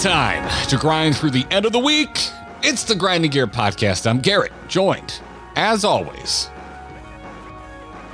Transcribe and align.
It's 0.00 0.06
time 0.06 0.68
to 0.68 0.78
grind 0.78 1.14
through 1.14 1.32
the 1.32 1.46
end 1.50 1.66
of 1.66 1.72
the 1.72 1.78
week. 1.78 2.30
It's 2.62 2.84
the 2.84 2.94
Grinding 2.94 3.30
Gear 3.32 3.46
Podcast. 3.46 4.08
I'm 4.08 4.18
Garrett, 4.18 4.50
joined, 4.66 5.20
as 5.56 5.84
always. 5.84 6.48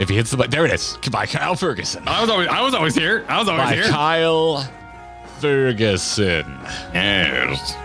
If 0.01 0.09
he 0.09 0.17
hits 0.17 0.33
the 0.33 0.37
button, 0.37 0.51
there 0.51 0.65
it 0.65 0.73
is. 0.73 0.99
By 1.13 1.27
Kyle 1.27 1.55
Ferguson. 1.55 2.03
I 2.09 2.21
was 2.21 2.29
always 2.29 2.49
I 2.49 2.61
was 2.61 2.75
always 2.75 2.97
here. 2.97 3.25
I 3.29 3.39
was 3.39 3.49
always 3.49 3.69
By 3.69 3.75
here. 3.77 3.85
Kyle 3.85 4.69
Ferguson. 5.39 6.59
yes. 6.93 7.77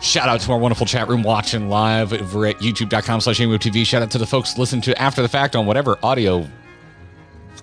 Shout 0.00 0.28
out 0.28 0.38
to 0.42 0.52
our 0.52 0.58
wonderful 0.60 0.86
chat 0.86 1.08
room 1.08 1.24
watching 1.24 1.68
live 1.68 2.12
over 2.12 2.46
at 2.46 2.58
youtube.com 2.58 3.20
slash 3.20 3.40
TV. 3.40 3.84
Shout 3.84 4.02
out 4.02 4.12
to 4.12 4.18
the 4.18 4.26
folks 4.26 4.56
listening 4.56 4.82
to 4.82 4.96
after 5.02 5.20
the 5.20 5.28
fact 5.28 5.56
on 5.56 5.66
whatever 5.66 5.98
audio 6.04 6.46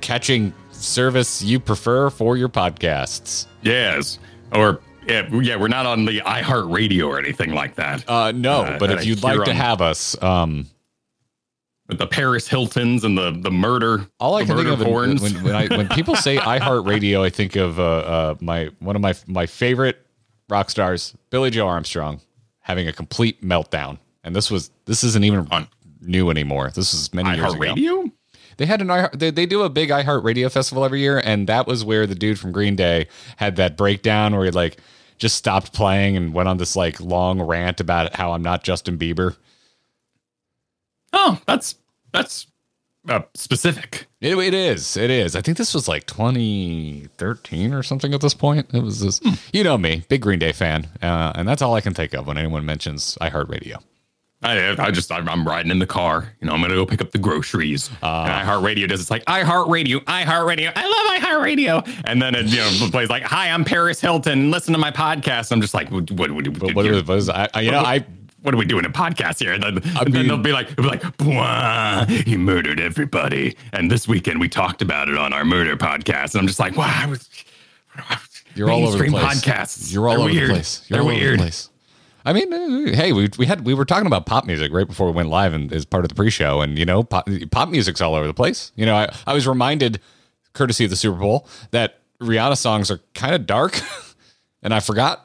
catching 0.01 0.53
service 0.71 1.41
you 1.41 1.57
prefer 1.57 2.09
for 2.09 2.35
your 2.35 2.49
podcasts. 2.49 3.45
Yes. 3.61 4.19
Or 4.51 4.81
yeah, 5.07 5.29
yeah, 5.41 5.55
we're 5.55 5.67
not 5.67 5.85
on 5.85 6.05
the 6.05 6.19
iHeartRadio 6.21 7.07
or 7.07 7.19
anything 7.19 7.53
like 7.53 7.75
that. 7.75 8.07
Uh, 8.09 8.31
no, 8.31 8.61
Uh, 8.63 8.79
but 8.79 8.91
if 8.91 8.99
I 8.99 9.01
you'd 9.03 9.23
like 9.23 9.43
to 9.45 9.53
have 9.53 9.81
us, 9.81 10.21
um, 10.21 10.67
the 11.87 12.07
Paris 12.07 12.47
Hiltons 12.47 13.03
and 13.03 13.17
the 13.17 13.31
the 13.31 13.51
murder. 13.51 14.07
all 14.19 14.35
I 14.35 14.43
can 14.45 14.57
think 14.57 14.69
of 14.69 14.79
porns. 14.79 15.21
when, 15.21 15.43
when, 15.43 15.55
I, 15.55 15.67
when 15.67 15.87
people 15.89 16.15
say 16.15 16.37
iHeartRadio, 16.37 17.21
I 17.21 17.29
think 17.29 17.55
of 17.55 17.79
uh, 17.79 17.83
uh, 17.83 18.35
my 18.41 18.69
one 18.79 18.95
of 18.95 19.01
my 19.01 19.13
my 19.27 19.45
favorite 19.45 20.03
rock 20.49 20.69
stars, 20.69 21.15
Billie 21.29 21.51
Joe 21.51 21.67
Armstrong, 21.67 22.21
having 22.59 22.87
a 22.87 22.93
complete 22.93 23.43
meltdown. 23.43 23.99
And 24.23 24.35
this 24.35 24.49
was 24.49 24.71
this 24.85 25.03
isn't 25.03 25.23
even 25.23 25.47
On- 25.51 25.67
new 26.01 26.29
anymore. 26.31 26.71
This 26.73 26.93
is 26.95 27.13
many 27.13 27.29
years 27.37 27.53
ago. 27.53 27.61
iHeartRadio? 27.63 28.11
They 28.57 28.65
had 28.65 28.81
an 28.81 28.87
iHeart, 28.87 29.19
they, 29.19 29.31
they 29.31 29.45
do 29.45 29.63
a 29.63 29.69
big 29.69 29.89
iHeartRadio 29.89 30.51
festival 30.51 30.85
every 30.85 31.01
year, 31.01 31.21
and 31.23 31.47
that 31.47 31.67
was 31.67 31.83
where 31.83 32.07
the 32.07 32.15
dude 32.15 32.39
from 32.39 32.51
Green 32.51 32.75
Day 32.75 33.07
had 33.37 33.55
that 33.57 33.77
breakdown 33.77 34.35
where 34.35 34.45
he 34.45 34.51
like 34.51 34.77
just 35.17 35.35
stopped 35.35 35.73
playing 35.73 36.17
and 36.17 36.33
went 36.33 36.49
on 36.49 36.57
this 36.57 36.75
like 36.75 36.99
long 36.99 37.41
rant 37.41 37.79
about 37.79 38.15
how 38.15 38.33
I'm 38.33 38.41
not 38.41 38.63
Justin 38.63 38.97
Bieber. 38.97 39.35
Oh, 41.13 41.39
that's 41.45 41.75
that's 42.11 42.47
uh, 43.07 43.21
specific. 43.33 44.07
It, 44.21 44.37
it 44.37 44.53
is, 44.53 44.97
it 44.97 45.09
is. 45.09 45.35
I 45.35 45.41
think 45.41 45.57
this 45.57 45.73
was 45.73 45.87
like 45.87 46.05
2013 46.07 47.73
or 47.73 47.83
something 47.83 48.13
at 48.13 48.21
this 48.21 48.33
point. 48.33 48.67
It 48.73 48.81
was 48.81 48.99
this, 48.99 49.21
you 49.53 49.63
know 49.63 49.77
me, 49.77 50.03
big 50.09 50.21
Green 50.21 50.39
Day 50.39 50.51
fan, 50.51 50.87
uh, 51.01 51.31
and 51.35 51.47
that's 51.47 51.61
all 51.61 51.75
I 51.75 51.81
can 51.81 51.93
think 51.93 52.13
of 52.13 52.27
when 52.27 52.37
anyone 52.37 52.65
mentions 52.65 53.17
iHeartRadio. 53.21 53.81
I, 54.45 54.85
I 54.87 54.91
just 54.91 55.11
I'm, 55.11 55.27
I'm 55.27 55.47
riding 55.47 55.71
in 55.71 55.79
the 55.79 55.85
car. 55.87 56.31
You 56.39 56.47
know, 56.47 56.53
I'm 56.53 56.61
gonna 56.61 56.75
go 56.75 56.85
pick 56.85 57.01
up 57.01 57.11
the 57.11 57.17
groceries. 57.17 57.89
Uh. 58.03 58.25
and 58.29 58.47
iHeartRadio 58.47 58.87
does 58.87 59.01
it's 59.01 59.09
like 59.11 59.25
iHeartRadio, 59.25 59.99
iHeartRadio. 60.05 60.71
I 60.75 60.85
love 60.87 61.21
iHeartRadio. 61.23 62.01
And 62.05 62.21
then 62.21 62.35
it 62.35 62.45
you 62.47 62.57
know 62.57 62.87
plays 62.91 63.09
like, 63.09 63.23
"Hi, 63.23 63.49
I'm 63.49 63.65
Paris 63.65 63.99
Hilton. 63.99 64.51
Listen 64.51 64.73
to 64.73 64.79
my 64.79 64.91
podcast." 64.91 65.51
I'm 65.51 65.61
just 65.61 65.73
like, 65.73 65.89
"What? 65.91 66.11
What? 66.11 66.31
what, 66.31 66.59
But 66.59 66.75
what 66.75 66.85
was, 66.85 67.03
was 67.05 67.29
I, 67.29 67.49
I- 67.53 67.61
you 67.61 67.71
know, 67.71 67.79
I 67.81 68.05
what 68.41 68.53
are 68.53 68.57
we 68.57 68.65
doing 68.65 68.85
a 68.85 68.89
podcast 68.89 69.39
here? 69.39 69.53
And 69.53 69.63
then, 69.63 69.77
and 69.77 69.83
mean- 70.05 70.11
then 70.13 70.27
they'll 70.27 70.37
be 70.37 70.51
like, 70.51 70.75
they'll 70.75 70.87
be 70.87 70.99
like, 70.99 72.09
he 72.27 72.37
murdered 72.37 72.79
everybody. 72.79 73.57
And 73.73 73.89
this 73.89 74.07
weekend 74.07 74.39
we 74.39 74.49
talked 74.49 74.83
about 74.83 75.09
it 75.09 75.17
on 75.17 75.33
our 75.33 75.43
murder 75.43 75.75
podcast. 75.75 76.33
And 76.33 76.41
I'm 76.41 76.47
just 76.47 76.59
like, 76.59 76.77
wow, 76.77 76.91
I 76.95 77.07
was, 77.07 77.27
You're 78.53 78.69
all 78.69 78.85
over 78.87 78.99
the 79.03 79.09
place. 79.09 79.41
podcasts. 79.43 79.91
You're 79.91 80.07
all 80.07 80.15
They're 80.17 80.23
over 80.25 80.31
weird. 80.33 80.49
the 80.49 80.53
place. 80.53 80.85
You're 80.87 80.97
They're 80.97 81.01
all 81.03 81.07
over 81.09 81.19
the 81.19 81.25
weird. 81.25 81.39
place. 81.39 81.69
I 82.25 82.33
mean, 82.33 82.51
uh, 82.51 82.95
hey, 82.95 83.11
we 83.13 83.29
we 83.37 83.45
had 83.45 83.65
we 83.65 83.73
were 83.73 83.85
talking 83.85 84.07
about 84.07 84.25
pop 84.25 84.45
music 84.45 84.71
right 84.73 84.87
before 84.87 85.07
we 85.07 85.13
went 85.13 85.29
live 85.29 85.53
and 85.53 85.71
as 85.71 85.85
part 85.85 86.03
of 86.05 86.09
the 86.09 86.15
pre-show, 86.15 86.61
and 86.61 86.77
you 86.79 86.85
know, 86.85 87.03
pop, 87.03 87.29
pop 87.51 87.69
music's 87.69 88.01
all 88.01 88.15
over 88.15 88.25
the 88.27 88.33
place. 88.33 88.71
You 88.75 88.85
know, 88.85 88.95
I, 88.95 89.13
I 89.27 89.33
was 89.33 89.47
reminded, 89.47 89.99
courtesy 90.53 90.85
of 90.85 90.89
the 90.89 90.95
Super 90.95 91.19
Bowl, 91.19 91.47
that 91.71 91.99
Rihanna 92.19 92.57
songs 92.57 92.89
are 92.89 92.99
kind 93.13 93.35
of 93.35 93.45
dark, 93.45 93.79
and 94.63 94.73
I 94.73 94.79
forgot. 94.79 95.21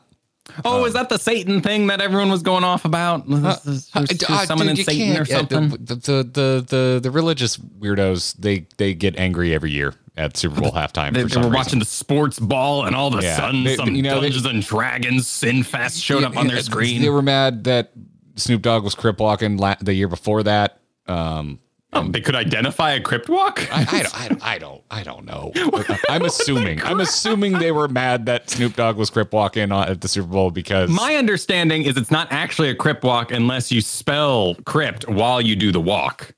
Oh, 0.64 0.84
is 0.84 0.94
that 0.94 1.08
the 1.08 1.18
Satan 1.18 1.60
thing 1.60 1.86
that 1.86 2.00
everyone 2.00 2.28
was 2.28 2.42
going 2.42 2.64
off 2.64 2.84
about? 2.84 3.26
Was- 3.28 3.88
Uh, 3.94 4.04
uh, 4.28 4.44
summoning 4.46 4.74
dude, 4.74 4.84
Satan 4.84 5.16
or 5.16 5.24
yeah, 5.24 5.36
something? 5.36 5.68
the, 5.70 5.94
the, 5.94 5.94
the 5.94 6.66
the 6.68 7.00
the 7.04 7.10
religious 7.10 7.56
weirdos 7.56 8.34
they 8.36 8.66
they 8.76 8.92
get 8.92 9.16
angry 9.16 9.54
every 9.54 9.70
year 9.70 9.94
at 10.16 10.36
Super 10.36 10.60
Bowl 10.60 10.72
halftime. 10.72 11.12
They, 11.14 11.22
for 11.22 11.28
they 11.28 11.32
some 11.34 11.42
were 11.42 11.48
reason. 11.48 11.58
watching 11.58 11.78
the 11.78 11.84
sports 11.84 12.38
ball, 12.38 12.84
and 12.84 12.94
all 12.96 13.08
of 13.08 13.18
a 13.18 13.22
Yeah. 13.22 13.36
sudden, 13.36 13.64
They- 13.64 13.76
some 13.76 13.94
you 13.94 14.02
know, 14.02 14.16
they- 14.20 14.28
Dungeons 14.30 14.46
and 14.46 14.62
Dragons 14.62 15.26
Sin 15.26 15.62
Sinfest 15.62 16.02
showed 16.02 16.24
up 16.24 16.36
on 16.36 16.46
their 16.46 16.56
Yeah, 16.56 16.62
screen. 16.62 17.00
They 17.02 17.10
were 17.10 17.22
mad 17.22 17.64
that 17.64 17.92
Snoop 18.36 18.62
Dogg 18.62 18.84
was 18.84 18.94
crip 18.94 19.18
walking 19.20 19.56
la- 19.56 19.76
the 19.80 19.94
year 19.94 20.08
before 20.08 20.42
that. 20.42 20.78
Um, 21.06 21.58
Oh, 21.92 22.06
they 22.06 22.20
could 22.20 22.36
identify 22.36 22.92
a 22.92 23.00
crypt 23.00 23.28
walk. 23.28 23.66
I, 23.74 23.80
I, 23.80 24.02
don't- 24.02 24.20
I, 24.20 24.28
don't- 24.28 24.42
I 24.46 24.58
don't 24.58 24.82
I 24.92 25.02
don't 25.02 25.24
know. 25.24 25.52
I'm 26.08 26.24
assuming 26.24 26.80
I'm 26.82 27.00
assuming 27.00 27.54
they 27.54 27.72
were 27.72 27.88
mad 27.88 28.26
that 28.26 28.48
Snoop 28.48 28.76
Dogg 28.76 28.96
was 28.96 29.10
crip 29.10 29.32
walking 29.32 29.72
at 29.72 30.00
the 30.00 30.06
Super 30.06 30.28
Bowl 30.28 30.52
because 30.52 30.88
My 30.88 31.16
understanding 31.16 31.82
is 31.82 31.96
it's 31.96 32.12
not 32.12 32.28
actually 32.30 32.68
a 32.70 32.76
crypt 32.76 33.02
walk 33.02 33.32
unless 33.32 33.72
you 33.72 33.80
spell 33.80 34.54
crypt 34.66 35.08
while 35.08 35.40
you 35.40 35.56
do 35.56 35.72
the 35.72 35.80
walk 35.80 36.32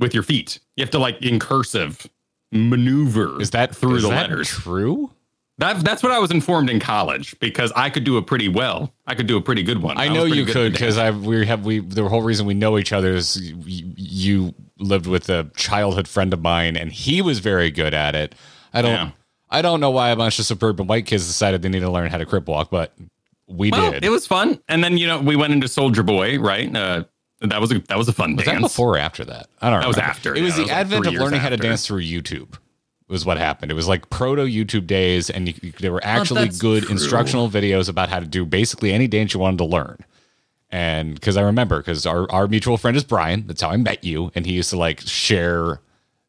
with 0.00 0.12
your 0.12 0.24
feet. 0.24 0.58
You 0.76 0.82
have 0.82 0.90
to 0.90 0.98
like 0.98 1.22
in 1.22 1.38
cursive 1.38 2.04
maneuver 2.52 3.40
is 3.40 3.50
that 3.50 3.74
through 3.74 3.96
is 3.96 4.02
the 4.02 4.08
that 4.10 4.30
letters. 4.30 4.48
true? 4.48 5.10
That, 5.58 5.80
that's 5.84 6.04
what 6.04 6.12
I 6.12 6.20
was 6.20 6.30
informed 6.30 6.70
in 6.70 6.78
college 6.78 7.36
because 7.40 7.72
I 7.74 7.90
could 7.90 8.04
do 8.04 8.16
a 8.16 8.22
pretty 8.22 8.48
well. 8.48 8.94
I 9.08 9.16
could 9.16 9.26
do 9.26 9.36
a 9.36 9.40
pretty 9.40 9.64
good 9.64 9.82
one. 9.82 9.98
I 9.98 10.08
was 10.08 10.14
know 10.16 10.24
you 10.24 10.44
could 10.46 10.70
because 10.72 10.96
I 10.98 11.10
we 11.10 11.44
have 11.46 11.64
we 11.64 11.80
the 11.80 12.08
whole 12.08 12.22
reason 12.22 12.46
we 12.46 12.54
know 12.54 12.78
each 12.78 12.92
other 12.92 13.12
is 13.12 13.40
you, 13.50 13.92
you 13.96 14.54
lived 14.78 15.08
with 15.08 15.28
a 15.28 15.50
childhood 15.56 16.06
friend 16.06 16.32
of 16.32 16.40
mine 16.40 16.76
and 16.76 16.92
he 16.92 17.20
was 17.22 17.40
very 17.40 17.72
good 17.72 17.92
at 17.92 18.14
it. 18.14 18.36
I 18.72 18.82
don't 18.82 18.92
Yeah. 18.92 19.10
I 19.50 19.62
don't 19.62 19.80
know 19.80 19.90
why 19.90 20.10
a 20.10 20.16
bunch 20.16 20.38
of 20.38 20.44
suburban 20.44 20.86
white 20.86 21.06
kids 21.06 21.26
decided 21.26 21.62
they 21.62 21.70
need 21.70 21.80
to 21.80 21.90
learn 21.90 22.10
how 22.10 22.18
to 22.18 22.26
crip 22.26 22.46
walk, 22.46 22.70
but 22.70 22.92
we 23.48 23.70
Well, 23.72 23.90
did. 23.92 24.04
it 24.04 24.10
was 24.10 24.26
fun, 24.26 24.60
and 24.68 24.84
then 24.84 24.96
you 24.98 25.06
know 25.08 25.18
we 25.20 25.34
went 25.36 25.54
into 25.54 25.66
Soulja 25.66 26.04
Boy, 26.06 26.38
right? 26.38 26.74
Uh, 26.76 27.04
that 27.40 27.60
was 27.60 27.70
a 27.72 27.78
that 27.88 27.96
was 27.98 28.08
a 28.08 28.12
fun 28.12 28.36
Was 28.36 28.44
that 28.46 28.60
before 28.60 28.94
or 28.94 28.98
after 28.98 29.24
that? 29.24 29.48
I 29.60 29.70
don't 29.70 29.80
know. 29.80 29.82
That 29.82 29.88
was 29.88 29.98
after, 29.98 30.34
It 30.34 30.42
was 30.42 30.56
the 30.56 30.62
was 30.62 30.70
advent 30.70 31.04
three 31.04 31.08
of 31.08 31.12
years 31.14 31.22
learning 31.22 31.40
how 31.40 31.48
to 31.50 31.56
dance 31.56 31.86
through 31.86 32.02
YouTube. 32.02 32.58
Was 33.08 33.24
what 33.24 33.38
happened. 33.38 33.70
It 33.72 33.74
was 33.74 33.88
like 33.88 34.10
proto 34.10 34.42
YouTube 34.42 34.86
days, 34.86 35.30
and 35.30 35.48
you, 35.48 35.54
you- 35.62 35.72
there 35.80 35.92
were 35.92 36.04
actually 36.04 36.44
that's 36.44 36.58
good 36.58 36.82
true. 36.82 36.92
instructional 36.92 37.48
videos 37.48 37.88
about 37.88 38.10
how 38.10 38.20
to 38.20 38.26
do 38.26 38.44
basically 38.44 38.92
any 38.92 39.06
dance 39.08 39.32
you 39.32 39.40
wanted 39.40 39.56
to 39.58 39.64
learn. 39.64 39.96
And 40.70 41.14
because 41.14 41.38
I 41.38 41.40
remember, 41.40 41.78
because 41.78 42.04
our, 42.04 42.30
our 42.30 42.46
mutual 42.46 42.76
friend 42.76 42.94
is 42.98 43.04
Brian, 43.04 43.46
that's 43.46 43.62
how 43.62 43.70
I 43.70 43.78
met 43.78 44.04
you, 44.04 44.30
and 44.34 44.44
he 44.44 44.52
used 44.52 44.68
to 44.70 44.76
like 44.76 45.00
share 45.00 45.80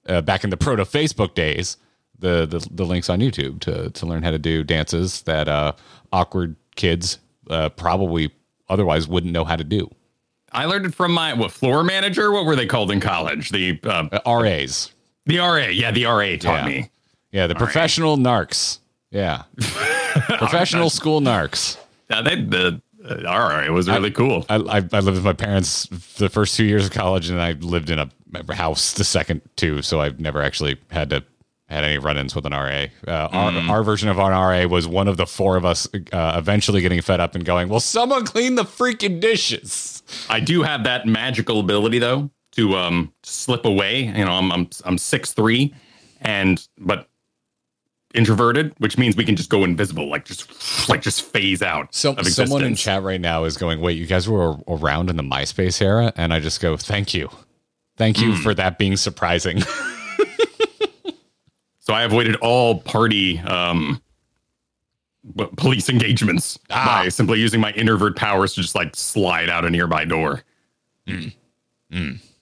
uh, 0.07 0.21
back 0.21 0.45
in 0.45 0.51
the 0.51 0.55
proto 0.57 0.83
Facebook 0.83 1.33
days 1.33 1.75
the, 2.17 2.45
the 2.45 2.65
the 2.71 2.85
links 2.85 3.09
on 3.09 3.19
YouTube 3.19 3.59
to 3.61 3.89
to 3.89 4.05
learn 4.05 4.23
how 4.23 4.31
to 4.31 4.39
do 4.39 4.63
dances 4.63 5.23
that 5.23 5.49
uh, 5.49 5.73
awkward 6.13 6.55
kids 6.77 7.19
uh, 7.49 7.67
probably 7.69 8.31
otherwise 8.69 9.05
wouldn't 9.05 9.33
know 9.33 9.43
how 9.43 9.57
to 9.57 9.65
do. 9.65 9.89
I 10.51 10.65
learned 10.65 10.85
it 10.85 10.95
from 10.95 11.11
my 11.13 11.33
what 11.33 11.51
floor 11.51 11.83
manager. 11.83 12.31
What 12.31 12.45
were 12.45 12.55
they 12.55 12.65
called 12.65 12.91
in 12.91 12.99
college? 12.99 13.49
The 13.49 13.79
uh, 13.83 14.07
Uh, 14.25 14.41
RAs, 14.41 14.91
the 15.25 15.37
RA. 15.39 15.67
Yeah, 15.67 15.91
the 15.91 16.05
RA 16.05 16.37
taught 16.37 16.63
Yeah. 16.63 16.65
me. 16.67 16.89
Yeah, 17.31 17.47
the 17.47 17.55
professional 17.55 18.17
narcs. 18.17 18.79
Yeah. 19.11 19.43
professional 20.37 20.89
school 20.89 21.21
narcs. 21.21 21.77
Yeah, 22.09 22.21
they 22.21 22.41
the 22.41 22.81
uh, 23.07 23.15
RA 23.23 23.71
was 23.71 23.87
really 23.87 24.11
cool. 24.11 24.45
I, 24.49 24.55
I, 24.55 24.77
I 24.77 24.99
lived 24.99 25.07
with 25.17 25.23
my 25.23 25.33
parents 25.33 25.85
the 26.17 26.29
first 26.29 26.55
two 26.55 26.65
years 26.65 26.85
of 26.85 26.91
college, 26.91 27.29
and 27.29 27.39
I 27.41 27.51
lived 27.53 27.89
in 27.89 27.99
a 27.99 28.09
house 28.53 28.93
the 28.93 29.03
second 29.03 29.41
two, 29.55 29.81
so 29.81 30.01
I've 30.01 30.19
never 30.19 30.41
actually 30.41 30.77
had 30.91 31.09
to 31.11 31.23
had 31.69 31.83
any 31.83 31.97
run-ins 31.99 32.33
with 32.35 32.45
an 32.45 32.51
RA. 32.53 32.87
Uh, 33.07 33.29
our, 33.31 33.51
our 33.69 33.83
version 33.83 34.09
of 34.09 34.17
an 34.17 34.31
RA 34.31 34.65
was 34.67 34.87
one 34.87 35.07
of 35.07 35.17
the 35.17 35.25
four 35.27 35.55
of 35.55 35.65
us 35.65 35.87
uh, 36.11 36.33
eventually 36.37 36.81
getting 36.81 37.01
fed 37.01 37.19
up 37.19 37.35
and 37.35 37.45
going, 37.45 37.69
"Well, 37.69 37.79
someone 37.79 38.25
clean 38.25 38.55
the 38.55 38.63
freaking 38.63 39.19
dishes." 39.19 40.01
I 40.29 40.39
do 40.39 40.63
have 40.63 40.83
that 40.85 41.05
magical 41.05 41.59
ability 41.59 41.99
though 41.99 42.29
to 42.53 42.75
um 42.75 43.13
slip 43.23 43.65
away. 43.65 44.05
You 44.05 44.25
know, 44.25 44.31
I'm 44.31 44.51
I'm 44.51 44.69
I'm 44.85 44.97
six 44.97 45.33
three, 45.33 45.73
and 46.21 46.67
but 46.77 47.07
introverted, 48.15 48.73
which 48.79 48.97
means 48.97 49.15
we 49.15 49.23
can 49.23 49.35
just 49.35 49.49
go 49.51 49.63
invisible, 49.63 50.09
like 50.09 50.25
just 50.25 50.89
like 50.89 51.01
just 51.03 51.21
phase 51.21 51.61
out. 51.61 51.93
So 51.93 52.15
someone 52.23 52.63
in 52.63 52.73
chat 52.75 53.03
right 53.03 53.21
now 53.21 53.43
is 53.43 53.57
going, 53.57 53.81
"Wait, 53.81 53.97
you 53.97 54.07
guys 54.07 54.27
were 54.27 54.55
around 54.67 55.09
in 55.11 55.15
the 55.17 55.23
MySpace 55.23 55.81
era?" 55.81 56.11
And 56.15 56.33
I 56.33 56.39
just 56.39 56.59
go, 56.61 56.75
"Thank 56.75 57.13
you, 57.13 57.29
thank 57.97 58.19
you 58.19 58.33
Hmm. 58.33 58.41
for 58.41 58.53
that 58.55 58.77
being 58.79 58.97
surprising." 58.97 59.61
So 61.89 61.95
I 61.95 62.03
avoided 62.03 62.35
all 62.35 62.81
party 62.81 63.39
um 63.39 63.99
police 65.57 65.89
engagements 65.89 66.59
Ah. 66.69 67.01
by 67.01 67.09
simply 67.09 67.39
using 67.39 67.59
my 67.59 67.71
introvert 67.71 68.15
powers 68.15 68.53
to 68.53 68.61
just 68.61 68.75
like 68.75 68.95
slide 68.95 69.49
out 69.49 69.65
a 69.65 69.71
nearby 69.71 70.05
door. 70.05 70.43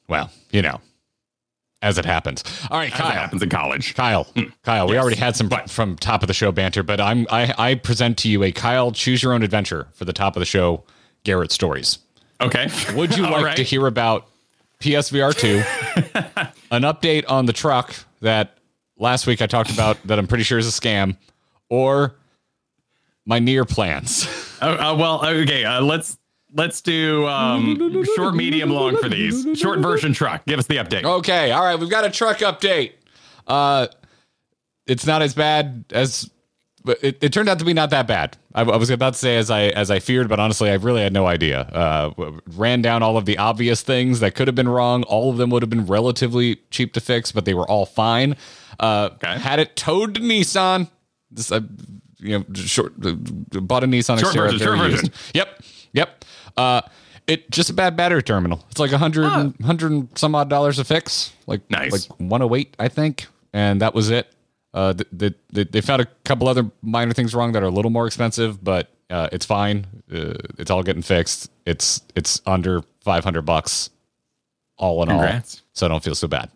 well, 0.09 0.29
you 0.51 0.61
know, 0.61 0.81
as 1.81 1.97
it 1.97 2.03
happens. 2.03 2.43
All 2.69 2.77
right, 2.77 2.91
As 2.91 2.99
Kyle. 2.99 3.09
it 3.09 3.13
happens 3.13 3.41
in 3.41 3.49
college. 3.49 3.95
Kyle, 3.95 4.27
Kyle, 4.63 4.85
we 4.85 4.95
Yes. 4.95 5.01
already 5.01 5.15
had 5.15 5.37
some 5.37 5.47
What? 5.47 5.69
from 5.69 5.95
top 5.95 6.23
of 6.23 6.27
the 6.27 6.33
show 6.33 6.51
banter, 6.51 6.83
but 6.83 6.99
I'm 6.99 7.25
I, 7.31 7.53
I 7.57 7.75
present 7.75 8.17
to 8.19 8.29
you 8.29 8.43
a 8.43 8.51
Kyle 8.51 8.91
choose 8.91 9.23
your 9.23 9.31
own 9.31 9.43
adventure 9.43 9.87
for 9.93 10.03
the 10.03 10.11
top 10.11 10.35
of 10.35 10.41
the 10.41 10.45
show 10.45 10.83
Garrett 11.23 11.53
stories. 11.53 11.99
Okay. 12.41 12.67
Would 12.95 13.15
you 13.15 13.23
like 13.31 13.45
right. 13.45 13.55
to 13.55 13.63
hear 13.63 13.87
about 13.87 14.27
PSVR 14.81 15.33
2, 15.33 15.63
an 16.71 16.81
update 16.81 17.23
on 17.29 17.45
the 17.45 17.53
truck 17.53 17.95
that 18.19 18.53
last 18.97 19.27
week 19.27 19.41
I 19.41 19.47
talked 19.47 19.71
about 19.71 20.01
that 20.07 20.19
I'm 20.19 20.27
pretty 20.27 20.43
sure 20.43 20.57
is 20.57 20.67
a 20.67 20.81
scam, 20.81 21.17
or 21.69 22.15
my 23.25 23.39
NieR 23.39 23.67
plans? 23.67 24.27
Oh, 24.59 24.71
uh, 24.71 24.95
well, 24.95 25.23
okay. 25.23 25.63
Uh, 25.65 25.81
let's 25.81 26.17
let's 26.51 26.81
do 26.81 27.27
um, 27.27 28.03
short, 28.15 28.33
medium, 28.33 28.71
long 28.71 28.97
for 28.97 29.07
these. 29.07 29.45
Short 29.55 29.81
version 29.81 30.13
truck. 30.13 30.43
Give 30.47 30.57
us 30.57 30.65
the 30.65 30.77
update. 30.77 31.03
Okay, 31.03 31.51
all 31.51 31.63
right, 31.63 31.79
we've 31.79 31.91
got 31.91 32.05
a 32.05 32.09
truck 32.09 32.39
update. 32.39 32.93
Uh, 33.45 33.85
it's 34.87 35.05
not 35.05 35.21
as 35.21 35.35
bad 35.35 35.85
as, 35.91 36.27
but 36.87 36.97
it, 37.03 37.23
it 37.23 37.31
turned 37.31 37.47
out 37.49 37.59
to 37.59 37.65
be 37.65 37.73
not 37.73 37.91
that 37.91 38.07
bad. 38.07 38.35
I, 38.55 38.61
I 38.63 38.77
was 38.77 38.89
about 38.89 39.13
to 39.13 39.19
say 39.19 39.37
as 39.37 39.51
I 39.51 39.65
as 39.67 39.91
I 39.91 39.99
feared, 39.99 40.27
but 40.27 40.39
honestly, 40.39 40.71
I 40.71 40.73
really 40.75 41.01
had 41.03 41.13
no 41.13 41.27
idea. 41.27 41.59
Uh, 41.61 42.31
ran 42.55 42.81
down 42.81 43.03
all 43.03 43.17
of 43.17 43.25
the 43.25 43.37
obvious 43.37 43.83
things 43.83 44.21
that 44.21 44.33
could 44.33 44.47
have 44.47 44.55
been 44.55 44.67
wrong. 44.69 45.03
All 45.03 45.29
of 45.29 45.37
them 45.37 45.51
would 45.51 45.61
have 45.61 45.69
been 45.69 45.85
relatively 45.85 46.55
cheap 46.71 46.93
to 46.93 46.99
fix, 46.99 47.31
but 47.31 47.45
they 47.45 47.53
were 47.53 47.69
all 47.69 47.85
fine. 47.85 48.35
Uh, 48.79 49.09
Okay. 49.13 49.37
Had 49.37 49.59
it 49.59 49.75
towed 49.75 50.15
to 50.15 50.21
Nissan. 50.21 50.89
This, 51.29 51.51
uh, 51.51 51.59
you 52.19 52.39
know, 52.39 52.45
short. 52.55 52.93
Uh, 53.05 53.13
bought 53.61 53.83
a 53.83 53.87
Nissan 53.87 54.19
Short 54.19 54.33
Xterra 54.35 54.51
version, 54.51 54.59
short 54.59 54.77
version. 54.79 55.09
Yep, 55.35 55.61
yep. 55.93 56.25
Uh, 56.55 56.81
it 57.27 57.51
just 57.51 57.69
a 57.69 57.73
bad 57.73 57.97
battery 57.97 58.23
terminal. 58.23 58.63
It's 58.71 58.79
like 58.79 58.93
a 58.93 58.97
hundred, 58.97 59.25
and- 59.25 59.53
hundred 59.65 59.91
and 59.91 60.07
some 60.17 60.33
odd 60.33 60.49
dollars 60.49 60.79
a 60.79 60.85
fix. 60.85 61.33
Like 61.45 61.69
Nice. 61.69 61.91
like 62.09 62.19
one 62.19 62.41
oh 62.41 62.55
eight, 62.55 62.75
I 62.79 62.87
think, 62.87 63.27
and 63.53 63.81
that 63.81 63.93
was 63.93 64.09
it. 64.09 64.33
Uh, 64.77 64.93
th- 64.93 65.09
th- 65.17 65.33
th- 65.55 65.71
they 65.71 65.81
found 65.81 66.03
a 66.03 66.05
couple 66.23 66.47
other 66.47 66.69
minor 66.83 67.11
things 67.11 67.33
wrong 67.33 67.51
that 67.51 67.63
are 67.63 67.65
a 67.65 67.71
little 67.71 67.89
more 67.89 68.05
expensive, 68.05 68.63
but 68.63 68.91
uh, 69.09 69.27
it's 69.31 69.43
fine. 69.43 69.87
Uh, 70.13 70.35
it's 70.59 70.69
all 70.69 70.83
getting 70.83 71.01
fixed. 71.01 71.49
It's 71.65 72.01
it's 72.15 72.43
under 72.45 72.83
five 73.01 73.23
hundred 73.23 73.41
bucks, 73.41 73.89
all 74.77 75.01
in 75.01 75.09
Congrats. 75.09 75.55
all. 75.55 75.61
So 75.73 75.85
I 75.87 75.89
don't 75.89 76.03
feel 76.03 76.13
so 76.13 76.27
bad. 76.27 76.51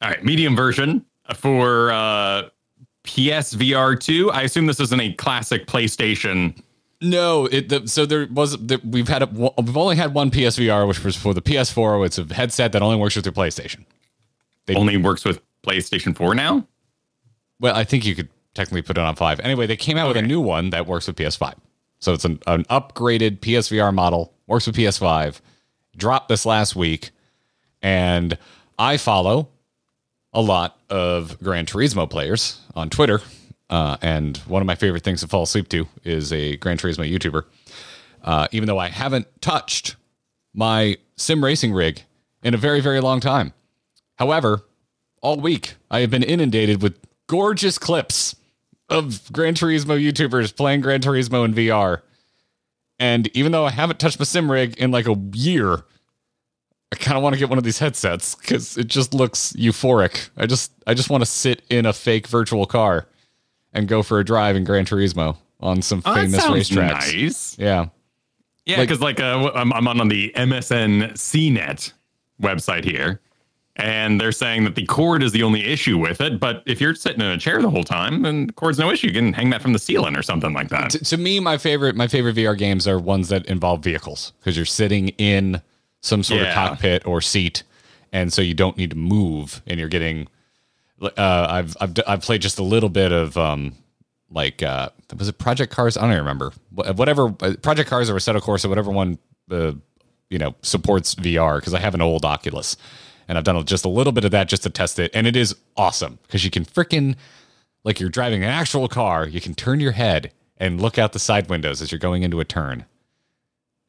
All 0.00 0.08
right, 0.08 0.24
medium 0.24 0.54
version 0.54 1.04
for 1.34 1.90
uh, 1.90 2.50
PSVR 3.02 3.98
two. 3.98 4.30
I 4.30 4.42
assume 4.42 4.66
this 4.66 4.78
isn't 4.78 5.00
a 5.00 5.12
classic 5.14 5.66
PlayStation. 5.66 6.62
No, 7.00 7.46
it 7.46 7.70
the, 7.70 7.88
so 7.88 8.06
there 8.06 8.28
was 8.30 8.52
the, 8.52 8.80
we've 8.84 9.08
had 9.08 9.24
a, 9.24 9.26
we've 9.26 9.76
only 9.76 9.96
had 9.96 10.14
one 10.14 10.30
PSVR, 10.30 10.86
which 10.86 11.02
was 11.02 11.16
for 11.16 11.34
the 11.34 11.42
PS4. 11.42 12.06
It's 12.06 12.18
a 12.18 12.32
headset 12.32 12.70
that 12.70 12.82
only 12.82 12.96
works 12.96 13.16
with 13.16 13.26
your 13.26 13.32
PlayStation. 13.32 13.84
Only 14.76 14.96
works 14.96 15.24
with 15.24 15.40
PlayStation 15.64 16.16
four 16.16 16.36
now. 16.36 16.64
Well, 17.60 17.74
I 17.74 17.84
think 17.84 18.04
you 18.04 18.14
could 18.14 18.28
technically 18.54 18.82
put 18.82 18.98
it 18.98 19.00
on 19.00 19.16
five. 19.16 19.40
Anyway, 19.40 19.66
they 19.66 19.76
came 19.76 19.96
out 19.96 20.08
with 20.08 20.16
a 20.16 20.22
new 20.22 20.40
one 20.40 20.70
that 20.70 20.86
works 20.86 21.06
with 21.06 21.16
PS5. 21.16 21.54
So 22.00 22.12
it's 22.12 22.24
an, 22.24 22.40
an 22.46 22.64
upgraded 22.64 23.40
PSVR 23.40 23.92
model, 23.92 24.32
works 24.46 24.66
with 24.66 24.76
PS5. 24.76 25.40
Dropped 25.96 26.28
this 26.28 26.46
last 26.46 26.76
week, 26.76 27.10
and 27.82 28.38
I 28.78 28.96
follow 28.96 29.48
a 30.32 30.40
lot 30.40 30.78
of 30.90 31.38
Gran 31.42 31.66
Turismo 31.66 32.08
players 32.08 32.60
on 32.76 32.90
Twitter. 32.90 33.20
Uh, 33.70 33.96
and 34.00 34.36
one 34.38 34.62
of 34.62 34.66
my 34.66 34.74
favorite 34.74 35.02
things 35.02 35.20
to 35.20 35.28
fall 35.28 35.42
asleep 35.42 35.68
to 35.68 35.86
is 36.04 36.32
a 36.32 36.56
Gran 36.56 36.78
Turismo 36.78 37.10
YouTuber. 37.10 37.44
Uh, 38.22 38.46
even 38.52 38.66
though 38.66 38.78
I 38.78 38.88
haven't 38.88 39.26
touched 39.40 39.96
my 40.54 40.96
sim 41.16 41.44
racing 41.44 41.72
rig 41.72 42.02
in 42.42 42.54
a 42.54 42.56
very, 42.56 42.80
very 42.80 43.00
long 43.00 43.20
time. 43.20 43.52
However, 44.16 44.64
all 45.20 45.38
week 45.38 45.74
I 45.90 46.00
have 46.00 46.10
been 46.10 46.22
inundated 46.22 46.82
with 46.82 46.98
gorgeous 47.28 47.78
clips 47.78 48.34
of 48.88 49.32
Gran 49.32 49.54
Turismo 49.54 49.96
YouTubers 50.02 50.54
playing 50.56 50.80
Gran 50.80 51.00
Turismo 51.00 51.44
in 51.44 51.54
VR. 51.54 52.02
And 52.98 53.28
even 53.36 53.52
though 53.52 53.64
I 53.64 53.70
haven't 53.70 54.00
touched 54.00 54.18
my 54.18 54.24
sim 54.24 54.50
rig 54.50 54.76
in 54.78 54.90
like 54.90 55.06
a 55.06 55.14
year, 55.32 55.84
I 56.90 56.96
kind 56.96 57.16
of 57.16 57.22
want 57.22 57.34
to 57.34 57.38
get 57.38 57.48
one 57.48 57.58
of 57.58 57.64
these 57.64 57.78
headsets 57.78 58.34
because 58.34 58.76
it 58.76 58.88
just 58.88 59.14
looks 59.14 59.52
euphoric. 59.52 60.30
I 60.36 60.46
just 60.46 60.72
I 60.86 60.94
just 60.94 61.10
want 61.10 61.20
to 61.22 61.26
sit 61.30 61.62
in 61.70 61.86
a 61.86 61.92
fake 61.92 62.26
virtual 62.26 62.66
car 62.66 63.06
and 63.72 63.86
go 63.86 64.02
for 64.02 64.18
a 64.18 64.24
drive 64.24 64.56
in 64.56 64.64
Gran 64.64 64.84
Turismo 64.86 65.36
on 65.60 65.82
some 65.82 66.02
Oh, 66.04 66.14
famous 66.14 66.44
racetracks. 66.46 67.12
Nice. 67.14 67.56
Yeah. 67.58 67.86
Yeah, 68.64 68.78
Like- 68.78 68.88
because 68.88 69.00
like, 69.00 69.20
uh, 69.20 69.50
I'm, 69.54 69.72
I'm 69.72 69.86
on 69.88 70.08
the 70.08 70.32
MSN 70.36 71.12
CNET 71.12 71.92
website 72.42 72.84
here, 72.84 73.20
and 73.78 74.20
they're 74.20 74.32
saying 74.32 74.64
that 74.64 74.74
the 74.74 74.84
cord 74.86 75.22
is 75.22 75.30
the 75.32 75.44
only 75.44 75.64
issue 75.64 75.98
with 75.98 76.20
it. 76.20 76.40
But 76.40 76.62
if 76.66 76.80
you're 76.80 76.94
sitting 76.94 77.20
in 77.20 77.28
a 77.28 77.38
chair 77.38 77.62
the 77.62 77.70
whole 77.70 77.84
time, 77.84 78.22
then 78.22 78.48
the 78.48 78.52
cord's 78.52 78.78
no 78.78 78.90
issue. 78.90 79.06
You 79.06 79.12
can 79.12 79.32
hang 79.32 79.50
that 79.50 79.62
from 79.62 79.72
the 79.72 79.78
ceiling 79.78 80.16
or 80.16 80.22
something 80.22 80.52
like 80.52 80.68
that. 80.70 80.90
to, 80.90 80.98
to 80.98 81.16
me, 81.16 81.38
my 81.38 81.58
favorite 81.58 81.94
my 81.94 82.08
favorite 82.08 82.36
VR 82.36 82.58
games 82.58 82.88
are 82.88 82.98
ones 82.98 83.28
that 83.28 83.46
involve 83.46 83.82
vehicles 83.82 84.32
because 84.40 84.56
you're 84.56 84.66
sitting 84.66 85.10
in 85.10 85.62
some 86.00 86.22
sort 86.22 86.42
of 86.42 86.52
cockpit 86.54 87.06
or 87.06 87.20
seat, 87.20 87.62
and 88.12 88.32
so 88.32 88.42
you 88.42 88.54
don't 88.54 88.76
need 88.76 88.90
to 88.90 88.96
move, 88.96 89.62
and 89.66 89.78
you're 89.78 89.88
getting. 89.88 90.28
Uh, 91.00 91.46
I've 91.48 91.76
I've 91.80 91.94
I've 92.06 92.22
played 92.22 92.42
just 92.42 92.58
a 92.58 92.64
little 92.64 92.88
bit 92.88 93.12
of 93.12 93.36
um 93.36 93.76
like 94.30 94.62
uh 94.62 94.90
was 95.16 95.28
it 95.28 95.38
Project 95.38 95.72
Cars? 95.72 95.96
I 95.96 96.00
don't 96.02 96.10
even 96.10 96.24
remember 96.24 96.52
whatever 96.72 97.34
uh, 97.40 97.54
Project 97.62 97.88
Cars 97.88 98.10
or 98.10 98.14
Assetto 98.14 98.40
Corsa, 98.40 98.68
whatever 98.68 98.90
one 98.90 99.18
uh, 99.52 99.72
you 100.30 100.38
know 100.38 100.56
supports 100.62 101.14
VR 101.14 101.58
because 101.58 101.74
I 101.74 101.78
have 101.78 101.94
an 101.94 102.02
old 102.02 102.24
Oculus. 102.24 102.76
And 103.28 103.36
I've 103.36 103.44
done 103.44 103.62
just 103.66 103.84
a 103.84 103.88
little 103.90 104.12
bit 104.12 104.24
of 104.24 104.30
that 104.30 104.48
just 104.48 104.62
to 104.62 104.70
test 104.70 104.98
it, 104.98 105.10
and 105.14 105.26
it 105.26 105.36
is 105.36 105.54
awesome 105.76 106.18
because 106.22 106.44
you 106.44 106.50
can 106.50 106.64
freaking 106.64 107.14
like 107.84 108.00
you're 108.00 108.08
driving 108.10 108.42
an 108.42 108.48
actual 108.50 108.88
car, 108.88 109.26
you 109.28 109.40
can 109.40 109.54
turn 109.54 109.80
your 109.80 109.92
head 109.92 110.32
and 110.56 110.80
look 110.80 110.98
out 110.98 111.12
the 111.12 111.18
side 111.18 111.48
windows 111.48 111.80
as 111.80 111.92
you're 111.92 111.98
going 111.98 112.22
into 112.22 112.40
a 112.40 112.44
turn. 112.44 112.84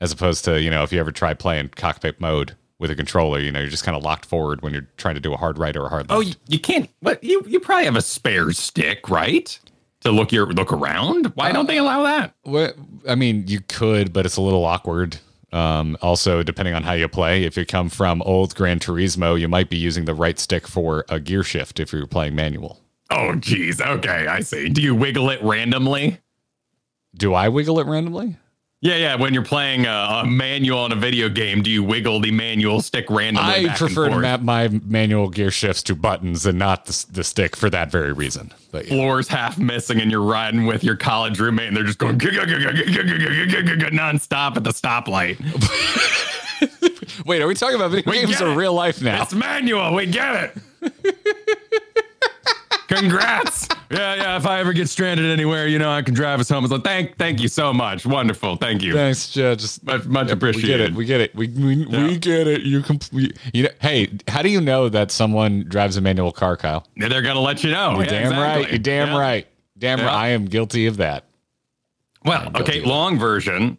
As 0.02 0.12
opposed 0.12 0.46
to, 0.46 0.62
you 0.62 0.70
know, 0.70 0.84
if 0.84 0.94
you 0.94 1.00
ever 1.00 1.12
try 1.12 1.34
playing 1.34 1.70
cockpit 1.70 2.22
mode 2.22 2.56
with 2.80 2.92
a 2.92 2.96
controller, 2.96 3.40
you 3.40 3.52
know, 3.52 3.60
you're 3.60 3.70
just 3.70 3.84
kind 3.84 3.98
of 3.98 4.04
locked 4.04 4.26
forward 4.26 4.62
when 4.62 4.72
you're 4.74 4.88
trying 4.98 5.16
to 5.16 5.20
do 5.22 5.34
a 5.34 5.38
hard 5.38 5.58
right 5.58 5.76
or 5.76 5.86
a 5.86 5.90
hard 5.90 6.06
Oh, 6.10 6.20
left. 6.20 6.30
you, 6.30 6.36
you 6.48 6.60
can't. 6.60 6.90
But 7.02 7.22
you 7.24 7.44
you 7.48 7.60
probably 7.60 7.86
have 7.86 7.98
a 7.98 8.02
spare 8.02 8.52
stick, 8.52 9.10
right? 9.10 9.60
To 10.02 10.12
look 10.12 10.32
your 10.32 10.48
look 10.54 10.72
around. 10.72 11.26
Why 11.36 11.50
uh, 11.50 11.54
don't 11.54 11.66
they 11.68 11.78
allow 11.78 12.04
that? 12.04 12.34
Well, 12.46 12.72
I 13.08 13.16
mean, 13.16 13.46
you 13.48 13.60
could, 13.68 14.14
but 14.14 14.26
it's 14.26 14.38
a 14.38 14.42
little 14.42 14.64
awkward. 14.64 15.18
Um, 15.52 15.98
also, 16.02 16.44
depending 16.44 16.76
on 16.76 16.84
how 16.84 16.94
you 16.94 17.08
play, 17.08 17.44
if 17.44 17.58
you 17.58 17.66
come 17.66 17.90
from 17.90 18.22
old 18.22 18.56
Gran 18.56 18.80
Turismo, 18.80 19.40
you 19.40 19.48
might 19.48 19.70
be 19.70 19.78
using 19.78 20.06
the 20.06 20.14
right 20.14 20.38
stick 20.38 20.68
for 20.68 21.06
a 21.10 21.20
gear 21.20 21.44
shift 21.44 21.80
if 21.80 21.92
you're 21.92 22.06
playing 22.06 22.36
manual. 22.36 22.80
Oh, 23.10 23.36
geez. 23.36 23.82
Okay, 23.82 24.28
I 24.28 24.42
see. 24.42 24.70
Do 24.70 24.82
you 24.82 24.94
wiggle 24.94 25.30
it 25.32 25.42
randomly? 25.42 26.20
Do 27.16 27.34
I 27.34 27.50
wiggle 27.50 27.80
it 27.80 27.88
randomly? 27.88 28.38
Yeah, 28.82 28.96
yeah. 28.96 29.16
When 29.16 29.34
you're 29.34 29.44
playing 29.44 29.88
a, 29.88 30.22
a 30.24 30.26
manual 30.26 30.80
on 30.80 30.94
a 30.94 30.96
video 30.96 31.28
game, 31.28 31.62
do 31.62 31.70
you 31.70 31.84
wiggle 31.84 32.22
the 32.22 32.32
manual 32.32 32.82
stick 32.82 33.10
randomly? 33.10 33.70
I 33.70 33.76
prefer 33.76 34.08
to 34.08 34.18
map 34.18 34.40
my 34.40 34.70
manual 34.86 35.28
gear 35.28 35.52
shifts 35.52 35.84
to 35.84 35.96
buttons 35.96 36.46
and 36.46 36.58
not 36.58 36.86
the, 36.86 37.06
the 37.12 37.26
stick 37.26 37.58
for 37.58 37.70
that 37.72 37.92
very 37.92 38.14
reason. 38.14 38.54
But 38.72 38.86
yeah. 38.86 38.92
floors 38.92 39.28
half 39.28 39.58
missing 39.58 40.00
and 40.00 40.10
you're 40.10 40.22
riding 40.22 40.66
with 40.66 40.82
your 40.86 40.96
college 40.96 41.42
roommate 41.42 41.68
and 41.68 41.76
they're 41.76 41.84
just 41.84 41.98
going 41.98 42.20
nonstop 43.92 44.56
at 44.56 44.64
the 44.64 44.70
stoplight. 44.70 45.38
Wait, 47.26 47.42
are 47.42 47.48
we 47.48 47.56
talking 47.56 47.76
about 47.76 47.92
video 47.92 48.10
We 48.10 48.26
games 48.26 48.42
or 48.42 48.56
real 48.56 48.74
life 48.74 49.02
now? 49.02 49.24
It's 49.24 49.34
manual. 49.34 49.94
We 49.94 50.06
get 50.06 50.54
it. 50.82 51.96
Congrats. 52.90 53.68
Yeah, 53.92 54.16
yeah. 54.16 54.38
If 54.38 54.46
I 54.46 54.60
ever 54.60 54.74
get 54.74 54.90
stranded 54.90 55.26
anywhere, 55.28 55.68
you 55.68 55.80
know, 55.80 55.92
I 55.92 56.02
can 56.02 56.14
drive 56.14 56.40
us 56.40 56.50
home. 56.50 56.64
It's 56.64 56.72
like, 56.72 56.84
thank, 56.84 57.18
thank 57.18 57.40
you 57.40 57.48
so 57.48 57.72
much. 57.72 58.06
Wonderful. 58.06 58.56
Thank 58.58 58.82
you. 58.82 58.94
Thanks, 58.94 59.36
yeah, 59.36 59.56
just 59.56 59.84
Much, 59.84 60.06
much 60.06 60.28
we 60.42 60.62
get 60.62 60.80
it. 60.82 60.94
We 60.94 61.06
get 61.06 61.22
it. 61.22 61.34
We 61.36 61.48
we, 61.50 61.86
we 61.86 62.18
get 62.18 62.48
it. 62.48 62.62
You 62.64 62.82
complete. 62.82 63.38
You 63.54 63.64
know, 63.64 63.70
hey, 63.80 64.10
how 64.28 64.42
do 64.42 64.50
you 64.50 64.60
know 64.60 64.90
that 64.90 65.12
someone 65.12 65.64
drives 65.68 65.98
a 65.98 66.02
manual 66.02 66.32
car, 66.32 66.58
Kyle? 66.58 66.86
They're 66.98 67.22
gonna 67.22 67.40
let 67.40 67.64
you 67.64 67.72
know. 67.72 67.92
You're 67.94 68.04
Yeah, 68.06 68.10
damn 68.10 68.24
exactly. 68.32 68.44
right. 68.64 68.70
You're 68.72 68.80
damn 68.80 69.08
Yeah. 69.10 69.20
right. 69.20 69.48
Damn 69.78 70.00
Yeah. 70.00 70.06
right. 70.06 70.14
I 70.16 70.28
am 70.30 70.46
guilty 70.46 70.86
of 70.88 70.98
that. 70.98 71.26
Well, 72.26 72.52
okay. 72.56 72.82
Long 72.82 73.18
version. 73.18 73.78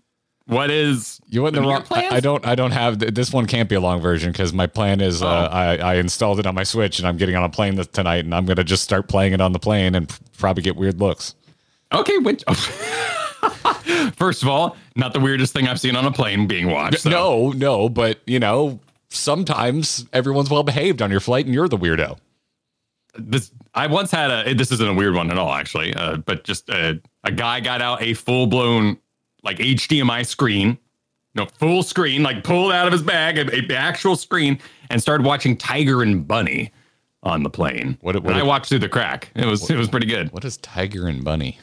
What 0.50 0.71
is 0.71 1.21
You 1.28 1.42
went 1.42 1.57
in 1.57 1.62
the 1.62 1.69
wrong. 1.69 1.83
I, 1.83 1.85
plans? 1.85 2.12
I 2.12 2.21
don't. 2.21 2.47
I 2.47 2.54
don't 2.54 2.73
have 2.73 2.99
this 2.99 3.33
one. 3.33 3.47
Can't 3.47 3.69
be 3.69 3.75
a 3.76 3.80
long 3.80 4.00
version 4.00 4.33
because 4.33 4.52
my 4.52 4.66
plan 4.66 5.00
is 5.00 5.23
uh, 5.23 5.26
Oh. 5.26 5.54
I, 5.54 5.76
I 5.76 5.95
installed 5.95 6.38
it 6.40 6.47
on 6.47 6.54
my 6.54 6.64
Switch 6.64 6.99
and 6.99 7.07
I'm 7.09 7.16
getting 7.16 7.37
on 7.37 7.45
a 7.45 7.49
plane 7.49 7.76
this, 7.76 7.87
tonight 7.87 8.25
and 8.25 8.35
I'm 8.35 8.47
gonna 8.47 8.64
just 8.64 8.83
start 8.83 9.09
playing 9.09 9.33
it 9.33 9.40
on 9.40 9.52
the 9.52 9.59
plane 9.59 9.95
and 9.95 10.09
probably 10.38 10.62
get 10.62 10.76
weird 10.76 10.99
looks. 11.00 11.35
Okay, 11.92 12.19
which 12.19 12.45
first 14.16 14.42
of 14.42 14.49
all, 14.49 14.76
not 14.97 15.12
the 15.12 15.21
weirdest 15.21 15.52
thing 15.52 15.66
I've 15.69 15.80
seen 15.80 15.97
on 15.97 16.04
a 16.04 16.12
plane 16.12 16.47
being 16.47 16.71
watched. 16.71 17.00
so- 17.00 17.11
No, 17.11 17.50
no, 17.50 17.88
but 17.88 18.21
you 18.26 18.38
know, 18.38 18.78
sometimes 19.09 20.07
everyone's 20.12 20.50
well 20.50 20.62
behaved 20.62 21.02
on 21.02 21.11
your 21.11 21.21
flight 21.21 21.47
and 21.47 21.54
you're 21.54 21.69
the 21.69 21.78
weirdo. 21.78 22.16
this 23.16 23.50
I 23.75 23.87
once 23.88 24.11
had 24.12 24.30
a 24.30 24.54
this 24.54 24.71
isn't 24.73 24.88
a 24.88 24.95
weird 24.95 25.14
one 25.14 25.30
at 25.30 25.38
all 25.38 25.52
actually, 25.52 25.95
uh, 25.95 26.19
but 26.19 26.45
just 26.45 26.71
uh, 26.71 26.95
a 27.25 27.33
guy 27.33 27.59
got 27.61 27.83
out 27.83 28.02
a 28.02 28.14
full 28.14 28.47
blown 28.47 28.99
like 29.42 29.59
HDMI 29.59 30.26
screen, 30.26 30.78
no 31.35 31.47
full 31.47 31.82
screen, 31.82 32.23
like 32.23 32.44
pulled 32.44 32.73
out 32.73 32.87
of 32.87 32.92
his 32.92 33.02
bag 33.02 33.38
a, 33.38 33.73
a 33.73 33.76
actual 33.76 34.16
screen 34.16 34.59
and 34.90 35.00
started 35.00 35.25
watching 35.26 35.56
Tiger 35.56 36.02
and 36.02 36.26
Bunny 36.26 36.73
on 37.23 37.42
the 37.42 37.50
plane. 37.50 37.99
What- 38.00 38.16
what- 38.23 38.32
and 38.32 38.40
I 38.40 38.42
watched 38.42 38.68
through 38.70 38.78
the 38.80 38.88
crack. 38.88 39.30
It 39.35 39.47
was 39.47 39.68
it 39.70 39.76
was 39.76 39.88
pretty 39.88 40.06
good. 40.06 40.32
What 40.32 40.44
is 40.44 40.56
Tiger 40.59 41.06
and 41.06 41.23
Bunny? 41.25 41.59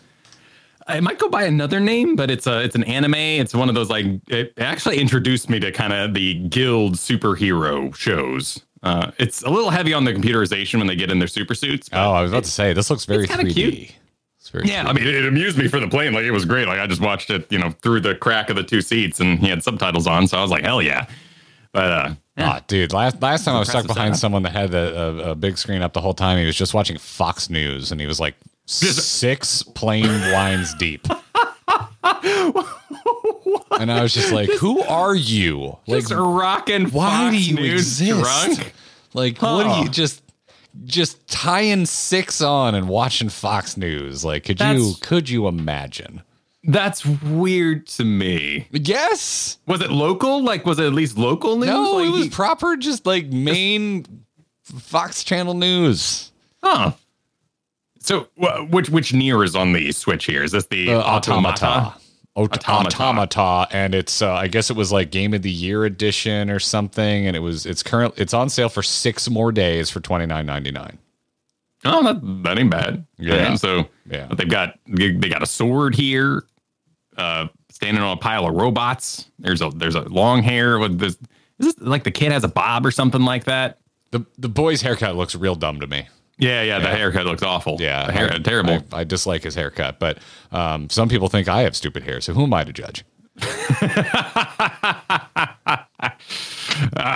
It 0.90 1.04
might 1.04 1.20
go 1.20 1.28
by 1.28 1.44
another 1.44 1.82
name, 1.82 2.16
but 2.16 2.32
it's 2.32 2.48
a 2.48 2.62
it's 2.64 2.76
an 2.76 2.86
anime. 2.86 3.16
It's 3.16 3.54
one 3.54 3.68
of 3.68 3.76
those 3.76 3.90
like 3.90 4.06
it 4.30 4.54
actually 4.58 5.00
introduced 5.00 5.50
me 5.50 5.60
to 5.60 5.72
kind 5.72 5.92
of 5.92 6.14
the 6.14 6.36
guild 6.36 6.96
superhero 6.96 7.94
shows. 7.94 8.64
Uh, 8.84 9.12
it's 9.18 9.42
a 9.42 9.50
little 9.50 9.70
heavy 9.72 9.92
on 9.94 10.06
the 10.06 10.14
computerization 10.14 10.78
when 10.78 10.88
they 10.88 10.96
get 10.96 11.12
in 11.12 11.20
their 11.20 11.28
super 11.28 11.56
suits. 11.56 11.90
Oh, 11.92 12.12
I 12.12 12.22
was 12.22 12.32
about 12.32 12.46
to 12.46 12.52
say 12.52 12.72
this 12.72 12.90
looks 12.90 13.04
very 13.04 13.28
3D. 13.28 13.54
cute. 13.54 13.92
It's 14.48 14.56
It's 14.56 14.66
very 14.66 14.68
Yeah, 14.68 14.88
I 14.88 14.94
mean, 14.94 15.06
it 15.08 15.26
amused 15.26 15.58
me 15.58 15.68
for 15.68 15.80
the 15.80 15.88
plane. 15.88 16.14
Like 16.14 16.24
it 16.24 16.32
was 16.32 16.46
great. 16.46 16.68
Like 16.68 16.80
I 16.80 16.88
just 16.88 17.02
watched 17.02 17.30
it, 17.30 17.52
you 17.52 17.60
know, 17.60 17.72
through 17.82 18.00
the 18.02 18.16
crack 18.16 18.50
of 18.50 18.56
the 18.56 18.64
two 18.64 18.82
seats, 18.82 19.20
and 19.20 19.40
he 19.40 19.50
had 19.50 19.62
subtitles 19.64 20.08
on, 20.08 20.28
so 20.28 20.38
I 20.38 20.42
was 20.42 20.52
like, 20.52 20.64
hell 20.64 20.82
yeah. 20.82 21.06
But 21.74 21.92
uh, 21.92 22.16
Ah, 22.38 22.62
dude, 22.68 22.94
last 22.94 23.22
last 23.22 23.46
time 23.46 23.56
I 23.56 23.60
was 23.60 23.70
stuck 23.70 23.88
behind 23.88 24.16
setup. 24.16 24.22
someone 24.22 24.44
that 24.44 24.54
had 24.54 24.74
a, 24.74 25.00
a, 25.00 25.32
a 25.32 25.36
big 25.36 25.58
screen 25.58 25.82
up 25.82 25.94
the 25.94 26.02
whole 26.02 26.14
time. 26.14 26.38
He 26.38 26.46
was 26.46 26.56
just 26.56 26.74
watching 26.74 26.98
Fox 26.98 27.50
News, 27.50 27.92
and 27.92 28.00
he 28.00 28.08
was 28.08 28.20
like 28.20 28.36
six 28.68 29.64
plain 29.64 30.08
wines 30.32 30.74
deep. 30.76 31.06
and 32.04 33.92
I 33.92 34.02
was 34.02 34.14
just 34.14 34.32
like, 34.32 34.50
"Who 34.52 34.82
are 34.82 35.16
you? 35.16 35.78
Like, 35.88 36.02
just 36.02 36.14
rocking. 36.14 36.90
why 36.90 37.10
Fox 37.10 37.36
do 37.36 37.42
you 37.42 37.56
News 37.56 38.02
exist? 38.02 38.22
Drunk. 38.56 38.74
Like, 39.14 39.42
what 39.42 39.64
do 39.64 39.82
you 39.82 39.90
just 39.90 40.22
just 40.86 41.28
tying 41.28 41.86
six 41.86 42.42
on 42.42 42.76
and 42.76 42.88
watching 42.88 43.30
Fox 43.30 43.78
News? 43.78 44.24
Like, 44.26 44.46
could 44.46 44.60
you 44.60 44.94
could 45.02 45.30
you 45.30 45.48
imagine? 45.48 46.22
That's 46.64 47.06
weird 47.06 47.88
to 47.88 48.04
me. 48.04 48.68
Yes. 48.72 49.58
Was 49.68 49.82
it 49.82 49.90
local? 49.92 50.44
Like, 50.44 50.66
was 50.66 50.80
it 50.80 50.86
at 50.88 50.94
least 50.94 51.18
local 51.18 51.56
news? 51.58 51.68
No, 51.70 51.94
like, 51.94 52.08
it 52.08 52.12
was 52.12 52.24
he- 52.26 52.30
proper, 52.30 52.76
just 52.76 53.06
like 53.06 53.28
main 53.28 54.06
Fox 54.64 55.24
Channel 55.24 55.54
news. 55.54 56.32
huh. 56.64 56.92
So, 58.00 58.28
wh- 58.38 58.70
which 58.72 58.90
which 58.90 59.12
NieR 59.12 59.44
is 59.44 59.56
on 59.56 59.74
the 59.74 59.92
switch 59.92 60.26
here? 60.26 60.44
Is 60.44 60.52
this 60.52 60.66
the 60.68 60.94
Uh, 60.94 61.02
automata. 61.02 61.66
Ot- 61.68 62.02
Automata. 62.38 62.96
automata. 62.96 63.68
and 63.76 63.96
it's 63.96 64.22
uh, 64.22 64.32
I 64.34 64.48
guess 64.48 64.70
it 64.70 64.76
was 64.76 64.92
like 64.92 65.10
game 65.12 65.34
of 65.34 65.42
the 65.42 65.52
year 65.52 65.86
edition 65.86 66.50
or 66.52 66.60
something, 66.60 67.26
and 67.28 67.36
it 67.36 67.40
was 67.40 67.66
it's 67.66 67.82
current 67.84 68.14
it's 68.18 68.34
on 68.34 68.50
sale 68.50 68.70
for 68.70 68.84
six 68.84 69.30
more 69.30 69.52
days 69.52 69.90
for 69.90 70.00
twenty 70.00 70.26
nine 70.28 70.46
ninety 70.46 70.72
nine. 70.72 70.98
Oh, 71.86 72.04
that 72.04 72.44
that 72.44 72.58
ain't 72.60 72.70
bad. 72.72 73.06
Yeah. 73.18 73.36
And 73.36 73.60
so, 73.60 73.88
Yeah. 74.10 74.28
but 74.28 74.38
they've 74.38 74.50
got 74.50 74.78
they 74.88 75.12
they 75.14 75.30
got 75.30 75.42
a 75.42 75.48
sword 75.48 75.96
here, 75.96 76.44
uh, 77.18 77.48
standing 77.70 78.04
on 78.04 78.18
a 78.18 78.20
pile 78.20 78.46
of 78.48 78.56
robots. 78.56 79.30
There's 79.40 79.62
a 79.62 79.70
there's 79.70 79.96
a 79.96 80.02
long 80.02 80.44
hair 80.44 80.80
with 80.80 81.00
this. 81.00 81.14
Is 81.60 81.74
this 81.74 81.76
like 81.80 82.04
the 82.04 82.12
kid 82.12 82.32
has 82.32 82.44
a 82.44 82.48
bob 82.48 82.86
or 82.86 82.92
something 82.92 83.22
like 83.22 83.46
that? 83.46 83.80
The 84.12 84.26
the 84.38 84.50
boy's 84.50 84.82
haircut 84.82 85.16
looks 85.16 85.34
real 85.36 85.56
dumb 85.56 85.80
to 85.80 85.88
me. 85.88 86.08
Yeah, 86.40 86.62
yeah. 86.62 86.80
The 86.80 86.90
haircut 86.90 87.26
looks 87.26 87.42
awful. 87.44 87.78
Yeah, 87.80 88.06
the 88.06 88.12
hair 88.14 88.32
I- 88.34 88.38
terrible. 88.40 88.84
I, 88.92 89.00
I 89.00 89.04
dislike 89.04 89.44
his 89.44 89.56
haircut, 89.56 90.00
but 90.00 90.20
um, 90.52 90.90
some 90.90 91.10
people 91.10 91.30
think 91.30 91.48
I 91.48 91.62
have 91.62 91.76
stupid 91.76 92.04
hair. 92.04 92.22
So 92.22 92.34
who 92.34 92.44
am 92.44 92.54
I 92.54 92.64
to 92.64 92.72
judge? 92.74 93.04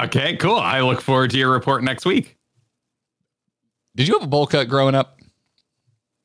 okay, 0.03 0.35
cool. 0.37 0.55
I 0.55 0.81
look 0.81 1.01
forward 1.01 1.31
to 1.31 1.37
your 1.37 1.51
report 1.51 1.83
next 1.83 2.05
week. 2.05 2.37
Did 3.95 4.07
you 4.07 4.13
have 4.15 4.23
a 4.23 4.27
bowl 4.27 4.47
cut 4.47 4.67
growing 4.67 4.95
up? 4.95 5.19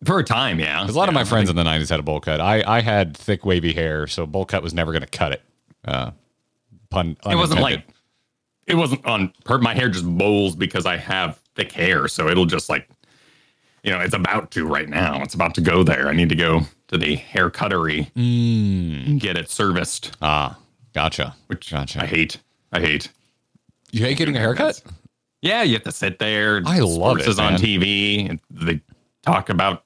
For 0.05 0.19
a 0.19 0.25
time, 0.25 0.61
yeah. 0.61 0.83
Because 0.83 0.95
a 0.95 0.99
lot 0.99 1.09
of 1.09 1.15
Yeah, 1.15 1.21
my 1.21 1.25
friends 1.25 1.51
in 1.51 1.57
the 1.57 1.65
'90s 1.65 1.89
had 1.89 1.99
a 2.01 2.03
bowl 2.03 2.21
cut. 2.21 2.41
I 2.41 2.63
I 2.67 2.81
had 2.81 3.17
thick 3.17 3.45
wavy 3.45 3.73
hair, 3.73 4.07
so 4.07 4.27
bowl 4.27 4.45
cut 4.45 4.63
was 4.63 4.75
never 4.75 4.93
going 4.93 5.03
to 5.03 5.09
cut 5.09 5.33
it. 5.33 5.43
Uh, 5.85 6.11
pun. 6.91 7.17
It 7.27 7.35
wasn't 7.37 7.61
like 7.61 7.87
it 8.67 8.75
wasn't 8.75 9.05
on 9.07 9.33
per 9.45 9.59
my 9.59 9.75
hair 9.75 9.89
just 9.89 10.07
bowls 10.07 10.57
because 10.57 10.87
I 10.87 10.97
have 10.97 11.39
thick 11.55 11.73
hair, 11.73 12.09
so 12.09 12.29
it'll 12.29 12.47
just 12.47 12.69
like 12.69 12.89
you 13.87 13.93
know, 13.93 14.01
it's 14.01 14.15
about 14.15 14.51
to 14.51 14.67
right 14.67 14.89
now. 14.89 15.23
It's 15.23 15.35
about 15.35 15.55
to 15.55 15.61
go 15.61 15.85
there. 15.85 16.09
I 16.09 16.13
need 16.13 16.29
to 16.31 16.35
go 16.35 16.63
to 16.89 16.99
the 16.99 17.15
hair 17.15 17.51
cuttery 17.51 18.11
and 18.17 19.21
get 19.21 19.37
it 19.37 19.49
serviced, 19.49 20.17
ah, 20.21 20.59
gotcha. 20.93 21.37
which 21.47 21.71
Gotcha. 21.71 22.03
I 22.03 22.07
hate. 22.07 22.39
I 22.73 22.81
hate. 22.81 23.11
You 23.93 24.01
hate 24.01 24.19
getting 24.19 24.37
a 24.37 24.41
haircut? 24.41 24.83
Yeah, 25.41 25.63
you 25.63 25.75
have 25.75 25.85
to 25.85 25.93
sit 25.93 26.19
there. 26.19 26.63
I 26.67 26.81
love 26.81 27.21
it, 27.21 27.29
is 27.29 27.39
on. 27.39 27.55
TV 27.55 28.29
and 28.29 28.41
they 28.51 28.81
talk 29.23 29.49
about 29.51 29.83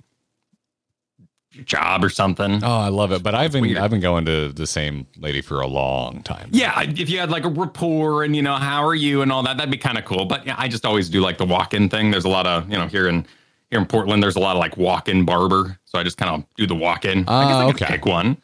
job 1.65 2.05
or 2.05 2.09
something. 2.09 2.63
Oh, 2.63 2.79
I 2.79 2.89
love 2.89 3.13
it. 3.13 3.23
But 3.23 3.35
I've 3.35 3.53
been 3.53 3.63
weird. 3.63 3.79
I've 3.79 3.91
been 3.91 4.01
going 4.01 4.25
to 4.27 4.53
the 4.53 4.67
same 4.67 5.07
lady 5.19 5.41
for 5.41 5.61
a 5.61 5.67
long 5.67 6.23
time. 6.23 6.49
Yeah, 6.53 6.81
if 6.83 7.11
you 7.11 7.19
had 7.19 7.31
like 7.31 7.45
a 7.45 7.49
rapport 7.49 8.23
and 8.25 8.35
you 8.37 8.43
know 8.43 8.55
how 8.55 8.85
are 8.87 8.95
you 8.95 9.23
and 9.23 9.33
all 9.33 9.43
that, 9.43 9.57
that'd 9.57 9.71
be 9.71 9.77
kind 9.79 9.99
of 9.99 10.05
cool. 10.05 10.25
But 10.27 10.47
yeah, 10.47 10.55
I 10.59 10.69
just 10.69 10.87
always 10.87 11.09
do 11.09 11.21
like 11.21 11.39
the 11.39 11.45
walk-in 11.47 11.89
thing. 11.89 12.11
There's 12.11 12.25
a 12.25 12.29
lot 12.29 12.47
of 12.47 12.71
you 12.71 12.77
know 12.79 12.87
here 12.87 13.09
in 13.09 13.27
here 13.71 13.79
in 13.81 13.87
Portland, 13.87 14.23
there's 14.23 14.37
a 14.37 14.41
lot 14.41 14.57
of 14.57 14.61
like 14.61 14.77
walk-in 14.77 15.25
barber, 15.25 15.79
so 15.85 15.99
I 15.99 16.03
just 16.03 16.17
kind 16.17 16.31
of 16.35 16.45
do 16.57 16.67
the 16.67 16.75
walk-in. 16.75 17.21
I 17.29 17.45
guess 17.45 17.55
Ah, 17.55 17.61
I 17.69 17.73
could 17.73 17.83
okay. 17.83 17.93
pick 17.95 18.05
one. 18.07 18.37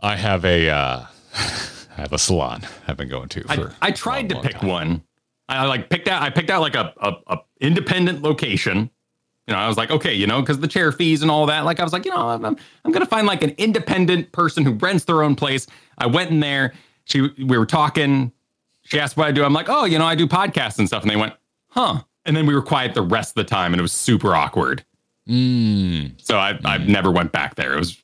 I 0.00 0.16
have 0.16 0.44
a 0.44 0.68
uh, 0.70 1.06
I 1.34 2.00
have 2.00 2.12
a 2.12 2.18
salon 2.18 2.62
I've 2.88 2.96
been 2.96 3.08
going 3.08 3.28
to 3.30 3.42
for. 3.44 3.74
I, 3.82 3.88
I 3.88 3.90
tried 3.90 4.26
a 4.26 4.28
to 4.28 4.34
long 4.36 4.44
pick 4.44 4.62
one. 4.62 5.02
I 5.48 5.66
like 5.66 5.90
picked 5.90 6.08
out. 6.08 6.22
I 6.22 6.30
picked 6.30 6.48
out 6.50 6.62
like 6.62 6.74
a, 6.74 6.92
a, 7.00 7.12
a 7.26 7.38
independent 7.60 8.22
location. 8.22 8.90
You 9.46 9.52
know, 9.52 9.60
I 9.60 9.68
was 9.68 9.76
like, 9.76 9.90
okay, 9.90 10.14
you 10.14 10.26
know, 10.26 10.40
because 10.40 10.58
the 10.58 10.68
chair 10.68 10.90
fees 10.90 11.20
and 11.20 11.30
all 11.30 11.46
that. 11.46 11.64
Like, 11.64 11.78
I 11.78 11.84
was 11.84 11.92
like, 11.92 12.06
you 12.06 12.10
know, 12.10 12.28
I'm, 12.28 12.44
I'm, 12.44 12.56
I'm 12.84 12.92
gonna 12.92 13.06
find 13.06 13.26
like 13.26 13.42
an 13.42 13.54
independent 13.58 14.32
person 14.32 14.64
who 14.64 14.72
rents 14.72 15.04
their 15.04 15.22
own 15.22 15.34
place. 15.34 15.66
I 15.98 16.06
went 16.06 16.30
in 16.30 16.40
there. 16.40 16.72
She, 17.04 17.20
we 17.20 17.58
were 17.58 17.66
talking. 17.66 18.32
She 18.82 18.98
asked 18.98 19.16
what 19.16 19.26
I 19.26 19.32
do. 19.32 19.44
I'm 19.44 19.52
like, 19.52 19.68
oh, 19.68 19.84
you 19.84 19.98
know, 19.98 20.06
I 20.06 20.14
do 20.14 20.26
podcasts 20.26 20.78
and 20.78 20.88
stuff. 20.88 21.02
And 21.02 21.10
they 21.10 21.16
went, 21.16 21.34
huh. 21.68 22.02
And 22.24 22.34
then 22.36 22.46
we 22.46 22.54
were 22.54 22.62
quiet 22.62 22.94
the 22.94 23.02
rest 23.02 23.30
of 23.30 23.34
the 23.34 23.44
time, 23.44 23.74
and 23.74 23.80
it 23.80 23.82
was 23.82 23.92
super 23.92 24.34
awkward. 24.34 24.82
Mm. 25.28 26.20
So 26.20 26.38
I, 26.38 26.58
I 26.64 26.78
never 26.78 27.10
went 27.10 27.32
back 27.32 27.54
there. 27.54 27.74
It 27.74 27.78
was 27.78 28.02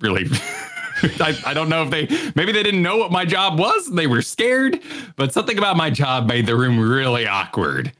really. 0.00 0.26
I, 1.02 1.38
I 1.46 1.54
don't 1.54 1.68
know 1.70 1.82
if 1.82 1.90
they 1.90 2.06
maybe 2.34 2.52
they 2.52 2.62
didn't 2.62 2.82
know 2.82 2.98
what 2.98 3.10
my 3.10 3.24
job 3.24 3.58
was. 3.58 3.90
They 3.90 4.06
were 4.06 4.20
scared, 4.22 4.80
but 5.16 5.32
something 5.32 5.56
about 5.56 5.76
my 5.76 5.88
job 5.88 6.26
made 6.26 6.46
the 6.46 6.56
room 6.56 6.78
really 6.78 7.26
awkward. 7.26 7.92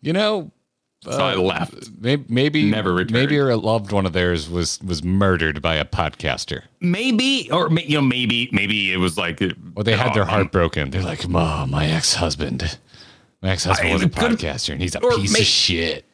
You 0.00 0.12
know, 0.12 0.50
So 1.12 1.24
I 1.24 1.34
left. 1.34 1.90
maybe 2.00 2.24
maybe 2.28 2.70
Never 2.70 2.92
returned. 2.94 3.12
maybe 3.12 3.38
a 3.38 3.56
loved 3.56 3.92
one 3.92 4.06
of 4.06 4.12
theirs 4.12 4.48
was 4.50 4.80
was 4.82 5.02
murdered 5.04 5.62
by 5.62 5.76
a 5.76 5.84
podcaster, 5.84 6.62
Maybe, 6.80 7.48
or 7.50 7.70
you 7.70 7.96
know, 7.96 8.02
maybe 8.02 8.48
maybe 8.52 8.92
it 8.92 8.96
was 8.98 9.16
like, 9.16 9.40
or 9.74 9.84
they 9.84 9.96
had 9.96 10.14
their 10.14 10.22
um, 10.22 10.28
heart 10.28 10.52
broken. 10.52 10.90
They're 10.90 11.02
like, 11.02 11.28
"Ma, 11.28 11.66
my 11.66 11.86
ex 11.86 12.14
husband, 12.14 12.78
my 13.42 13.50
ex 13.50 13.64
husband 13.64 13.92
was 13.92 14.02
a 14.02 14.08
podcaster, 14.08 14.70
and 14.72 14.80
he's 14.82 14.94
a 14.94 15.00
piece 15.00 15.32
may- 15.32 15.40
of 15.40 15.46
shit." 15.46 16.04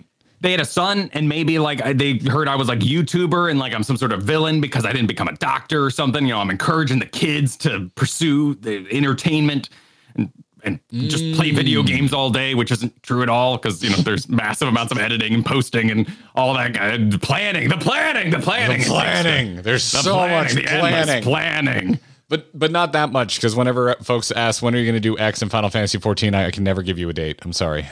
They 0.41 0.51
had 0.51 0.61
a 0.61 0.65
son, 0.65 1.09
and 1.13 1.29
maybe 1.29 1.61
like 1.61 1.79
they 1.97 2.19
heard 2.19 2.49
I 2.49 2.57
was 2.57 2.67
like 2.67 2.81
YouTuber 2.81 3.49
and 3.49 3.61
like 3.61 3.73
I'm 3.73 3.85
some 3.85 3.97
sort 3.97 4.13
of 4.13 4.23
villain 4.25 4.61
because 4.61 4.85
I 4.85 4.93
didn't 4.93 5.07
become 5.07 5.29
a 5.29 5.37
doctor 5.37 5.85
or 5.85 5.91
something. 5.91 6.27
You 6.27 6.33
know, 6.33 6.41
I'm 6.41 6.51
encouraging 6.51 6.99
the 6.99 7.07
kids 7.07 7.57
to 7.59 7.89
pursue 7.95 8.55
the 8.57 8.85
entertainment 8.91 9.69
and 10.17 10.33
and 10.65 10.81
just 10.93 11.35
play 11.37 11.51
video 11.51 11.83
mm. 11.83 11.87
games 11.87 12.13
all 12.13 12.31
day, 12.31 12.55
which 12.55 12.71
isn't 12.71 13.03
true 13.03 13.23
at 13.23 13.29
all 13.29 13.57
because 13.57 13.83
you 13.83 13.91
know 13.91 13.97
there's 13.99 14.29
massive 14.29 14.69
amounts 14.69 14.93
of 14.93 14.99
editing 14.99 15.35
and 15.35 15.45
posting 15.45 15.91
and 15.91 16.11
all 16.35 16.55
that 16.55 16.75
kind 16.75 17.13
of 17.13 17.21
planning, 17.21 17.69
the 17.69 17.79
planning, 17.79 18.31
the 18.31 18.39
planning, 18.39 18.81
The 18.81 18.87
planning. 18.87 19.63
There's 19.63 19.91
the 19.91 19.99
so 19.99 20.15
planning, 20.15 20.55
much 20.57 20.67
planning. 20.67 21.23
planning. 21.23 22.01
But 22.29 22.59
but 22.59 22.71
not 22.71 22.93
that 22.93 23.13
much 23.13 23.37
because 23.37 23.55
whenever 23.55 23.95
folks 24.03 24.31
ask 24.31 24.63
when 24.63 24.75
are 24.75 24.79
you 24.79 24.85
going 24.85 24.95
to 24.95 25.01
do 25.01 25.19
X 25.19 25.43
in 25.43 25.49
Final 25.49 25.69
Fantasy 25.69 25.99
14, 25.99 26.35
I, 26.35 26.47
I 26.47 26.51
can 26.51 26.65
never 26.65 26.83
give 26.83 26.99
you 26.99 27.09
a 27.09 27.13
date. 27.13 27.41
I'm 27.43 27.53
sorry. 27.53 27.87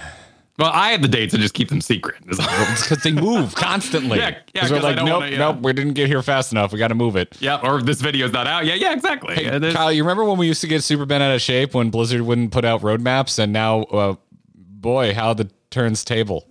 Well, 0.60 0.70
I 0.72 0.90
have 0.90 1.02
the 1.02 1.08
dates 1.08 1.32
and 1.34 1.42
just 1.42 1.54
keep 1.54 1.68
them 1.70 1.80
secret. 1.80 2.16
Because 2.26 3.02
they 3.02 3.12
move 3.12 3.54
constantly. 3.54 4.18
Yeah, 4.18 4.36
yeah, 4.54 4.60
'Cause 4.62 4.70
we're 4.70 4.76
'cause 4.76 4.84
I 4.84 4.88
like, 4.90 4.96
nope, 5.04 5.20
wanna, 5.20 5.30
yeah. 5.32 5.38
nope, 5.38 5.58
we 5.62 5.72
didn't 5.72 5.94
get 5.94 6.06
here 6.08 6.22
fast 6.22 6.52
enough. 6.52 6.72
We 6.72 6.78
got 6.78 6.88
to 6.88 6.94
move 6.94 7.16
it. 7.16 7.36
yeah, 7.40 7.60
or 7.62 7.80
this 7.82 8.00
video's 8.00 8.32
not 8.32 8.46
out. 8.46 8.66
Yeah, 8.66 8.74
yeah, 8.74 8.92
exactly. 8.92 9.34
Hey, 9.34 9.44
Yeah, 9.46 9.72
Kyle, 9.72 9.92
you 9.92 10.02
remember 10.02 10.24
when 10.24 10.38
we 10.38 10.46
used 10.46 10.60
to 10.60 10.66
get 10.68 10.82
super 10.84 11.06
bent 11.06 11.22
out 11.22 11.34
of 11.34 11.40
shape 11.42 11.74
when 11.74 11.90
Blizzard 11.90 12.20
wouldn't 12.22 12.52
put 12.52 12.64
out 12.64 12.82
roadmaps, 12.82 13.38
and 13.38 13.52
now, 13.52 13.82
uh, 13.84 14.14
boy, 14.54 15.14
how 15.14 15.34
the 15.34 15.50
turns 15.70 16.04
table. 16.04 16.46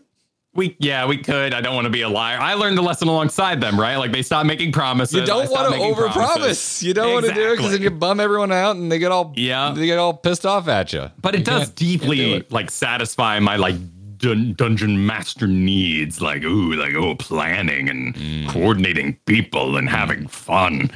We 0.56 0.76
yeah, 0.80 1.06
we 1.06 1.18
could. 1.18 1.54
I 1.54 1.62
don't 1.62 1.76
want 1.76 1.86
to 1.86 1.92
be 1.92 2.02
a 2.02 2.10
liar. 2.10 2.40
I 2.40 2.56
learned 2.56 2.76
the 2.78 2.82
lesson 2.82 3.08
alongside 3.08 3.62
them, 3.62 3.80
right? 3.80 3.98
Like 3.98 4.12
they 4.12 4.24
stopped 4.24 4.48
making 4.48 4.72
promises. 4.72 5.14
You 5.16 5.26
don't 5.26 5.50
want 5.52 5.72
to 5.74 5.80
overpromise. 5.80 6.12
promises. 6.14 6.84
You 6.84 6.94
don't 6.96 7.14
want 7.14 7.28
to 7.28 7.34
do 7.34 7.54
it 7.54 7.58
because 7.58 7.72
then 7.72 7.84
you 7.84 7.92
bum 7.92 8.20
everyone 8.20 8.52
out, 8.52 8.76
and 8.76 8.92
they 8.92 8.98
get 8.98 9.12
all 9.12 9.32
Yeah. 9.38 9.72
they 9.76 9.86
get 9.86 10.00
all 10.00 10.14
pissed 10.14 10.46
off 10.48 10.68
at 10.68 10.92
you. 10.92 11.12
But 11.22 11.36
it 11.36 11.40
You 11.40 11.44
does 11.46 11.70
do 11.70 11.86
deeply 11.86 12.34
it. 12.34 12.52
like 12.52 12.72
satisfy 12.72 13.38
my 13.40 13.58
like 13.58 13.76
dun- 14.20 14.54
dungeon 14.54 15.06
master 15.06 15.48
needs, 15.48 16.22
like 16.22 16.44
ooh, 16.44 16.74
like 16.74 16.94
oh, 16.96 17.16
planning 17.16 17.90
and 17.90 18.14
Mm. 18.16 18.48
coordinating 18.50 19.18
people 19.26 19.78
and 19.78 19.90
having 19.90 20.28
fun. 20.28 20.90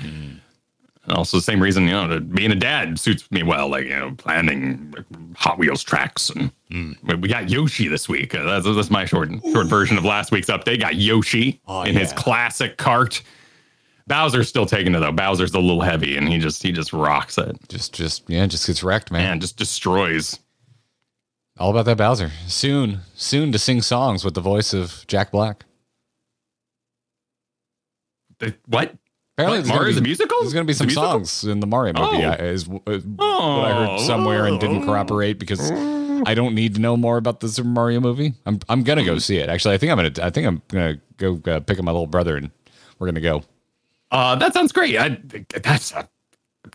And 1.06 1.18
also 1.18 1.36
the 1.38 1.44
same 1.44 1.60
reason, 1.62 1.84
you 1.84 1.92
know, 1.92 2.20
being 2.20 2.52
a 2.52 2.56
dad 2.56 2.98
suits 2.98 3.30
me 3.30 3.44
well, 3.44 3.68
like 3.70 3.86
you 3.86 3.90
know, 3.96 4.12
planning 4.18 4.94
Hot 5.36 5.58
Wheels 5.58 5.84
tracks 5.84 6.30
and 6.30 6.52
Mm. 6.72 7.22
we- 7.22 7.28
got 7.28 7.50
Yoshi 7.50 7.88
this 7.88 8.08
week. 8.10 8.34
Uh, 8.34 8.44
That's, 8.44 8.66
that's 8.76 8.90
my 8.90 9.06
short 9.06 9.30
short 9.52 9.68
version 9.68 9.98
of 9.98 10.06
last 10.06 10.32
week's 10.32 10.48
update. 10.50 10.80
Got 10.80 10.96
Yoshi 10.96 11.60
Oh, 11.68 11.82
in 11.84 11.96
his 11.96 12.14
classic 12.14 12.78
cart. 12.78 13.22
Bowser's 14.08 14.50
still 14.50 14.66
taking 14.66 14.94
it 14.96 15.00
though. 15.00 15.12
Bowser's 15.14 15.54
a 15.54 15.60
little 15.60 15.82
heavy, 15.82 16.18
and 16.18 16.28
he 16.28 16.38
just 16.38 16.62
he 16.62 16.72
just 16.74 16.92
rocks 16.92 17.38
it 17.38 17.56
Just, 17.70 17.94
just 17.94 18.24
yeah, 18.28 18.46
just 18.48 18.68
gets 18.68 18.84
wrecked, 18.84 19.12
man. 19.12 19.32
and 19.34 19.42
just 19.42 19.56
destroys. 19.58 20.40
All 21.58 21.70
about 21.70 21.86
that 21.86 21.98
Bowser. 21.98 22.32
Soon, 22.48 23.00
soon 23.16 23.52
to 23.52 23.60
sing 23.60 23.82
songs 23.82 24.26
with 24.26 24.34
the 24.34 24.42
voice 24.42 24.74
of 24.74 25.06
Jack 25.08 25.32
Black. 25.32 25.66
The, 28.40 28.56
what? 28.66 28.96
Apparently, 29.38 29.60
What, 29.60 29.66
there's 29.66 29.68
gonna 29.70 29.80
Mario's 29.80 29.96
be- 30.00 30.02
musical? 30.02 30.38
There's 30.42 30.54
going 30.54 30.66
to 30.66 30.68
be 30.68 30.74
some 30.74 30.90
songs 30.90 31.44
in 31.44 31.60
the 31.60 31.68
Mario 31.68 31.94
movie. 31.94 32.24
Oh. 32.26 32.30
I- 32.30 32.36
Is, 32.36 32.68
uh, 32.68 32.72
what 32.76 32.92
I 33.66 33.74
heard 33.74 33.90
Oh. 33.92 33.98
somewhere 34.00 34.46
and 34.46 34.60
didn't 34.60 34.86
corroborate 34.86 35.40
because 35.40 35.72
I 35.72 36.34
don't 36.36 36.54
need 36.56 36.76
to 36.76 36.82
know 36.82 36.96
more 36.98 37.18
about 37.18 37.40
the 37.40 37.50
Super 37.50 37.68
Mario 37.70 38.00
movie. 38.00 38.34
I'm 38.46 38.60
I'm 38.70 38.84
gonna 38.84 39.02
Hmm. 39.02 39.08
go 39.08 39.18
see 39.20 39.38
it. 39.38 39.50
Actually, 39.50 39.76
I 39.76 39.78
think 39.78 39.92
I'm 39.92 39.98
gonna 39.98 40.26
I 40.26 40.30
think 40.30 40.48
I'm 40.48 40.62
gonna 40.70 40.98
go 41.18 41.40
uh, 41.52 41.60
pick 41.62 41.80
up 41.80 41.86
my 41.86 41.92
little 41.92 42.08
brother, 42.08 42.38
and 42.38 42.52
we're 43.00 43.08
gonna 43.08 43.22
go. 43.22 43.44
Uh, 44.12 44.36
that 44.36 44.54
sounds 44.54 44.72
great. 44.72 44.98
I, 44.98 45.18
that's 45.64 45.92
a 45.94 46.08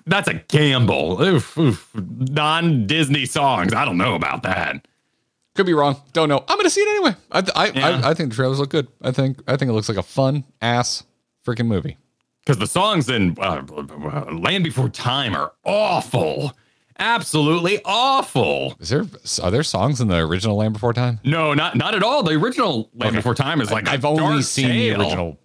that's 0.07 0.29
a 0.29 0.35
gamble. 0.35 1.23
Oof, 1.23 1.57
oof. 1.59 1.91
Non 1.95 2.87
Disney 2.87 3.27
songs. 3.27 3.73
I 3.75 3.85
don't 3.85 3.99
know 3.99 4.15
about 4.15 4.43
that. 4.45 4.87
Could 5.55 5.67
be 5.67 5.75
wrong. 5.75 6.01
Don't 6.13 6.29
know. 6.29 6.45
I'm 6.47 6.57
gonna 6.57 6.71
see 6.71 6.81
it 6.83 6.89
anyway. 6.89 7.17
I 7.33 7.39
I, 7.55 7.67
Yeah. 7.71 7.89
I, 8.05 8.11
I 8.11 8.15
think 8.15 8.31
the 8.31 8.37
trailers 8.37 8.59
look 8.61 8.71
good. 8.71 8.89
I 9.03 9.11
think 9.11 9.43
I 9.47 9.57
think 9.57 9.71
it 9.71 9.73
looks 9.73 9.89
like 9.89 9.99
a 9.99 10.03
fun 10.03 10.45
ass 10.63 11.03
freaking 11.45 11.67
movie. 11.67 11.97
Because 12.45 12.59
the 12.59 12.67
songs 12.67 13.11
in 13.11 13.37
uh, 13.41 13.63
Land 14.33 14.65
Before 14.65 14.89
Time 14.89 15.35
are 15.35 15.53
awful. 15.65 16.53
Absolutely 17.01 17.81
awful. 17.85 18.75
Is 18.81 18.89
there 18.89 19.05
are 19.43 19.51
there 19.51 19.63
songs 19.63 20.01
in 20.01 20.09
the 20.09 20.19
original 20.19 20.57
Land 20.57 20.73
Before 20.73 20.93
Time? 20.93 21.21
No, 21.25 21.55
not 21.55 21.77
not 21.77 21.95
at 21.95 22.03
all. 22.03 22.23
The 22.23 22.33
original 22.33 22.91
Land 22.95 23.17
Before 23.17 23.35
Time 23.35 23.61
is 23.61 23.71
like 23.71 23.87
a 23.87 23.93
I've 23.93 24.05
only 24.05 24.43
seen 24.43 24.69
tale 24.69 24.99
the 24.99 25.05
original 25.05 25.39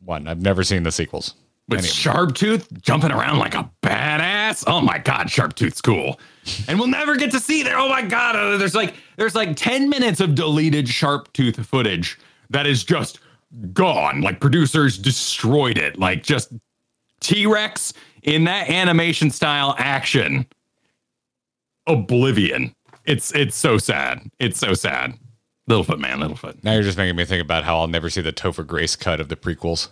one. 0.00 0.26
I've 0.26 0.40
never 0.40 0.64
seen 0.64 0.82
the 0.82 0.92
sequels. 0.92 1.34
With 1.68 1.80
Any 1.80 1.88
of. 1.88 1.94
Sharptooth 1.94 2.80
jumping 2.80 3.12
around 3.12 3.38
like 3.38 3.54
a 3.54 3.70
badass. 3.82 4.64
Oh 4.66 4.80
my 4.80 4.98
god, 4.98 5.26
Sharptooth's 5.26 5.80
cool. 5.80 6.18
And 6.66 6.78
we'll 6.78 6.88
never 6.88 7.16
get 7.16 7.30
to 7.32 7.40
see 7.40 7.62
there. 7.62 7.78
Oh 7.78 7.88
my 7.88 8.02
god, 8.02 8.36
uh, 8.36 8.56
there's 8.56 8.74
like 8.74 8.94
there's 9.16 9.34
like 9.34 9.56
10 9.56 9.88
minutes 9.88 10.20
of 10.20 10.34
deleted 10.34 10.86
Sharptooth 10.86 11.64
footage 11.64 12.18
that 12.50 12.66
is 12.66 12.84
just 12.84 13.20
gone. 13.72 14.22
Like 14.22 14.40
producers 14.40 14.96
destroyed 14.96 15.78
it. 15.78 15.98
Like 15.98 16.22
just 16.22 16.52
T-Rex 17.20 17.92
in 18.22 18.44
that 18.44 18.70
animation 18.70 19.30
style 19.30 19.74
action. 19.78 20.46
Oblivion. 21.86 22.74
It's 23.04 23.34
it's 23.34 23.56
so 23.56 23.78
sad. 23.78 24.20
It's 24.38 24.58
so 24.58 24.74
sad. 24.74 25.14
Littlefoot 25.68 25.98
man, 25.98 26.18
Littlefoot. 26.20 26.64
Now 26.64 26.72
you're 26.72 26.82
just 26.82 26.96
making 26.96 27.16
me 27.16 27.26
think 27.26 27.42
about 27.42 27.64
how 27.64 27.78
I'll 27.78 27.88
never 27.88 28.08
see 28.08 28.22
the 28.22 28.32
Topher 28.32 28.66
Grace 28.66 28.96
cut 28.96 29.20
of 29.20 29.28
the 29.28 29.36
prequels. 29.36 29.88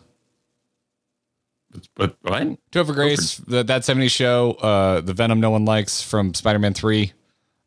But 1.95 2.17
what? 2.23 2.43
Topher 2.71 2.95
Grace, 2.95 3.37
the, 3.37 3.63
that 3.65 3.83
70s 3.83 4.11
show, 4.11 4.53
uh, 4.53 5.01
the 5.01 5.13
Venom 5.13 5.41
no 5.41 5.51
one 5.51 5.65
likes 5.65 6.03
from 6.03 6.35
Spider-Man 6.35 6.75
3. 6.75 7.13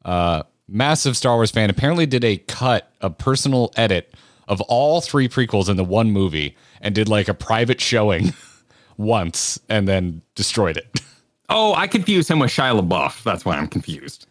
Uh, 0.05 0.43
massive 0.67 1.17
Star 1.17 1.35
Wars 1.35 1.51
fan 1.51 1.69
apparently 1.69 2.05
did 2.05 2.23
a 2.23 2.37
cut, 2.37 2.91
a 3.01 3.09
personal 3.09 3.71
edit 3.75 4.13
of 4.47 4.61
all 4.61 5.01
three 5.01 5.29
prequels 5.29 5.69
in 5.69 5.77
the 5.77 5.83
one 5.83 6.11
movie 6.11 6.55
and 6.81 6.95
did 6.95 7.07
like 7.07 7.27
a 7.27 7.33
private 7.33 7.79
showing 7.79 8.33
once 8.97 9.59
and 9.69 9.87
then 9.87 10.21
destroyed 10.35 10.77
it. 10.77 11.01
Oh, 11.51 11.73
I 11.73 11.87
confused 11.87 12.29
him 12.29 12.37
with 12.37 12.51
Shia 12.51 12.79
LaBeouf. 12.79 13.23
That's 13.23 13.43
why 13.43 13.57
I'm 13.57 13.67
confused. 13.67 14.27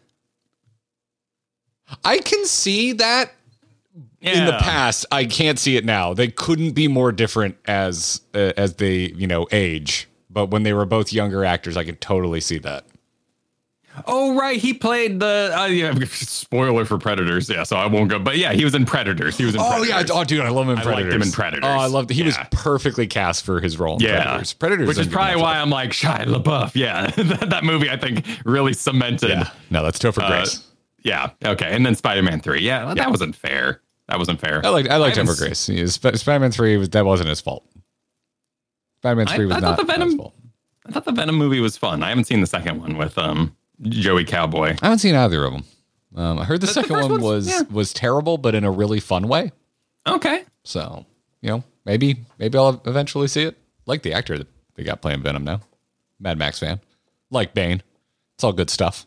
I 2.05 2.19
can 2.19 2.45
see 2.45 2.93
that 2.93 3.33
in 4.21 4.45
the 4.45 4.57
past. 4.59 5.05
I 5.11 5.25
can't 5.25 5.59
see 5.59 5.77
it 5.77 5.85
now. 5.85 6.13
They 6.13 6.27
couldn't 6.27 6.71
be 6.71 6.87
more 6.87 7.11
different 7.11 7.57
as 7.65 8.21
uh, 8.33 8.53
as 8.57 8.75
they, 8.75 9.11
you 9.11 9.27
know, 9.27 9.47
age. 9.51 10.07
But 10.29 10.47
when 10.47 10.63
they 10.63 10.73
were 10.73 10.85
both 10.85 11.11
younger 11.11 11.43
actors, 11.43 11.75
I 11.75 11.83
could 11.83 12.01
totally 12.01 12.39
see 12.39 12.59
that. 12.59 12.85
Oh 14.05 14.35
right, 14.35 14.59
he 14.59 14.73
played 14.73 15.19
the 15.19 15.51
uh, 15.55 15.65
yeah, 15.65 15.93
spoiler 16.05 16.85
for 16.85 16.97
Predators. 16.97 17.49
Yeah, 17.49 17.63
so 17.63 17.75
I 17.75 17.87
won't 17.87 18.09
go. 18.09 18.19
But 18.19 18.37
yeah, 18.37 18.53
he 18.53 18.63
was 18.63 18.75
in 18.75 18.85
Predators. 18.85 19.37
He 19.37 19.45
was 19.45 19.55
in. 19.55 19.61
Oh 19.61 19.83
yeah, 19.83 19.95
Predators. 19.95 20.11
oh 20.11 20.23
dude, 20.23 20.41
I 20.41 20.49
love 20.49 20.65
him 20.65 20.73
in 20.73 20.77
I 20.79 20.83
Predators. 20.83 21.05
liked 21.05 21.15
him 21.15 21.21
in 21.21 21.31
Predators. 21.31 21.65
Oh, 21.65 21.79
I 21.79 21.87
loved. 21.87 22.09
He 22.09 22.23
was 22.23 22.37
perfectly 22.51 23.07
cast 23.07 23.43
for 23.43 23.59
his 23.59 23.79
role. 23.79 23.95
In 23.95 24.01
yeah, 24.03 24.23
Predators. 24.23 24.53
Predators, 24.53 24.87
which 24.87 24.97
is 24.99 25.07
probably 25.07 25.41
why 25.41 25.57
I'm 25.59 25.69
like 25.69 25.91
Shia 25.91 26.25
LaBeouf. 26.25 26.71
Yeah, 26.75 27.07
that, 27.17 27.49
that 27.49 27.63
movie 27.63 27.89
I 27.89 27.97
think 27.97 28.25
really 28.45 28.73
cemented. 28.73 29.29
Yeah, 29.29 29.49
no, 29.69 29.83
that's 29.83 29.99
Topher 29.99 30.21
uh, 30.21 30.27
Grace. 30.29 30.65
yeah, 31.03 31.31
okay, 31.43 31.73
and 31.73 31.85
then 31.85 31.95
Spider-Man 31.95 32.41
Three. 32.41 32.61
Yeah, 32.61 32.93
that 32.93 33.09
wasn't 33.09 33.35
fair. 33.35 33.81
That 34.09 34.17
wasn't 34.19 34.39
fair. 34.41 34.65
I 34.65 34.69
liked. 34.69 34.89
I 34.89 34.97
liked 34.97 35.17
Grace. 35.37 35.67
He 35.67 35.79
is- 35.79 35.93
Sp- 35.95 36.15
Spider-Man 36.17 36.51
three 36.51 36.77
was 36.77 36.89
that 36.89 37.05
wasn't 37.05 37.29
his 37.29 37.39
fault. 37.41 37.63
Spider-Man 39.01 39.27
I- 39.27 39.35
three 39.35 39.45
was 39.45 39.57
I 39.57 39.59
not, 39.59 39.77
the 39.77 39.83
not 39.83 39.95
his 39.95 40.03
Venom- 40.03 40.17
fault. 40.17 40.35
I 40.87 40.91
thought 40.91 41.05
the 41.05 41.11
Venom 41.11 41.35
movie 41.35 41.59
was 41.59 41.77
fun. 41.77 42.01
I 42.01 42.09
haven't 42.09 42.23
seen 42.25 42.41
the 42.41 42.47
second 42.47 42.81
one 42.81 42.97
with 42.97 43.17
um 43.17 43.55
Joey 43.83 44.25
Cowboy. 44.25 44.75
I 44.81 44.85
haven't 44.85 44.99
seen 44.99 45.15
either 45.15 45.45
of 45.45 45.53
them. 45.53 45.63
Um, 46.15 46.39
I 46.39 46.43
heard 46.43 46.59
the, 46.61 46.67
the 46.67 46.73
second 46.73 46.89
first 46.95 47.09
one 47.09 47.21
one's- 47.21 47.23
was 47.23 47.47
yeah. 47.49 47.61
was 47.69 47.93
terrible, 47.93 48.37
but 48.39 48.55
in 48.55 48.63
a 48.63 48.71
really 48.71 48.99
fun 48.99 49.27
way. 49.27 49.51
Okay, 50.07 50.43
So 50.63 51.05
you 51.41 51.49
know, 51.49 51.63
maybe 51.85 52.17
maybe 52.39 52.57
I'll 52.57 52.81
eventually 52.85 53.27
see 53.27 53.43
it. 53.43 53.57
Like 53.85 54.01
the 54.01 54.13
actor 54.13 54.37
that 54.39 54.47
they 54.75 54.83
got 54.83 55.01
playing 55.01 55.21
Venom 55.21 55.43
now, 55.43 55.61
Mad 56.19 56.37
Max 56.39 56.57
fan. 56.59 56.79
Like 57.29 57.53
Bane, 57.53 57.83
it's 58.35 58.43
all 58.43 58.53
good 58.53 58.71
stuff. 58.71 59.05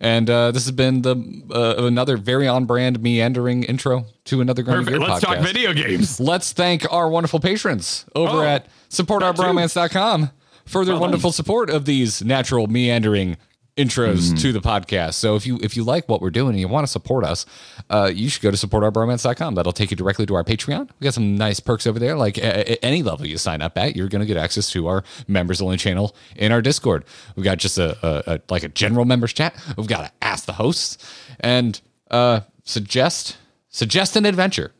And 0.00 0.30
uh, 0.30 0.52
this 0.52 0.64
has 0.64 0.72
been 0.72 1.02
the 1.02 1.16
uh, 1.52 1.84
another 1.84 2.16
very 2.16 2.46
on 2.46 2.66
brand 2.66 3.00
meandering 3.02 3.64
intro 3.64 4.06
to 4.26 4.40
another 4.40 4.62
Grand 4.62 4.86
perfect. 4.86 4.98
Gear 5.02 5.08
Let's 5.08 5.24
podcast. 5.24 5.34
talk 5.36 5.44
video 5.44 5.72
games. 5.72 6.20
Let's 6.32 6.52
thank 6.52 6.90
our 6.92 7.08
wonderful 7.08 7.40
patrons 7.40 8.04
over 8.14 8.38
Oh, 8.38 8.42
at 8.42 8.66
supportourbromance.com 8.90 10.30
for 10.66 10.84
their 10.84 10.94
Well 10.94 11.00
done. 11.00 11.00
wonderful 11.00 11.32
support 11.32 11.70
of 11.70 11.84
these 11.84 12.22
natural 12.22 12.66
meandering 12.68 13.36
intros 13.78 14.18
Mm-hmm. 14.28 14.36
to 14.36 14.52
the 14.52 14.60
podcast. 14.60 15.14
So 15.14 15.36
if 15.36 15.46
you 15.46 15.58
if 15.62 15.76
you 15.76 15.84
like 15.84 16.08
what 16.08 16.20
we're 16.20 16.30
doing 16.30 16.50
and 16.50 16.60
you 16.60 16.68
want 16.68 16.86
to 16.86 16.90
support 16.90 17.24
us, 17.24 17.46
uh, 17.88 18.10
you 18.14 18.28
should 18.28 18.42
go 18.42 18.50
to 18.50 18.56
supportourbromance.com. 18.56 19.54
That'll 19.54 19.72
take 19.72 19.90
you 19.90 19.96
directly 19.96 20.26
to 20.26 20.34
our 20.34 20.44
Patreon. 20.44 20.90
We 20.98 21.04
got 21.04 21.14
some 21.14 21.36
nice 21.36 21.60
perks 21.60 21.86
over 21.86 21.98
there. 21.98 22.16
Like 22.16 22.38
any 22.82 23.02
level 23.02 23.26
you 23.26 23.38
sign 23.38 23.62
up 23.62 23.78
at, 23.78 23.96
you're 23.96 24.08
going 24.08 24.20
to 24.20 24.26
get 24.26 24.36
access 24.36 24.70
to 24.72 24.86
our 24.88 25.04
members 25.26 25.62
only 25.62 25.76
channel 25.78 26.14
in 26.36 26.52
our 26.52 26.60
Discord. 26.60 27.04
We've 27.36 27.44
got 27.44 27.58
just 27.58 27.78
a, 27.78 27.96
a, 28.06 28.34
a 28.34 28.40
like 28.50 28.64
a 28.64 28.68
general 28.68 29.04
members 29.04 29.32
chat. 29.32 29.54
We've 29.76 29.86
got 29.86 30.02
to 30.06 30.12
ask 30.20 30.44
the 30.46 30.54
hosts 30.54 30.98
and 31.40 31.80
uh, 32.10 32.40
suggest 32.64 33.36
suggest 33.68 34.16
an 34.16 34.26
adventure. 34.26 34.72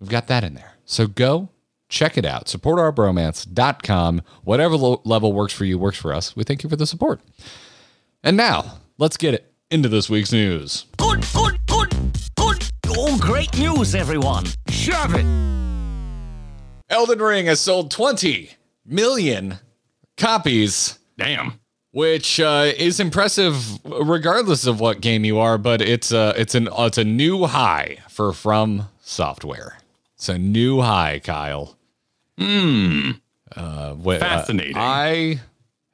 We've 0.00 0.10
got 0.10 0.26
that 0.26 0.42
in 0.44 0.54
there. 0.54 0.72
So 0.84 1.06
go 1.06 1.48
check 1.88 2.18
it 2.18 2.24
out. 2.24 2.46
Supportourbromance.com. 2.46 4.22
Whatever 4.42 4.76
lo- 4.76 5.00
level 5.04 5.32
works 5.32 5.52
for 5.52 5.64
you 5.64 5.78
works 5.78 5.96
for 5.98 6.12
us. 6.12 6.34
We 6.36 6.42
thank 6.44 6.62
you 6.62 6.68
for 6.68 6.76
the 6.76 6.86
support. 6.86 7.20
And 8.26 8.38
now, 8.38 8.78
let's 8.96 9.18
get 9.18 9.34
it 9.34 9.52
into 9.70 9.88
this 9.90 10.08
week's 10.08 10.32
news. 10.32 10.86
Good, 10.96 11.24
good, 11.34 11.58
good, 11.66 11.90
good. 12.36 12.70
Oh, 12.88 13.18
great 13.20 13.54
news, 13.58 13.94
everyone. 13.94 14.46
Shove 14.70 15.14
it. 15.14 15.26
Elden 16.88 17.18
Ring 17.18 17.44
has 17.46 17.60
sold 17.60 17.90
20 17.90 18.50
million 18.86 19.58
copies, 20.16 20.98
Damn. 21.18 21.60
which 21.92 22.40
uh, 22.40 22.72
is 22.78 22.98
impressive 22.98 23.78
regardless 23.84 24.66
of 24.66 24.80
what 24.80 25.02
game 25.02 25.24
you 25.26 25.38
are, 25.38 25.58
but 25.58 25.82
it's 25.82 26.10
a, 26.10 26.32
it's 26.40 26.54
an 26.54 26.68
it's 26.72 26.96
a 26.98 27.04
new 27.04 27.44
high 27.44 27.98
for 28.08 28.32
From 28.32 28.88
Software. 29.02 29.76
It's 30.14 30.30
a 30.30 30.38
new 30.38 30.80
high, 30.80 31.20
Kyle. 31.22 31.76
Hmm. 32.38 33.10
Uh, 33.54 33.94
wh- 33.94 34.08
uh, 34.14 34.18
Fascinating. 34.18 34.76
I 34.76 35.40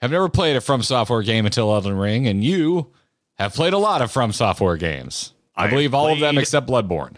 have 0.03 0.11
never 0.11 0.29
played 0.29 0.57
a 0.57 0.61
From 0.61 0.83
Software 0.83 1.23
game 1.23 1.47
until 1.47 1.73
Elden 1.73 1.97
Ring, 1.97 2.27
and 2.27 2.43
you 2.45 2.91
have 3.39 3.55
played 3.55 3.73
a 3.73 3.79
lot 3.79 4.03
of 4.03 4.11
From 4.11 4.33
Software 4.33 4.77
games. 4.77 5.33
I, 5.57 5.65
I 5.65 5.71
believe 5.71 5.95
all 5.95 6.13
of 6.13 6.21
them 6.21 6.39
except 6.39 6.67
Bloodborne. 6.67 7.17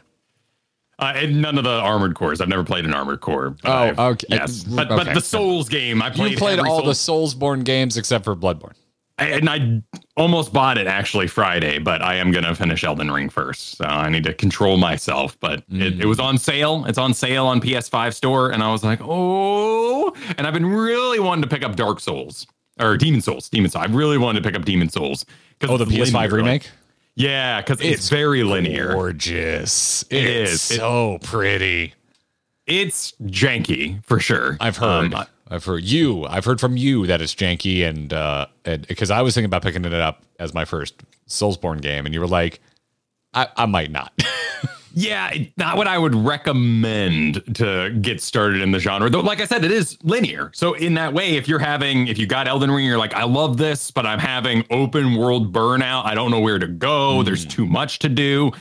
Uh, 0.98 1.12
and 1.16 1.42
none 1.42 1.58
of 1.58 1.64
the 1.64 1.70
armored 1.70 2.14
cores. 2.14 2.40
I've 2.40 2.48
never 2.48 2.62
played 2.64 2.84
an 2.84 2.94
armored 2.94 3.20
core. 3.20 3.56
Oh, 3.64 3.72
I've- 3.72 4.00
okay. 4.00 4.26
Yes, 4.30 4.62
but 4.64 4.90
Okay. 4.90 5.04
but 5.04 5.14
the 5.14 5.20
Souls 5.20 5.68
game, 5.68 6.00
I 6.02 6.10
played. 6.10 6.32
You 6.32 6.36
played 6.36 6.58
all 6.60 6.82
the 6.84 6.94
Souls- 6.94 7.34
Soulsborne 7.34 7.64
games 7.64 7.96
except 7.96 8.24
for 8.24 8.36
Bloodborne. 8.36 8.74
I- 9.18 9.26
and 9.26 9.48
I 9.48 9.82
almost 10.16 10.52
bought 10.52 10.78
it 10.78 10.86
actually 10.86 11.26
Friday, 11.28 11.78
but 11.78 12.02
I 12.02 12.16
am 12.16 12.30
gonna 12.30 12.54
finish 12.54 12.82
Elden 12.84 13.10
Ring 13.10 13.28
first, 13.28 13.76
so 13.78 13.84
I 13.84 14.08
need 14.10 14.24
to 14.24 14.32
control 14.34 14.76
myself. 14.76 15.36
But 15.40 15.64
it, 15.72 16.00
it 16.00 16.06
was 16.06 16.20
on 16.20 16.38
sale. 16.38 16.84
It's 16.86 16.98
on 16.98 17.14
sale 17.14 17.46
on 17.46 17.60
PS5 17.60 18.14
store, 18.14 18.50
and 18.50 18.62
I 18.62 18.70
was 18.70 18.84
like, 18.84 19.00
oh. 19.02 20.12
And 20.38 20.46
I've 20.46 20.54
been 20.54 20.66
really 20.66 21.18
wanting 21.20 21.42
to 21.42 21.48
pick 21.48 21.64
up 21.64 21.74
Dark 21.76 22.00
Souls 22.00 22.46
or 22.82 22.96
Demon 22.96 23.20
Souls. 23.20 23.48
Demon 23.48 23.70
Souls. 23.70 23.84
I 23.84 23.92
really 23.92 24.18
wanted 24.18 24.42
to 24.42 24.48
pick 24.48 24.58
up 24.58 24.64
Demon 24.64 24.88
Souls. 24.88 25.24
Oh, 25.62 25.76
the 25.76 25.84
PS5 25.84 26.32
remake? 26.32 26.68
yeah, 27.14 27.60
because 27.60 27.80
it's, 27.80 28.08
very 28.08 28.42
linear. 28.42 28.92
Gorgeous. 28.94 30.02
It 30.10 30.24
it's 30.24 30.52
is. 30.52 30.70
It- 30.72 30.76
so 30.76 31.18
pretty. 31.22 31.94
It's 32.66 33.12
janky 33.22 34.04
for 34.04 34.20
sure. 34.20 34.56
I've 34.60 34.76
heard. 34.76 35.14
Um, 35.14 35.26
I've 35.48 35.64
heard 35.64 35.84
you. 35.84 36.24
I've 36.24 36.44
heard 36.44 36.60
from 36.60 36.76
you 36.76 37.06
that 37.06 37.20
it's 37.20 37.34
janky, 37.34 37.86
and 37.86 38.12
uh, 38.12 38.46
because 38.64 39.10
I 39.10 39.20
was 39.20 39.34
thinking 39.34 39.46
about 39.46 39.62
picking 39.62 39.84
it 39.84 39.92
up 39.92 40.22
as 40.38 40.54
my 40.54 40.64
first 40.64 41.02
Soulsborne 41.28 41.82
game, 41.82 42.06
and 42.06 42.14
you 42.14 42.20
were 42.20 42.26
like, 42.28 42.60
I, 43.34 43.48
I 43.56 43.66
might 43.66 43.90
not. 43.90 44.12
Yeah, 44.94 45.32
not 45.56 45.76
what 45.76 45.86
I 45.86 45.98
would 45.98 46.14
recommend 46.14 47.56
to 47.56 47.90
get 48.00 48.20
started 48.20 48.62
in 48.62 48.72
the 48.72 48.78
genre. 48.78 49.08
Though, 49.08 49.20
like 49.20 49.40
I 49.40 49.46
said, 49.46 49.64
it 49.64 49.70
is 49.70 49.98
linear. 50.02 50.50
So 50.54 50.74
in 50.74 50.94
that 50.94 51.14
way, 51.14 51.36
if 51.36 51.48
you're 51.48 51.58
having, 51.58 52.08
if 52.08 52.18
you 52.18 52.26
got 52.26 52.48
Elden 52.48 52.70
Ring, 52.70 52.84
you're 52.84 52.98
like, 52.98 53.14
I 53.14 53.24
love 53.24 53.56
this, 53.56 53.90
but 53.90 54.06
I'm 54.06 54.18
having 54.18 54.64
open 54.70 55.16
world 55.16 55.52
burnout. 55.52 56.04
I 56.04 56.14
don't 56.14 56.30
know 56.30 56.40
where 56.40 56.58
to 56.58 56.68
go. 56.68 57.18
Mm. 57.18 57.24
There's 57.24 57.46
too 57.46 57.66
much 57.66 58.00
to 58.00 58.08
do. 58.08 58.52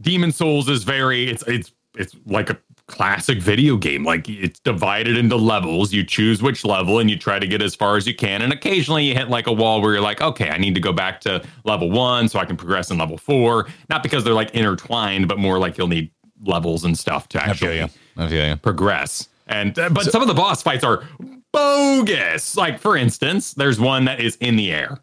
Demon 0.00 0.32
Souls 0.32 0.68
is 0.68 0.84
very, 0.84 1.28
it's 1.28 1.44
it's 1.46 1.72
it's 1.96 2.16
like 2.26 2.50
a 2.50 2.58
classic 2.86 3.40
video 3.40 3.76
game. 3.76 4.04
Like 4.04 4.28
it's 4.28 4.60
divided 4.60 5.16
into 5.16 5.36
levels. 5.36 5.92
You 5.92 6.04
choose 6.04 6.42
which 6.42 6.64
level 6.64 6.98
and 6.98 7.10
you 7.10 7.18
try 7.18 7.38
to 7.38 7.46
get 7.46 7.62
as 7.62 7.74
far 7.74 7.96
as 7.96 8.06
you 8.06 8.14
can. 8.14 8.42
And 8.42 8.52
occasionally 8.52 9.04
you 9.04 9.14
hit 9.14 9.28
like 9.28 9.46
a 9.46 9.52
wall 9.52 9.80
where 9.80 9.92
you're 9.92 10.02
like, 10.02 10.20
okay, 10.20 10.50
I 10.50 10.58
need 10.58 10.74
to 10.74 10.80
go 10.80 10.92
back 10.92 11.20
to 11.22 11.42
level 11.64 11.90
one 11.90 12.28
so 12.28 12.38
I 12.38 12.44
can 12.44 12.56
progress 12.56 12.90
in 12.90 12.98
level 12.98 13.16
four. 13.16 13.68
Not 13.88 14.02
because 14.02 14.24
they're 14.24 14.34
like 14.34 14.54
intertwined, 14.54 15.28
but 15.28 15.38
more 15.38 15.58
like 15.58 15.78
you'll 15.78 15.88
need 15.88 16.10
levels 16.44 16.84
and 16.84 16.98
stuff 16.98 17.28
to 17.30 17.38
I 17.38 17.44
feel 17.44 17.50
actually 17.50 17.78
you. 17.78 17.88
I 18.16 18.28
feel 18.28 18.48
you. 18.48 18.56
progress. 18.56 19.28
And 19.46 19.78
uh, 19.78 19.90
but 19.90 20.04
some 20.04 20.22
of 20.22 20.28
the 20.28 20.34
boss 20.34 20.62
fights 20.62 20.84
are 20.84 21.04
bogus. 21.52 22.56
Like 22.56 22.78
for 22.78 22.96
instance, 22.96 23.54
there's 23.54 23.78
one 23.78 24.04
that 24.06 24.20
is 24.20 24.36
in 24.36 24.56
the 24.56 24.72
air, 24.72 24.98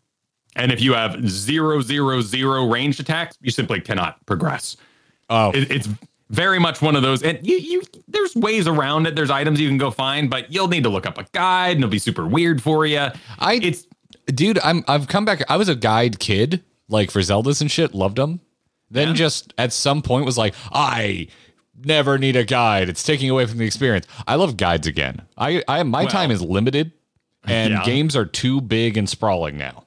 and 0.56 0.72
if 0.72 0.82
you 0.82 0.94
have 0.94 1.28
zero 1.30 1.82
zero 1.82 2.22
zero 2.22 2.68
ranged 2.68 3.00
attacks, 3.00 3.38
you 3.42 3.52
simply 3.52 3.80
cannot 3.82 4.24
progress. 4.26 4.78
Oh, 5.30 5.52
It, 5.52 5.72
it's 5.72 5.88
very 6.32 6.60
much 6.60 6.82
one 6.82 6.96
of 6.96 7.02
those. 7.04 7.22
And 7.22 7.46
you 7.46 7.58
you 7.58 7.82
there's 8.08 8.36
ways 8.36 8.68
around 8.68 9.06
it. 9.06 9.16
There's 9.16 9.30
items 9.30 9.60
you 9.60 9.68
can 9.68 9.78
go 9.78 9.92
find, 9.92 10.30
but 10.30 10.52
you'll 10.52 10.68
need 10.70 10.84
to 10.84 10.90
look 10.90 11.06
up 11.06 11.18
a 11.18 11.26
guide, 11.34 11.72
and 11.76 11.80
it'll 11.84 11.92
be 11.92 12.00
super 12.00 12.26
weird 12.26 12.64
for 12.64 12.86
you. 12.86 13.08
I 13.38 13.60
It's 13.62 13.86
dude, 14.28 14.58
I'm 14.64 14.84
I've 14.88 15.08
come 15.08 15.26
back. 15.26 15.44
I 15.50 15.58
was 15.58 15.70
a 15.70 15.76
guide 15.76 16.20
kid, 16.20 16.64
like 16.90 17.12
for 17.12 17.20
Zeldas 17.20 17.62
and 17.62 17.70
shit, 17.70 17.94
loved 17.94 18.16
them. 18.18 18.40
Then 18.90 19.10
Yeah. 19.10 19.14
just 19.14 19.54
at 19.58 19.72
some 19.74 20.02
point 20.02 20.26
was 20.26 20.38
like, 20.38 20.54
I 20.72 21.28
never 21.84 22.18
need 22.18 22.36
a 22.36 22.44
guide. 22.44 22.90
It's 22.90 23.04
taking 23.04 23.30
away 23.30 23.46
from 23.46 23.58
the 23.58 23.66
experience. 23.66 24.06
I 24.28 24.36
love 24.36 24.58
guides 24.58 24.88
again. 24.88 25.22
I 25.38 25.64
I 25.68 25.84
my 25.84 26.02
Well- 26.04 26.10
time 26.12 26.32
is 26.32 26.42
limited, 26.42 26.92
and 27.46 27.74
Yeah. 27.74 27.84
games 27.84 28.16
are 28.16 28.26
too 28.26 28.62
big 28.62 28.98
and 28.98 29.08
sprawling 29.10 29.58
now. 29.58 29.86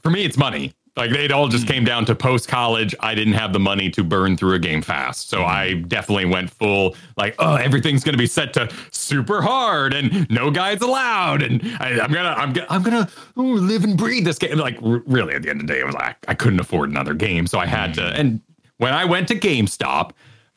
for 0.00 0.10
me, 0.10 0.24
it's 0.24 0.36
money. 0.36 0.72
Like 0.98 1.12
it 1.12 1.30
all 1.30 1.46
just 1.46 1.64
hmm. 1.64 1.72
came 1.72 1.84
down 1.84 2.04
to 2.06 2.14
post 2.16 2.48
college. 2.48 2.92
I 2.98 3.14
didn't 3.14 3.34
have 3.34 3.52
the 3.52 3.60
money 3.60 3.88
to 3.90 4.02
burn 4.02 4.36
through 4.36 4.54
a 4.54 4.58
game 4.58 4.82
fast, 4.82 5.30
so 5.30 5.38
hmm. 5.38 5.46
I 5.46 5.74
definitely 5.74 6.24
went 6.24 6.50
full 6.50 6.96
like, 7.16 7.36
oh, 7.38 7.54
everything's 7.54 8.02
gonna 8.02 8.18
be 8.18 8.26
set 8.26 8.52
to 8.54 8.68
super 8.90 9.40
hard 9.40 9.94
and 9.94 10.28
no 10.28 10.50
guides 10.50 10.82
allowed, 10.82 11.42
and 11.42 11.62
I, 11.78 12.00
I'm 12.00 12.12
gonna, 12.12 12.30
I'm 12.30 12.52
gonna, 12.52 12.66
I'm 12.68 12.82
gonna 12.82 13.08
oh, 13.36 13.42
live 13.42 13.84
and 13.84 13.96
breathe 13.96 14.24
this 14.24 14.38
game. 14.38 14.58
Like 14.58 14.82
r- 14.82 15.02
really, 15.06 15.34
at 15.34 15.42
the 15.42 15.50
end 15.50 15.60
of 15.60 15.68
the 15.68 15.72
day, 15.72 15.78
it 15.78 15.86
was 15.86 15.94
like 15.94 16.16
I 16.26 16.34
couldn't 16.34 16.58
afford 16.58 16.90
another 16.90 17.14
game, 17.14 17.46
so 17.46 17.60
I 17.60 17.66
had 17.66 17.94
to. 17.94 18.02
Hmm. 18.02 18.20
And 18.20 18.40
when 18.78 18.92
I 18.92 19.04
went 19.04 19.28
to 19.28 19.36
GameStop, 19.36 20.10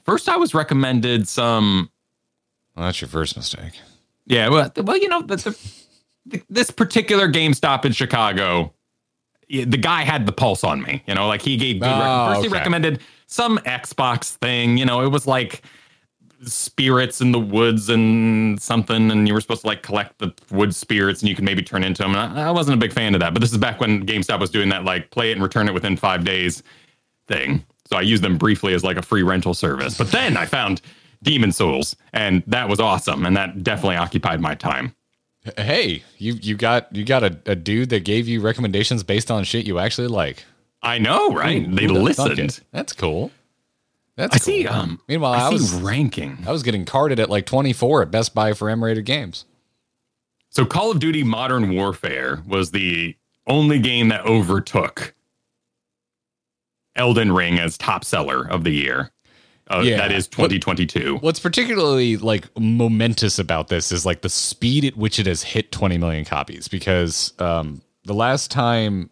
first 0.03 0.27
I 0.27 0.37
was 0.37 0.55
recommended 0.55 1.27
some 1.27 1.91
Well, 2.75 2.85
that's 2.85 2.99
your 2.99 3.09
first 3.09 3.37
mistake. 3.37 3.73
yeah, 4.25 4.49
well, 4.49 4.71
well, 4.77 4.97
you 4.97 5.07
know, 5.07 5.21
the, 5.21 5.35
the, 6.25 6.41
this 6.49 6.71
particular 6.71 7.31
GameStop 7.31 7.85
in 7.85 7.91
Chicago, 7.91 8.73
the 9.51 9.77
guy 9.77 10.03
had 10.03 10.25
the 10.25 10.31
pulse 10.31 10.63
on 10.63 10.81
me. 10.81 11.03
You 11.07 11.15
know, 11.15 11.27
like 11.27 11.41
he 11.41 11.57
gave 11.57 11.79
good 11.79 11.85
rec- 11.87 12.01
Oh, 12.03 12.33
first 12.33 12.41
he 12.43 12.47
recommended 12.49 12.99
some 13.27 13.57
Xbox 13.59 14.35
thing. 14.35 14.77
You 14.77 14.85
know, 14.85 15.01
it 15.01 15.09
was 15.09 15.27
like 15.27 15.61
spirits 16.45 17.21
in 17.21 17.31
the 17.31 17.39
woods 17.39 17.89
and 17.89 18.59
something, 18.61 19.11
and 19.11 19.27
you 19.27 19.33
were 19.33 19.41
supposed 19.41 19.61
to 19.61 19.67
like 19.67 19.83
collect 19.83 20.17
the 20.19 20.33
wood 20.51 20.73
spirits, 20.73 21.21
and 21.21 21.29
you 21.29 21.35
could 21.35 21.43
maybe 21.45 21.61
turn 21.61 21.83
into 21.83 22.01
them. 22.03 22.15
And 22.15 22.39
I, 22.39 22.47
I 22.47 22.51
wasn't 22.51 22.75
a 22.75 22.79
big 22.79 22.93
fan 22.93 23.13
of 23.13 23.19
that, 23.19 23.33
but 23.33 23.41
this 23.41 23.51
is 23.51 23.57
back 23.57 23.79
when 23.79 24.05
GameStop 24.05 24.39
was 24.39 24.49
doing 24.49 24.69
that 24.69 24.83
like 24.85 25.11
play 25.11 25.29
it 25.29 25.33
and 25.33 25.43
return 25.43 25.67
it 25.67 25.73
within 25.73 25.97
five 25.97 26.23
days 26.23 26.63
thing. 27.27 27.63
So 27.89 27.97
I 27.97 28.01
used 28.01 28.23
them 28.23 28.37
briefly 28.37 28.73
as 28.73 28.83
like 28.83 28.97
a 28.97 29.01
free 29.01 29.21
rental 29.23 29.53
service. 29.53 29.97
But 29.97 30.11
then 30.11 30.37
I 30.37 30.45
found 30.45 30.81
Demon 31.23 31.51
Souls, 31.51 31.95
and 32.13 32.41
that 32.47 32.67
was 32.69 32.79
awesome, 32.79 33.25
and 33.25 33.35
that 33.37 33.63
definitely 33.63 33.97
occupied 33.97 34.39
my 34.41 34.55
time. 34.55 34.95
Hey, 35.57 36.03
you 36.17 36.33
you 36.33 36.55
got 36.55 36.95
you 36.95 37.03
got 37.03 37.23
a, 37.23 37.37
a 37.47 37.55
dude 37.55 37.89
that 37.89 38.03
gave 38.03 38.27
you 38.27 38.41
recommendations 38.41 39.03
based 39.03 39.31
on 39.31 39.43
shit 39.43 39.65
you 39.65 39.79
actually 39.79 40.07
like. 40.07 40.45
I 40.83 40.99
know, 40.99 41.33
right? 41.33 41.67
Ooh, 41.67 41.75
they 41.75 41.87
listened. 41.87 42.61
That's 42.71 42.93
cool. 42.93 43.31
That's 44.15 44.35
I 44.35 44.39
cool. 44.39 44.43
see. 44.43 44.67
Um, 44.67 44.99
Meanwhile, 45.07 45.33
I, 45.33 45.47
I, 45.47 45.49
was 45.49 45.73
ranking. 45.73 46.39
I 46.45 46.51
was 46.51 46.63
getting 46.63 46.85
carded 46.85 47.19
at 47.19 47.29
like 47.29 47.45
24 47.45 48.03
at 48.03 48.11
Best 48.11 48.35
Buy 48.35 48.53
for 48.53 48.69
M-rated 48.69 49.05
games. 49.05 49.45
So 50.49 50.65
Call 50.65 50.91
of 50.91 50.99
Duty 50.99 51.23
Modern 51.23 51.73
Warfare 51.73 52.43
was 52.45 52.71
the 52.71 53.15
only 53.47 53.79
game 53.79 54.09
that 54.09 54.25
overtook 54.25 55.15
Elden 56.95 57.31
Ring 57.31 57.57
as 57.57 57.77
top 57.77 58.03
seller 58.03 58.47
of 58.47 58.63
the 58.63 58.71
year. 58.71 59.11
Uh, 59.71 59.81
Yeah. 59.81 59.97
that 59.97 60.11
is 60.11 60.27
2022. 60.27 61.17
What's 61.21 61.39
particularly 61.39 62.17
like 62.17 62.47
momentous 62.59 63.39
about 63.39 63.69
this 63.69 63.91
is 63.91 64.05
like 64.05 64.21
the 64.21 64.29
speed 64.29 64.83
at 64.85 64.97
which 64.97 65.19
it 65.19 65.25
has 65.27 65.43
hit 65.43 65.71
20 65.71 65.97
million 65.97 66.25
copies 66.25 66.67
because 66.67 67.33
um, 67.39 67.81
the 68.03 68.13
last 68.13 68.51
time 68.51 69.09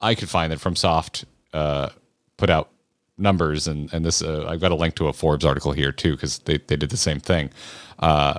I 0.00 0.14
could 0.14 0.28
find 0.28 0.52
that 0.52 0.58
FromSoft 0.58 1.24
uh, 1.52 1.88
put 2.36 2.50
out 2.50 2.70
numbers 3.18 3.66
and 3.68 3.92
and 3.92 4.04
this 4.04 4.22
uh, 4.22 4.46
I've 4.48 4.60
got 4.60 4.72
a 4.72 4.74
link 4.74 4.94
to 4.96 5.08
a 5.08 5.12
Forbes 5.12 5.44
article 5.44 5.72
here 5.72 5.92
too 5.92 6.12
because 6.12 6.38
they 6.40 6.58
they 6.58 6.76
did 6.76 6.90
the 6.90 6.96
same 6.96 7.20
thing. 7.20 7.50
Uh, 7.98 8.38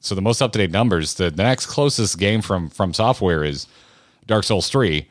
so 0.00 0.14
the 0.16 0.22
most 0.22 0.42
up 0.42 0.50
to 0.52 0.58
date 0.58 0.72
numbers, 0.72 1.14
the, 1.14 1.30
the 1.30 1.44
next 1.44 1.66
closest 1.66 2.18
game 2.18 2.42
from 2.42 2.68
from 2.68 2.92
software 2.92 3.44
is 3.44 3.66
Dark 4.26 4.44
Souls 4.44 4.68
3 4.68 5.08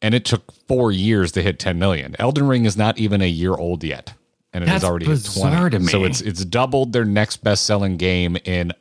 and 0.00 0.14
it 0.14 0.24
took 0.24 0.52
4 0.68 0.92
years 0.92 1.32
to 1.32 1.42
hit 1.42 1.58
10 1.58 1.78
million. 1.78 2.14
Elden 2.18 2.46
Ring 2.46 2.66
is 2.66 2.76
not 2.76 2.98
even 2.98 3.20
a 3.20 3.28
year 3.28 3.54
old 3.54 3.82
yet 3.82 4.12
and 4.52 4.64
it 4.64 4.68
has 4.68 4.82
That's 4.82 4.90
already 4.90 5.06
hit 5.06 5.12
bizarre 5.12 5.70
20. 5.70 5.84
to 5.84 5.90
So 5.90 6.04
it's 6.04 6.20
it's 6.20 6.44
doubled 6.44 6.92
their 6.92 7.04
next 7.04 7.38
best 7.44 7.64
selling 7.66 7.96
game 7.96 8.36
in 8.44 8.72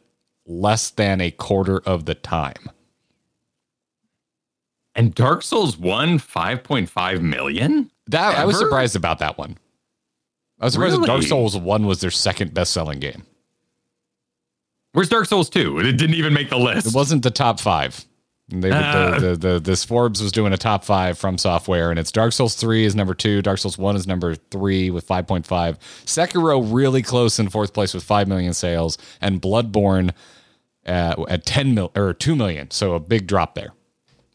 less 0.45 0.89
than 0.89 1.21
a 1.21 1.31
quarter 1.31 1.79
of 1.79 2.05
the 2.05 2.15
time. 2.15 2.69
And 4.95 5.13
Dark 5.13 5.43
Souls 5.43 5.77
1, 5.77 6.17
5.5 6.17 7.21
million? 7.21 7.91
That 8.07 8.35
I 8.37 8.45
was 8.45 8.57
surprised 8.57 8.95
about 8.95 9.19
that 9.19 9.37
one. 9.37 9.57
I 10.59 10.65
was 10.65 10.73
surprised 10.73 10.99
that 10.99 11.05
Dark 11.05 11.21
Souls 11.21 11.55
1 11.55 11.85
was 11.85 12.01
their 12.01 12.09
second 12.09 12.53
best 12.53 12.73
selling 12.73 12.99
game. 12.99 13.23
Where's 14.93 15.09
Dark 15.09 15.27
Souls 15.27 15.49
2? 15.51 15.79
It 15.81 15.91
didn't 15.97 16.15
even 16.15 16.33
make 16.33 16.49
the 16.49 16.57
list. 16.57 16.87
It 16.87 16.93
wasn't 16.95 17.21
the 17.21 17.29
top 17.29 17.59
five. 17.59 18.06
They, 18.49 18.71
Ah. 18.71 19.17
the, 19.19 19.29
the, 19.31 19.35
the, 19.35 19.59
this 19.59 19.83
Forbes 19.83 20.21
was 20.23 20.31
doing 20.31 20.53
a 20.53 20.57
top 20.57 20.85
five 20.85 21.17
from 21.17 21.37
software, 21.37 21.89
and 21.89 21.99
it's 21.99 22.11
Dark 22.13 22.31
Souls 22.31 22.55
3 22.55 22.85
is 22.85 22.95
number 22.95 23.13
two, 23.13 23.41
Dark 23.41 23.57
Souls 23.59 23.77
1 23.77 23.95
is 23.97 24.07
number 24.07 24.35
three 24.35 24.89
with 24.89 25.05
5.5. 25.05 25.77
Sekiro 26.05 26.65
really 26.73 27.01
close 27.01 27.39
in 27.39 27.49
fourth 27.49 27.73
place 27.73 27.93
with 27.93 28.03
5 28.05 28.27
million 28.29 28.53
sales, 28.53 28.97
and 29.19 29.41
Bloodborne 29.41 30.11
uh, 30.85 31.25
at 31.27 31.45
10 31.45 31.75
mil 31.75 31.91
or 31.97 32.13
2 32.13 32.35
million. 32.37 32.71
So 32.71 32.93
a 32.93 32.99
big 33.01 33.27
drop 33.27 33.55
there. 33.55 33.73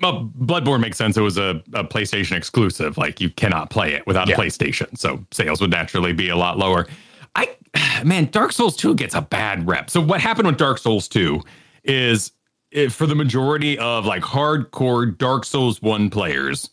Well, 0.02 0.30
Bloodborne 0.38 0.80
makes 0.80 0.98
sense. 0.98 1.16
It 1.16 1.20
was 1.22 1.38
a, 1.38 1.62
a 1.72 1.84
PlayStation 1.84 2.36
exclusive. 2.36 2.98
Like 2.98 3.18
you 3.20 3.30
cannot 3.30 3.70
play 3.70 3.94
it 3.94 4.06
without 4.06 4.28
Yeah. 4.28 4.34
a 4.34 4.38
PlayStation, 4.38 4.98
so 4.98 5.24
sales 5.30 5.60
would 5.62 5.70
naturally 5.70 6.12
be 6.12 6.28
a 6.28 6.36
lot 6.36 6.58
lower. 6.58 6.86
I 7.34 7.48
man, 8.04 8.26
Dark 8.26 8.52
Souls 8.52 8.76
2 8.76 8.94
gets 8.96 9.14
a 9.14 9.22
bad 9.22 9.66
rep. 9.66 9.88
So 9.88 10.02
what 10.02 10.20
happened 10.20 10.48
with 10.48 10.58
Dark 10.58 10.76
Souls 10.76 11.08
2 11.08 11.40
is 11.84 12.32
it, 12.72 12.92
for 12.92 13.06
the 13.06 13.14
majority 13.14 13.78
of 13.78 14.06
like 14.06 14.22
hardcore 14.22 15.16
Dark 15.16 15.44
Souls 15.44 15.80
1 15.82 16.10
players, 16.10 16.70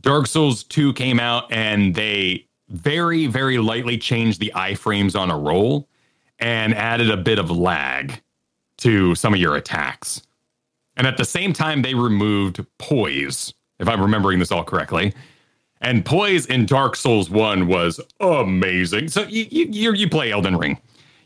Dark 0.00 0.26
Souls 0.26 0.64
2 0.64 0.92
came 0.94 1.20
out 1.20 1.50
and 1.52 1.94
they 1.94 2.46
very, 2.68 3.26
very 3.26 3.58
lightly 3.58 3.96
changed 3.96 4.40
the 4.40 4.52
iframes 4.54 5.18
on 5.18 5.30
a 5.30 5.38
roll 5.38 5.88
and 6.38 6.74
added 6.74 7.10
a 7.10 7.16
bit 7.16 7.38
of 7.38 7.50
lag 7.50 8.20
to 8.78 9.14
some 9.14 9.32
of 9.32 9.40
your 9.40 9.56
attacks. 9.56 10.22
And 10.96 11.06
at 11.06 11.16
the 11.16 11.24
same 11.24 11.52
time, 11.52 11.82
they 11.82 11.94
removed 11.94 12.64
poise, 12.78 13.54
if 13.78 13.88
I'm 13.88 14.00
remembering 14.00 14.38
this 14.38 14.50
all 14.50 14.64
correctly. 14.64 15.12
And 15.80 16.04
poise 16.04 16.46
in 16.46 16.66
Dark 16.66 16.96
Souls 16.96 17.28
1 17.30 17.66
was 17.66 18.00
amazing. 18.20 19.08
So 19.08 19.22
you, 19.22 19.46
you, 19.50 19.66
you, 19.66 19.92
you 19.92 20.08
play 20.08 20.32
Elden 20.32 20.56
Ring. 20.56 20.78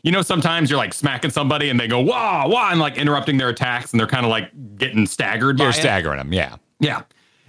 You 0.03 0.11
know, 0.11 0.21
sometimes 0.21 0.69
you're 0.69 0.79
like 0.79 0.93
smacking 0.93 1.31
somebody 1.31 1.69
and 1.69 1.79
they 1.79 1.87
go, 1.87 1.99
wah, 1.99 2.47
wah, 2.47 2.71
and 2.71 2.79
like 2.79 2.97
interrupting 2.97 3.37
their 3.37 3.49
attacks 3.49 3.91
and 3.91 3.99
they're 3.99 4.07
kind 4.07 4.25
of 4.25 4.29
like 4.29 4.49
getting 4.77 5.05
staggered 5.05 5.57
by 5.57 5.65
You're 5.65 5.71
it. 5.71 5.75
staggering 5.75 6.17
them, 6.17 6.33
yeah. 6.33 6.55
Yeah. 6.79 7.03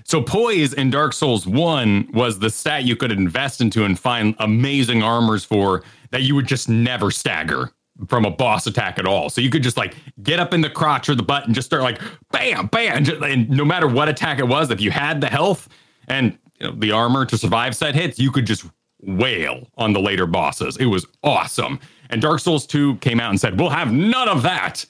So 0.05 0.21
poise 0.21 0.75
in 0.75 0.91
Dark 0.91 1.13
Souls 1.13 1.47
1 1.47 2.11
was 2.13 2.39
the 2.39 2.51
stat 2.51 2.85
you 2.85 2.97
could 2.97 3.13
invest 3.13 3.61
into 3.61 3.85
and 3.85 3.99
find 3.99 4.35
amazing 4.39 5.03
armors 5.03 5.45
for 5.45 5.83
that 6.11 6.23
you 6.23 6.35
would 6.35 6.47
just 6.47 6.69
never 6.69 7.11
stagger 7.11 7.71
from 8.09 8.25
a 8.25 8.31
boss 8.31 8.67
attack 8.67 8.99
at 8.99 9.07
all. 9.07 9.31
So 9.31 9.41
you 9.41 9.49
could 9.49 9.63
just 9.63 9.77
like 9.77 9.95
get 10.23 10.41
up 10.41 10.53
in 10.53 10.61
the 10.61 10.71
crotch 10.71 11.09
or 11.09 11.15
the 11.15 11.23
butt 11.23 11.47
and 11.47 11.55
just 11.55 11.67
start 11.67 11.83
like 11.83 12.01
bam, 12.33 12.67
bam, 12.67 12.97
and, 12.99 13.07
just, 13.07 13.23
and 13.23 13.49
no 13.49 13.65
matter 13.65 13.87
what 13.87 14.09
attack 14.09 14.39
it 14.39 14.49
was, 14.49 14.71
if 14.71 14.81
you 14.81 14.91
had 14.91 15.21
the 15.21 15.29
health 15.29 15.69
and 16.09 16.37
you 16.59 16.67
know, 16.67 16.75
the 16.75 16.91
armor 16.91 17.25
to 17.27 17.39
survive 17.39 17.77
set 17.77 17.95
hits, 17.95 18.19
you 18.19 18.31
could 18.31 18.47
just 18.47 18.67
wail 19.03 19.69
on 19.77 19.93
the 19.93 20.01
later 20.01 20.27
bosses. 20.27 20.77
It 20.79 20.87
was 20.87 21.07
awesome. 21.23 21.81
And 22.13 22.21
Dark 22.21 22.41
Souls 22.41 22.67
2 22.67 22.97
came 22.97 23.19
out 23.19 23.31
and 23.31 23.41
said, 23.41 23.59
"We'll 23.59 23.71
have 23.71 23.93
none 23.93 24.29
of 24.29 24.43
that." 24.43 24.85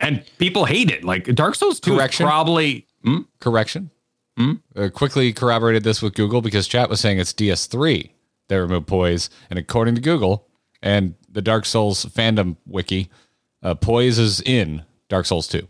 And 0.00 0.24
people 0.38 0.64
hate 0.64 0.90
it. 0.90 1.04
Like 1.04 1.32
Dark 1.34 1.54
Souls 1.54 1.80
2 1.80 1.92
is 1.92 1.96
Correction. 1.96 2.26
probably 2.26 2.86
hmm? 3.02 3.20
Correction. 3.40 3.90
Hmm? 4.36 4.54
Uh, 4.74 4.88
quickly 4.88 5.32
corroborated 5.32 5.84
this 5.84 6.02
with 6.02 6.14
Google 6.14 6.42
because 6.42 6.66
chat 6.66 6.90
was 6.90 7.00
saying 7.00 7.20
it's 7.20 7.32
DS3 7.32 8.10
that 8.48 8.60
removed 8.60 8.88
poise, 8.88 9.30
and 9.48 9.58
according 9.58 9.94
to 9.94 10.00
Google 10.00 10.48
and 10.82 11.14
the 11.30 11.40
Dark 11.40 11.64
Souls 11.64 12.04
fandom 12.06 12.56
wiki, 12.66 13.08
uh, 13.62 13.74
poise 13.74 14.18
is 14.18 14.40
in 14.40 14.82
Dark 15.08 15.26
Souls 15.26 15.46
2. 15.48 15.66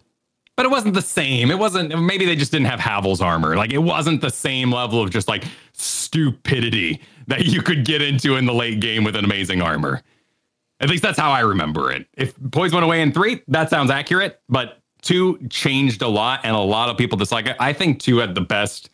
But 0.57 0.67
it 0.67 0.71
wasn't 0.71 0.95
the 0.95 1.03
same. 1.03 1.51
It 1.51 1.59
wasn't. 1.59 2.01
Maybe 2.01 2.25
they 2.25 2.37
just 2.37 2.53
didn't 2.53 2.69
have 2.69 2.79
Havel's 2.81 3.21
armor. 3.21 3.57
Like 3.57 3.73
it 3.73 3.79
wasn't 3.79 4.21
the 4.21 4.31
same 4.31 4.73
level 4.73 5.03
of 5.03 5.11
just 5.11 5.27
like 5.27 5.45
stupidity 5.73 7.01
that 7.27 7.47
you 7.47 7.61
could 7.61 7.85
get 7.85 8.01
into 8.01 8.37
in 8.37 8.47
the 8.47 8.55
late 8.55 8.81
game 8.81 9.03
with 9.03 9.17
an 9.17 9.25
amazing 9.25 9.61
armor. 9.61 10.03
At 10.81 10.91
least 10.91 11.03
that's 11.03 11.19
how 11.19 11.31
I 11.31 11.41
remember 11.41 11.91
it. 11.93 12.07
If 12.15 12.35
poise 12.51 12.73
went 12.73 12.85
away 12.85 13.01
in 13.01 13.13
three, 13.13 13.43
that 13.49 13.71
sounds 13.71 13.91
accurate. 13.91 14.41
But 14.49 14.79
two 15.03 15.39
changed 15.51 16.03
a 16.03 16.09
lot, 16.09 16.41
and 16.45 16.55
a 16.55 16.59
lot 16.61 16.89
of 16.91 16.97
people 16.99 17.17
dislike 17.17 17.47
it. 17.47 17.57
I 17.61 17.73
think 17.73 18.01
two 18.01 18.19
had 18.19 18.35
the 18.35 18.41
best 18.41 18.91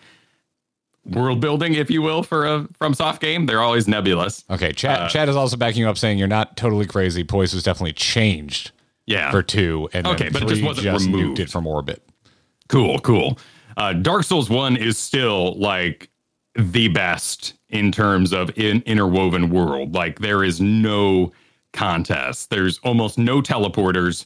world 1.06 1.40
building, 1.40 1.74
if 1.74 1.90
you 1.90 2.02
will, 2.02 2.22
for 2.22 2.46
a 2.46 2.68
from 2.78 2.94
soft 2.94 3.20
game. 3.22 3.46
They're 3.46 3.62
always 3.62 3.88
nebulous. 3.88 4.44
Okay, 4.50 4.72
Chad, 4.72 4.98
Uh, 5.00 5.08
Chad 5.08 5.28
is 5.28 5.36
also 5.36 5.56
backing 5.56 5.80
you 5.82 5.88
up, 5.88 5.96
saying 5.98 6.18
you're 6.18 6.28
not 6.28 6.56
totally 6.56 6.86
crazy. 6.86 7.24
Poise 7.24 7.54
was 7.54 7.62
definitely 7.62 7.94
changed 7.94 8.72
Yeah. 9.06 9.30
for 9.30 9.42
two, 9.42 9.88
and 9.92 10.06
Okay, 10.06 10.24
then 10.24 10.32
but 10.34 10.42
it 10.42 10.48
just 10.48 10.62
wasn't 10.62 10.84
just 10.84 11.06
removed. 11.06 11.40
it 11.40 11.50
from 11.50 11.66
orbit. 11.66 12.02
Cool, 12.68 12.98
cool. 13.00 13.38
Uh, 13.76 13.94
Dark 13.94 14.24
Souls 14.24 14.50
1 14.50 14.76
is 14.76 14.98
still 14.98 15.58
like 15.58 16.10
the 16.54 16.88
best 16.88 17.54
in 17.70 17.90
terms 17.90 18.32
of 18.32 18.50
in 18.58 18.82
interwoven 18.82 19.48
world. 19.50 19.94
Like 19.94 20.18
there 20.18 20.44
is 20.44 20.60
no 20.60 21.32
contest. 21.72 22.50
There's 22.50 22.78
almost 22.78 23.18
no 23.18 23.40
teleporters. 23.40 24.24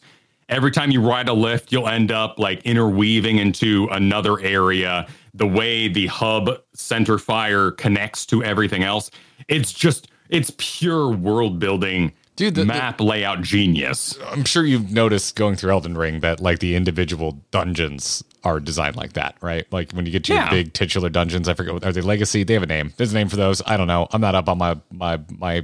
Every 0.49 0.71
time 0.71 0.91
you 0.91 1.01
ride 1.01 1.29
a 1.29 1.33
lift, 1.33 1.73
you'll 1.73 1.89
end 1.89 2.13
up 2.13 2.39
like 2.39 2.63
interweaving 2.65 3.39
into 3.39 3.89
another 3.91 4.41
area. 4.41 5.07
The 5.33 5.47
way 5.47 5.89
the 5.89 6.07
hub 6.07 6.61
center 6.75 7.19
fire 7.19 7.71
connects 7.71 8.27
to 8.27 8.45
everything 8.45 8.83
else, 8.83 9.11
it's 9.49 9.73
just 9.73 10.09
it's 10.29 10.53
pure 10.59 11.09
world 11.11 11.59
building, 11.59 12.13
Dude, 12.37 12.55
the- 12.55 12.61
the- 12.63 12.67
map 12.67 13.01
layout 13.01 13.43
genius. 13.43 14.19
I'm 14.31 14.45
sure 14.45 14.65
you've 14.65 14.91
noticed 14.93 15.35
going 15.37 15.57
through 15.57 15.73
Elden 15.73 15.97
Ring 15.97 16.21
that 16.21 16.41
like 16.41 16.59
the 16.59 16.75
individual 16.77 17.41
dungeons 17.51 18.23
are 18.45 18.61
designed 18.61 18.97
like 18.97 19.15
that, 19.15 19.37
right? 19.41 19.67
Like 19.73 19.93
when 19.93 20.05
you 20.05 20.13
get 20.13 20.25
to 20.25 20.35
Yeah. 20.35 20.43
your 20.55 20.63
big 20.65 20.73
titular 20.75 21.09
dungeons, 21.09 21.49
I 21.49 21.55
forget 21.55 21.73
what 21.75 21.85
are 21.85 21.93
they 21.93 22.01
legacy? 22.03 22.45
They 22.45 22.55
have 22.55 22.63
a 22.63 22.67
name. 22.67 22.93
There's 22.99 23.13
a 23.13 23.15
name 23.15 23.29
for 23.31 23.37
those. 23.37 23.63
I 23.67 23.77
don't 23.79 23.87
know. 23.87 24.09
I'm 24.13 24.21
not 24.21 24.35
up 24.35 24.49
on 24.51 24.59
my 24.59 24.77
my 24.93 25.21
my 25.39 25.63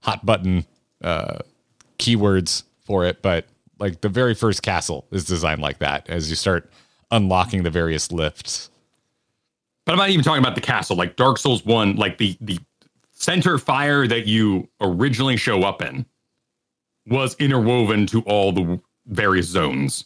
hot 0.00 0.24
button 0.26 0.66
uh 1.02 1.38
keywords 1.98 2.64
for 2.84 3.04
it, 3.04 3.22
but 3.22 3.46
like 3.78 4.00
the 4.00 4.08
very 4.08 4.34
first 4.34 4.62
castle 4.62 5.06
is 5.10 5.24
designed 5.24 5.62
like 5.62 5.78
that 5.78 6.08
as 6.08 6.30
you 6.30 6.36
start 6.36 6.70
unlocking 7.10 7.62
the 7.62 7.70
various 7.70 8.12
lifts. 8.12 8.70
But 9.84 9.92
I'm 9.92 9.98
not 9.98 10.10
even 10.10 10.24
talking 10.24 10.42
about 10.42 10.54
the 10.54 10.60
castle. 10.60 10.96
Like 10.96 11.16
Dark 11.16 11.38
Souls 11.38 11.64
1, 11.64 11.96
like 11.96 12.18
the 12.18 12.36
the 12.40 12.58
center 13.12 13.58
fire 13.58 14.06
that 14.06 14.26
you 14.26 14.68
originally 14.80 15.36
show 15.36 15.62
up 15.62 15.82
in 15.82 16.06
was 17.06 17.34
interwoven 17.36 18.06
to 18.06 18.22
all 18.22 18.52
the 18.52 18.80
various 19.06 19.46
zones. 19.46 20.04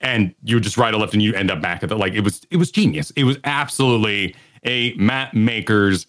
And 0.00 0.34
you 0.42 0.58
just 0.60 0.76
ride 0.76 0.94
a 0.94 0.98
left 0.98 1.12
and 1.12 1.22
you 1.22 1.32
end 1.34 1.50
up 1.50 1.60
back 1.62 1.82
at 1.82 1.88
the 1.88 1.96
like 1.96 2.14
it 2.14 2.20
was 2.20 2.42
it 2.50 2.56
was 2.56 2.70
genius. 2.70 3.10
It 3.12 3.24
was 3.24 3.38
absolutely 3.44 4.34
a 4.64 4.94
map 4.94 5.34
maker's 5.34 6.06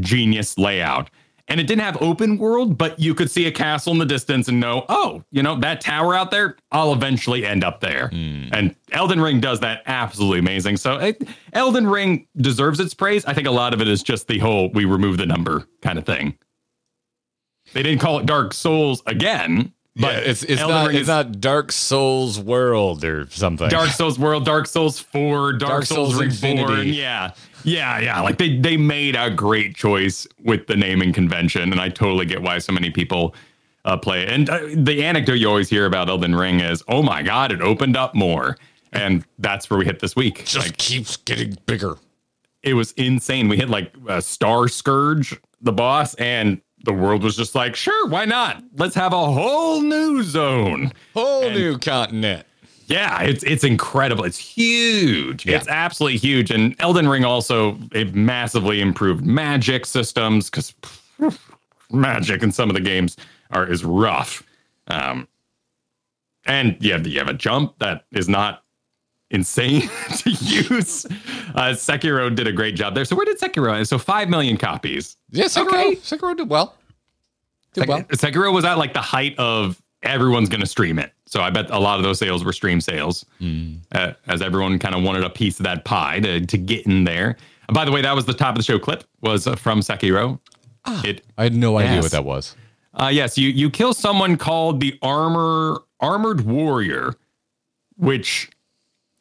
genius 0.00 0.58
layout. 0.58 1.10
And 1.46 1.60
it 1.60 1.66
didn't 1.66 1.82
have 1.82 2.00
open 2.00 2.38
world, 2.38 2.78
but 2.78 2.98
you 2.98 3.14
could 3.14 3.30
see 3.30 3.46
a 3.46 3.52
castle 3.52 3.92
in 3.92 3.98
the 3.98 4.06
distance 4.06 4.48
and 4.48 4.58
know, 4.58 4.86
oh, 4.88 5.22
you 5.30 5.42
know, 5.42 5.60
that 5.60 5.82
tower 5.82 6.14
out 6.14 6.30
there, 6.30 6.56
I'll 6.72 6.94
eventually 6.94 7.44
end 7.44 7.62
up 7.62 7.80
there. 7.80 8.08
Hmm. 8.08 8.48
And 8.52 8.74
Elden 8.92 9.20
Ring 9.20 9.40
does 9.40 9.60
that 9.60 9.82
absolutely 9.84 10.38
amazing. 10.38 10.78
So 10.78 10.96
it, 10.98 11.22
Elden 11.52 11.86
Ring 11.86 12.26
deserves 12.38 12.80
its 12.80 12.94
praise. 12.94 13.26
I 13.26 13.34
think 13.34 13.46
a 13.46 13.50
lot 13.50 13.74
of 13.74 13.82
it 13.82 13.88
is 13.88 14.02
just 14.02 14.26
the 14.26 14.38
whole 14.38 14.70
we 14.70 14.86
remove 14.86 15.18
the 15.18 15.26
number 15.26 15.66
kind 15.82 15.98
of 15.98 16.06
thing. 16.06 16.38
They 17.74 17.82
didn't 17.82 18.00
call 18.00 18.18
it 18.20 18.26
Dark 18.26 18.54
Souls 18.54 19.02
again, 19.06 19.74
but 19.96 20.02
But 20.02 20.22
it's 20.24 20.42
it's 20.44 20.60
Elden 20.60 20.76
not 20.76 20.86
Ring 20.88 20.96
it's 20.96 21.02
is 21.02 21.08
not 21.08 21.40
Dark 21.40 21.72
Souls 21.72 22.40
World 22.40 23.04
or 23.04 23.28
something. 23.30 23.68
Dark 23.68 23.90
Souls 23.90 24.18
World, 24.18 24.44
Dark 24.44 24.66
Souls 24.66 24.98
4, 24.98 25.52
Dark, 25.52 25.60
Dark 25.70 25.84
Souls, 25.84 26.14
Souls 26.14 26.42
Reborn. 26.42 26.58
Infinity. 26.58 26.90
Yeah. 26.92 27.32
Yeah, 27.64 27.98
yeah. 27.98 28.20
Like 28.20 28.38
they 28.38 28.58
they 28.58 28.76
made 28.76 29.16
a 29.16 29.30
great 29.30 29.74
choice 29.74 30.26
with 30.42 30.66
the 30.66 30.76
naming 30.76 31.12
convention, 31.12 31.72
and 31.72 31.80
I 31.80 31.88
totally 31.88 32.26
get 32.26 32.42
why 32.42 32.58
so 32.58 32.72
many 32.72 32.90
people 32.90 33.34
uh, 33.84 33.96
play 33.96 34.22
it. 34.22 34.28
And 34.30 34.48
uh, 34.50 34.60
the 34.74 35.02
anecdote 35.04 35.34
you 35.34 35.48
always 35.48 35.68
hear 35.68 35.86
about 35.86 36.08
Elden 36.08 36.34
Ring 36.34 36.60
is, 36.60 36.82
"Oh 36.88 37.02
my 37.02 37.22
god, 37.22 37.52
it 37.52 37.60
opened 37.60 37.96
up 37.96 38.14
more." 38.14 38.56
And 38.92 39.24
that's 39.38 39.68
where 39.68 39.78
we 39.78 39.84
hit 39.84 39.98
this 40.00 40.14
week. 40.14 40.44
just 40.44 40.66
Like 40.68 40.76
keeps 40.76 41.16
getting 41.16 41.56
bigger. 41.66 41.96
it 42.62 42.74
was 42.74 42.92
insane. 42.92 43.48
We 43.48 43.56
hit 43.56 43.68
like 43.68 43.92
a 44.08 44.22
Star 44.22 44.68
Scourge, 44.68 45.36
the 45.60 45.72
boss, 45.72 46.14
and 46.14 46.60
the 46.84 46.92
world 46.92 47.22
was 47.22 47.34
just 47.36 47.54
like, 47.54 47.74
"Sure, 47.76 48.08
why 48.08 48.24
not? 48.26 48.62
Let's 48.76 48.94
have 48.94 49.12
a 49.12 49.32
whole 49.32 49.80
new 49.80 50.22
zone." 50.22 50.92
Whole 51.14 51.50
new 51.50 51.78
continent. 51.78 52.46
Yeah, 52.86 53.22
it's 53.22 53.42
it's 53.44 53.64
incredible. 53.64 54.24
It's 54.24 54.38
huge. 54.38 55.46
Yeah. 55.46 55.56
It's 55.56 55.68
absolutely 55.68 56.18
huge. 56.18 56.50
And 56.50 56.74
Elden 56.80 57.08
Ring 57.08 57.24
also 57.24 57.78
it 57.92 58.14
massively 58.14 58.80
improved 58.80 59.24
magic 59.24 59.86
systems 59.86 60.50
because 60.50 60.74
magic 61.90 62.42
in 62.42 62.52
some 62.52 62.68
of 62.68 62.74
the 62.74 62.80
games 62.82 63.16
are 63.50 63.66
is 63.66 63.84
rough. 63.84 64.42
Um, 64.88 65.28
and 66.46 66.76
you 66.80 66.92
have 66.92 67.06
you 67.06 67.18
have 67.18 67.28
a 67.28 67.34
jump 67.34 67.78
that 67.78 68.04
is 68.12 68.28
not 68.28 68.62
insane 69.30 69.82
to 70.18 70.30
use. 70.30 71.06
Uh, 71.54 71.72
Sekiro 71.72 72.34
did 72.34 72.46
a 72.46 72.52
great 72.52 72.76
job 72.76 72.94
there. 72.94 73.04
So 73.04 73.16
where 73.16 73.24
did 73.24 73.38
Sekiro? 73.40 73.86
So 73.86 73.98
five 73.98 74.28
million 74.28 74.56
copies. 74.56 75.16
Yeah, 75.30 75.46
Sekiro, 75.46 75.68
Okay. 75.68 75.96
Sekiro 75.96 76.36
did 76.36 76.50
well. 76.50 76.76
Did 77.72 77.88
well. 77.88 78.02
Sekiro 78.04 78.52
was 78.52 78.64
at 78.64 78.78
like 78.78 78.92
the 78.92 79.00
height 79.00 79.34
of 79.38 79.80
everyone's 80.04 80.48
going 80.48 80.60
to 80.60 80.66
stream 80.66 80.98
it. 80.98 81.12
So 81.26 81.40
I 81.40 81.50
bet 81.50 81.70
a 81.70 81.78
lot 81.78 81.98
of 81.98 82.04
those 82.04 82.18
sales 82.18 82.44
were 82.44 82.52
stream 82.52 82.80
sales, 82.80 83.24
uh, 83.92 84.12
as 84.26 84.42
everyone 84.42 84.78
kind 84.78 84.94
of 84.94 85.02
wanted 85.02 85.24
a 85.24 85.30
piece 85.30 85.58
of 85.58 85.64
that 85.64 85.84
pie 85.84 86.20
to, 86.20 86.44
to 86.46 86.58
get 86.58 86.86
in 86.86 87.04
there. 87.04 87.36
And 87.68 87.74
by 87.74 87.84
the 87.84 87.92
way, 87.92 88.02
that 88.02 88.14
was 88.14 88.26
the 88.26 88.34
top 88.34 88.50
of 88.50 88.56
the 88.56 88.62
show 88.62 88.78
clip 88.78 89.04
was 89.22 89.46
uh, 89.46 89.56
from 89.56 89.80
Sekiro. 89.80 90.38
It 91.04 91.24
I 91.38 91.44
had 91.44 91.54
no 91.54 91.78
idea 91.78 92.00
what 92.02 92.10
that 92.12 92.24
was. 92.24 92.54
uh, 92.94 93.08
yes, 93.12 93.38
you 93.38 93.48
you 93.48 93.70
kill 93.70 93.94
someone 93.94 94.36
called 94.36 94.80
the 94.80 94.98
armor 95.02 95.80
armored 95.98 96.42
warrior, 96.42 97.14
which 97.96 98.50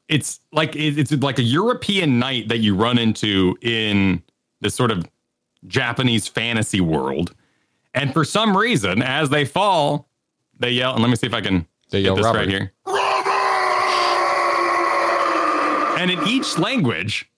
it's 0.10 0.42
like 0.52 0.76
it's 0.76 1.12
like 1.14 1.40
a 1.40 1.44
European 1.44 2.20
knight 2.20 2.50
that 2.50 2.58
you 2.58 2.76
run 2.76 2.98
into 2.98 3.58
in 3.62 4.22
this 4.60 4.76
sort 4.76 4.92
of 4.92 5.08
Japanese 5.68 6.28
fantasy 6.28 6.82
world. 6.82 7.34
And 7.94 8.12
for 8.12 8.26
some 8.26 8.58
reason, 8.58 9.02
as 9.02 9.30
they 9.30 9.46
fall, 9.46 10.10
they 10.64 10.72
yell. 10.72 10.94
And 10.94 11.02
let 11.02 11.10
me 11.10 11.16
see 11.18 11.28
if 11.28 11.34
I 11.34 11.42
can 11.42 11.68
They 11.92 12.00
get 12.02 12.06
yell, 12.06 12.16
this 12.16 12.24
"Robert." 12.26 12.40
right 12.40 12.50
here. 12.50 12.72
Robert! 12.86 13.30
And 16.02 16.10
in 16.10 16.26
each 16.28 16.58
language, 16.58 17.30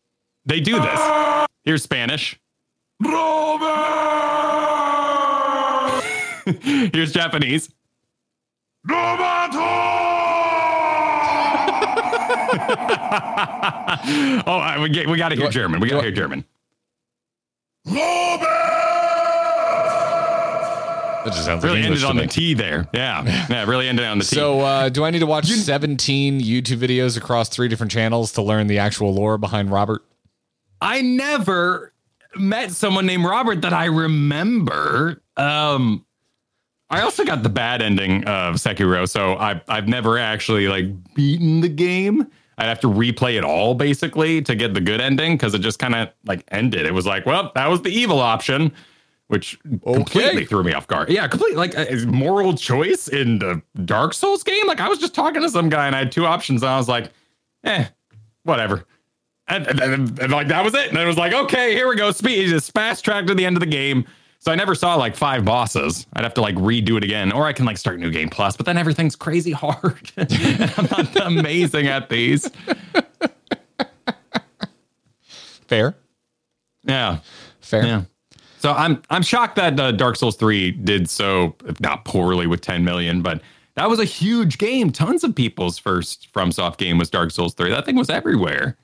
they 0.46 0.60
do 0.60 0.80
this. 0.80 1.48
Here's 1.64 1.82
Spanish. 1.84 2.40
Robert! 3.04 3.72
Here's 6.94 7.12
Japanese. 7.12 7.70
oh, 14.48 14.78
we, 14.82 14.90
get, 14.90 15.08
we 15.10 15.18
got 15.18 15.30
to 15.30 15.36
hear 15.36 15.46
What- 15.46 15.54
German. 15.54 15.80
We 15.80 15.88
got 15.90 15.94
to 15.94 15.98
what- 15.98 16.06
hear 16.06 16.14
German. 16.14 16.46
That 21.26 21.34
just 21.34 21.46
sounds 21.46 21.64
Really 21.64 21.82
like 21.82 21.88
ended 21.88 22.04
on 22.04 22.16
to 22.18 22.22
the. 22.22 22.28
T 22.28 22.54
there. 22.54 22.88
Yeah. 22.94 23.24
Yeah, 23.50 23.66
really 23.66 23.90
ended 23.90 24.06
on 24.06 24.20
the 24.20 24.24
T. 24.24 24.36
So, 24.36 24.62
uh, 24.62 24.90
do 24.90 25.04
I 25.04 25.10
need 25.10 25.20
to 25.20 25.26
watch 25.26 25.48
17 25.48 26.40
YouTube 26.40 26.78
videos 26.78 27.18
across 27.18 27.50
three 27.50 27.68
different 27.68 27.92
channels 27.92 28.32
to 28.34 28.44
learn 28.44 28.68
the 28.68 28.78
actual 28.78 29.14
lore 29.14 29.38
behind 29.40 29.72
Robert? 29.72 30.06
I 30.82 31.02
never 31.02 31.94
met 32.36 32.72
someone 32.72 33.08
named 33.08 33.26
Robert 33.26 33.62
that 33.64 33.74
I 33.74 33.86
remember. 33.86 35.22
Um, 35.36 36.06
I 36.92 37.02
also 37.02 37.26
got 37.26 37.42
the 37.42 37.50
bad 37.50 37.82
ending 37.82 38.24
of 38.26 38.56
Sekiro, 38.56 39.10
so 39.10 39.34
I 39.36 39.62
I've 39.68 39.88
never 39.88 40.20
actually 40.20 40.68
like 40.68 40.86
beaten 41.16 41.62
the 41.62 41.70
game. 41.70 42.28
I'd 42.58 42.68
have 42.68 42.80
to 42.82 42.88
replay 42.88 43.38
it 43.38 43.44
all 43.44 43.74
basically 43.74 44.42
to 44.44 44.56
get 44.56 44.74
the 44.76 44.82
good 44.82 45.02
ending 45.02 45.34
because 45.34 45.54
it 45.56 45.60
just 45.60 45.80
kind 45.80 45.96
of 45.96 46.10
like 46.26 46.44
ended. 46.50 46.86
It 46.86 46.94
was 46.94 47.06
like, 47.06 47.26
well, 47.26 47.52
that 47.56 47.68
was 47.68 47.82
the 47.82 47.90
evil 47.90 48.20
option, 48.20 48.72
which 49.28 49.60
completely 49.84 50.46
threw 50.46 50.64
me 50.64 50.74
off 50.74 50.88
guard. 50.88 51.10
Yeah, 51.10 51.28
completely 51.28 51.58
like 51.58 51.76
a 51.78 52.06
moral 52.06 52.56
choice 52.56 53.08
in 53.08 53.40
the 53.40 53.62
Dark 53.86 54.14
Souls 54.14 54.44
game. 54.44 54.68
Like 54.68 54.80
I 54.80 54.88
was 54.88 55.00
just 55.00 55.16
talking 55.16 55.42
to 55.42 55.50
some 55.50 55.70
guy 55.70 55.88
and 55.88 55.96
I 55.96 56.00
had 56.00 56.12
two 56.12 56.26
options, 56.26 56.62
and 56.64 56.70
I 56.72 56.78
was 56.78 56.88
like, 56.88 57.12
eh, 57.64 57.86
whatever. 58.44 58.86
And, 59.48 59.68
and, 59.68 59.80
and- 59.80 60.20
and, 60.20 60.32
like 60.32 60.48
that 60.48 60.64
was 60.64 60.74
it. 60.74 60.90
And 60.90 60.98
it 60.98 61.06
was 61.06 61.18
like, 61.18 61.34
okay, 61.34 61.74
here 61.74 61.88
we 61.88 61.96
go. 61.96 62.12
Speed 62.12 62.50
just 62.50 62.72
fast 62.74 63.06
track 63.06 63.26
to 63.28 63.36
the 63.36 63.46
end 63.46 63.56
of 63.56 63.60
the 63.62 63.66
game. 63.68 64.06
So 64.40 64.52
I 64.52 64.56
never 64.56 64.76
saw 64.76 64.94
like 64.96 65.16
five 65.16 65.44
bosses. 65.44 66.06
I'd 66.14 66.24
have 66.24 66.34
to 66.36 66.42
like 66.42 66.56
redo 66.56 66.98
it 66.98 67.04
again, 67.04 67.32
or 67.32 67.46
I 67.48 67.54
can 67.54 67.66
like 67.66 67.78
start 67.78 68.00
new 68.00 68.12
game 68.12 68.30
plus. 68.30 68.56
But 68.58 68.68
then 68.68 68.78
everything's 68.78 69.16
crazy 69.16 69.52
hard. 69.52 70.12
and 70.18 70.74
I'm 70.78 70.86
not 70.88 71.16
amazing 71.26 71.88
at 71.88 72.10
these. 72.10 72.50
Fair. 75.68 75.96
Yeah, 76.84 77.20
Fair. 77.62 77.86
yeah. 77.86 78.02
So 78.66 78.74
I'm 78.74 79.00
I'm 79.12 79.22
shocked 79.22 79.58
that 79.58 79.80
uh, 79.80 79.92
Dark 79.92 80.16
Souls 80.16 80.36
three 80.36 80.72
did 80.72 81.08
so 81.08 81.56
if 81.68 81.80
not 81.80 82.04
poorly 82.04 82.48
with 82.48 82.62
10 82.62 82.84
million, 82.84 83.22
but 83.22 83.44
that 83.76 83.88
was 83.88 84.00
a 84.00 84.06
huge 84.06 84.58
game. 84.58 84.92
Tons 84.92 85.24
of 85.24 85.36
people's 85.36 85.78
first 85.78 86.34
FromSoft 86.34 86.78
game 86.78 86.98
was 86.98 87.12
Dark 87.12 87.30
Souls 87.30 87.54
three. 87.54 87.70
That 87.70 87.86
thing 87.86 87.96
was 87.96 88.10
everywhere. 88.10 88.76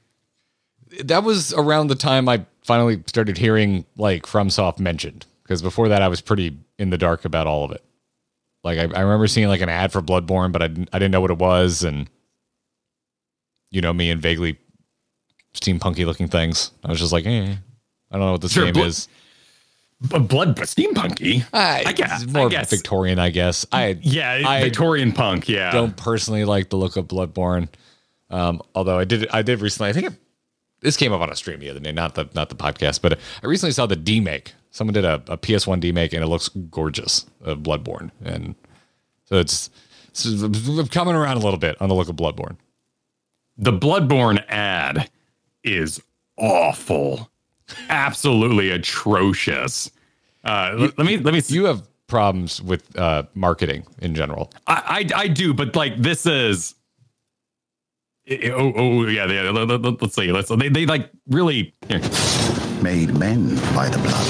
That 1.04 1.24
was 1.24 1.52
around 1.54 1.88
the 1.88 1.96
time 1.96 2.30
I 2.30 2.46
finally 2.64 3.02
started 3.08 3.40
hearing 3.40 3.84
like 3.98 4.28
FromSoft 4.28 4.80
mentioned. 4.80 5.26
Because 5.42 5.64
before 5.64 5.90
that, 5.90 6.04
I 6.04 6.10
was 6.10 6.22
pretty 6.22 6.56
in 6.78 6.92
the 6.92 6.98
dark 7.00 7.26
about 7.26 7.48
all 7.48 7.64
of 7.64 7.72
it. 7.72 7.84
Like, 8.64 8.78
I, 8.78 8.84
I 8.84 9.02
remember 9.02 9.26
seeing 9.26 9.48
like 9.48 9.62
an 9.62 9.70
ad 9.70 9.92
for 9.92 10.04
Bloodborne, 10.04 10.52
but 10.52 10.62
I 10.62 10.68
didn't, 10.68 10.90
I 10.94 11.00
didn't 11.00 11.12
know 11.12 11.22
what 11.22 11.32
it 11.32 11.40
was. 11.40 11.84
And, 11.84 12.08
you 13.72 13.82
know, 13.82 13.94
me 13.94 14.12
and 14.12 14.22
vaguely 14.22 14.60
steampunky 15.56 16.06
looking 16.06 16.28
things. 16.28 16.70
I 16.84 16.90
was 16.90 17.00
just 17.00 17.12
like, 17.12 17.26
eh, 17.26 17.56
I 18.12 18.16
don't 18.16 18.28
know 18.28 18.34
what 18.34 18.42
this 18.42 18.52
Sure, 18.52 18.72
game 18.72 18.86
is. 18.86 19.08
Blood, 20.02 20.56
steampunky. 20.58 21.46
I 21.54 21.94
guess. 21.94 22.26
More 22.26 22.48
I 22.48 22.50
guess. 22.50 22.70
Victorian, 22.72 23.20
I 23.20 23.30
guess. 23.30 23.66
I 23.72 24.00
Yeah, 24.02 24.42
I 24.46 24.62
Victorian 24.64 25.12
punk. 25.12 25.48
Yeah. 25.48 25.72
don't 25.72 25.96
personally 25.96 26.44
like 26.44 26.70
the 26.70 26.78
look 26.78 26.98
of 26.98 27.08
Bloodborne. 27.08 27.70
Um, 28.32 28.62
although 28.74 28.98
I 28.98 29.06
did, 29.06 29.28
I 29.30 29.42
did 29.42 29.62
recently. 29.62 29.90
I 29.90 29.94
think 29.94 30.08
it, 30.08 30.14
this 30.80 30.98
came 30.98 31.14
up 31.14 31.22
on 31.22 31.30
a 31.30 31.36
stream 31.36 31.60
the 31.60 31.70
other 31.70 31.80
day, 31.80 31.92
not 31.92 32.16
the 32.16 32.28
not 32.34 32.50
the 32.50 32.56
podcast, 32.56 33.02
but 33.02 33.20
I 33.44 33.46
recently 33.48 33.74
saw 33.74 33.86
the 33.86 33.96
demake. 33.96 34.54
Someone 34.72 34.94
did 34.94 35.06
a, 35.06 35.16
a 35.28 35.38
PS1 35.38 35.82
demake, 35.82 36.14
and 36.14 36.24
it 36.24 36.28
looks 36.28 36.48
gorgeous 36.48 37.26
of 37.42 37.60
Bloodborne, 37.60 38.10
and 38.24 38.56
so 39.26 39.36
it's, 39.36 39.70
it's 40.12 40.90
coming 40.90 41.14
around 41.14 41.38
a 41.38 41.42
little 41.42 41.60
bit 41.60 41.80
on 41.82 41.90
the 41.90 41.96
look 41.96 42.08
of 42.10 42.16
Bloodborne. 42.16 42.56
the 43.58 43.74
Bloodborne 43.74 44.44
ad 44.48 45.10
is 45.64 46.02
awful, 46.38 47.30
absolutely 47.90 48.72
atrocious. 48.72 49.92
Uh, 50.44 50.74
let, 50.78 50.98
let 50.98 51.08
me 51.08 51.18
let 51.18 51.34
me. 51.34 51.42
You 51.48 51.66
have 51.66 51.88
problems 52.08 52.62
with 52.62 52.98
uh, 52.98 53.24
marketing 53.36 53.86
in 54.02 54.16
general. 54.16 54.52
I, 54.68 55.08
I 55.16 55.22
I 55.24 55.28
do, 55.28 55.54
but 55.54 55.76
like 55.76 55.98
this 56.02 56.26
is. 56.26 56.76
Oh, 58.30 58.74
oh 58.76 59.08
yeah, 59.08 59.26
yeah. 59.28 59.50
Let, 59.50 59.68
let, 59.68 59.82
let- 59.82 60.02
let's 60.02 60.16
see. 60.16 60.32
Let's. 60.32 60.50
They, 60.50 60.70
they 60.70 60.86
like 60.86 61.10
really. 61.28 61.74
Here. 61.88 62.00
made 62.82 63.14
men 63.18 63.56
by 63.76 63.90
the 63.90 63.98
blood. 64.00 64.28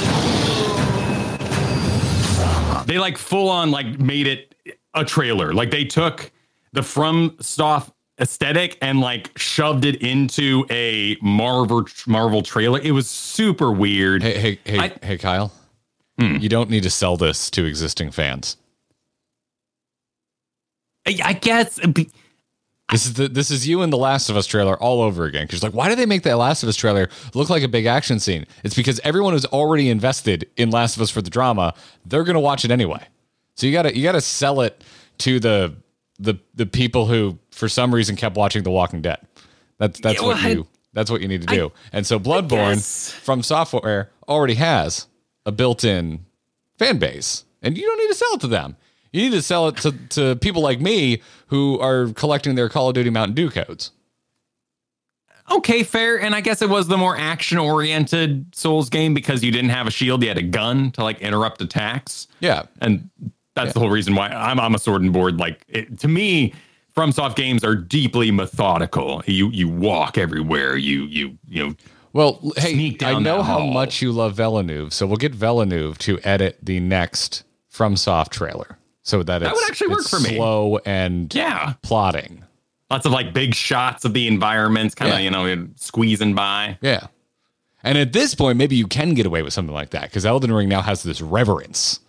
They 2.88 2.98
like 3.00 3.18
full 3.18 3.50
on 3.50 3.72
like 3.72 4.00
made 4.00 4.28
it 4.28 4.56
a 4.94 5.06
trailer. 5.06 5.54
Like 5.54 5.72
they 5.72 5.86
took 5.86 6.30
the 6.74 6.84
From 6.84 7.38
Soft 7.40 7.92
aesthetic 8.22 8.78
and 8.82 9.02
like 9.02 9.32
shoved 9.38 9.84
it 9.84 9.96
into 10.02 10.66
a 10.70 11.18
Marvel 11.22 11.86
Marvel 12.08 12.42
trailer. 12.44 12.80
It 12.80 12.92
was 12.92 13.10
super 13.10 13.72
weird. 13.72 14.22
Hey, 14.24 14.40
hey, 14.40 14.60
hey, 14.64 14.80
I- 14.80 15.06
hey, 15.06 15.18
Kyle. 15.18 15.52
You 16.20 16.50
don't 16.50 16.70
need 16.70 16.84
to 16.84 16.90
sell 16.92 17.18
this 17.18 17.50
to 17.50 17.66
existing 17.66 18.12
fans. 18.12 18.56
I, 21.08 21.18
I 21.24 21.34
guess. 21.34 21.80
uh, 21.80 21.88
This 22.92 23.06
is 23.08 23.14
the 23.14 23.28
this 23.28 23.50
is 23.50 23.68
you 23.68 23.82
and 23.82 23.92
the 23.92 23.98
Last 23.98 24.30
of 24.30 24.38
Us 24.38 24.46
trailer 24.46 24.78
all 24.78 25.02
over 25.02 25.26
again. 25.26 25.46
Because 25.48 25.64
like, 25.64 25.74
why 25.74 25.90
do 25.90 25.96
they 25.96 26.06
make 26.06 26.22
that 26.24 26.38
Last 26.38 26.62
of 26.62 26.70
Us 26.70 26.76
trailer 26.76 27.10
look 27.34 27.50
like 27.50 27.64
a 27.64 27.68
big 27.68 27.86
action 27.88 28.20
scene? 28.20 28.46
It's 28.64 28.76
because 28.76 29.00
everyone 29.04 29.34
who's 29.34 29.46
already 29.46 29.90
invested 29.90 30.48
in 30.58 30.70
Last 30.70 30.96
of 30.96 31.02
Us 31.02 31.10
for 31.10 31.22
the 31.24 31.30
drama, 31.32 31.74
they're 32.06 32.24
gonna 32.24 32.40
watch 32.40 32.66
it 32.66 32.70
anyway. 32.72 33.02
So 33.56 33.66
you 33.66 33.74
gotta 33.74 33.96
you 33.98 34.04
gotta 34.04 34.22
sell 34.22 34.62
it 34.62 34.84
to 35.20 35.40
the 35.40 35.74
the 36.22 36.36
the 36.56 36.66
people 36.66 37.06
who 37.08 37.38
for 37.52 37.68
some 37.68 37.94
reason 37.94 38.16
kept 38.16 38.36
watching 38.38 38.64
The 38.64 38.72
Walking 38.72 39.02
Dead. 39.02 39.20
That's 39.78 40.00
that's 40.00 40.20
Yeah, 40.22 40.28
what 40.28 40.38
well, 40.38 40.46
I- 40.46 40.50
you 40.52 40.68
that's 40.94 41.10
what 41.10 41.22
you 41.22 41.28
need 41.28 41.42
to 41.42 41.48
do. 41.48 41.72
and 41.94 42.06
so 42.06 42.20
Bloodborne 42.20 42.82
from 43.22 43.44
software 43.44 44.10
already 44.28 44.56
has 44.56 45.08
a 45.46 45.52
built-in 45.52 46.26
fan 46.78 47.00
base, 47.00 47.46
and 47.62 47.78
you 47.78 47.86
don't 47.86 47.98
need 47.98 48.10
to 48.10 48.16
sell 48.16 48.34
it 48.34 48.42
to 48.42 48.48
them. 48.48 48.76
You 49.14 49.22
need 49.24 49.32
to 49.32 49.42
sell 49.42 49.68
it 49.70 49.78
to, 49.78 49.92
to 50.10 50.36
people 50.38 50.62
like 50.62 50.80
me 50.82 51.22
who 51.48 51.80
are 51.80 52.08
collecting 52.14 52.56
their 52.56 52.70
Call 52.70 52.90
of 52.90 52.94
Duty 52.96 53.10
Mountain 53.10 53.36
Dew 53.36 53.50
codes. 53.50 53.92
Okay, 55.50 55.84
fair. 55.84 56.20
And 56.22 56.34
I 56.34 56.40
guess 56.42 56.62
it 56.62 56.70
was 56.70 56.88
the 56.88 56.98
more 56.98 57.18
action 57.18 57.58
oriented 57.58 58.54
Souls 58.56 58.90
game 58.90 59.14
because 59.14 59.44
you 59.44 59.52
didn't 59.52 59.72
have 59.72 59.88
a 59.88 59.92
shield, 59.92 60.22
you 60.24 60.30
had 60.30 60.38
a 60.38 60.42
gun 60.44 60.92
to 60.92 61.04
like 61.04 61.20
interrupt 61.20 61.62
attacks. 61.62 62.28
Yeah. 62.40 62.64
And 62.80 63.10
that's 63.56 63.74
the 63.74 63.80
whole 63.80 63.90
reason 63.90 64.16
why 64.16 64.28
I'm, 64.30 64.60
I'm 64.60 64.76
a 64.76 64.80
sword 64.80 65.02
and 65.02 65.12
board. 65.14 65.38
Like 65.38 65.64
it, 65.68 66.00
to 66.00 66.08
me, 66.08 66.54
FromSoft 66.96 67.36
games 67.36 67.64
are 67.64 67.76
deeply 67.76 68.32
methodical. 68.32 69.24
You 69.26 69.50
you 69.50 69.68
walk 69.70 70.18
everywhere. 70.18 70.76
You 70.78 71.04
you 71.06 71.38
you 71.48 71.68
know. 71.70 71.76
Well, 72.14 72.42
hey, 72.58 72.98
I 73.04 73.18
know 73.20 73.42
how 73.42 73.60
hall. 73.60 73.72
much 73.72 74.02
you 74.02 74.12
love 74.12 74.36
Villeneuve, 74.36 74.94
so 74.94 75.08
we'll 75.08 75.16
get 75.16 75.34
Villeneuve 75.34 75.98
to 76.00 76.20
edit 76.26 76.58
the 76.62 76.82
next 76.82 77.44
FromSoft 77.74 78.30
trailer 78.32 78.78
so 79.02 79.24
that, 79.24 79.42
it's, 79.42 79.50
would 79.54 79.70
actually 79.70 79.88
work 79.88 80.04
for 80.06 80.20
me. 80.20 80.36
slow 80.36 80.78
and 80.86 81.34
Yeah, 81.34 81.74
plotting. 81.84 82.44
lots 82.90 83.06
of 83.06 83.14
like 83.14 83.34
big 83.34 83.56
shots 83.56 84.04
of 84.04 84.14
the 84.14 84.28
environments, 84.28 84.94
kind 84.94 85.10
of 85.14 85.20
Yeah. 85.20 85.24
you 85.24 85.32
know 85.56 85.68
squeezing 85.78 86.36
by. 86.36 86.78
Yeah. 86.82 87.08
And 87.84 87.98
at 87.98 88.12
this 88.14 88.36
point, 88.36 88.58
maybe 88.58 88.76
you 88.76 88.88
can 88.88 89.14
get 89.14 89.26
away 89.26 89.42
with 89.42 89.54
something 89.54 89.74
like 89.74 89.92
that 89.92 90.04
because 90.04 90.26
Elden 90.26 90.52
Ring 90.52 90.68
now 90.68 90.82
has 90.82 91.04
this 91.04 91.22
reverence. 91.22 92.02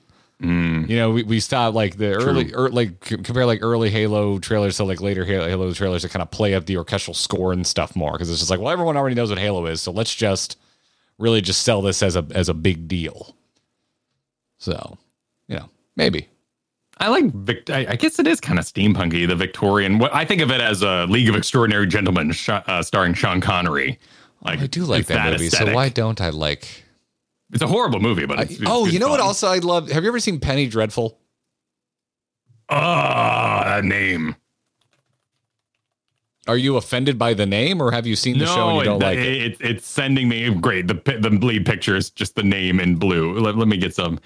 Mm. 0.43 0.89
You 0.89 0.97
know, 0.97 1.11
we, 1.11 1.23
we 1.23 1.41
stop 1.41 1.73
like 1.73 1.99
the 1.99 2.15
early, 2.15 2.53
er, 2.53 2.69
like 2.69 2.99
compare 3.01 3.47
like 3.47 3.61
early 3.63 3.91
Halo 3.91 4.41
trailers 4.41 4.77
to 4.79 4.85
like 4.85 5.01
later 5.01 5.25
Halo, 5.25 5.49
Halo 5.49 5.73
trailers 5.73 6.03
that 6.03 6.11
kind 6.11 6.23
of 6.23 6.33
play 6.33 6.55
up 6.55 6.67
the 6.67 6.77
orchestral 6.77 7.15
score 7.15 7.53
and 7.53 7.65
stuff 7.65 7.95
more 7.95 8.13
because 8.13 8.29
it's 8.29 8.41
just 8.41 8.51
like, 8.51 8.59
well, 8.59 8.71
everyone 8.71 8.97
already 8.97 9.15
knows 9.15 9.31
what 9.31 9.39
Halo 9.39 9.67
is, 9.67 9.81
so 9.81 9.93
let's 9.93 10.15
just 10.15 10.59
really 11.19 11.41
just 11.41 11.63
sell 11.63 11.81
this 11.81 12.03
as 12.03 12.17
a 12.17 12.27
as 12.35 12.49
a 12.49 12.55
big 12.55 12.89
deal. 12.89 13.37
So, 14.59 14.99
you 15.47 15.57
know, 15.57 15.69
maybe. 15.97 16.29
I 16.99 17.09
like 17.09 17.33
Vic. 17.33 17.71
I, 17.71 17.97
guess 17.97 18.19
it 18.19 18.27
is 18.27 18.41
kind 18.41 18.59
of 18.59 18.65
steampunky. 18.65 19.27
The 19.27 19.35
Victorian. 19.35 19.99
What 19.99 20.15
I 20.15 20.25
think 20.25 20.41
of 20.41 20.51
it 20.51 20.61
as 20.61 20.83
a 20.83 21.07
League 21.07 21.29
of 21.29 21.35
Extraordinary 21.35 21.87
Gentlemen, 21.87 22.33
sh- 22.33 22.51
uh, 22.51 22.83
starring 22.83 23.15
Sean 23.15 23.41
Connery. 23.41 23.99
Like 24.45 24.61
I 24.61 24.67
do 24.67 24.85
like 24.85 25.01
it's 25.01 25.09
that, 25.09 25.33
movie, 25.33 25.47
aesthetic. 25.47 25.69
so 25.69 25.75
why 25.75 25.89
don't 25.89 26.21
I 26.21 26.31
like? 26.31 26.82
It's 27.53 27.63
a 27.63 27.67
horrible 27.67 28.01
movie, 28.01 28.25
but 28.27 28.41
it's, 28.41 28.53
it's 28.53 28.63
oh, 28.67 28.87
you 28.87 28.99
know 28.99 29.09
what? 29.09 29.21
Also, 29.21 29.47
I 29.47 29.59
love. 29.59 29.91
Have 29.91 30.03
you 30.03 30.09
ever 30.09 30.21
seen 30.21 30.41
Penny 30.41 30.67
Dreadful? 30.67 31.19
Ah, 32.71 33.65
that 33.67 33.85
name. 33.85 34.37
Are 36.49 36.57
you 36.57 36.77
offended 36.77 37.19
by 37.19 37.35
the 37.35 37.47
name, 37.47 37.81
or 37.81 37.93
have 37.93 38.07
you 38.07 38.17
seen 38.17 38.39
the 38.39 38.47
show 38.47 38.71
and 38.71 38.79
you 38.79 38.85
don't 38.85 39.03
it, 39.03 39.05
like 39.05 39.19
it? 39.19 39.43
it, 39.43 39.57
it's 39.61 39.87
sending 39.87 40.29
me 40.29 40.53
great. 40.55 40.89
The 40.89 40.95
the 40.95 41.31
lead 41.31 41.67
picture 41.67 41.95
is 41.95 42.11
just 42.11 42.35
the 42.35 42.43
name 42.43 42.81
in 42.81 42.97
blue. 42.97 43.39
Let, 43.39 43.57
let 43.57 43.69
me 43.69 43.77
get 43.77 43.95
some. 43.95 44.19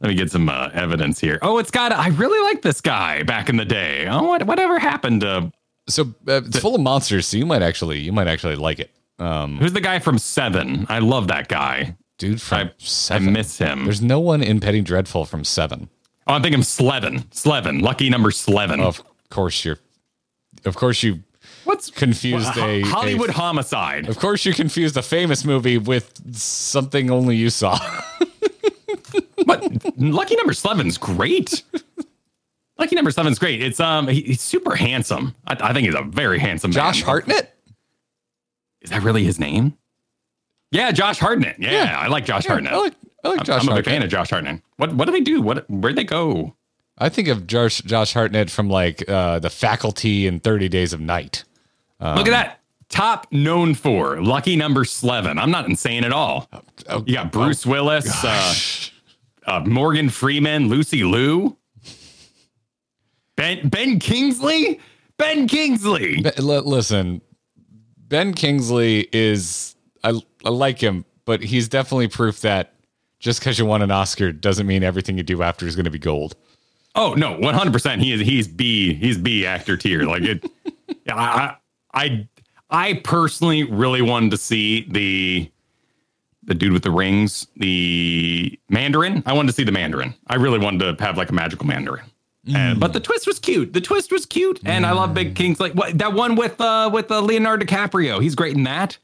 Let 0.00 0.08
me 0.08 0.14
get 0.16 0.32
some 0.32 0.48
uh, 0.48 0.68
evidence 0.74 1.20
here. 1.20 1.38
Oh, 1.42 1.58
it's 1.58 1.70
got. 1.70 1.92
I 1.92 2.08
really 2.08 2.42
like 2.52 2.62
this 2.62 2.80
guy 2.80 3.22
back 3.22 3.48
in 3.48 3.56
the 3.56 3.64
day. 3.64 4.08
Oh, 4.08 4.24
what 4.24 4.44
whatever 4.44 4.80
happened 4.80 5.20
to 5.20 5.52
So 5.88 6.12
uh, 6.26 6.42
it's 6.44 6.58
full 6.58 6.74
of 6.74 6.80
monsters, 6.80 7.28
so 7.28 7.36
you 7.36 7.46
might 7.46 7.62
actually 7.62 8.00
you 8.00 8.12
might 8.12 8.26
actually 8.26 8.56
like 8.56 8.80
it. 8.80 8.90
Um, 9.18 9.58
who's 9.58 9.72
the 9.72 9.80
guy 9.80 10.00
from 10.00 10.18
Seven? 10.18 10.86
I 10.88 10.98
love 10.98 11.28
that 11.28 11.48
guy. 11.48 11.96
Dude 12.22 12.40
from 12.40 12.70
I, 13.10 13.14
I 13.14 13.18
miss 13.18 13.58
him. 13.58 13.84
There's 13.84 14.00
no 14.00 14.20
one 14.20 14.42
in 14.42 14.60
Penny 14.60 14.80
Dreadful 14.80 15.24
from 15.24 15.44
Seven. 15.44 15.88
Oh, 16.26 16.34
I'm 16.34 16.42
thinking 16.42 16.62
Slevin. 16.62 17.24
Slevin. 17.32 17.80
Lucky 17.80 18.08
number 18.08 18.30
Slevin. 18.30 18.80
Of 18.80 19.02
course 19.28 19.64
you're. 19.64 19.78
Of 20.64 20.76
course 20.76 21.02
you. 21.02 21.20
What's 21.64 21.90
confused 21.90 22.56
a- 22.56 22.82
Hollywood 22.82 23.30
a- 23.30 23.32
homicide? 23.32 24.08
Of 24.08 24.18
course 24.18 24.44
you 24.44 24.52
confused 24.54 24.96
a 24.96 25.02
famous 25.02 25.44
movie 25.44 25.78
with 25.78 26.36
something 26.36 27.10
only 27.10 27.36
you 27.36 27.50
saw. 27.50 27.78
But 29.44 29.98
Lucky 29.98 30.36
number 30.36 30.52
Slevin's 30.54 30.96
great. 30.96 31.64
Lucky 32.78 32.94
number 32.94 33.10
Slevin's 33.10 33.40
great. 33.40 33.60
It's 33.60 33.80
um 33.80 34.06
he- 34.06 34.22
he's 34.22 34.40
super 34.40 34.76
handsome. 34.76 35.34
I, 35.46 35.56
I 35.60 35.72
think 35.72 35.86
he's 35.86 35.96
a 35.96 36.02
very 36.02 36.38
handsome 36.38 36.70
Josh 36.70 37.00
man. 37.00 37.06
Hartnett. 37.06 37.54
Is 38.82 38.90
that 38.90 39.02
really 39.02 39.24
his 39.24 39.40
name? 39.40 39.76
Yeah, 40.72 40.90
Josh 40.90 41.18
Hartnett. 41.18 41.56
Yeah, 41.60 41.70
Yeah. 41.84 41.98
I 42.00 42.08
like 42.08 42.24
Josh 42.24 42.46
Hartnett. 42.46 42.72
I 42.72 42.78
like 42.78 42.94
I 43.24 43.28
like 43.28 43.48
I'm, 43.48 43.60
I'm 43.60 43.68
a 43.68 43.74
big 43.76 43.84
fan 43.84 44.02
of 44.02 44.10
Josh 44.10 44.30
Hartnett. 44.30 44.60
What 44.78 44.92
what 44.94 45.04
do 45.04 45.12
they 45.12 45.20
do? 45.20 45.40
What 45.40 45.68
where'd 45.70 45.94
they 45.96 46.02
go? 46.04 46.56
I 46.98 47.08
think 47.08 47.28
of 47.28 47.46
Josh 47.46 47.78
Josh 47.82 48.12
Hartnett 48.14 48.50
from 48.50 48.68
like 48.68 49.08
uh, 49.08 49.38
the 49.38 49.50
Faculty 49.50 50.26
and 50.26 50.42
Thirty 50.42 50.68
Days 50.68 50.92
of 50.92 51.00
Night. 51.00 51.44
Look 52.00 52.26
at 52.26 52.30
that. 52.32 52.58
Top 52.88 53.26
known 53.32 53.74
for 53.74 54.20
Lucky 54.20 54.56
Number 54.56 54.84
Slevin. 54.84 55.38
I'm 55.38 55.50
not 55.50 55.66
insane 55.66 56.04
at 56.04 56.12
all. 56.12 56.48
Oh, 56.88 57.02
You 57.06 57.14
got 57.14 57.32
Bruce 57.32 57.64
Willis, 57.64 58.06
uh, 58.24 58.54
uh, 59.46 59.60
Morgan 59.60 60.10
Freeman, 60.10 60.68
Lucy 60.68 61.02
Liu, 61.04 61.56
Ben 63.36 63.68
Ben 63.68 63.98
Kingsley, 63.98 64.78
Ben 65.16 65.46
Kingsley. 65.48 66.20
Be- 66.22 66.30
li- 66.42 66.58
listen, 66.58 67.22
Ben 67.96 68.34
Kingsley 68.34 69.08
is 69.12 69.74
I 70.44 70.50
like 70.50 70.80
him, 70.80 71.04
but 71.24 71.42
he's 71.42 71.68
definitely 71.68 72.08
proof 72.08 72.40
that 72.40 72.74
just 73.18 73.40
because 73.40 73.58
you 73.58 73.64
won 73.66 73.82
an 73.82 73.90
Oscar 73.90 74.32
doesn't 74.32 74.66
mean 74.66 74.82
everything 74.82 75.16
you 75.16 75.22
do 75.22 75.42
after 75.42 75.66
is 75.66 75.76
going 75.76 75.84
to 75.84 75.90
be 75.90 75.98
gold. 75.98 76.34
Oh 76.94 77.14
no, 77.14 77.38
100. 77.38 77.72
percent 77.72 78.02
He 78.02 78.12
is 78.12 78.20
he's 78.20 78.46
B 78.48 78.94
he's 78.94 79.16
B 79.16 79.46
actor 79.46 79.76
tier. 79.76 80.02
Like 80.02 80.22
it. 80.22 80.44
yeah, 81.06 81.16
I 81.16 81.56
I 81.94 82.28
I 82.70 82.94
personally 83.04 83.64
really 83.64 84.02
wanted 84.02 84.30
to 84.32 84.36
see 84.36 84.86
the 84.90 85.50
the 86.44 86.54
dude 86.54 86.72
with 86.72 86.82
the 86.82 86.90
rings, 86.90 87.46
the 87.56 88.58
Mandarin. 88.68 89.22
I 89.26 89.32
wanted 89.32 89.48
to 89.48 89.54
see 89.54 89.64
the 89.64 89.72
Mandarin. 89.72 90.14
I 90.26 90.34
really 90.34 90.58
wanted 90.58 90.98
to 90.98 91.04
have 91.04 91.16
like 91.16 91.30
a 91.30 91.32
magical 91.32 91.66
Mandarin. 91.66 92.04
And, 92.52 92.80
but 92.80 92.92
the 92.92 92.98
twist 92.98 93.28
was 93.28 93.38
cute. 93.38 93.72
The 93.72 93.80
twist 93.80 94.10
was 94.10 94.26
cute, 94.26 94.60
and 94.64 94.84
I 94.84 94.90
love 94.90 95.14
Big 95.14 95.36
Kings. 95.36 95.60
Like 95.60 95.74
what 95.74 95.96
that 95.98 96.12
one 96.12 96.34
with 96.34 96.60
uh 96.60 96.90
with 96.92 97.10
uh, 97.10 97.20
Leonardo 97.20 97.64
DiCaprio. 97.64 98.20
He's 98.20 98.34
great 98.34 98.56
in 98.56 98.64
that. 98.64 98.98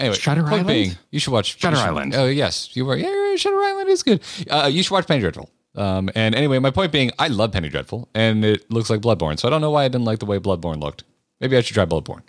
Anyway, 0.00 0.16
Shutter 0.16 0.42
point 0.42 0.52
Island? 0.52 0.66
being, 0.68 0.90
you 1.10 1.20
should 1.20 1.32
watch 1.32 1.58
Shutter 1.58 1.76
should- 1.76 1.84
Island. 1.84 2.14
Oh 2.14 2.26
yes, 2.26 2.74
you 2.74 2.84
were. 2.86 2.96
Yeah, 2.96 3.36
Shutter 3.36 3.60
Island 3.60 3.88
is 3.88 4.02
good. 4.02 4.22
Uh, 4.50 4.68
you 4.72 4.82
should 4.82 4.92
watch 4.92 5.06
Penny 5.06 5.20
Dreadful. 5.20 5.50
Um, 5.76 6.10
and 6.16 6.34
anyway, 6.34 6.58
my 6.58 6.70
point 6.72 6.90
being, 6.90 7.12
I 7.18 7.28
love 7.28 7.52
Penny 7.52 7.68
Dreadful, 7.68 8.08
and 8.14 8.44
it 8.44 8.68
looks 8.72 8.90
like 8.90 9.00
Bloodborne. 9.00 9.38
So 9.38 9.46
I 9.46 9.50
don't 9.50 9.60
know 9.60 9.70
why 9.70 9.84
I 9.84 9.88
didn't 9.88 10.04
like 10.06 10.18
the 10.18 10.26
way 10.26 10.38
Bloodborne 10.38 10.80
looked. 10.80 11.04
Maybe 11.40 11.56
I 11.56 11.60
should 11.60 11.74
try 11.74 11.84
Bloodborne. 11.86 12.22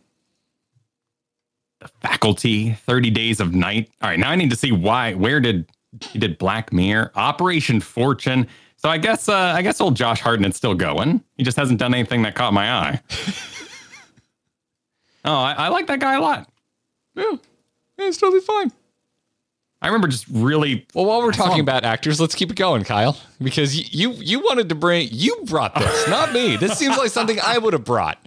the 1.79 1.87
faculty, 2.01 2.73
30 2.73 3.09
Days 3.09 3.39
of 3.39 3.53
Night. 3.55 3.89
All 4.01 4.09
right, 4.09 4.19
now 4.19 4.29
I 4.29 4.35
need 4.35 4.51
to 4.51 4.55
see 4.55 4.71
why. 4.71 5.13
Where 5.15 5.39
did 5.39 5.65
he 6.01 6.19
did 6.19 6.37
Black 6.37 6.71
Mirror, 6.71 7.11
Operation 7.15 7.81
Fortune? 7.81 8.47
So 8.77 8.89
I 8.89 8.97
guess 8.97 9.27
uh, 9.29 9.53
I 9.55 9.61
guess 9.63 9.81
old 9.81 9.95
Josh 9.95 10.21
Hartnett's 10.21 10.57
still 10.57 10.75
going. 10.75 11.23
He 11.37 11.43
just 11.43 11.57
hasn't 11.57 11.79
done 11.79 11.93
anything 11.93 12.21
that 12.23 12.35
caught 12.35 12.53
my 12.53 12.71
eye. 12.71 13.01
oh, 15.25 15.33
I, 15.33 15.53
I 15.53 15.67
like 15.69 15.87
that 15.87 15.99
guy 15.99 16.15
a 16.15 16.21
lot. 16.21 16.47
Yeah, 17.15 17.33
yeah, 17.97 18.07
it's 18.07 18.17
totally 18.17 18.41
fine. 18.41 18.71
I 19.83 19.87
remember 19.87 20.07
just 20.07 20.27
really. 20.29 20.85
Well, 20.93 21.05
while 21.05 21.21
we're 21.21 21.29
I 21.29 21.35
talking 21.35 21.59
about 21.59 21.83
actors, 21.85 22.21
let's 22.21 22.35
keep 22.35 22.51
it 22.51 22.55
going, 22.55 22.83
Kyle, 22.83 23.17
because 23.41 23.75
y- 23.75 23.83
you 23.89 24.11
you 24.13 24.39
wanted 24.39 24.69
to 24.69 24.75
bring 24.75 25.07
you 25.11 25.35
brought 25.45 25.73
this, 25.73 26.07
not 26.09 26.33
me. 26.33 26.55
This 26.55 26.77
seems 26.77 26.97
like 26.99 27.09
something 27.09 27.39
I 27.43 27.57
would 27.57 27.73
have 27.73 27.83
brought. 27.83 28.19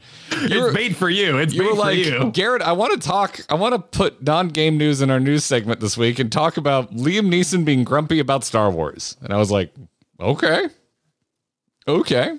You're, 0.49 0.67
It's 0.69 0.75
made 0.75 0.97
for 0.97 1.09
you. 1.09 1.39
It's 1.39 1.55
you 1.55 1.63
made 1.63 1.69
were 1.69 1.75
like, 1.77 2.05
for 2.05 2.11
you. 2.11 2.31
Garrett, 2.33 2.61
I 2.63 2.73
want 2.73 3.01
to 3.01 3.07
talk. 3.09 3.39
I 3.49 3.55
want 3.55 3.73
to 3.75 3.79
put 3.79 4.21
non-game 4.21 4.77
news 4.77 5.01
in 5.01 5.11
our 5.11 5.21
news 5.21 5.45
segment 5.45 5.79
this 5.79 5.97
week 5.97 6.19
and 6.19 6.33
talk 6.33 6.57
about 6.57 6.93
Liam 6.93 7.29
Neeson 7.29 7.65
being 7.65 7.85
grumpy 7.85 8.19
about 8.19 8.43
Star 8.43 8.69
Wars. 8.69 9.17
And 9.23 9.33
I 9.33 9.37
was 9.37 9.53
like, 9.53 9.73
okay, 10.19 10.69
okay. 11.87 12.37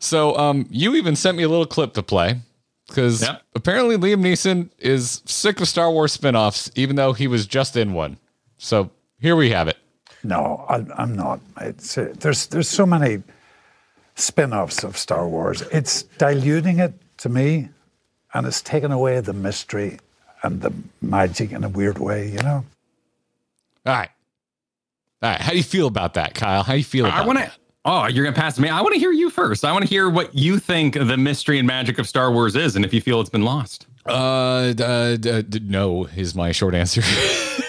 So, 0.00 0.36
um, 0.36 0.66
you 0.70 0.94
even 0.96 1.16
sent 1.16 1.36
me 1.38 1.44
a 1.44 1.48
little 1.48 1.66
clip 1.66 1.94
to 1.94 2.02
play 2.02 2.40
because 2.90 3.22
Yep. 3.22 3.42
apparently 3.54 3.96
Liam 3.96 4.20
Neeson 4.20 4.68
is 4.78 5.22
sick 5.24 5.60
of 5.60 5.68
Star 5.68 5.90
Wars 5.90 6.12
spin-offs, 6.12 6.70
even 6.74 6.96
though 6.96 7.12
he 7.14 7.26
was 7.26 7.46
just 7.46 7.76
in 7.76 7.92
one. 7.94 8.18
So 8.58 8.90
here 9.18 9.34
we 9.36 9.50
have 9.50 9.68
it. 9.68 9.78
No, 10.22 10.64
I, 10.68 10.84
I'm 11.02 11.16
not. 11.16 11.40
It's, 11.60 11.96
uh, 11.96 12.12
there's 12.20 12.46
there's 12.48 12.68
so 12.68 12.84
many 12.84 13.22
spin-offs 14.16 14.84
of 14.84 14.98
Star 14.98 15.26
Wars. 15.26 15.62
It's 15.72 16.02
diluting 16.18 16.78
it 16.78 16.92
to 17.18 17.28
me, 17.30 17.70
and 18.34 18.46
it's 18.46 18.60
taken 18.60 18.92
away 18.92 19.20
the 19.20 19.32
mystery 19.32 19.98
and 20.42 20.60
the 20.60 20.72
magic 21.00 21.52
in 21.52 21.64
a 21.64 21.68
weird 21.70 21.98
way. 21.98 22.28
You 22.28 22.42
know. 22.42 22.64
All 23.86 23.94
right. 23.94 24.10
All 25.22 25.30
right. 25.30 25.40
How 25.40 25.50
do 25.52 25.56
you 25.56 25.62
feel 25.62 25.86
about 25.86 26.14
that, 26.14 26.34
Kyle? 26.34 26.62
How 26.62 26.72
do 26.72 26.78
you 26.78 26.84
feel 26.84 27.06
about 27.06 27.22
I 27.22 27.26
want 27.26 27.38
that? 27.38 27.52
to. 27.54 27.59
Oh, 27.84 28.06
you're 28.06 28.24
gonna 28.24 28.36
pass 28.36 28.58
me. 28.58 28.68
I 28.68 28.82
want 28.82 28.92
to 28.92 29.00
hear 29.00 29.12
you 29.12 29.30
first. 29.30 29.64
I 29.64 29.72
want 29.72 29.84
to 29.84 29.88
hear 29.88 30.10
what 30.10 30.34
you 30.34 30.58
think 30.58 30.94
the 30.94 31.16
mystery 31.16 31.58
and 31.58 31.66
magic 31.66 31.98
of 31.98 32.06
Star 32.06 32.30
Wars 32.30 32.54
is, 32.54 32.76
and 32.76 32.84
if 32.84 32.92
you 32.92 33.00
feel 33.00 33.20
it's 33.20 33.30
been 33.30 33.44
lost. 33.44 33.86
Uh, 34.06 34.72
uh, 34.78 35.16
d- 35.16 35.60
no 35.62 36.06
is 36.16 36.34
my 36.34 36.52
short 36.52 36.74
answer. 36.74 37.02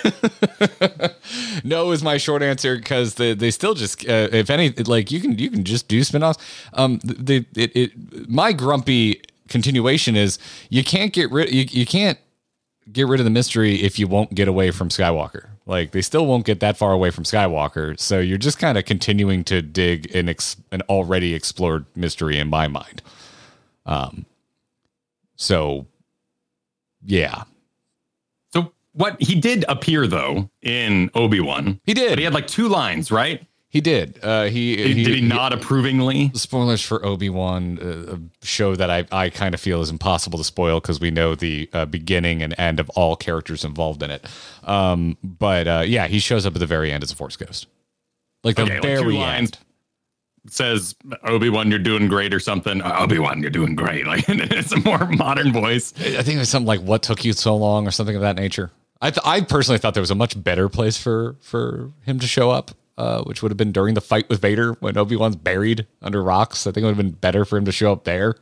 no 1.64 1.92
is 1.92 2.04
my 2.04 2.18
short 2.18 2.42
answer 2.42 2.78
because 2.78 3.16
they, 3.16 3.34
they 3.34 3.52
still 3.52 3.74
just 3.74 4.08
uh, 4.08 4.28
if 4.32 4.50
any 4.50 4.72
like 4.72 5.12
you 5.12 5.22
can 5.22 5.38
you 5.38 5.50
can 5.50 5.64
just 5.64 5.88
do 5.88 6.04
spin-offs. 6.04 6.40
Um, 6.74 7.00
the 7.04 7.46
it, 7.56 7.76
it 7.76 8.30
my 8.30 8.52
grumpy 8.54 9.22
continuation 9.48 10.16
is 10.16 10.40
you 10.70 10.84
can't 10.84 11.14
get 11.14 11.32
rid 11.32 11.52
you, 11.54 11.66
you 11.70 11.86
can't 11.86 12.18
get 12.92 13.08
rid 13.08 13.20
of 13.20 13.26
the 13.26 13.30
mystery 13.30 13.76
if 13.82 14.00
you 14.00 14.08
won't 14.08 14.34
get 14.34 14.48
away 14.48 14.72
from 14.72 14.90
Skywalker. 14.90 15.48
Like 15.72 15.92
they 15.92 16.02
still 16.02 16.26
won't 16.28 16.46
get 16.46 16.60
that 16.60 16.76
far 16.76 16.92
away 16.92 17.12
from 17.12 17.24
Skywalker, 17.24 17.98
so 17.98 18.20
you're 18.20 18.38
just 18.38 18.60
kind 18.60 18.78
of 18.78 18.84
continuing 18.84 19.46
to 19.46 19.62
dig 19.62 20.14
an 20.14 20.28
ex- 20.28 20.58
an 20.74 20.82
already 20.90 21.34
explored 21.34 21.86
mystery 21.96 22.38
in 22.38 22.50
my 22.50 22.68
mind. 22.68 23.02
Um, 23.86 24.26
so 25.38 25.88
yeah, 27.06 27.44
So 28.54 28.74
what 28.92 29.20
he 29.22 29.40
did 29.40 29.64
appear 29.70 30.08
though 30.08 30.50
in 30.62 31.10
Obi 31.16 31.40
Wan. 31.40 31.80
He 31.86 31.94
did. 31.94 32.10
But 32.10 32.18
he 32.20 32.26
had 32.26 32.34
like 32.34 32.48
two 32.48 32.68
lines, 32.68 33.10
right? 33.10 33.42
He 33.72 33.80
did. 33.82 34.20
Uh, 34.22 34.44
he, 34.46 34.76
Did, 34.76 34.96
did 35.06 35.16
he 35.16 35.22
not 35.22 35.54
approvingly? 35.54 36.30
spoilers 36.36 36.82
for 36.82 37.04
Obi 37.06 37.30
Wan, 37.30 37.80
uh, 37.80 38.18
show 38.46 38.76
that 38.76 38.90
I, 38.92 39.06
I 39.12 39.30
kind 39.30 39.56
of 39.56 39.62
feel 39.62 39.82
is 39.82 39.90
impossible 39.90 40.38
to 40.38 40.44
spoil 40.44 40.80
because 40.82 41.00
we 41.00 41.10
know 41.10 41.36
the 41.36 41.70
uh, 41.72 41.86
beginning 41.86 42.44
and 42.44 42.54
end 42.60 42.80
of 42.82 42.90
all 42.92 43.16
characters 43.16 43.64
involved 43.64 44.04
in 44.04 44.12
it. 44.12 44.26
Um, 44.66 45.18
but 45.24 45.68
uh, 45.68 45.84
yeah, 45.88 46.08
he 46.08 46.20
shows 46.20 46.46
up 46.46 46.54
at 46.54 46.60
the 46.60 46.66
very 46.68 46.92
end 46.92 47.02
as 47.02 47.12
a 47.12 47.16
Force 47.16 47.38
ghost, 47.38 47.68
like 48.44 48.58
the 48.58 48.64
Okay, 48.64 48.74
like 48.74 48.82
very 48.84 49.14
lines. 49.16 49.38
end. 49.54 49.58
Says 50.50 50.96
Obi 51.24 51.50
Wan, 51.50 51.70
you're 51.70 51.78
doing 51.80 52.08
great, 52.08 52.34
or 52.34 52.40
something. 52.40 52.82
Obi 52.82 53.20
Wan, 53.20 53.42
you're 53.42 53.52
doing 53.52 53.76
great. 53.76 54.06
Like 54.08 54.26
it's 54.28 54.72
a 54.72 54.80
more 54.80 55.06
modern 55.06 55.54
voice. 55.54 55.94
I 55.98 56.24
think 56.24 56.36
it 56.36 56.40
was 56.40 56.50
something 56.50 56.66
like 56.68 56.82
"What 56.82 57.04
took 57.04 57.24
you 57.24 57.32
so 57.34 57.56
long" 57.56 57.88
or 57.88 57.92
something 57.92 58.16
of 58.16 58.22
that 58.24 58.36
nature. 58.36 58.72
I 59.00 59.12
th- 59.12 59.22
I 59.24 59.42
personally 59.42 59.78
thought 59.78 59.94
there 59.94 60.02
was 60.02 60.10
a 60.12 60.16
much 60.16 60.42
better 60.44 60.68
place 60.68 60.98
for 60.98 61.36
for 61.42 61.92
him 62.06 62.18
to 62.20 62.26
show 62.28 62.50
up, 62.50 62.72
uh, 63.02 63.24
which 63.24 63.42
would 63.42 63.52
have 63.52 63.58
been 63.58 63.72
during 63.72 63.96
the 63.96 64.02
fight 64.02 64.30
with 64.30 64.40
Vader 64.42 64.74
when 64.80 64.96
Obi 64.96 65.16
Wan's 65.16 65.36
buried 65.36 65.88
under 66.04 66.22
rocks. 66.24 66.68
I 66.68 66.72
think 66.72 66.84
it 66.84 66.86
would 66.86 66.96
have 66.98 67.04
been 67.06 67.16
better 67.16 67.46
for 67.46 67.58
him 67.58 67.66
to 67.66 67.72
show 67.72 67.92
up 67.92 68.04
there. 68.04 68.36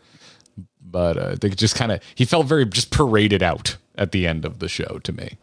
But 0.82 1.18
uh, 1.18 1.36
they 1.40 1.50
just 1.50 1.76
kind 1.76 1.92
of 1.94 2.02
he 2.16 2.26
felt 2.26 2.46
very 2.48 2.66
just 2.66 2.92
paraded 2.92 3.42
out 3.42 3.78
at 3.96 4.12
the 4.12 4.28
end 4.28 4.44
of 4.44 4.60
the 4.60 4.68
show 4.68 5.00
to 5.04 5.14
me. 5.14 5.38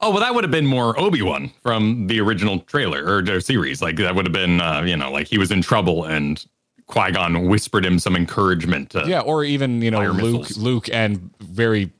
Oh, 0.00 0.10
well, 0.10 0.20
that 0.20 0.34
would 0.34 0.44
have 0.44 0.50
been 0.50 0.66
more 0.66 0.98
Obi 0.98 1.20
Wan 1.22 1.50
from 1.62 2.06
the 2.06 2.20
original 2.20 2.60
trailer 2.60 3.04
or, 3.04 3.18
or 3.30 3.40
series. 3.40 3.82
Like 3.82 3.96
that 3.96 4.14
would 4.14 4.26
have 4.26 4.32
been, 4.32 4.60
uh, 4.60 4.82
you 4.82 4.96
know, 4.96 5.10
like 5.10 5.26
he 5.28 5.38
was 5.38 5.50
in 5.50 5.62
trouble 5.62 6.04
and 6.04 6.44
Qui 6.86 7.12
Gon 7.12 7.48
whispered 7.48 7.84
him 7.84 7.98
some 7.98 8.16
encouragement. 8.16 8.94
Uh, 8.94 9.04
Yeah, 9.06 9.20
or 9.20 9.44
even 9.44 9.82
you 9.82 9.90
know 9.90 10.00
Luke, 10.00 10.16
missiles. 10.42 10.56
Luke, 10.58 10.88
and 10.92 11.30
very 11.40 11.90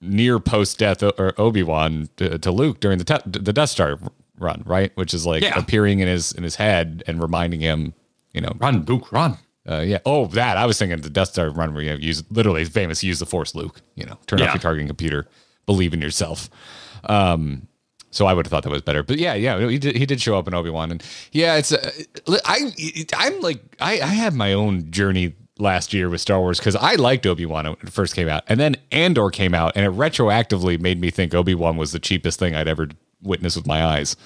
near 0.00 0.38
post 0.38 0.78
death 0.78 1.02
or 1.02 1.32
Obi 1.38 1.62
Wan 1.62 2.08
to, 2.18 2.38
to 2.38 2.50
Luke 2.50 2.78
during 2.80 2.98
the 2.98 3.04
te- 3.04 3.30
the 3.30 3.52
Death 3.52 3.70
Star 3.70 3.98
run, 4.38 4.62
right? 4.66 4.90
Which 4.96 5.14
is 5.14 5.24
like 5.26 5.42
Yeah. 5.42 5.58
appearing 5.58 6.00
in 6.00 6.08
his 6.08 6.32
in 6.32 6.42
his 6.42 6.56
head 6.56 7.02
and 7.06 7.20
reminding 7.22 7.60
him, 7.60 7.94
you 8.32 8.40
know, 8.40 8.52
Run, 8.58 8.84
Luke, 8.86 9.10
run. 9.12 9.38
uh, 9.68 9.80
yeah. 9.80 9.98
Oh, 10.04 10.26
that 10.28 10.56
I 10.56 10.66
was 10.66 10.78
thinking 10.78 11.00
the 11.00 11.10
Death 11.10 11.28
Star 11.28 11.50
run 11.50 11.74
where 11.74 11.82
you 11.82 11.94
use 11.96 12.22
literally 12.30 12.64
famous 12.64 13.02
use 13.04 13.18
the 13.18 13.26
Force, 13.26 13.54
Luke. 13.54 13.80
You 13.94 14.06
know, 14.06 14.18
turn 14.26 14.40
off 14.42 14.54
your 14.54 14.60
targeting 14.60 14.86
computer, 14.88 15.26
believe 15.66 15.94
in 15.94 16.00
yourself. 16.00 16.48
Um, 17.04 17.68
so 18.10 18.26
I 18.26 18.32
would 18.34 18.46
have 18.46 18.50
thought 18.50 18.62
that 18.62 18.70
was 18.70 18.82
better, 18.82 19.02
but 19.02 19.18
yeah, 19.18 19.34
yeah, 19.34 19.58
he 19.68 19.78
did. 19.78 19.96
He 19.96 20.06
did 20.06 20.20
show 20.20 20.38
up 20.38 20.46
in 20.46 20.54
Obi 20.54 20.70
Wan, 20.70 20.90
and 20.92 21.02
yeah, 21.32 21.56
it's. 21.56 21.72
Uh, 21.72 21.90
I 22.44 22.72
I'm 23.16 23.40
like 23.40 23.60
I 23.80 23.94
I 24.00 24.06
had 24.06 24.34
my 24.34 24.52
own 24.52 24.90
journey 24.92 25.34
last 25.58 25.92
year 25.92 26.08
with 26.08 26.20
Star 26.20 26.38
Wars 26.40 26.58
because 26.58 26.76
I 26.76 26.94
liked 26.94 27.26
Obi 27.26 27.44
Wan 27.46 27.64
when 27.64 27.72
it 27.82 27.90
first 27.92 28.14
came 28.14 28.28
out, 28.28 28.44
and 28.46 28.60
then 28.60 28.76
Andor 28.92 29.30
came 29.30 29.52
out, 29.52 29.72
and 29.74 29.84
it 29.84 29.90
retroactively 29.92 30.80
made 30.80 31.00
me 31.00 31.10
think 31.10 31.34
Obi 31.34 31.54
Wan 31.56 31.76
was 31.76 31.90
the 31.90 31.98
cheapest 31.98 32.38
thing 32.38 32.54
I'd 32.54 32.68
ever 32.68 32.88
witnessed 33.24 33.56
with 33.56 33.66
my 33.66 33.84
eyes 33.84 34.16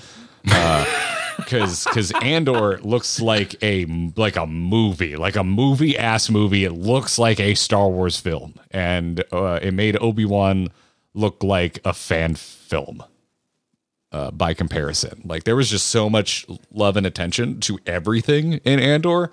because 1.36 1.84
because 1.84 2.12
Andor 2.22 2.78
looks 2.78 3.20
like 3.20 3.62
a 3.62 3.86
like 4.16 4.36
a 4.36 4.46
movie, 4.46 5.16
like 5.16 5.36
a 5.36 5.44
movie 5.44 5.96
ass 5.96 6.28
movie. 6.30 6.64
It 6.64 6.72
looks 6.72 7.18
like 7.18 7.40
a 7.40 7.54
Star 7.54 7.88
Wars 7.88 8.18
film, 8.18 8.54
and 8.70 9.24
uh, 9.32 9.58
it 9.62 9.72
made 9.72 10.00
Obi 10.00 10.24
Wan 10.24 10.68
look 11.14 11.42
like 11.42 11.80
a 11.84 11.92
fan 11.92 12.34
film. 12.34 13.02
Uh, 14.10 14.30
by 14.30 14.54
comparison, 14.54 15.20
like 15.26 15.44
there 15.44 15.54
was 15.54 15.68
just 15.68 15.88
so 15.88 16.08
much 16.08 16.46
love 16.72 16.96
and 16.96 17.06
attention 17.06 17.60
to 17.60 17.78
everything 17.86 18.54
in 18.64 18.80
Andor 18.80 19.30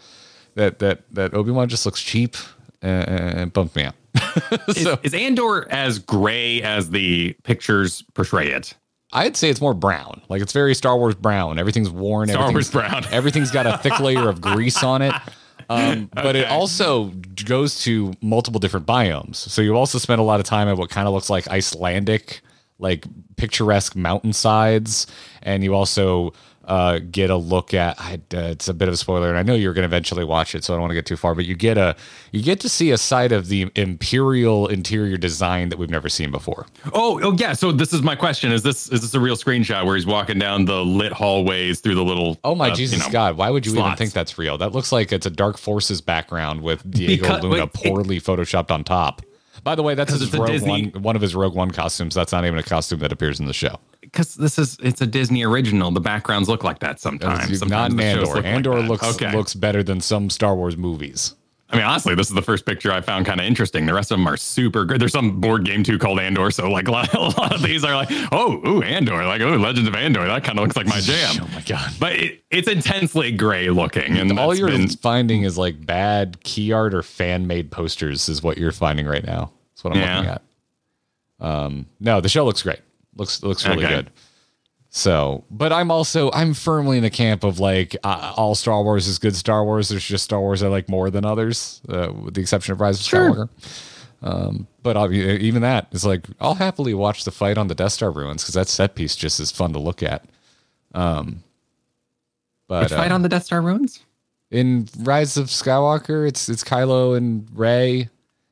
that 0.56 0.80
that 0.80 1.04
that 1.14 1.34
Obi 1.34 1.52
Wan 1.52 1.70
just 1.70 1.86
looks 1.86 2.02
cheap 2.02 2.36
and, 2.82 3.10
and 3.10 3.54
bumped 3.54 3.78
me 3.78 3.86
out. 3.86 3.96
Is, 4.70 4.88
is 5.04 5.14
Andor 5.14 5.70
as 5.72 6.00
gray 6.00 6.62
as 6.62 6.90
the 6.90 7.36
pictures 7.44 8.04
portray 8.14 8.50
it? 8.50 8.74
I'd 9.14 9.38
say 9.38 9.50
it's 9.50 9.62
more 9.62 9.74
brown. 9.74 10.22
Like 10.30 10.42
it's 10.42 10.54
very 10.54 10.76
Star 10.76 10.98
Wars 10.98 11.16
brown. 11.16 11.60
Everything's 11.60 11.90
worn. 11.90 12.30
Star 12.30 12.44
everything's- 12.50 12.74
Wars 12.74 12.90
brown. 12.90 13.06
everything's 13.12 13.52
got 13.52 13.66
a 13.66 13.78
thick 13.78 14.00
layer 14.00 14.28
of 14.30 14.42
grease 14.42 14.84
on 14.84 15.02
it. 15.02 15.14
Um, 15.70 16.10
but 16.14 16.36
it 16.36 16.48
also 16.48 17.12
goes 17.46 17.82
to 17.84 18.14
multiple 18.22 18.60
different 18.60 18.86
biomes. 18.86 19.36
So 19.36 19.62
you 19.62 19.76
also 19.76 19.98
spend 19.98 20.20
a 20.20 20.24
lot 20.24 20.40
of 20.40 20.46
time 20.46 20.68
at 20.68 20.78
what 20.78 20.90
kind 20.90 21.08
of 21.08 21.14
looks 21.14 21.30
like 21.30 21.48
Icelandic, 21.48 22.42
like 22.80 23.06
picturesque 23.38 23.96
mountainsides, 23.96 25.08
and 25.44 25.64
you 25.64 25.74
also 25.74 26.34
uh, 26.68 27.00
get 27.00 27.30
a 27.30 27.36
look 27.36 27.74
at. 27.74 28.00
I, 28.00 28.16
uh, 28.34 28.52
it's 28.52 28.68
a 28.68 28.74
bit 28.74 28.88
of 28.88 28.94
a 28.94 28.98
spoiler, 28.98 29.30
and 29.30 29.38
I 29.38 29.44
know 29.44 29.54
you're 29.54 29.74
going 29.74 29.84
to 29.84 29.88
eventually 29.88 30.24
watch 30.24 30.56
it, 30.56 30.64
so 30.64 30.74
I 30.74 30.76
don't 30.76 30.82
want 30.82 30.92
to 30.92 30.96
get 30.96 31.06
too 31.06 31.18
far. 31.18 31.36
But 31.36 31.46
you 31.46 31.56
get 31.56 31.78
a 31.78 31.96
you 32.32 32.42
get 32.42 32.60
to 32.62 32.70
see 32.70 32.92
a 32.92 32.98
side 32.98 33.32
of 33.32 33.48
the 33.48 33.72
imperial 33.76 34.68
interior 34.68 35.18
design 35.18 35.70
that 35.70 35.78
we've 35.78 35.90
never 35.90 36.10
seen 36.10 36.32
before. 36.32 36.66
Oh, 36.94 37.20
oh 37.24 37.36
yeah. 37.38 37.54
So 37.54 37.72
this 37.72 37.94
is 37.94 38.02
my 38.02 38.16
question: 38.16 38.52
Is 38.52 38.64
this 38.64 38.90
is 38.90 39.02
this 39.02 39.14
a 39.14 39.20
real 39.20 39.36
screenshot 39.36 39.86
where 39.86 39.96
he's 39.96 40.06
walking 40.06 40.40
down 40.40 40.66
the 40.66 40.84
lit 40.84 41.12
hallways 41.12 41.80
through 41.80 41.96
the 41.96 42.04
little? 42.04 42.40
Oh 42.44 42.56
my 42.56 42.70
uh, 42.72 42.76
Jesus 42.76 43.00
you 43.00 43.06
know, 43.06 43.12
God! 43.12 43.38
Why 43.38 43.50
would 43.50 43.66
you 43.66 43.78
even 43.78 43.96
think 43.96 44.14
that's 44.14 44.38
real? 44.38 44.58
That 44.58 44.72
looks 44.72 44.92
like 44.92 45.12
it's 45.12 45.26
a 45.26 45.32
Dark 45.32 45.58
Forces 45.58 46.02
background 46.02 46.62
with 46.62 46.90
Diego 46.92 47.24
Because- 47.24 47.44
Luna 47.44 47.56
wait, 47.56 47.64
it- 47.64 47.74
poorly 47.74 48.20
photoshopped 48.20 48.72
on 48.72 48.84
top. 48.84 49.22
By 49.64 49.74
the 49.74 49.82
way, 49.82 49.96
that's 49.96 50.12
his 50.12 50.30
Because 50.30 50.62
it's 50.62 50.64
a 50.64 50.68
Rogue 50.70 50.94
One, 50.94 51.02
one 51.02 51.16
of 51.16 51.24
his 51.24 51.34
Rogue 51.36 51.56
One 51.56 51.72
costumes. 51.72 52.14
That's 52.14 52.32
not 52.32 52.46
even 52.46 52.60
a 52.60 52.64
costume 52.64 53.00
that 53.00 53.12
appears 53.12 53.40
in 53.40 53.48
the 53.48 53.54
show. 53.54 53.80
Because 54.16 54.36
this 54.36 54.58
is 54.58 54.78
it's 54.82 55.02
a 55.02 55.06
Disney 55.06 55.44
original. 55.44 55.92
The 55.92 56.00
backgrounds 56.00 56.48
look 56.48 56.64
like 56.64 56.80
that 56.80 57.02
sometimes. 57.02 57.60
Sometimes 57.60 57.70
not 57.70 57.98
the 57.98 58.02
Andor. 58.04 58.26
look 58.26 58.46
Andor 58.46 58.82
that. 58.82 58.88
looks 58.88 59.04
okay. 59.04 59.36
looks 59.36 59.54
better 59.54 59.84
than 59.84 60.00
some 60.00 60.30
Star 60.30 60.56
Wars 60.56 60.78
movies. 60.78 61.36
I 61.70 61.76
mean, 61.76 61.84
honestly, 61.86 62.16
this 62.16 62.30
is 62.30 62.34
the 62.36 62.42
first 62.42 62.66
picture 62.66 62.94
I 62.94 63.02
found 63.02 63.26
kind 63.26 63.42
of 63.42 63.46
interesting. 63.46 63.86
The 63.88 63.94
rest 63.94 64.12
of 64.12 64.18
them 64.20 64.28
are 64.28 64.38
super 64.38 64.86
good. 64.86 65.02
There's 65.02 65.12
some 65.12 65.42
board 65.42 65.66
game 65.66 65.84
too 65.84 65.98
called 66.00 66.22
Andor, 66.22 66.50
so 66.50 66.70
like 66.72 66.88
a 66.90 66.92
lot, 66.92 67.14
a 67.14 67.20
lot 67.20 67.54
of 67.56 67.62
these 67.62 67.84
are 67.84 67.94
like, 67.94 68.08
oh, 68.32 68.62
ooh, 68.66 68.82
Andor, 68.84 69.26
like 69.26 69.42
oh, 69.42 69.58
Legends 69.58 69.90
of 69.90 69.96
Andor. 69.96 70.26
That 70.28 70.46
kind 70.46 70.60
of 70.60 70.64
looks 70.64 70.78
like 70.78 70.88
my 70.88 71.02
jam. 71.02 71.36
Oh 71.42 71.50
my 71.54 71.62
God! 71.62 71.92
But 72.00 72.14
it, 72.14 72.44
it's 72.52 72.70
intensely 72.70 73.34
gray 73.34 73.70
looking, 73.70 74.18
and 74.18 74.40
All 74.40 74.56
you're 74.56 74.70
been- 74.70 74.88
finding 74.88 75.44
is 75.44 75.58
like 75.58 75.86
bad 75.86 76.42
key 76.44 76.72
art 76.72 76.94
or 76.94 77.04
fan 77.04 77.48
made 77.48 77.70
posters. 77.70 78.30
Is 78.30 78.42
what 78.42 78.58
you're 78.58 78.72
finding 78.72 79.08
right 79.08 79.26
now. 79.26 79.52
That's 79.74 79.84
what 79.84 79.94
I'm 79.94 80.00
Yeah. 80.00 80.16
looking 80.20 80.32
at. 80.32 80.42
Um, 81.42 81.86
no, 82.00 82.22
the 82.22 82.30
show 82.30 82.46
looks 82.46 82.62
great. 82.64 82.80
Looks 83.16 83.42
looks 83.44 83.66
really 83.68 83.86
Okay. 83.86 83.96
good. 83.96 84.12
So, 84.90 85.44
but 85.52 85.74
I'm 85.74 85.92
also 85.92 86.32
I'm 86.32 86.54
firmly 86.54 86.98
in 86.98 87.04
the 87.04 87.10
camp 87.10 87.44
of 87.44 87.60
like 87.60 87.98
uh, 88.04 88.34
all 88.38 88.56
Star 88.56 88.82
Wars 88.82 89.08
is 89.08 89.20
good 89.20 89.36
Star 89.36 89.66
Wars. 89.66 89.90
There's 89.90 90.06
just 90.06 90.24
Star 90.24 90.40
Wars 90.40 90.64
I 90.64 90.68
like 90.68 90.88
more 90.88 91.10
than 91.10 91.26
others, 91.26 91.82
uh, 91.90 92.12
with 92.14 92.34
the 92.36 92.42
exception 92.42 92.72
of 92.72 92.80
Rise 92.82 93.00
of 93.00 93.06
Skywalker. 93.06 93.50
Um, 94.22 94.68
but 94.82 94.96
I'll, 94.96 95.12
even 95.12 95.62
that 95.64 95.88
is 95.92 96.06
like 96.06 96.26
I'll 96.40 96.56
happily 96.56 96.94
watch 96.94 97.26
the 97.26 97.32
fight 97.32 97.58
on 97.58 97.68
the 97.68 97.76
Death 97.76 97.92
Star 97.92 98.10
ruins 98.10 98.42
because 98.44 98.56
that 98.56 98.70
set 98.70 98.96
piece 98.96 99.16
just 99.18 99.40
is 99.42 99.52
fun 99.52 99.74
to 99.74 99.80
look 99.80 100.02
at. 100.02 100.24
Um, 100.94 101.44
but 102.68 102.84
Which 102.84 102.94
fight 102.94 103.12
uh, 103.12 103.16
on 103.16 103.22
the 103.22 103.30
Death 103.30 103.44
Star 103.44 103.62
ruins? 103.62 104.02
in 104.52 104.88
Rise 105.00 105.36
of 105.36 105.48
Skywalker, 105.48 106.26
it's 106.26 106.48
it's 106.48 106.64
Kylo 106.64 107.18
and 107.18 107.48
Rey, 107.54 108.10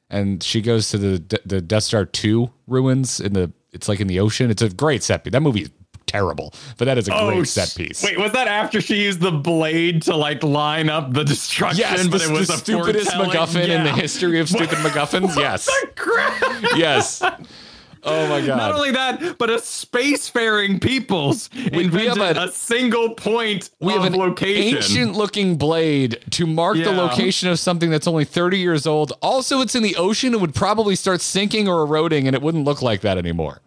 and 0.10 0.44
she 0.44 0.62
goes 0.62 0.90
to 0.90 0.98
the 0.98 1.40
the 1.46 1.62
Death 1.62 1.84
Star 1.84 2.04
two 2.06 2.52
ruins 2.68 3.22
in 3.22 3.32
the 3.34 3.52
it's 3.74 3.88
like 3.88 4.00
in 4.00 4.08
the 4.08 4.20
ocean. 4.20 4.50
It's 4.50 4.62
a 4.62 4.70
great 4.70 5.04
set 5.04 5.24
piece. 5.24 5.32
That 5.32 5.42
movie 5.42 5.64
is 5.64 5.72
terrible, 6.06 6.54
but 6.78 6.86
that 6.86 6.98
is 6.98 7.08
a 7.08 7.16
oh, 7.16 7.34
great 7.34 7.48
set 7.48 7.74
piece. 7.76 8.04
Oh, 8.04 8.08
Wait, 8.08 8.20
was 8.20 8.32
that 8.34 8.48
after 8.48 8.80
she 8.80 9.04
used 9.04 9.20
the 9.20 9.32
blade 9.32 10.04
to 10.04 10.16
like 10.16 10.44
line 10.44 10.90
up 10.90 11.14
the 11.14 11.24
destruction? 11.24 11.80
Yes, 11.80 12.08
but 12.08 12.22
the, 12.22 12.30
it 12.30 12.32
was 12.32 12.48
the 12.48 12.58
stupidest? 12.58 13.12
MacGuffin 13.12 13.68
in 13.68 13.84
the 13.84 13.92
history 13.92 14.40
of 14.40 14.48
stupid 14.50 14.78
MacGuffins. 14.80 15.36
Yes, 15.36 15.70
yes. 16.76 17.22
Oh 18.06 18.28
my 18.28 18.46
god! 18.46 18.58
Not 18.58 18.74
only 18.74 18.92
that, 18.92 19.38
but 19.38 19.50
a 19.50 19.56
spacefaring 19.58 20.82
peoples 20.82 21.50
we 21.54 21.86
invented 21.86 22.18
have 22.18 22.38
a, 22.38 22.42
a- 22.46 22.52
single 22.52 23.14
point 23.16 23.70
we 23.80 23.94
of 23.96 24.04
have 24.04 24.14
an 24.14 24.20
location. 24.20 24.78
ancient 24.78 25.14
looking 25.16 25.58
blade 25.58 26.20
to 26.32 26.46
mark 26.46 26.78
the 26.78 26.92
location 26.92 27.50
of 27.50 27.60
something 27.60 27.90
that's 27.90 28.08
only 28.08 28.26
30 28.26 28.58
years 28.60 28.86
old. 28.86 29.14
Also, 29.22 29.62
it's 29.62 29.76
in 29.76 29.84
the 29.84 29.96
ocean. 29.96 30.34
It 30.34 30.42
would 30.42 30.54
probably 30.56 30.96
start 30.96 31.22
sinking 31.22 31.68
or 31.68 31.82
eroding, 31.82 32.28
and 32.28 32.36
it 32.36 32.42
wouldn't 32.42 32.66
look 32.66 32.82
like 32.82 33.02
that 33.02 33.18
anymore. 33.18 33.62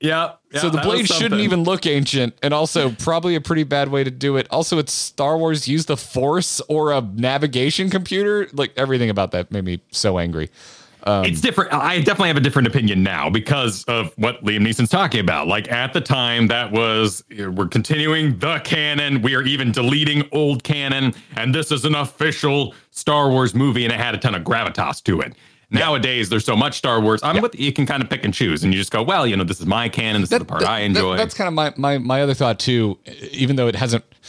yeah, 0.00 0.32
yeah, 0.52 0.60
so 0.60 0.70
the 0.70 0.78
blade 0.78 1.06
shouldn't 1.08 1.40
even 1.40 1.62
look 1.62 1.86
ancient, 1.86 2.34
and 2.42 2.52
also 2.54 2.90
probably 2.98 3.34
a 3.34 3.40
pretty 3.40 3.64
bad 3.64 3.88
way 3.88 4.02
to 4.04 4.10
do 4.10 4.36
it. 4.36 4.46
Also, 4.50 4.78
it's 4.78 4.92
Star 4.92 5.36
Wars. 5.38 5.68
Use 5.68 5.86
the 5.86 5.96
Force 5.96 6.60
or 6.68 6.92
a 6.92 7.00
navigation 7.00 7.90
computer. 7.90 8.48
Like 8.52 8.72
everything 8.76 9.10
about 9.10 9.30
that 9.32 9.50
made 9.52 9.64
me 9.64 9.80
so 9.90 10.18
angry. 10.18 10.50
Um, 11.04 11.24
it's 11.24 11.40
different. 11.40 11.72
I 11.72 11.98
definitely 11.98 12.28
have 12.28 12.36
a 12.36 12.40
different 12.40 12.68
opinion 12.68 13.02
now 13.02 13.28
because 13.28 13.84
of 13.84 14.12
what 14.16 14.44
Liam 14.44 14.60
Neeson's 14.66 14.90
talking 14.90 15.20
about. 15.20 15.48
Like 15.48 15.70
at 15.70 15.92
the 15.92 16.00
time, 16.00 16.46
that 16.48 16.70
was 16.70 17.24
we're 17.30 17.66
continuing 17.66 18.38
the 18.38 18.60
canon. 18.60 19.22
We 19.22 19.34
are 19.34 19.42
even 19.42 19.72
deleting 19.72 20.28
old 20.32 20.62
canon, 20.64 21.14
and 21.36 21.54
this 21.54 21.72
is 21.72 21.84
an 21.84 21.94
official 21.94 22.74
Star 22.90 23.30
Wars 23.30 23.54
movie, 23.54 23.84
and 23.84 23.92
it 23.92 23.98
had 23.98 24.14
a 24.14 24.18
ton 24.18 24.34
of 24.34 24.42
gravitas 24.42 25.02
to 25.04 25.20
it. 25.20 25.34
Nowadays, 25.70 26.28
there's 26.28 26.44
so 26.44 26.54
much 26.54 26.76
Star 26.76 27.00
Wars. 27.00 27.22
I'm 27.22 27.40
with 27.40 27.58
you 27.58 27.72
can 27.72 27.86
kind 27.86 28.02
of 28.02 28.10
pick 28.10 28.24
and 28.24 28.34
choose, 28.34 28.62
and 28.62 28.74
you 28.74 28.78
just 28.78 28.90
go, 28.92 29.02
well, 29.02 29.26
you 29.26 29.36
know, 29.36 29.44
this 29.44 29.58
is 29.58 29.64
my 29.64 29.88
canon. 29.88 30.20
This 30.20 30.30
is 30.30 30.38
the 30.38 30.44
part 30.44 30.62
I 30.64 30.80
enjoy. 30.80 31.16
that's 31.16 31.34
kind 31.34 31.48
of 31.48 31.54
my, 31.54 31.72
my 31.78 31.96
my 31.96 32.20
other 32.20 32.34
thought 32.34 32.58
too. 32.60 32.98
Even 33.30 33.56
though 33.56 33.68
it 33.68 33.74
hasn't, 33.74 34.04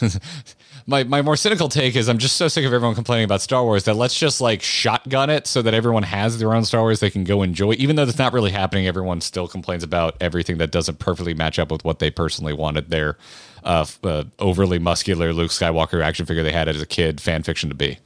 my 0.86 1.04
my 1.04 1.22
more 1.22 1.36
cynical 1.36 1.68
take 1.68 1.96
is 1.96 2.08
I'm 2.08 2.18
just 2.18 2.36
so 2.36 2.48
sick 2.48 2.64
of 2.64 2.72
everyone 2.72 2.94
complaining 2.94 3.24
about 3.24 3.40
Star 3.40 3.64
Wars 3.64 3.84
that 3.84 3.94
let's 3.94 4.18
just 4.18 4.40
like 4.40 4.62
shotgun 4.62 5.30
it 5.30 5.46
so 5.46 5.62
that 5.62 5.72
everyone 5.74 6.02
has 6.02 6.38
their 6.38 6.54
own 6.54 6.64
Star 6.64 6.82
Wars 6.82 7.00
they 7.00 7.10
can 7.10 7.24
go 7.24 7.42
enjoy. 7.42 7.72
Even 7.74 7.96
though 7.96 8.04
that's 8.04 8.18
not 8.18 8.32
really 8.32 8.50
happening, 8.50 8.86
everyone 8.86 9.20
still 9.20 9.48
complains 9.48 9.82
about 9.82 10.16
everything 10.20 10.58
that 10.58 10.70
doesn't 10.70 10.98
perfectly 10.98 11.34
match 11.34 11.58
up 11.58 11.70
with 11.70 11.84
what 11.84 11.98
they 12.00 12.10
personally 12.10 12.52
wanted 12.52 12.90
their 12.90 13.16
uh, 13.64 13.86
uh, 14.02 14.24
overly 14.38 14.78
muscular 14.78 15.32
Luke 15.32 15.50
Skywalker 15.50 16.02
action 16.02 16.26
figure 16.26 16.42
they 16.42 16.52
had 16.52 16.68
as 16.68 16.82
a 16.82 16.86
kid 16.86 17.20
fan 17.20 17.42
fiction 17.42 17.70
to 17.70 17.74
be. 17.74 17.98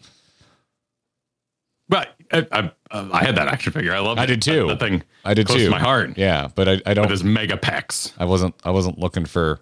But 1.88 2.14
I, 2.30 2.46
I, 2.52 2.70
I 2.90 3.24
had 3.24 3.36
that 3.36 3.48
action 3.48 3.72
figure. 3.72 3.94
I 3.94 4.00
love. 4.00 4.18
I 4.18 4.26
did 4.26 4.42
too. 4.42 4.68
That 4.68 4.78
thing. 4.78 5.02
I 5.24 5.34
did 5.34 5.46
close 5.46 5.58
too. 5.58 5.64
To 5.64 5.70
my 5.70 5.78
heart. 5.78 6.16
Yeah, 6.16 6.48
but 6.54 6.68
I, 6.68 6.82
I 6.84 6.94
don't. 6.94 7.10
His 7.10 7.24
mega 7.24 7.56
pecs. 7.56 8.12
I 8.18 8.26
wasn't 8.26 8.54
I 8.62 8.70
wasn't 8.70 8.98
looking 8.98 9.24
for, 9.24 9.58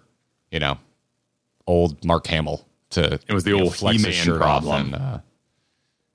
you 0.51 0.59
know, 0.59 0.77
old 1.65 2.03
Mark 2.03 2.27
Hamill 2.27 2.66
to 2.91 3.19
It 3.27 3.33
was 3.33 3.43
the 3.43 3.51
know, 3.51 3.63
old 3.65 3.75
He-Man 3.75 4.37
problem. 4.37 4.93
and 4.93 4.95
uh, 4.95 5.19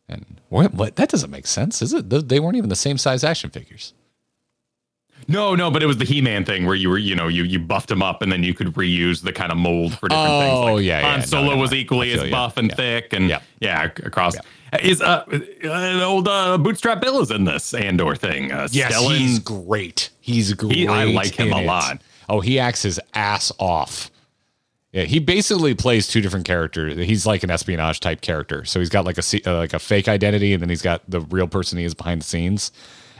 and 0.08 0.40
what 0.48 0.74
what 0.74 0.96
that 0.96 1.08
doesn't 1.08 1.30
make 1.30 1.46
sense, 1.46 1.82
is 1.82 1.92
it? 1.92 2.08
They- 2.28 2.40
weren't 2.40 2.56
even 2.56 2.68
the 2.70 2.76
same 2.76 2.98
size 2.98 3.24
action 3.24 3.50
figures. 3.50 3.94
No, 5.28 5.54
no, 5.54 5.70
but 5.70 5.84
it 5.84 5.86
was 5.86 5.98
the 5.98 6.04
He-Man 6.04 6.44
thing 6.44 6.66
where 6.66 6.74
you 6.74 6.90
were, 6.90 6.98
you 6.98 7.14
know, 7.14 7.28
you 7.28 7.44
you 7.44 7.60
buffed 7.60 7.90
him 7.90 8.02
up 8.02 8.22
and 8.22 8.32
then 8.32 8.42
you 8.42 8.54
could 8.54 8.68
reuse 8.74 9.22
the 9.22 9.32
kind 9.32 9.52
of 9.52 9.58
mold 9.58 9.96
for 9.96 10.08
different 10.08 10.28
things. 10.40 10.52
Oh, 10.58 10.74
Like 10.74 10.84
yeah, 10.84 11.00
Han 11.02 11.20
yeah. 11.20 11.24
Solo 11.24 11.50
no, 11.54 11.56
was 11.58 11.72
equally 11.72 12.12
as 12.12 12.28
buff 12.30 12.56
and 12.56 12.68
Yeah. 12.70 12.74
thick, 12.74 13.12
and 13.12 13.28
Yeah. 13.28 13.40
yeah, 13.60 13.84
ac- 13.84 14.02
across. 14.04 14.34
Is 14.82 15.00
uh, 15.00 15.24
uh 15.64 16.02
old 16.02 16.26
uh, 16.26 16.58
Bootstrap 16.58 17.00
Bill 17.00 17.20
is 17.20 17.30
in 17.30 17.44
this 17.44 17.72
Andor 17.72 18.16
thing? 18.16 18.50
Uh, 18.50 18.64
Stellan- 18.66 19.16
he's 19.16 19.38
great. 19.38 20.10
He's 20.20 20.54
great. 20.54 20.74
He- 20.76 20.88
I 20.88 21.04
like 21.04 21.34
him 21.38 21.52
a 21.52 21.58
it. 21.58 21.66
lot. 21.66 22.00
Oh, 22.28 22.40
he 22.40 22.58
acts 22.58 22.82
his 22.82 22.98
ass 23.14 23.52
off. 23.58 24.10
Yeah, 24.92 25.04
he 25.04 25.18
basically 25.20 25.74
plays 25.74 26.06
two 26.06 26.20
different 26.20 26.44
characters. 26.44 26.94
He's 27.06 27.24
like 27.24 27.42
an 27.42 27.50
espionage 27.50 28.00
type 28.00 28.20
character. 28.20 28.64
So 28.66 28.78
he's 28.78 28.90
got 28.90 29.04
like 29.06 29.16
a 29.18 29.22
uh, 29.50 29.56
like 29.56 29.72
a 29.72 29.78
fake 29.78 30.06
identity, 30.06 30.52
and 30.52 30.60
then 30.62 30.68
he's 30.68 30.82
got 30.82 31.00
the 31.08 31.20
real 31.22 31.48
person 31.48 31.78
he 31.78 31.84
is 31.84 31.94
behind 31.94 32.20
the 32.20 32.26
scenes. 32.26 32.70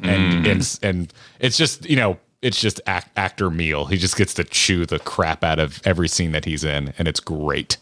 Mm. 0.00 0.08
And 0.08 0.46
and 0.46 0.78
and 0.82 1.12
it's 1.40 1.56
just 1.56 1.88
you 1.88 1.96
know 1.96 2.18
it's 2.42 2.60
just 2.60 2.80
act, 2.86 3.08
actor 3.16 3.48
meal. 3.50 3.86
He 3.86 3.96
just 3.96 4.16
gets 4.16 4.34
to 4.34 4.44
chew 4.44 4.84
the 4.84 4.98
crap 4.98 5.42
out 5.42 5.58
of 5.58 5.80
every 5.86 6.08
scene 6.08 6.32
that 6.32 6.44
he's 6.44 6.62
in, 6.62 6.92
and 6.98 7.08
it's 7.08 7.20
great. 7.20 7.78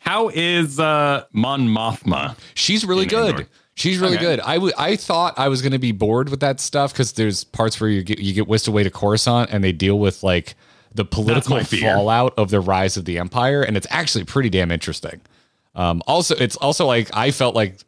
How 0.00 0.28
is 0.28 0.78
uh, 0.78 1.24
Mon 1.32 1.68
Mothma? 1.68 2.36
She's 2.54 2.84
really 2.84 3.06
good. 3.06 3.30
Andor. 3.34 3.48
She's 3.74 3.98
really 3.98 4.16
Okay. 4.16 4.24
good. 4.24 4.40
I 4.40 4.54
w- 4.54 4.72
I 4.76 4.96
thought 4.96 5.38
I 5.38 5.48
was 5.48 5.62
going 5.62 5.72
to 5.72 5.78
be 5.78 5.92
bored 5.92 6.28
with 6.30 6.40
that 6.40 6.58
stuff 6.60 6.92
because 6.92 7.12
there's 7.12 7.44
parts 7.44 7.80
where 7.80 7.88
you 7.88 8.02
get 8.02 8.18
you 8.18 8.34
get 8.34 8.48
whisked 8.48 8.68
away 8.68 8.82
to 8.82 8.90
Coruscant 8.90 9.50
and 9.52 9.62
they 9.62 9.72
deal 9.72 9.98
with 9.98 10.22
like 10.22 10.56
the 10.94 11.04
political 11.04 11.60
fallout 11.62 12.34
of 12.36 12.50
the 12.50 12.60
rise 12.60 12.96
of 12.96 13.04
the 13.04 13.18
Empire, 13.18 13.62
and 13.62 13.76
it's 13.76 13.86
actually 13.90 14.24
pretty 14.24 14.50
damn 14.50 14.70
interesting. 14.70 15.20
Um, 15.74 16.02
also, 16.06 16.34
it's 16.36 16.56
also 16.56 16.86
like 16.86 17.08
I 17.14 17.30
felt 17.30 17.54
like 17.54 17.78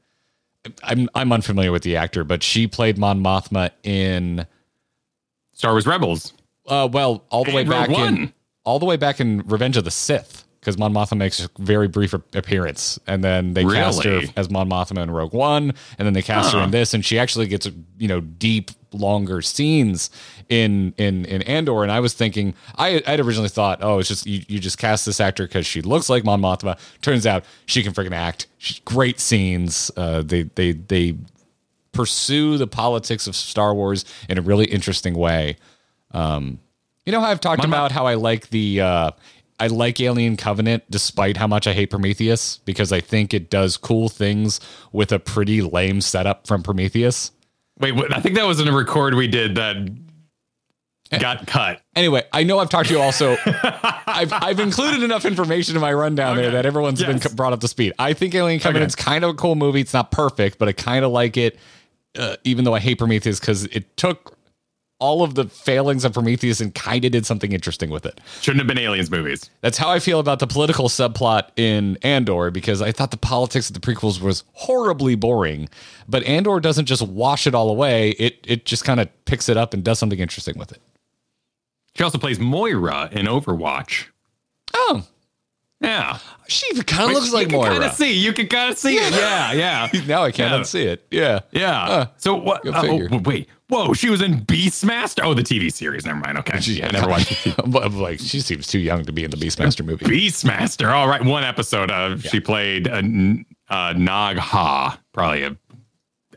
I'm 0.82 1.08
I'm 1.14 1.32
unfamiliar 1.32 1.72
with 1.72 1.82
the 1.82 1.96
actor, 1.96 2.24
but 2.24 2.42
she 2.42 2.66
played 2.66 2.98
Mon 2.98 3.22
Mothma 3.22 3.70
in 3.82 4.46
Star 5.52 5.72
Wars 5.72 5.86
Rebels. 5.86 6.32
uh, 6.66 6.88
well 6.90 7.24
all 7.30 7.44
the 7.44 7.52
way 7.52 7.62
And 7.62 7.70
Rogue 7.70 7.88
back 7.88 7.98
in 7.98 8.32
all 8.64 8.78
the 8.78 8.86
way 8.86 8.96
back 8.96 9.20
in 9.20 9.42
Revenge 9.46 9.76
of 9.76 9.84
the 9.84 9.90
Sith 9.90 10.44
because 10.60 10.76
Mon 10.76 10.92
Mothma 10.92 11.16
makes 11.16 11.42
a 11.44 11.48
very 11.58 11.88
brief 11.88 12.12
appearance, 12.12 12.98
and 13.06 13.24
then 13.24 13.54
they 13.54 13.64
cast 13.64 14.04
her 14.04 14.22
as 14.36 14.50
Mon 14.50 14.68
Mothma 14.68 15.02
in 15.02 15.10
Rogue 15.10 15.32
One, 15.32 15.72
and 15.98 16.06
then 16.06 16.12
they 16.12 16.22
cast 16.22 16.52
her 16.52 16.60
in 16.60 16.70
this, 16.70 16.92
and 16.94 17.04
she 17.04 17.18
actually 17.18 17.46
gets 17.46 17.66
you 17.98 18.08
know 18.08 18.20
deep, 18.20 18.70
longer 18.92 19.40
scenes 19.40 20.10
in 20.50 20.92
in 20.98 21.24
in 21.24 21.42
Andor. 21.42 21.82
And 21.82 21.90
I 21.90 22.00
was 22.00 22.12
thinking, 22.12 22.54
I 22.76 23.02
I'd 23.06 23.20
originally 23.20 23.48
thought, 23.48 23.78
oh, 23.82 23.98
it's 24.00 24.08
just 24.08 24.26
you, 24.26 24.42
you 24.48 24.58
just 24.58 24.76
cast 24.78 25.06
this 25.06 25.18
actor 25.20 25.46
because 25.46 25.66
she 25.66 25.80
looks 25.80 26.10
like 26.10 26.24
Mon 26.24 26.40
Mothma. 26.42 26.78
Turns 27.00 27.26
out 27.26 27.44
she 27.66 27.82
can 27.82 27.92
freaking 27.94 28.12
act. 28.14 28.46
She's 28.58 28.80
great 28.80 29.18
scenes. 29.18 29.90
Uh, 29.96 30.22
they 30.22 30.42
they 30.42 30.72
they 30.72 31.16
pursue 31.92 32.56
the 32.58 32.66
politics 32.66 33.26
of 33.26 33.34
Star 33.34 33.74
Wars 33.74 34.04
in 34.28 34.38
a 34.38 34.42
really 34.42 34.66
interesting 34.66 35.14
way. 35.14 35.56
Um, 36.12 36.60
you 37.06 37.12
know 37.12 37.20
how 37.20 37.28
I've 37.30 37.40
talked 37.40 37.62
My- 37.62 37.68
about 37.68 37.92
how 37.92 38.06
I 38.06 38.14
like 38.14 38.50
the 38.50 38.80
uh, 38.80 39.10
I 39.60 39.66
like 39.66 40.00
Alien 40.00 40.36
Covenant 40.38 40.84
despite 40.90 41.36
how 41.36 41.46
much 41.46 41.66
I 41.66 41.74
hate 41.74 41.90
Prometheus 41.90 42.58
because 42.64 42.92
I 42.92 43.00
think 43.00 43.34
it 43.34 43.50
does 43.50 43.76
cool 43.76 44.08
things 44.08 44.58
with 44.90 45.12
a 45.12 45.18
pretty 45.18 45.60
lame 45.60 46.00
setup 46.00 46.46
from 46.46 46.62
Prometheus. 46.62 47.30
Wait, 47.78 47.92
what, 47.92 48.16
I 48.16 48.20
think 48.20 48.36
that 48.36 48.46
was 48.46 48.58
in 48.58 48.68
a 48.68 48.76
record 48.76 49.14
we 49.14 49.28
did 49.28 49.56
that 49.56 49.76
got 51.18 51.46
cut. 51.46 51.82
Anyway, 51.94 52.22
I 52.32 52.44
know 52.44 52.58
I've 52.58 52.70
talked 52.70 52.88
to 52.88 52.94
you 52.94 53.00
also. 53.00 53.36
I've, 54.06 54.32
I've 54.32 54.60
included 54.60 55.02
enough 55.02 55.24
information 55.24 55.74
in 55.74 55.80
my 55.80 55.92
rundown 55.92 56.36
there 56.36 56.52
that 56.52 56.64
everyone's 56.66 57.02
been 57.02 57.18
brought 57.34 57.52
up 57.52 57.60
to 57.60 57.68
speed. 57.68 57.92
I 57.98 58.12
think 58.12 58.34
Alien 58.34 58.60
Covenant's 58.60 58.94
kind 58.94 59.24
of 59.24 59.30
a 59.30 59.34
cool 59.34 59.56
movie. 59.56 59.80
It's 59.80 59.94
not 59.94 60.10
perfect, 60.10 60.58
but 60.58 60.68
I 60.68 60.72
kind 60.72 61.04
of 61.04 61.10
like 61.10 61.36
it, 61.36 61.58
uh, 62.18 62.36
even 62.44 62.64
though 62.64 62.74
I 62.74 62.80
hate 62.80 62.98
Prometheus 62.98 63.40
because 63.40 63.64
it 63.66 63.96
took 63.96 64.38
all 65.00 65.22
of 65.22 65.34
the 65.34 65.46
failings 65.46 66.04
of 66.04 66.12
Prometheus 66.12 66.60
and 66.60 66.74
kind 66.74 67.04
of 67.04 67.10
did 67.12 67.26
something 67.26 67.52
interesting 67.52 67.90
with 67.90 68.06
it. 68.06 68.20
Shouldn't 68.40 68.60
have 68.60 68.68
been 68.68 68.78
aliens 68.78 69.10
movies. 69.10 69.50
That's 69.62 69.78
how 69.78 69.90
I 69.90 69.98
feel 69.98 70.20
about 70.20 70.38
the 70.38 70.46
political 70.46 70.88
subplot 70.88 71.48
in 71.56 71.98
Andor 72.02 72.50
because 72.50 72.80
I 72.80 72.92
thought 72.92 73.10
the 73.10 73.16
politics 73.16 73.68
of 73.68 73.74
the 73.74 73.80
prequels 73.80 74.20
was 74.20 74.44
horribly 74.52 75.14
boring. 75.14 75.68
But 76.08 76.22
Andor 76.24 76.60
doesn't 76.60 76.86
just 76.86 77.02
wash 77.02 77.46
it 77.46 77.54
all 77.54 77.70
away. 77.70 78.10
It 78.10 78.44
it 78.46 78.66
just 78.66 78.84
kind 78.84 79.00
of 79.00 79.08
picks 79.24 79.48
it 79.48 79.56
up 79.56 79.74
and 79.74 79.82
does 79.82 79.98
something 79.98 80.18
interesting 80.18 80.58
with 80.58 80.70
it. 80.70 80.80
She 81.96 82.04
also 82.04 82.18
plays 82.18 82.38
Moira 82.38 83.08
in 83.10 83.26
Overwatch. 83.26 84.06
Oh, 84.72 85.04
Yeah. 85.80 86.18
she 86.46 86.74
kind 86.82 87.10
of 87.10 87.14
looks 87.16 87.32
like 87.32 87.44
you 87.46 87.48
can 87.48 87.58
Moira. 87.58 87.70
kind 87.72 87.84
of 87.84 87.92
see. 87.92 88.12
You 88.12 88.32
can 88.34 88.48
kind 88.48 88.70
of 88.70 88.76
see 88.78 88.96
it. 88.96 89.12
Yeah, 89.14 89.52
yeah, 89.52 89.88
now 90.06 90.22
I 90.24 90.30
can't 90.30 90.52
Yeah. 90.52 90.58
unsee 90.60 90.84
it. 90.84 91.06
Yeah. 91.10 91.40
yeah. 91.52 91.86
Huh. 91.86 92.06
so 92.18 92.34
what? 92.34 92.66
Uh, 92.66 92.82
oh, 93.10 93.18
wait. 93.24 93.48
Whoa, 93.68 93.94
she 93.94 94.10
was 94.10 94.20
in 94.20 94.40
Beastmaster. 94.44 95.20
Oh, 95.24 95.32
the 95.32 95.42
TV 95.42 95.72
series. 95.72 96.04
Never 96.04 96.18
mind. 96.18 96.36
Okay, 96.38 96.58
Yeah, 96.64 96.88
I 96.88 96.90
never 96.90 97.08
watched 97.08 97.46
it. 97.46 97.56
Like 97.94 98.18
she 98.18 98.40
seems 98.40 98.66
too 98.66 98.80
young 98.80 99.04
to 99.04 99.12
be 99.12 99.22
in 99.24 99.30
the 99.30 99.36
Beastmaster 99.36 99.84
movie. 99.84 100.04
Beastmaster. 100.06 100.92
All 100.92 101.06
right, 101.08 101.24
one 101.24 101.44
episode. 101.44 101.90
Uh, 101.90 102.18
She 102.18 102.40
played 102.40 102.88
a, 102.88 102.98
uh, 103.72 103.92
Nog 103.96 104.36
Ha. 104.38 105.00
Probably 105.12 105.44
a, 105.44 105.56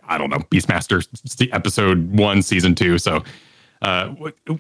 I 0.08 0.18
don't 0.20 0.30
know, 0.30 0.38
Beastmaster 0.52 1.06
episode 1.52 2.12
one, 2.18 2.44
season 2.44 2.76
two. 2.76 2.98
So 3.00 3.24
Uh, 3.82 4.14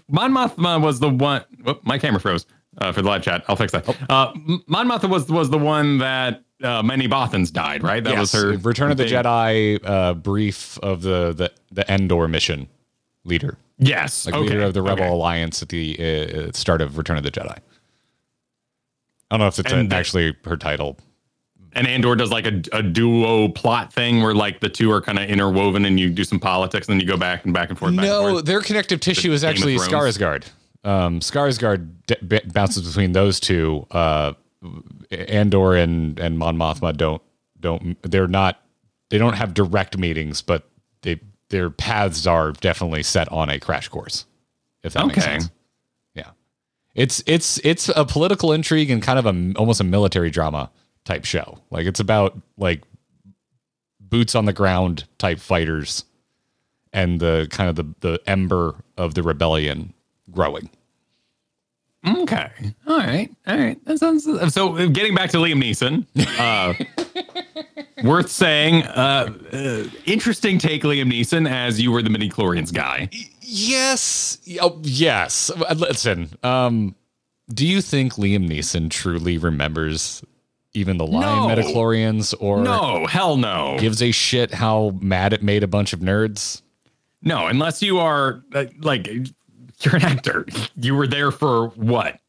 Mon 0.09 0.33
Mothma 0.33 0.81
was 0.81 0.99
the 0.99 1.09
one. 1.09 1.43
Oh, 1.67 1.79
my 1.83 1.97
camera 1.99 2.19
froze 2.19 2.45
uh, 2.79 2.91
for 2.91 3.01
the 3.01 3.07
live 3.07 3.21
chat. 3.23 3.43
I'll 3.47 3.55
fix 3.55 3.71
that. 3.73 3.87
Uh, 4.09 4.31
M- 4.35 4.63
Mon 4.67 4.87
Mothma 4.87 5.09
was 5.09 5.27
was 5.29 5.49
the 5.49 5.57
one 5.57 5.97
that 5.99 6.43
uh, 6.63 6.81
many 6.83 7.07
Bothans 7.07 7.51
died, 7.51 7.83
right? 7.83 8.03
That 8.03 8.17
was 8.17 8.31
her 8.31 8.57
Return 8.57 8.91
of 8.91 8.97
the 8.97 9.05
Jedi 9.05 9.79
uh, 9.83 10.13
brief 10.13 10.77
of 10.79 11.01
the, 11.01 11.33
the 11.33 11.51
the 11.71 11.91
Endor 11.93 12.27
mission 12.27 12.67
leader, 13.25 13.57
Yes, 13.77 14.25
like 14.25 14.35
okay. 14.35 14.49
leader 14.49 14.61
of 14.63 14.73
the 14.73 14.81
Rebel 14.81 15.03
okay. 15.05 15.11
Alliance 15.13 15.61
at 15.61 15.69
the 15.69 16.47
uh, 16.47 16.51
start 16.53 16.81
of 16.81 16.97
Return 16.97 17.17
of 17.17 17.23
the 17.23 17.31
Jedi. 17.31 17.57
I 17.57 17.61
don't 19.31 19.39
know 19.39 19.47
if 19.47 19.57
it's 19.59 19.71
that- 19.71 19.93
actually 19.93 20.35
her 20.45 20.57
title. 20.57 20.97
And 21.75 21.87
Andor 21.87 22.15
does 22.15 22.29
like 22.29 22.45
a, 22.45 22.61
a 22.71 22.83
duo 22.83 23.47
plot 23.49 23.91
thing 23.91 24.21
where 24.21 24.35
like 24.35 24.59
the 24.59 24.69
two 24.69 24.91
are 24.91 25.01
kind 25.01 25.17
of 25.17 25.27
interwoven, 25.27 25.85
and 25.85 25.99
you 25.99 26.11
do 26.11 26.23
some 26.23 26.39
politics, 26.39 26.87
and 26.87 26.93
then 26.93 26.99
you 27.01 27.07
go 27.11 27.17
back 27.17 27.45
and 27.45 27.53
back 27.53 27.69
and 27.69 27.79
forth. 27.79 27.95
Back 27.95 28.05
and 28.05 28.11
No, 28.11 28.29
forth. 28.33 28.45
their 28.45 28.61
connective 28.61 28.99
tissue 28.99 29.31
is 29.31 29.43
actually. 29.43 29.77
Skarsgård. 29.77 30.43
Um, 30.83 31.19
Skarsgård 31.19 31.89
d- 32.07 32.15
b- 32.27 32.41
bounces 32.45 32.87
between 32.87 33.13
those 33.13 33.39
two. 33.39 33.87
Uh, 33.91 34.33
Andor 35.11 35.75
and 35.75 36.19
and 36.19 36.37
Mon 36.37 36.57
Mothma 36.57 36.95
don't 36.95 37.21
don't 37.59 37.97
they're 38.03 38.27
not 38.27 38.61
they 39.09 39.17
don't 39.17 39.33
have 39.35 39.53
direct 39.53 39.97
meetings, 39.97 40.41
but 40.41 40.67
they 41.01 41.19
their 41.49 41.69
paths 41.69 42.25
are 42.25 42.51
definitely 42.53 43.03
set 43.03 43.31
on 43.31 43.49
a 43.49 43.59
crash 43.59 43.87
course. 43.87 44.25
If 44.83 44.93
that 44.93 45.07
makes 45.07 45.23
sense. 45.23 45.49
Yeah, 46.13 46.31
it's 46.95 47.23
it's 47.25 47.59
it's 47.63 47.89
a 47.89 48.05
political 48.05 48.51
intrigue 48.53 48.89
and 48.89 49.01
kind 49.01 49.19
of 49.19 49.25
a 49.25 49.53
almost 49.57 49.79
a 49.81 49.85
military 49.85 50.29
drama 50.29 50.71
type 51.05 51.25
show. 51.25 51.59
Like 51.69 51.85
it's 51.85 51.99
about 51.99 52.37
like 52.57 52.83
boots 53.99 54.35
on 54.35 54.45
the 54.45 54.53
ground 54.53 55.05
type 55.17 55.39
fighters 55.39 56.05
and 56.91 57.19
the 57.19 57.47
kind 57.49 57.69
of 57.69 57.75
the, 57.75 57.85
the 58.01 58.19
ember 58.27 58.75
of 58.97 59.15
the 59.15 59.23
rebellion 59.23 59.93
growing. 60.33 60.69
Okay. 62.05 62.49
All 62.85 62.97
right. 62.97 63.29
All 63.47 63.57
right. 63.57 63.83
That 63.85 63.97
sounds 63.97 64.25
so. 64.53 64.89
Getting 64.89 65.15
back 65.15 65.29
to 65.31 65.37
Liam 65.37 65.63
Neeson, 65.63 66.05
uh, 66.37 66.73
worth 68.03 68.29
saying. 68.29 68.83
Uh, 68.83 69.33
uh, 69.53 69.83
interesting 70.05 70.57
take, 70.57 70.83
Liam 70.83 71.09
Neeson, 71.11 71.49
as 71.49 71.79
you 71.79 71.91
were 71.93 72.01
the 72.01 72.09
midi-chlorians 72.09 72.73
guy. 72.73 73.09
Yes. 73.41 74.37
Oh, 74.61 74.79
yes. 74.83 75.49
Uh, 75.49 75.75
Listen, 75.77 76.29
um, 76.43 76.93
do 77.53 77.65
you 77.65 77.79
think 77.81 78.13
Liam 78.15 78.49
Neeson 78.49 78.89
truly 78.89 79.37
remembers 79.37 80.23
even 80.73 80.97
the 80.97 81.05
line 81.07 81.21
No. 81.21 81.47
midi-chlorians 81.47 82.33
or 82.37 82.61
No, 82.63 83.05
hell 83.07 83.37
no, 83.37 83.77
gives 83.79 84.01
a 84.01 84.11
shit 84.11 84.53
how 84.53 84.97
mad 85.01 85.31
it 85.31 85.41
made 85.43 85.63
a 85.63 85.67
bunch 85.67 85.93
of 85.93 86.01
nerds? 86.01 86.61
no. 87.21 87.47
Unless 87.47 87.81
you 87.81 87.99
are 87.99 88.43
uh, 88.53 88.65
like 88.81 89.07
you're 89.85 89.95
an 89.95 90.03
actor. 90.03 90.45
You 90.75 90.95
were 90.95 91.07
there 91.07 91.31
for 91.31 91.69
what? 91.69 92.19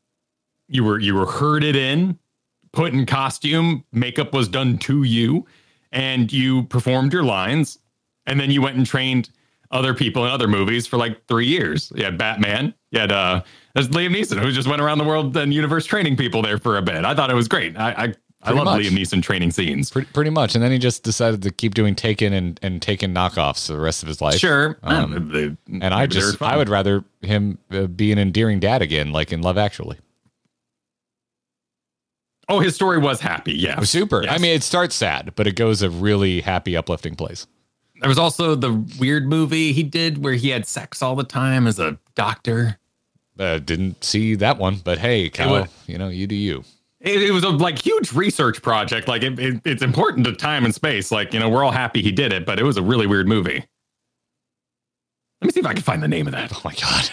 You 0.69 0.85
were 0.85 0.99
you 0.99 1.15
were 1.15 1.27
herded 1.27 1.77
in, 1.77 2.19
put 2.73 2.93
in 2.93 3.07
costume. 3.07 3.85
Makeup 3.93 4.33
was 4.33 4.49
done 4.49 4.79
to 4.79 5.03
you, 5.03 5.47
and 5.93 6.33
you 6.33 6.65
performed 6.65 7.13
your 7.13 7.25
lines, 7.25 7.79
and 8.27 8.41
then 8.41 8.51
you 8.51 8.63
went 8.63 8.77
and 8.77 8.87
trained 8.87 9.31
other 9.71 9.93
people 9.93 10.25
in 10.25 10.31
other 10.31 10.49
movies 10.49 10.87
for 10.87 10.97
like 10.97 11.27
three 11.27 11.47
years. 11.47 11.93
You 11.95 12.05
had 12.05 12.17
Batman. 12.17 12.73
You 12.91 13.01
had 13.01 13.13
uh, 13.13 13.43
there's 13.75 13.89
Liam 13.89 14.15
Neeson 14.17 14.39
who 14.41 14.53
just 14.53 14.69
went 14.69 14.81
around 14.81 14.99
the 14.99 15.05
world 15.05 15.37
and 15.37 15.53
universe 15.53 15.85
training 15.85 16.17
people 16.17 16.43
there 16.43 16.59
for 16.59 16.77
a 16.77 16.83
bit. 16.83 17.05
I 17.05 17.15
thought 17.15 17.31
it 17.31 17.35
was 17.35 17.49
great. 17.49 17.77
I 17.77 17.91
I, 17.91 18.15
I 18.45 18.53
love 18.53 18.65
much. 18.65 18.83
Liam 18.83 18.91
Neeson 18.99 19.23
training 19.23 19.51
scenes. 19.53 19.91
Pretty, 19.91 20.09
pretty 20.13 20.31
much. 20.31 20.55
And 20.55 20.63
then 20.63 20.71
he 20.73 20.79
just 20.79 21.03
decided 21.03 21.43
to 21.43 21.51
keep 21.51 21.75
doing 21.75 21.95
Taken 21.95 22.33
and, 22.33 22.59
and 22.63 22.81
Taken 22.83 23.15
knockoffs 23.15 23.67
for 23.67 23.73
the 23.73 23.81
rest 23.81 24.03
of 24.03 24.09
his 24.09 24.21
life. 24.21 24.39
Sure, 24.39 24.79
Um, 24.83 25.13
Uh, 25.15 25.33
they- 25.33 25.57
And 25.81 25.95
I 25.95 26.07
just. 26.07 26.41
I 26.43 26.57
would 26.57 26.69
rather 26.69 27.05
him 27.23 27.59
uh, 27.71 27.87
be 27.87 28.13
an 28.13 28.19
endearing 28.19 28.61
dad 28.61 28.83
again, 28.83 29.13
like 29.13 29.33
in 29.33 29.41
Love 29.43 29.57
Actually. 29.59 29.99
Oh, 32.49 32.61
his 32.61 32.75
story 32.75 32.99
was 32.99 33.21
happy. 33.21 33.55
Yeah, 33.55 33.81
Super. 33.81 34.23
Yes. 34.23 34.35
I 34.35 34.39
mean, 34.39 34.55
it 34.55 34.63
starts 34.63 34.95
sad, 34.95 35.33
but 35.35 35.47
it 35.47 35.57
goes 35.57 35.81
a 35.81 35.89
really 35.89 36.43
happy, 36.43 36.77
uplifting 36.77 37.15
place. 37.15 37.47
There 38.01 38.09
was 38.09 38.19
also 38.19 38.55
the 38.55 38.85
weird 38.99 39.27
movie 39.27 39.73
he 39.73 39.83
did 39.83 40.23
where 40.23 40.35
he 40.35 40.51
had 40.51 40.67
sex 40.67 41.01
all 41.01 41.15
the 41.17 41.25
time 41.25 41.67
as 41.67 41.79
a 41.79 41.99
doctor. 42.15 42.79
Uh, 43.39 43.59
didn't 43.61 44.05
see 44.05 44.35
that 44.35 44.59
one, 44.59 44.77
but 44.85 44.99
hey, 44.99 45.31
Kyle, 45.31 45.67
you 45.87 45.97
know, 45.97 46.09
you 46.09 46.27
do 46.27 46.35
you. 46.35 46.65
It, 47.05 47.23
it 47.23 47.31
was 47.33 47.45
a 47.45 47.51
like 47.51 47.79
huge 47.79 48.13
research 48.13 48.63
project. 48.63 49.09
Like 49.09 49.23
it, 49.23 49.39
it, 49.39 49.61
it's 49.65 49.83
important 49.83 50.25
to 50.27 50.33
time 50.35 50.65
and 50.65 50.75
space. 50.75 51.13
Like 51.13 51.33
you 51.35 51.39
know, 51.41 51.49
we're 51.49 51.63
all 51.63 51.71
happy 51.73 52.03
he 52.03 52.11
did 52.13 52.33
it, 52.33 52.47
but 52.47 52.59
it 52.59 52.65
was 52.65 52.77
a 52.77 52.83
really 52.83 53.07
weird 53.07 53.29
movie. 53.29 53.65
Let 55.41 55.47
me 55.47 55.53
see 55.53 55.61
if 55.61 55.67
I 55.67 55.75
can 55.75 55.83
find 55.83 56.03
the 56.03 56.09
name 56.09 56.27
of 56.27 56.33
that. 56.33 56.51
Oh 56.55 56.61
my 56.65 56.75
God. 56.75 57.11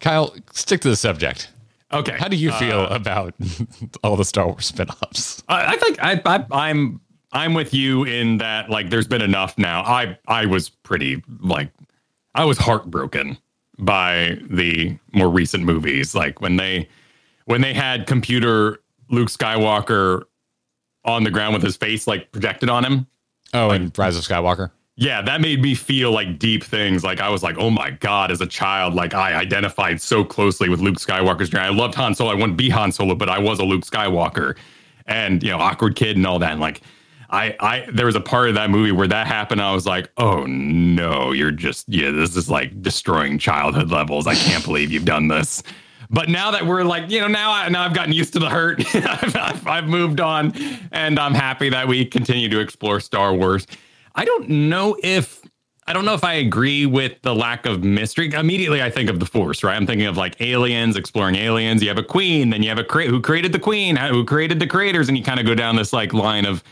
Kyle, 0.00 0.34
stick 0.52 0.82
to 0.82 0.88
the 0.90 0.96
subject. 0.96 1.50
Okay, 1.92 2.16
How 2.18 2.28
do 2.28 2.36
you 2.36 2.50
feel 2.52 2.80
Uh, 2.80 2.88
about 2.90 3.34
all 4.04 4.16
the 4.16 4.24
Star 4.24 4.46
Wars 4.48 4.70
spinoffs? 4.72 5.42
I, 5.48 5.74
I 5.74 5.76
think 5.76 5.98
I, 6.02 6.20
I 6.26 6.44
I'm 6.50 7.00
I'm 7.32 7.54
with 7.54 7.72
you 7.72 8.04
in 8.04 8.38
that 8.38 8.68
like 8.68 8.90
there's 8.90 9.06
been 9.08 9.22
enough 9.22 9.56
now. 9.56 9.82
I 9.82 10.18
I 10.26 10.44
was 10.46 10.68
pretty 10.68 11.22
like 11.40 11.70
I 12.34 12.44
was 12.44 12.58
heartbroken 12.58 13.38
by 13.78 14.38
the 14.50 14.98
more 15.12 15.28
recent 15.30 15.64
movies 15.64 16.14
like 16.14 16.40
when 16.40 16.56
they 16.56 16.88
when 17.46 17.60
they 17.60 17.74
had 17.74 18.06
computer 18.06 18.80
Luke 19.10 19.28
Skywalker 19.28 20.22
on 21.04 21.24
the 21.24 21.30
ground 21.30 21.54
with 21.54 21.62
his 21.62 21.76
face 21.76 22.06
like 22.06 22.32
projected 22.32 22.68
on 22.68 22.84
him. 22.84 23.06
Oh, 23.52 23.70
and 23.70 23.96
Rise 23.96 24.16
of 24.16 24.24
Skywalker. 24.24 24.70
Yeah, 24.96 25.22
that 25.22 25.40
made 25.40 25.60
me 25.60 25.74
feel 25.74 26.12
like 26.12 26.38
deep 26.38 26.62
things. 26.62 27.02
Like 27.02 27.20
I 27.20 27.28
was 27.28 27.42
like, 27.42 27.56
oh 27.58 27.70
my 27.70 27.90
god, 27.90 28.30
as 28.30 28.40
a 28.40 28.46
child, 28.46 28.94
like 28.94 29.12
I 29.12 29.34
identified 29.34 30.00
so 30.00 30.24
closely 30.24 30.68
with 30.68 30.80
Luke 30.80 30.96
Skywalker's 30.96 31.48
journey. 31.48 31.66
I 31.66 31.70
loved 31.70 31.94
Han 31.96 32.14
Solo. 32.14 32.30
I 32.30 32.34
wouldn't 32.34 32.56
be 32.56 32.70
Han 32.70 32.92
Solo, 32.92 33.14
but 33.14 33.28
I 33.28 33.38
was 33.38 33.58
a 33.58 33.64
Luke 33.64 33.84
Skywalker, 33.84 34.56
and 35.06 35.42
you 35.42 35.50
know, 35.50 35.58
awkward 35.58 35.96
kid 35.96 36.16
and 36.16 36.24
all 36.26 36.38
that. 36.38 36.52
And 36.52 36.60
like, 36.60 36.82
I, 37.30 37.56
I, 37.58 37.88
there 37.92 38.06
was 38.06 38.14
a 38.14 38.20
part 38.20 38.48
of 38.48 38.54
that 38.54 38.70
movie 38.70 38.92
where 38.92 39.08
that 39.08 39.26
happened. 39.26 39.60
I 39.60 39.74
was 39.74 39.84
like, 39.84 40.10
oh 40.16 40.46
no, 40.46 41.32
you're 41.32 41.50
just, 41.50 41.88
yeah, 41.88 42.12
this 42.12 42.36
is 42.36 42.48
like 42.48 42.80
destroying 42.80 43.38
childhood 43.38 43.90
levels. 43.90 44.28
I 44.28 44.36
can't 44.36 44.64
believe 44.64 44.92
you've 44.92 45.04
done 45.04 45.26
this. 45.26 45.62
But 46.10 46.28
now 46.28 46.50
that 46.50 46.66
we're 46.66 46.84
like, 46.84 47.10
you 47.10 47.20
know, 47.20 47.28
now 47.28 47.52
I 47.52 47.68
now 47.68 47.84
I've 47.84 47.94
gotten 47.94 48.12
used 48.12 48.32
to 48.34 48.38
the 48.38 48.50
hurt. 48.50 48.82
I've, 48.94 49.66
I've, 49.66 49.88
moved 49.88 50.20
on, 50.20 50.52
and 50.92 51.18
I'm 51.18 51.34
happy 51.34 51.68
that 51.70 51.88
we 51.88 52.04
continue 52.04 52.48
to 52.48 52.60
explore 52.60 53.00
Star 53.00 53.34
Wars. 53.34 53.66
I 54.14 54.24
don't 54.24 54.48
know 54.48 54.96
if 55.02 55.42
I 55.86 55.92
don't 55.92 56.04
know 56.04 56.14
if 56.14 56.24
I 56.24 56.34
agree 56.34 56.86
with 56.86 57.20
the 57.22 57.34
lack 57.34 57.66
of 57.66 57.84
mystery. 57.84 58.32
Immediately, 58.32 58.82
I 58.82 58.90
think 58.90 59.10
of 59.10 59.20
the 59.20 59.26
Force, 59.26 59.62
right? 59.62 59.76
I'm 59.76 59.86
thinking 59.86 60.06
of 60.06 60.16
like 60.16 60.40
aliens, 60.40 60.96
exploring 60.96 61.36
aliens. 61.36 61.82
You 61.82 61.88
have 61.88 61.98
a 61.98 62.02
queen, 62.02 62.50
then 62.50 62.62
you 62.62 62.70
have 62.70 62.78
a 62.78 62.84
cre- 62.84 63.02
who 63.02 63.20
created 63.20 63.52
the 63.52 63.58
queen, 63.58 63.96
who 63.96 64.24
created 64.24 64.60
the 64.60 64.66
creators, 64.66 65.08
and 65.08 65.18
you 65.18 65.24
kind 65.24 65.38
of 65.40 65.46
go 65.46 65.54
down 65.54 65.76
this 65.76 65.92
like 65.92 66.14
line 66.14 66.46
of 66.46 66.64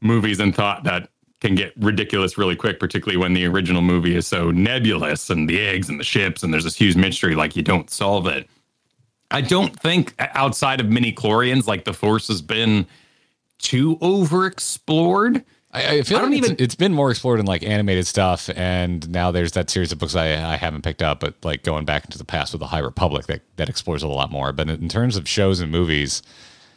movies 0.00 0.38
and 0.38 0.54
thought 0.54 0.84
that 0.84 1.08
can 1.40 1.56
get 1.56 1.72
ridiculous 1.76 2.38
really 2.38 2.54
quick, 2.54 2.78
particularly 2.78 3.16
when 3.16 3.34
the 3.34 3.44
original 3.44 3.82
movie 3.82 4.14
is 4.14 4.28
so 4.28 4.52
nebulous 4.52 5.28
and 5.28 5.50
the 5.50 5.60
eggs 5.60 5.88
and 5.88 5.98
the 5.98 6.04
ships 6.04 6.44
and 6.44 6.54
there's 6.54 6.62
this 6.62 6.76
huge 6.76 6.94
mystery, 6.94 7.34
like 7.34 7.56
you 7.56 7.62
don't 7.62 7.90
solve 7.90 8.28
it. 8.28 8.48
I 9.32 9.40
don't 9.40 9.78
think 9.78 10.14
outside 10.18 10.80
of 10.80 10.88
midi-chlorians, 10.88 11.66
like 11.66 11.84
the 11.84 11.92
Force 11.92 12.28
has 12.28 12.42
been 12.42 12.86
too 13.58 13.96
overexplored. 13.98 15.44
I, 15.74 15.98
I 15.98 16.02
feel 16.02 16.18
I 16.18 16.20
don't 16.20 16.30
like 16.32 16.38
it's- 16.38 16.50
even- 16.52 16.62
it's 16.64 16.74
been 16.74 16.92
more 16.92 17.10
explored 17.10 17.40
in 17.40 17.46
like 17.46 17.62
animated 17.62 18.06
stuff, 18.06 18.50
and 18.54 19.08
now 19.10 19.30
there's 19.30 19.52
that 19.52 19.70
series 19.70 19.90
of 19.92 19.98
books 19.98 20.14
I, 20.14 20.26
I 20.52 20.56
haven't 20.56 20.82
picked 20.82 21.02
up, 21.02 21.20
but 21.20 21.34
like 21.44 21.62
going 21.62 21.84
back 21.86 22.04
into 22.04 22.18
the 22.18 22.24
past 22.24 22.52
with 22.52 22.60
the 22.60 22.66
High 22.66 22.78
Republic 22.80 23.26
that 23.26 23.40
that 23.56 23.68
explores 23.70 24.02
it 24.02 24.06
a 24.06 24.12
lot 24.12 24.30
more. 24.30 24.52
But 24.52 24.68
in 24.68 24.88
terms 24.88 25.16
of 25.16 25.26
shows 25.28 25.60
and 25.60 25.70
movies, 25.72 26.22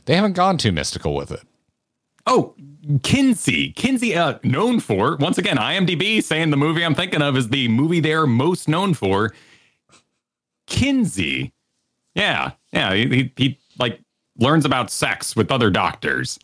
they 0.06 0.16
haven't 0.16 0.34
gone 0.34 0.58
too 0.58 0.72
mystical 0.72 1.14
with 1.14 1.32
it. 1.32 1.42
Oh, 2.28 2.56
Kinsey. 3.04 3.72
Kinsey, 3.74 4.16
uh, 4.16 4.40
known 4.44 4.80
for, 4.80 5.16
once 5.18 5.38
again, 5.38 5.58
IMDb 5.58 6.24
saying 6.24 6.50
the 6.52 6.58
movie 6.58 6.84
I'm 6.86 6.96
thinking 6.96 7.22
of 7.22 7.36
is 7.36 7.50
the 7.50 7.68
movie 7.68 8.00
they're 8.00 8.26
most 8.28 8.68
known 8.68 8.94
for. 8.94 9.34
Kinsey. 10.68 11.52
Yeah. 12.16 12.52
Yeah. 12.72 12.94
He, 12.94 13.08
he, 13.08 13.34
he 13.36 13.60
like 13.78 14.00
learns 14.38 14.66
about 14.66 14.90
sex 14.90 15.36
with 15.36 15.52
other 15.52 15.70
doctors. 15.70 16.40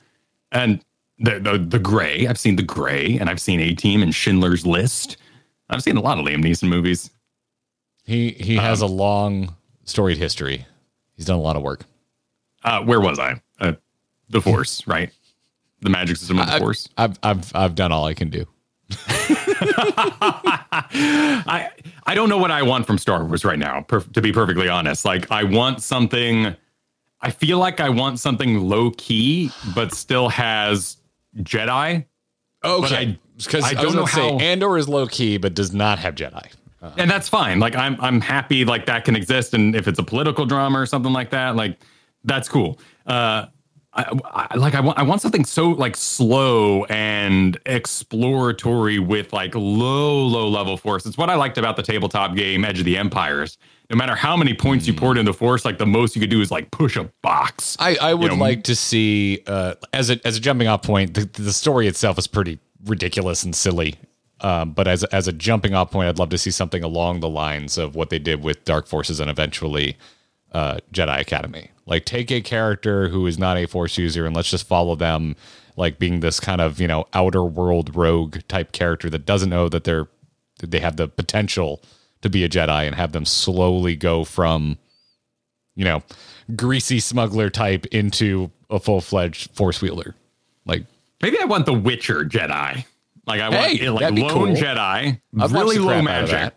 And 0.52 0.84
the, 1.18 1.40
the, 1.40 1.58
the 1.58 1.80
Grey, 1.80 2.28
I've 2.28 2.40
seen 2.40 2.56
The 2.56 2.64
Grey 2.64 3.18
and 3.18 3.30
I've 3.30 3.42
seen 3.42 3.60
A 3.60 3.74
Team 3.74 4.04
and 4.04 4.14
Schindler's 4.14 4.66
List. 4.66 5.18
I've 5.70 5.82
seen 5.82 5.98
a 5.98 6.02
lot 6.02 6.20
of 6.20 6.26
Liam 6.26 6.44
Neeson 6.44 6.68
movies. 6.68 7.10
He 8.04 8.32
he 8.32 8.56
has 8.56 8.82
a 8.82 8.88
long 8.88 9.56
storied 9.86 10.18
history. 10.18 10.66
He's 11.16 11.26
done 11.26 11.38
a 11.38 11.42
lot 11.42 11.56
of 11.56 11.62
work. 11.62 11.86
Uh, 12.64 12.82
where 12.82 13.00
was 13.00 13.20
I? 13.20 13.42
Uh, 13.60 13.74
the 14.30 14.42
Force, 14.42 14.86
right? 14.88 15.12
The 15.82 15.90
magic 15.90 16.18
system 16.18 16.40
of 16.40 16.52
the 16.52 16.58
Force. 16.60 16.90
I've 16.98 17.18
I've 17.24 17.56
I've 17.56 17.76
done 17.76 17.92
all 17.92 18.06
I 18.06 18.14
can 18.14 18.30
do. 18.30 18.48
I 20.64 21.70
I 22.06 22.16
don't 22.16 22.30
know 22.30 22.38
what 22.38 22.52
I 22.52 22.62
want 22.64 22.86
from 22.88 22.98
Star 22.98 23.24
Wars 23.24 23.44
right 23.46 23.60
now. 23.60 23.82
Per, 23.82 24.00
to 24.02 24.22
be 24.22 24.32
perfectly 24.32 24.70
honest, 24.70 25.06
like 25.06 25.30
I 25.32 25.44
want 25.44 25.82
something. 25.82 26.56
I 27.22 27.30
feel 27.30 27.60
like 27.60 27.80
I 27.80 27.90
want 27.90 28.20
something 28.20 28.60
low 28.62 28.92
key, 28.92 29.52
but 29.76 29.94
still 29.94 30.30
has 30.30 30.98
Jedi. 31.38 32.06
Okay, 32.64 33.20
because 33.38 33.64
I 33.64 33.70
I, 33.70 33.74
don't 33.74 33.86
was 33.86 33.94
know 33.96 34.00
gonna 34.02 34.12
say 34.12 34.30
how- 34.32 34.40
Andor 34.40 34.78
is 34.78 34.88
low 34.90 35.08
key, 35.08 35.38
but 35.38 35.54
does 35.54 35.74
not 35.74 36.00
have 36.00 36.16
Jedi. 36.16 36.48
and 36.98 37.10
that's 37.10 37.30
fine. 37.30 37.60
Like 37.60 37.76
I'm 37.76 38.00
I'm 38.02 38.22
happy 38.22 38.66
like 38.66 38.86
that 38.88 39.06
can 39.06 39.16
exist, 39.16 39.54
and 39.54 39.76
if 39.76 39.88
it's 39.88 40.00
a 40.00 40.04
political 40.04 40.46
drama 40.46 40.80
or 40.80 40.86
something 40.86 41.14
like 41.14 41.30
that, 41.32 41.56
like 41.56 41.78
that's 42.24 42.48
cool. 42.50 42.80
Uh, 43.06 43.48
I, 43.94 44.48
I 44.52 44.56
like 44.56 44.74
I 44.74 44.80
want 44.80 44.98
I 44.98 45.04
want 45.04 45.22
something 45.22 45.44
so 45.44 45.70
like 45.70 45.98
slow 45.98 46.86
and 46.86 47.58
exploratory 47.66 49.00
with 49.00 49.34
like 49.34 49.54
low 49.54 50.26
low 50.26 50.48
level 50.48 50.78
force. 50.78 51.06
It's 51.06 51.18
what 51.18 51.30
I 51.30 51.36
liked 51.36 51.58
about 51.58 51.76
the 51.76 51.84
tabletop 51.84 52.36
game 52.36 52.64
Edge 52.64 52.80
of 52.80 52.86
the 52.86 52.98
Empires. 52.98 53.58
No 53.90 53.98
matter 53.98 54.16
how 54.16 54.38
many 54.38 54.54
points 54.54 54.88
you 54.88 54.94
poured 54.94 55.18
into 55.18 55.34
the 55.34 55.38
force, 55.38 55.66
like 55.66 55.78
the 55.78 55.86
most 55.86 56.16
you 56.16 56.22
could 56.22 56.30
do 56.30 56.40
is 56.40 56.50
like 56.50 56.72
push 56.72 56.96
a 56.96 57.12
box. 57.22 57.76
I, 57.80 57.98
I 58.02 58.14
would 58.14 58.32
You 58.32 58.38
know, 58.38 58.42
like 58.42 58.64
to 58.64 58.76
see 58.76 59.44
uh, 59.48 59.76
as 59.92 60.10
a 60.10 60.26
as 60.26 60.38
a 60.38 60.40
jumping 60.40 60.70
off 60.70 60.84
point. 60.84 61.14
The, 61.14 61.26
the 61.26 61.52
story 61.52 61.88
itself 61.88 62.18
is 62.18 62.28
pretty 62.28 62.60
ridiculous 62.86 63.44
and 63.44 63.54
silly, 63.54 63.96
um, 64.40 64.72
but 64.72 64.88
as 64.88 65.04
as 65.06 65.28
a 65.28 65.34
jumping 65.34 65.74
off 65.74 65.92
point, 65.92 66.08
I'd 66.08 66.18
love 66.20 66.30
to 66.30 66.38
see 66.38 66.52
something 66.52 66.82
along 66.82 67.20
the 67.20 67.28
lines 67.30 67.78
of 67.78 67.94
what 67.96 68.10
they 68.10 68.20
did 68.20 68.42
with 68.42 68.64
Dark 68.64 68.88
Forces 68.88 69.20
and 69.20 69.30
eventually 69.30 69.98
uh, 70.52 70.78
Jedi 70.94 71.20
Academy. 71.20 71.72
Like 71.86 72.06
take 72.06 72.32
a 72.32 72.42
character 72.42 73.10
who 73.10 73.26
is 73.28 73.38
not 73.38 73.58
a 73.58 73.66
Force 73.66 73.98
user 73.98 74.26
and 74.26 74.36
let's 74.36 74.50
just 74.50 74.68
follow 74.68 74.96
them, 74.96 75.36
like 75.78 76.00
being 76.00 76.20
this 76.20 76.40
kind 76.40 76.62
of 76.62 76.80
you 76.80 76.88
know 76.88 77.06
outer 77.14 77.44
world 77.44 77.96
rogue 77.96 78.40
type 78.48 78.72
character 78.72 79.10
that 79.10 79.26
doesn't 79.26 79.50
know 79.50 79.70
that 79.70 79.84
they're 79.84 80.08
that 80.60 80.72
they 80.72 80.80
have 80.80 80.98
the 80.98 81.08
potential 81.08 81.82
to 82.22 82.30
be 82.30 82.44
a 82.44 82.50
Jedi 82.50 82.86
and 82.86 82.96
have 82.96 83.12
them 83.14 83.26
slowly 83.26 83.96
go 83.96 84.24
from 84.24 84.78
you 85.76 85.86
know, 85.86 86.04
greasy 86.56 87.00
smuggler 87.00 87.50
type 87.50 87.86
into 87.88 88.52
a 88.70 88.80
full 88.80 89.02
fledged 89.02 89.56
force 89.56 89.82
wielder. 89.82 90.16
Like, 90.66 90.86
Maybe 91.22 91.40
I 91.40 91.46
want 91.46 91.66
the 91.66 91.74
Witcher 91.74 92.26
Jedi. 92.26 92.86
Like 93.26 93.42
I 93.42 93.50
want 93.50 93.62
Hey, 93.62 93.86
it, 93.86 93.92
like 93.92 94.14
lone 94.14 94.30
cool. 94.30 94.48
Jedi, 94.48 95.22
watch 95.34 95.52
really 95.52 95.78
low 95.78 96.02
crap 96.02 96.08
out 96.10 96.24
of 96.24 96.32
magic. 96.32 96.54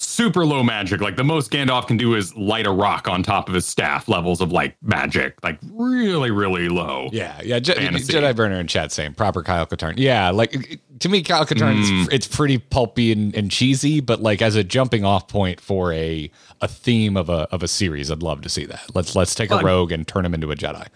Super 0.00 0.44
low 0.46 0.62
magic. 0.62 1.00
Like 1.00 1.16
the 1.16 1.24
most 1.24 1.50
Gandalf 1.50 1.86
can 1.86 1.96
do 1.96 2.14
is 2.14 2.34
light 2.36 2.66
a 2.66 2.70
rock 2.70 3.08
on 3.08 3.22
top 3.22 3.48
of 3.48 3.54
his 3.54 3.66
staff. 3.66 4.08
Levels 4.08 4.40
of 4.40 4.52
like 4.52 4.76
magic, 4.82 5.34
like 5.42 5.58
really 5.72 6.30
really 6.30 6.68
low. 6.68 7.08
yeah, 7.12 7.40
yeah. 7.44 7.58
Je- 7.58 7.74
Jedi 7.74 8.34
Burner 8.34 8.60
in 8.60 8.66
chat 8.66 8.92
saying 8.92 9.14
proper 9.14 9.42
Kyle 9.42 9.66
Katarn. 9.66 9.94
Yeah, 9.96 10.30
like 10.30 10.80
to 11.00 11.08
me, 11.08 11.22
Kyle 11.22 11.44
Katarn 11.46 11.76
Mm. 11.82 12.02
is 12.02 12.08
it's 12.12 12.26
pretty 12.26 12.58
pulpy 12.58 13.12
and, 13.12 13.34
and 13.34 13.50
cheesy, 13.50 14.00
but 14.00 14.20
like 14.20 14.40
as 14.42 14.54
a 14.56 14.64
jumping 14.64 15.04
off 15.04 15.28
point 15.28 15.60
for 15.60 15.92
a 15.92 16.30
a 16.60 16.68
theme 16.68 17.16
of 17.16 17.28
a 17.28 17.46
of 17.52 17.62
a 17.62 17.68
series, 17.68 18.10
I'd 18.10 18.22
love 18.22 18.40
to 18.42 18.48
see 18.48 18.64
that. 18.66 18.82
Let's 18.94 19.14
let's 19.14 19.34
take 19.34 19.50
a 19.50 19.58
rogue 19.58 19.92
and 19.92 20.06
turn 20.06 20.24
him 20.24 20.34
into 20.34 20.50
a 20.50 20.56
Jedi. 20.56 20.86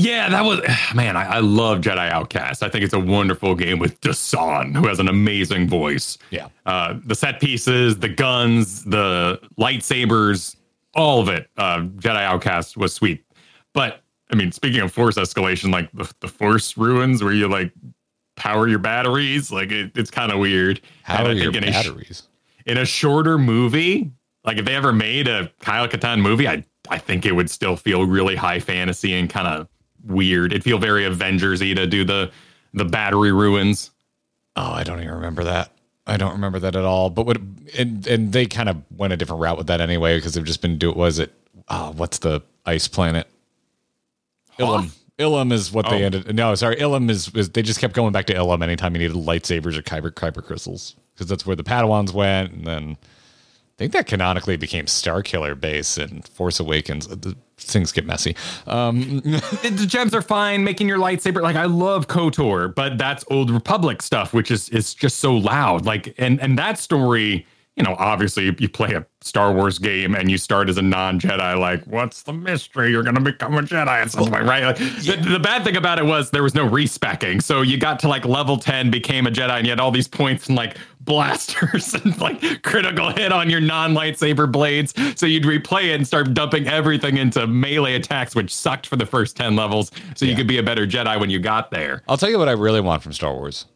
Yeah, 0.00 0.28
that 0.30 0.44
was 0.44 0.60
man. 0.94 1.16
I, 1.16 1.36
I 1.36 1.38
love 1.40 1.80
Jedi 1.80 2.10
Outcast. 2.10 2.62
I 2.62 2.68
think 2.68 2.84
it's 2.84 2.94
a 2.94 3.00
wonderful 3.00 3.54
game 3.54 3.78
with 3.78 4.00
Dasan, 4.00 4.74
who 4.74 4.86
has 4.88 4.98
an 4.98 5.08
amazing 5.08 5.68
voice. 5.68 6.16
Yeah. 6.30 6.48
uh, 6.66 6.94
the 7.04 7.14
set 7.14 7.40
pieces, 7.40 7.98
the 7.98 8.08
guns, 8.08 8.84
the 8.84 9.40
lightsabers, 9.58 10.56
all 10.94 11.20
of 11.20 11.28
it. 11.28 11.48
Uh, 11.56 11.80
Jedi 11.80 12.22
Outcast 12.22 12.76
was 12.76 12.94
sweet. 12.94 13.24
But 13.74 14.02
I 14.32 14.36
mean, 14.36 14.52
speaking 14.52 14.80
of 14.80 14.92
force 14.92 15.16
escalation, 15.16 15.72
like 15.72 15.90
the, 15.92 16.12
the 16.20 16.28
force 16.28 16.76
ruins 16.76 17.22
where 17.22 17.32
you 17.32 17.48
like 17.48 17.72
power 18.36 18.66
your 18.68 18.78
batteries, 18.78 19.52
like 19.52 19.70
it, 19.70 19.92
it's 19.94 20.10
kind 20.10 20.32
of 20.32 20.38
weird. 20.38 20.80
How 21.02 21.24
are 21.26 21.32
your 21.32 21.54
in 21.54 21.64
a 21.64 21.70
batteries? 21.70 22.22
in 22.66 22.78
a 22.78 22.84
shorter 22.84 23.36
movie, 23.38 24.10
like 24.44 24.56
if 24.56 24.64
they 24.64 24.74
ever 24.74 24.92
made 24.92 25.28
a 25.28 25.50
Kyle 25.60 25.88
Katarn 25.88 26.20
movie, 26.20 26.48
I 26.48 26.64
I 26.88 26.98
think 26.98 27.26
it 27.26 27.32
would 27.32 27.50
still 27.50 27.76
feel 27.76 28.04
really 28.04 28.36
high 28.36 28.60
fantasy 28.60 29.14
and 29.14 29.28
kind 29.28 29.46
of 29.46 29.68
weird. 30.04 30.52
It'd 30.52 30.64
feel 30.64 30.78
very 30.78 31.04
Avengers-y 31.04 31.74
to 31.74 31.86
do 31.86 32.04
the 32.04 32.30
the 32.74 32.84
battery 32.84 33.32
ruins. 33.32 33.90
Oh, 34.56 34.70
I 34.72 34.84
don't 34.84 35.00
even 35.00 35.14
remember 35.14 35.44
that. 35.44 35.72
I 36.06 36.16
don't 36.16 36.32
remember 36.32 36.58
that 36.60 36.74
at 36.76 36.84
all. 36.84 37.10
But 37.10 37.26
what 37.26 37.38
and 37.78 38.06
and 38.06 38.32
they 38.32 38.46
kind 38.46 38.68
of 38.68 38.78
went 38.96 39.12
a 39.12 39.16
different 39.16 39.42
route 39.42 39.58
with 39.58 39.66
that 39.68 39.80
anyway 39.80 40.16
because 40.18 40.34
they've 40.34 40.44
just 40.44 40.62
been 40.62 40.78
do 40.78 40.92
was 40.92 41.18
it 41.18 41.32
oh, 41.68 41.92
what's 41.96 42.18
the 42.18 42.42
ice 42.66 42.88
planet? 42.88 43.26
Ilum. 44.58 44.90
Ilum 45.18 45.52
is 45.52 45.70
what 45.72 45.88
they 45.88 46.02
Oh. 46.02 46.06
ended. 46.06 46.34
No, 46.34 46.54
sorry, 46.54 46.76
Ilum 46.76 47.10
is, 47.10 47.30
is 47.34 47.50
they 47.50 47.62
just 47.62 47.78
kept 47.80 47.94
going 47.94 48.12
back 48.12 48.26
to 48.26 48.34
Ilum 48.34 48.62
anytime 48.62 48.94
you 48.94 49.00
needed 49.00 49.16
lightsabers 49.16 49.76
or 49.76 49.82
kyber 49.82 50.10
kyber 50.10 50.44
crystals 50.44 50.96
because 51.14 51.26
that's 51.26 51.46
where 51.46 51.56
the 51.56 51.62
Padawans 51.62 52.12
went, 52.12 52.52
and 52.52 52.66
then 52.66 52.96
I 53.00 53.76
think 53.76 53.92
that 53.92 54.06
canonically 54.06 54.56
became 54.56 54.86
Star 54.86 55.22
Killer 55.22 55.54
base 55.54 55.98
and 55.98 56.26
Force 56.28 56.58
Awakens. 56.58 57.06
Uh, 57.06 57.16
the 57.16 57.36
things 57.64 57.92
get 57.92 58.06
messy. 58.06 58.36
Um, 58.66 59.20
the 59.20 59.86
gems 59.86 60.14
are 60.14 60.22
fine 60.22 60.64
making 60.64 60.88
your 60.88 60.98
lightsaber. 60.98 61.42
Like 61.42 61.56
i 61.56 61.64
love 61.64 62.08
kotor 62.08 62.74
but 62.74 62.98
that's 62.98 63.24
old 63.30 63.50
republic 63.50 64.02
stuff 64.02 64.32
which 64.32 64.50
is 64.50 64.68
is 64.70 64.94
just 64.94 65.18
so 65.18 65.34
loud. 65.34 65.86
Like 65.86 66.14
and 66.18 66.40
and 66.40 66.58
that 66.58 66.78
story 66.78 67.46
you 67.76 67.84
know 67.84 67.94
obviously 67.98 68.54
you 68.58 68.68
play 68.68 68.92
a 68.94 69.06
star 69.22 69.52
wars 69.52 69.78
game 69.78 70.14
and 70.14 70.30
you 70.30 70.36
start 70.36 70.68
as 70.68 70.76
a 70.76 70.82
non-jedi 70.82 71.58
like 71.58 71.84
what's 71.84 72.22
the 72.22 72.32
mystery? 72.32 72.90
You're 72.90 73.02
gonna 73.02 73.20
become 73.20 73.56
a 73.56 73.62
jedi 73.62 73.86
at 73.86 74.10
some 74.10 74.26
point 74.26 74.44
right? 74.44 74.64
Like, 74.64 74.78
the, 74.78 75.16
the 75.30 75.38
bad 75.38 75.64
thing 75.64 75.76
about 75.76 75.98
it 75.98 76.04
was 76.04 76.30
there 76.30 76.42
was 76.42 76.54
no 76.54 76.64
respecking. 76.64 77.40
So 77.40 77.62
you 77.62 77.78
got 77.78 77.98
to 78.00 78.08
like 78.08 78.24
level 78.24 78.56
10 78.56 78.90
became 78.90 79.26
a 79.26 79.30
jedi 79.30 79.50
and 79.50 79.66
you 79.66 79.70
had 79.70 79.80
all 79.80 79.90
these 79.90 80.08
points 80.08 80.48
and 80.48 80.56
like 80.56 80.76
blasters 81.00 81.94
and 82.04 82.18
like 82.20 82.62
critical 82.62 83.10
hit 83.10 83.32
on 83.32 83.48
your 83.50 83.60
non-lightsaber 83.60 84.50
blades 84.50 84.92
so 85.18 85.26
you'd 85.26 85.44
replay 85.44 85.84
it 85.84 85.94
and 85.94 86.06
start 86.06 86.34
dumping 86.34 86.66
everything 86.68 87.16
into 87.16 87.46
melee 87.46 87.94
attacks 87.94 88.34
which 88.34 88.54
sucked 88.54 88.86
for 88.86 88.96
the 88.96 89.06
first 89.06 89.36
10 89.36 89.56
levels 89.56 89.90
so 90.14 90.26
you 90.26 90.36
could 90.36 90.46
be 90.46 90.58
a 90.58 90.62
better 90.62 90.86
jedi 90.86 91.18
when 91.18 91.30
you 91.30 91.38
got 91.38 91.70
there 91.70 92.02
I'll 92.08 92.16
tell 92.18 92.30
you 92.30 92.38
what 92.38 92.48
I 92.48 92.52
really 92.52 92.80
want 92.80 93.02
from 93.02 93.12
Star 93.12 93.32
Wars. 93.34 93.66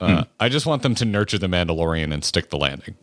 Uh, 0.00 0.16
Hmm. 0.16 0.22
I 0.38 0.48
just 0.50 0.66
want 0.66 0.82
them 0.82 0.94
to 0.96 1.04
nurture 1.06 1.38
the 1.38 1.46
Mandalorian 1.46 2.12
and 2.12 2.22
stick 2.22 2.50
the 2.50 2.58
landing. 2.58 2.96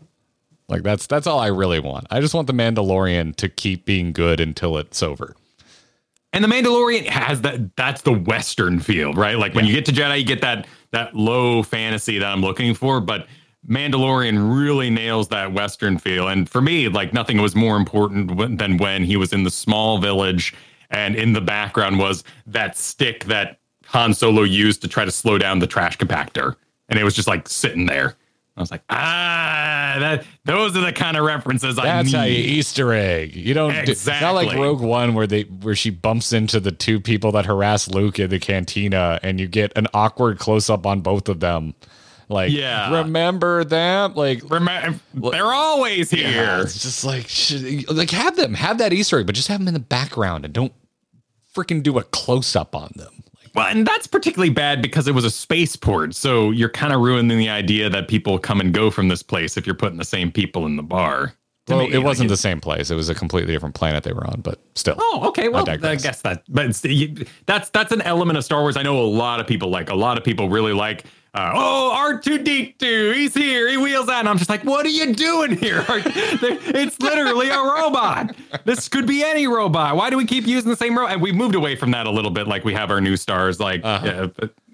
Like 0.67 0.83
that's 0.83 1.07
that's 1.07 1.25
all 1.25 1.39
I 1.39 1.47
really 1.47 1.79
want. 1.79 2.05
I 2.11 2.19
just 2.21 2.33
want 2.35 2.47
the 2.47 2.53
Mandalorian 2.53 3.35
to 3.37 3.49
keep 3.49 3.85
being 3.85 4.11
good 4.13 4.39
until 4.39 4.77
it's 4.77 5.01
over. 5.01 5.35
And 6.33 6.43
the 6.43 6.47
Mandalorian 6.47 7.05
has 7.07 7.41
that 7.41 7.75
that's 7.75 8.01
the 8.03 8.13
western 8.13 8.79
feel, 8.79 9.13
right? 9.13 9.37
Like 9.37 9.53
when 9.55 9.65
you 9.65 9.73
get 9.73 9.85
to 9.85 9.91
Jedi, 9.91 10.19
you 10.19 10.25
get 10.25 10.41
that 10.41 10.67
that 10.93 11.13
low 11.15 11.61
fantasy 11.61 12.17
that 12.19 12.31
I'm 12.31 12.41
looking 12.41 12.73
for, 12.73 13.01
but 13.01 13.27
Mandalorian 13.67 14.55
really 14.55 14.89
nails 14.89 15.27
that 15.29 15.53
western 15.53 15.97
feel. 15.97 16.27
And 16.27 16.49
for 16.49 16.61
me, 16.61 16.87
like 16.87 17.13
nothing 17.13 17.41
was 17.41 17.55
more 17.55 17.75
important 17.75 18.57
than 18.57 18.77
when 18.77 19.03
he 19.03 19.17
was 19.17 19.33
in 19.33 19.43
the 19.43 19.51
small 19.51 19.97
village 19.97 20.53
and 20.89 21.15
in 21.15 21.33
the 21.33 21.41
background 21.41 21.99
was 21.99 22.23
that 22.45 22.77
stick 22.77 23.25
that 23.25 23.59
Han 23.87 24.13
Solo 24.13 24.43
used 24.43 24.81
to 24.81 24.87
try 24.87 25.05
to 25.05 25.11
slow 25.11 25.37
down 25.37 25.59
the 25.59 25.67
trash 25.67 25.97
compactor. 25.97 26.55
And 26.89 26.99
it 26.99 27.03
was 27.03 27.15
just 27.15 27.27
like 27.27 27.49
sitting 27.49 27.85
there. 27.85 28.15
I 28.55 28.59
was 28.61 28.69
like, 28.69 28.83
ah, 28.89 29.95
that 29.99 30.25
those 30.45 30.77
are 30.77 30.81
the 30.81 30.93
kind 30.93 31.17
of 31.17 31.25
references 31.25 31.79
I 31.79 31.83
That's 31.85 32.11
need. 32.11 32.17
how 32.17 32.23
you 32.25 32.35
Easter 32.37 32.93
egg. 32.93 33.35
You 33.35 33.53
don't. 33.55 33.83
do- 33.85 33.95
not 34.21 34.35
like 34.35 34.55
Rogue 34.55 34.79
One 34.81 35.15
where 35.15 35.25
they 35.25 35.41
where 35.43 35.75
she 35.75 35.89
bumps 35.89 36.33
into 36.33 36.59
the 36.59 36.71
two 36.71 36.99
people 36.99 37.31
that 37.31 37.45
harass 37.47 37.87
Luke 37.89 38.19
in 38.19 38.29
the 38.29 38.39
cantina, 38.39 39.19
and 39.23 39.39
you 39.39 39.47
get 39.47 39.71
an 39.75 39.87
awkward 39.93 40.37
close 40.37 40.69
up 40.69 40.85
on 40.85 41.01
both 41.01 41.29
of 41.29 41.39
them. 41.39 41.73
Like, 42.29 42.51
Yeah. 42.51 43.01
remember 43.01 43.63
them? 43.63 44.13
Like, 44.15 44.41
Remember, 44.49 44.99
they're 45.13 45.51
always 45.53 46.09
here. 46.11 46.29
Yeah, 46.29 46.61
it's 46.61 46.81
just 46.81 47.03
like 47.03 47.27
should, 47.27 47.89
like 47.91 48.11
have 48.11 48.35
them 48.37 48.53
have 48.53 48.77
that 48.77 48.93
Easter 48.93 49.19
egg, 49.19 49.25
but 49.25 49.35
just 49.35 49.47
have 49.47 49.59
them 49.59 49.67
in 49.67 49.73
the 49.73 49.79
background 49.79 50.45
and 50.45 50.53
don't 50.53 50.73
freaking 51.55 51.81
do 51.83 51.97
a 51.97 52.03
close 52.03 52.55
up 52.55 52.75
on 52.75 52.91
them. 52.95 53.23
Well, 53.55 53.67
and 53.67 53.85
that's 53.85 54.07
particularly 54.07 54.49
bad 54.49 54.81
because 54.81 55.07
it 55.07 55.13
was 55.13 55.25
a 55.25 55.29
spaceport. 55.29 56.15
So 56.15 56.49
you're 56.51 56.69
kind 56.69 56.91
of 56.91 57.01
ruining 57.01 57.37
the 57.37 57.49
idea 57.49 57.89
that 57.89 58.07
people 58.07 58.39
come 58.39 58.59
and 58.59 58.73
go 58.73 58.89
from 58.89 59.09
this 59.09 59.21
place 59.21 59.57
if 59.57 59.67
you're 59.67 59.75
putting 59.75 59.97
the 59.97 60.05
same 60.05 60.31
people 60.31 60.65
in 60.65 60.75
the 60.75 60.83
bar. 60.83 61.33
To 61.67 61.75
well, 61.75 61.87
me, 61.87 61.93
it 61.93 61.99
wasn't 61.99 62.27
the 62.29 62.35
same 62.35 62.59
place; 62.59 62.91
it 62.91 62.95
was 62.95 63.07
a 63.07 63.15
completely 63.15 63.53
different 63.53 63.73
planet 63.73 64.03
they 64.03 64.11
were 64.11 64.27
on. 64.27 64.41
But 64.41 64.59
still, 64.75 64.95
Oh, 64.99 65.21
okay. 65.29 65.47
Well, 65.47 65.61
I, 65.61 65.77
digress. 65.77 66.03
guess 66.03 66.21
that, 66.23 66.43
but 66.49 66.83
you, 66.83 67.25
that's 67.45 67.69
that's 67.69 67.93
an 67.93 68.01
element 68.01 68.37
of 68.37 68.43
Star 68.43 68.61
Wars. 68.61 68.75
I 68.75 68.81
know 68.81 68.99
a 68.99 69.03
lot 69.05 69.39
of 69.39 69.47
people 69.47 69.69
like. 69.69 69.89
A 69.89 69.95
lot 69.95 70.17
of 70.17 70.25
people 70.25 70.49
really 70.49 70.73
like. 70.73 71.05
Uh, 71.35 71.51
oh, 71.55 71.91
R 71.95 72.19
two 72.19 72.37
D 72.37 72.75
two, 72.77 73.11
he's 73.15 73.33
here. 73.33 73.67
He 73.67 73.75
wheels 73.77 74.07
out, 74.07 74.19
and 74.19 74.29
I'm 74.29 74.37
just 74.37 74.51
like, 74.51 74.63
what 74.63 74.85
are 74.85 74.89
you 74.89 75.13
doing 75.15 75.57
here? 75.57 75.83
it's 75.89 76.99
literally 76.99 77.49
a 77.49 77.57
robot. 77.57 78.35
This 78.65 78.87
could 78.87 79.07
be 79.07 79.23
any 79.23 79.47
robot. 79.47 79.95
Why 79.95 80.11
do 80.11 80.17
we 80.17 80.25
keep 80.25 80.45
using 80.45 80.69
the 80.69 80.75
same 80.77 80.95
robot? 80.95 81.13
And 81.13 81.21
we 81.23 81.31
moved 81.31 81.55
away 81.55 81.75
from 81.75 81.89
that 81.91 82.05
a 82.05 82.11
little 82.11 82.29
bit. 82.29 82.47
Like 82.47 82.63
we 82.63 82.73
have 82.73 82.91
our 82.91 83.01
new 83.01 83.17
stars. 83.17 83.59
Like, 83.59 83.81
Uh-huh. 83.83 84.29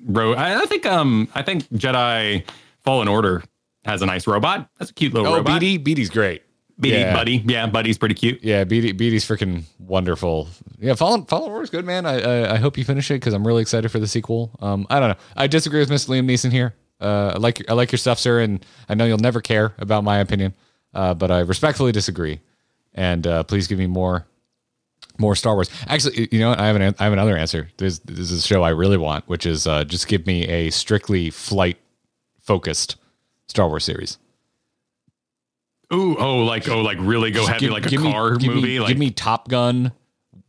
ro- 0.08 0.34
I, 0.34 0.62
I 0.62 0.66
think 0.66 0.86
um, 0.86 1.30
I 1.34 1.44
think 1.44 1.64
Jedi 1.70 2.44
Fallen 2.84 3.08
Order 3.08 3.42
has 3.86 4.02
a 4.02 4.06
nice 4.06 4.28
robot. 4.28 4.70
That's 4.80 4.92
a 4.92 4.94
cute 4.94 5.14
little 5.14 5.32
oh, 5.32 5.38
robot. 5.38 5.62
BD, 5.62 5.82
BD's 5.82 6.10
great. 6.10 6.44
BD, 6.80 6.92
yeah. 6.92 7.14
buddy. 7.14 7.44
Yeah, 7.46 7.68
buddy's 7.68 7.98
pretty 7.98 8.16
cute. 8.16 8.42
Yeah, 8.42 8.64
BD, 8.64 8.98
BD's 8.98 9.26
freaking 9.26 9.64
wonderful. 9.80 10.48
Yeah, 10.80 10.94
Fallen 10.94 11.26
Fallen 11.26 11.52
Order's 11.52 11.70
good, 11.70 11.86
man. 11.86 12.06
I 12.06 12.22
I, 12.22 12.54
I 12.54 12.58
hope 12.58 12.78
you 12.78 12.86
finish 12.86 13.12
it 13.12 13.16
because 13.16 13.34
I'm 13.34 13.46
really 13.46 13.62
excited 13.62 13.90
for 13.90 14.00
the 14.00 14.08
sequel. 14.08 14.52
Um, 14.62 14.88
I 14.90 15.00
don't 15.00 15.10
know. 15.10 15.18
I 15.36 15.48
disagree 15.48 15.80
with 15.80 15.90
Mr. 15.90 16.10
Liam 16.10 16.26
Neeson 16.30 16.52
here. 16.52 16.74
Uh, 17.02 17.34
I 17.36 17.38
like 17.38 17.70
I 17.70 17.74
like 17.74 17.92
your 17.92 18.00
stuff, 18.00 18.20
sir, 18.20 18.40
and 18.40 18.66
I 18.88 18.96
know 18.96 19.06
you'll 19.06 19.18
never 19.18 19.42
care 19.42 19.74
about 19.78 20.04
my 20.04 20.20
opinion. 20.20 20.54
Uh, 20.94 21.14
but 21.14 21.32
I 21.32 21.40
respectfully 21.40 21.92
disagree. 21.92 22.40
And 22.94 23.28
uh, 23.28 23.44
please 23.44 23.68
give 23.68 23.78
me 23.78 23.88
more 23.88 24.26
more 25.18 25.36
Star 25.36 25.56
Wars. 25.56 25.70
Actually, 25.88 26.30
you 26.32 26.40
know, 26.40 26.50
what? 26.50 26.60
I 26.60 26.68
have 26.68 26.76
an 26.76 26.96
I 26.98 27.04
have 27.04 27.14
another 27.14 27.38
answer. 27.38 27.70
There's 27.78 28.00
this 28.00 28.32
is 28.32 28.44
a 28.44 28.48
show 28.48 28.64
I 28.64 28.70
really 28.70 28.98
want, 28.98 29.28
which 29.28 29.46
is 29.46 29.68
uh, 29.68 29.84
just 29.84 30.08
give 30.08 30.26
me 30.26 30.48
a 30.48 30.70
strictly 30.70 31.30
flight 31.30 31.78
focused 32.42 32.96
Star 33.48 33.68
Wars 33.68 33.84
series. 33.84 34.18
Ooh, 35.94 36.16
oh, 36.18 36.40
like 36.46 36.68
oh, 36.70 36.82
like 36.82 36.98
really 37.02 37.32
go 37.32 37.46
heavy, 37.46 37.62
Give- 37.62 37.72
like 37.72 37.86
a 37.86 37.90
give 37.90 38.02
me- 38.02 38.12
car 38.12 38.36
give 38.36 38.50
me- 38.50 38.56
movie. 38.62 38.80
like 38.80 38.90
give 38.90 38.98
me 38.98 39.10
Top 39.12 39.48
Gun, 39.48 39.92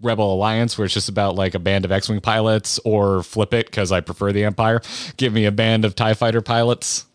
Rebel 0.03 0.35
Alliance, 0.35 0.77
where 0.77 0.85
it's 0.85 0.95
just 0.95 1.09
about 1.09 1.35
like 1.35 1.55
a 1.55 1.59
band 1.59 1.85
of 1.85 1.93
X-wing 1.93 2.21
pilots, 2.21 2.79
or 2.85 3.23
flip 3.23 3.55
it 3.55 3.67
because 3.67 3.91
I 3.93 4.01
prefer 4.01 4.33
the 4.33 4.45
Empire. 4.45 4.81
Give 5.17 5.33
me 5.33 5.47
a 5.47 5.53
band 5.53 5.85
of 5.85 5.95
Tie 5.95 6.15
Fighter 6.15 6.43
pilots. 6.43 7.07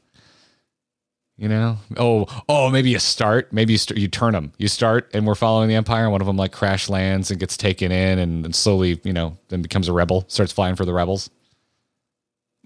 You 1.37 1.49
know, 1.49 1.77
oh, 1.97 2.27
oh, 2.47 2.69
maybe 2.69 2.91
you 2.91 2.99
start, 2.99 3.51
maybe 3.51 3.73
you 3.73 3.77
start, 3.77 3.97
you 3.99 4.07
turn 4.07 4.31
them. 4.31 4.53
You 4.57 4.69
start, 4.69 5.11
and 5.13 5.27
we're 5.27 5.35
following 5.35 5.67
the 5.67 5.75
Empire. 5.75 6.03
And 6.03 6.11
one 6.13 6.21
of 6.21 6.27
them 6.27 6.37
like 6.37 6.53
crash 6.53 6.87
lands 6.87 7.29
and 7.29 7.37
gets 7.41 7.57
taken 7.57 7.91
in, 7.91 8.19
and, 8.19 8.45
and 8.45 8.55
slowly, 8.55 9.01
you 9.03 9.11
know, 9.11 9.37
then 9.49 9.61
becomes 9.61 9.89
a 9.89 9.93
rebel, 9.93 10.23
starts 10.29 10.53
flying 10.53 10.75
for 10.77 10.85
the 10.85 10.93
rebels. 10.93 11.29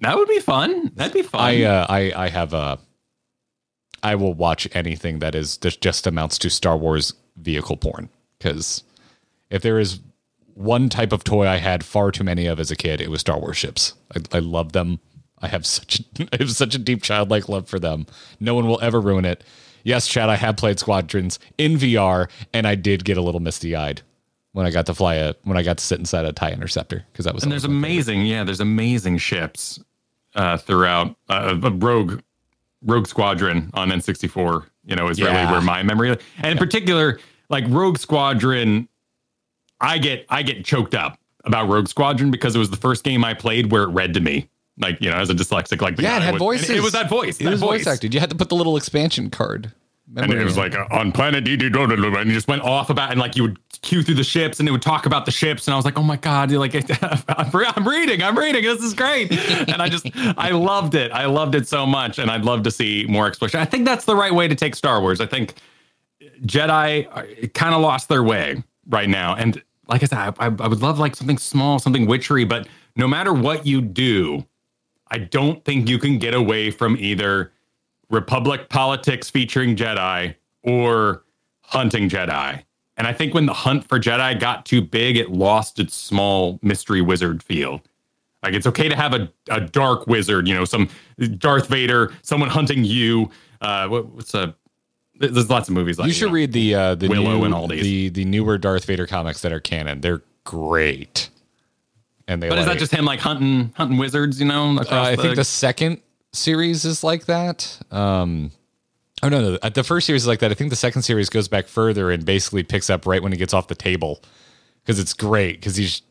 that 0.02 0.16
would 0.16 0.28
be 0.30 0.40
fun. 0.40 0.92
That'd 0.94 1.14
be 1.14 1.24
fun. 1.24 1.42
I, 1.42 1.64
uh, 1.64 1.86
I, 1.90 2.14
I 2.16 2.30
have 2.30 2.54
a. 2.54 2.78
I 4.04 4.16
will 4.16 4.34
watch 4.34 4.68
anything 4.74 5.20
that 5.20 5.36
is 5.36 5.58
that 5.58 5.82
just 5.82 6.08
amounts 6.08 6.38
to 6.40 6.50
Star 6.50 6.78
Wars 6.78 7.14
vehicle 7.38 7.78
porn 7.78 8.10
because 8.38 8.84
if 9.50 9.62
there 9.62 9.80
is 9.80 10.00
one 10.54 10.90
type 10.90 11.12
of 11.12 11.24
toy 11.24 11.48
I 11.48 11.58
had 11.58 11.86
far 11.86 12.12
too 12.12 12.24
many 12.24 12.46
of 12.46 12.60
as 12.60 12.72
a 12.72 12.76
kid, 12.76 13.02
it 13.02 13.10
was 13.10 13.22
Star 13.22 13.40
Wars 13.40 13.58
ships. 13.58 13.94
I, 14.16 14.38
I 14.38 14.40
love 14.40 14.74
them. 14.74 15.00
I 15.42 15.48
have 15.48 15.66
such 15.66 16.02
I 16.34 16.38
have 16.40 16.52
such 16.52 16.76
a 16.76 16.80
deep 16.80 17.02
childlike 17.02 17.50
love 17.50 17.68
for 17.68 17.80
them. 17.80 18.06
No 18.40 18.56
one 18.56 18.68
will 18.68 18.80
ever 18.82 19.00
ruin 19.00 19.26
it. 19.26 19.44
Yes, 19.84 20.08
Chad, 20.08 20.30
I 20.30 20.36
have 20.36 20.58
played 20.58 20.78
Squadrons 20.78 21.40
in 21.58 21.78
VR, 21.78 22.30
and 22.54 22.68
I 22.68 22.76
did 22.76 23.06
get 23.06 23.18
a 23.18 23.22
little 23.22 23.40
misty 23.40 23.76
eyed 23.78 24.02
when 24.52 24.66
I 24.66 24.72
got 24.72 24.86
to 24.88 24.94
fly 24.94 25.16
a 25.16 25.34
when 25.44 25.58
I 25.58 25.64
got 25.64 25.78
to 25.78 25.84
sit 25.84 26.00
inside 26.00 26.26
a 26.26 26.34
Tie 26.34 26.52
Interceptor 26.52 27.06
because 27.12 27.26
that 27.26 27.34
was 27.34 27.44
and 27.44 27.52
there's 27.52 27.64
my 27.64 27.70
favorite. 27.70 27.78
amazing, 27.78 28.26
yeah, 28.26 28.44
there's 28.44 28.60
amazing 28.60 29.18
ships 29.18 29.80
uh, 30.36 30.58
throughout. 30.58 31.16
Uh, 31.30 31.58
a 31.64 31.72
Rogue 31.72 32.22
Rogue 32.84 33.08
Squadron 33.08 33.70
on 33.74 33.90
N64, 33.90 34.66
you 34.86 34.96
know, 34.96 35.08
is 35.10 35.22
really 35.22 35.34
where 35.34 35.62
my 35.62 35.84
memory, 35.84 36.10
and 36.38 36.52
in 36.52 36.58
particular, 36.58 37.20
like 37.50 37.66
Rogue 37.68 37.98
Squadron, 37.98 38.88
I 39.82 39.98
get 39.98 40.26
I 40.30 40.44
get 40.44 40.64
choked 40.66 40.96
up 40.96 41.20
about 41.46 41.68
Rogue 41.70 41.88
Squadron 41.88 42.32
because 42.32 42.56
it 42.56 42.60
was 42.60 42.70
the 42.70 42.78
first 42.78 43.04
game 43.04 43.24
I 43.24 43.34
played 43.34 43.72
where 43.72 43.84
it 43.84 43.90
read 43.90 44.14
to 44.14 44.20
me, 44.20 44.50
like 44.78 45.00
you 45.02 45.10
know, 45.10 45.18
as 45.18 45.30
a 45.30 45.34
dyslexic, 45.34 45.82
like 45.82 46.00
Yeah, 46.00 46.18
it 46.18 46.22
had 46.24 46.34
was- 46.36 46.40
voices. 46.40 46.70
It 46.70 46.82
was 46.84 46.94
that 46.94 47.10
voice. 47.10 47.40
It 47.40 47.46
that 47.46 47.52
was 47.52 47.60
voice 47.60 47.88
acted. 47.88 48.14
You 48.14 48.20
had 48.20 48.30
to 48.30 48.36
put 48.36 48.50
the 48.50 48.56
little 48.56 48.78
expansion 48.78 49.30
card. 49.30 49.74
And 50.16 50.34
it 50.34 50.44
was 50.44 50.58
like 50.58 50.76
uh, 50.76 50.88
on 50.90 51.12
planet 51.12 51.44
D, 51.44 51.54
and 51.54 51.62
you 51.62 52.34
just 52.34 52.48
went 52.48 52.64
off 52.64 52.90
about, 52.90 53.12
and 53.12 53.20
like 53.20 53.36
you 53.36 53.44
would 53.44 53.60
cue 53.82 54.02
through 54.02 54.16
the 54.16 54.24
ships, 54.24 54.60
and 54.60 54.68
it 54.68 54.72
would 54.72 54.82
talk 54.82 55.06
about 55.06 55.26
the 55.26 55.32
ships, 55.32 55.68
and 55.68 55.74
I 55.74 55.78
was 55.78 55.86
like, 55.86 56.00
oh 56.00 56.04
my 56.04 56.16
god, 56.16 56.50
you're 56.50 56.60
like 56.60 56.74
I'm, 57.30 57.50
re- 57.52 57.72
I'm 57.76 57.88
reading, 57.88 58.24
I'm 58.24 58.38
reading, 58.38 58.64
this 58.64 58.82
is 58.82 58.96
great, 58.96 59.32
and 59.70 59.82
I 59.82 59.88
just 59.88 60.08
I 60.16 60.50
loved 60.50 60.96
it, 60.96 61.12
I 61.12 61.26
loved 61.26 61.54
it 61.54 61.68
so 61.68 61.86
much, 61.86 62.18
and 62.18 62.32
I'd 62.32 62.44
love 62.44 62.64
to 62.64 62.72
see 62.72 63.06
more 63.08 63.28
exploration. 63.28 63.60
I 63.60 63.66
think 63.66 63.86
that's 63.86 64.06
the 64.06 64.16
right 64.16 64.34
way 64.34 64.48
to 64.48 64.56
take 64.56 64.76
Star 64.76 65.00
Wars. 65.00 65.22
I 65.22 65.28
think 65.28 65.56
Jedi 66.42 67.54
kind 67.54 67.76
of 67.76 67.82
lost 67.82 68.10
their 68.10 68.24
way 68.24 68.64
right 68.88 69.10
now, 69.10 69.36
and 69.36 69.62
like 69.88 70.02
I 70.02 70.08
said, 70.08 70.18
I 70.18 70.34
I 70.46 70.48
would 70.48 70.82
love 70.82 70.98
like 70.98 71.16
something 71.16 71.38
small, 71.38 71.78
something 71.78 72.08
witchery, 72.08 72.46
but 72.46 72.68
no 72.96 73.08
matter 73.08 73.32
what 73.32 73.68
you 73.68 73.80
do, 73.80 74.44
I 75.12 75.20
don't 75.20 75.64
think 75.66 75.88
you 75.88 76.00
can 76.00 76.18
get 76.18 76.34
away 76.34 76.72
from 76.72 76.98
either 76.98 77.52
Republic 78.10 78.70
politics 78.70 79.30
featuring 79.30 79.76
Jedi 79.76 80.36
or 80.64 81.24
hunting 81.62 82.10
Jedi. 82.10 82.64
And 82.98 83.08
I 83.08 83.14
think 83.14 83.34
when 83.34 83.46
the 83.46 83.54
hunt 83.54 83.88
for 83.88 84.00
Jedi 84.00 84.40
got 84.40 84.66
too 84.66 84.82
big, 84.82 85.16
it 85.16 85.32
lost 85.32 85.80
its 85.80 85.96
small 85.96 86.60
mystery 86.62 87.02
wizard 87.02 87.42
feel. 87.42 87.82
Like 88.44 88.54
it's 88.54 88.68
okay 88.68 88.90
to 88.90 88.96
have 88.96 89.14
a, 89.14 89.30
a 89.50 89.62
dark 89.62 90.08
wizard, 90.08 90.48
you 90.48 90.54
know, 90.54 90.66
some 90.66 90.90
Darth 91.38 91.68
Vader, 91.68 92.14
someone 92.22 92.50
hunting 92.50 92.84
you. 92.84 93.30
Uh, 93.62 93.88
what, 93.88 94.08
what's 94.08 94.34
a? 94.34 94.56
There's 95.20 95.50
lots 95.50 95.68
of 95.68 95.76
movies 95.76 96.00
like 96.00 96.08
you 96.08 96.14
should 96.14 96.28
know. 96.30 96.34
read 96.34 96.54
the 96.54 96.74
uh, 96.74 96.96
the 96.96 97.10
Willow 97.10 97.40
new, 97.40 97.44
and 97.44 97.54
all 97.54 97.68
these. 97.68 97.84
the 97.84 98.10
the 98.10 98.24
newer 98.24 98.58
Darth 98.58 98.86
Vader 98.86 99.06
comics 99.06 99.42
that 99.42 99.52
are 99.52 99.60
canon. 99.60 100.00
They're 100.00 100.22
great, 100.46 101.30
and 102.30 102.42
they. 102.42 102.48
But 102.48 102.60
is 102.60 102.66
that 102.66 102.80
just 102.80 102.94
him 102.94 103.04
like 103.04 103.20
hunting 103.20 103.74
hunting 103.76 103.98
wizards? 103.98 104.40
You 104.40 104.48
know, 104.48 104.78
Uh, 104.80 104.86
I 104.90 105.18
think 105.18 105.36
the 105.36 105.44
second 105.44 106.00
series 106.34 106.86
is 106.86 107.04
like 107.04 107.26
that. 107.26 107.80
Um, 107.92 108.52
oh 109.24 109.30
no, 109.30 109.58
no, 109.58 109.70
the 109.70 109.84
first 109.84 110.08
series 110.08 110.24
is 110.24 110.28
like 110.28 110.40
that. 110.40 110.52
I 110.52 110.54
think 110.54 110.70
the 110.70 110.76
second 110.76 111.02
series 111.04 111.30
goes 111.30 111.48
back 111.48 111.68
further 111.68 112.12
and 112.12 112.26
basically 112.26 112.64
picks 112.64 112.90
up 112.90 113.06
right 113.06 113.22
when 113.22 113.32
he 113.32 113.38
gets 113.38 113.54
off 113.54 113.68
the 113.68 113.76
table 113.76 114.22
because 114.82 115.00
it's 115.00 115.14
great 115.14 115.60
because 115.60 115.76
he's 115.76 116.02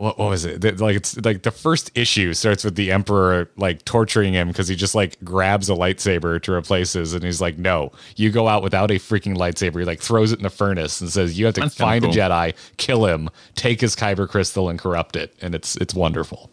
what, 0.00 0.18
what 0.18 0.30
was 0.30 0.46
it? 0.46 0.80
Like 0.80 0.96
it's 0.96 1.22
like 1.26 1.42
the 1.42 1.50
first 1.50 1.90
issue 1.94 2.32
starts 2.32 2.64
with 2.64 2.74
the 2.74 2.90
emperor 2.90 3.50
like 3.58 3.84
torturing 3.84 4.32
him 4.32 4.48
because 4.48 4.66
he 4.66 4.74
just 4.74 4.94
like 4.94 5.22
grabs 5.22 5.68
a 5.68 5.74
lightsaber 5.74 6.40
to 6.42 6.54
replace 6.54 6.94
his, 6.94 7.12
and 7.12 7.22
he's 7.22 7.42
like, 7.42 7.58
"No, 7.58 7.92
you 8.16 8.30
go 8.30 8.48
out 8.48 8.62
without 8.62 8.90
a 8.90 8.94
freaking 8.94 9.36
lightsaber." 9.36 9.78
He 9.78 9.84
like 9.84 10.00
throws 10.00 10.32
it 10.32 10.38
in 10.38 10.42
the 10.42 10.48
furnace 10.48 11.02
and 11.02 11.10
says, 11.10 11.38
"You 11.38 11.44
have 11.44 11.54
to 11.56 11.60
That's 11.60 11.74
find 11.74 12.02
cool. 12.02 12.12
a 12.12 12.14
Jedi, 12.14 12.54
kill 12.78 13.04
him, 13.04 13.28
take 13.56 13.82
his 13.82 13.94
kyber 13.94 14.26
crystal, 14.26 14.70
and 14.70 14.78
corrupt 14.78 15.16
it." 15.16 15.34
And 15.42 15.54
it's 15.54 15.76
it's 15.76 15.92
wonderful. 15.92 16.50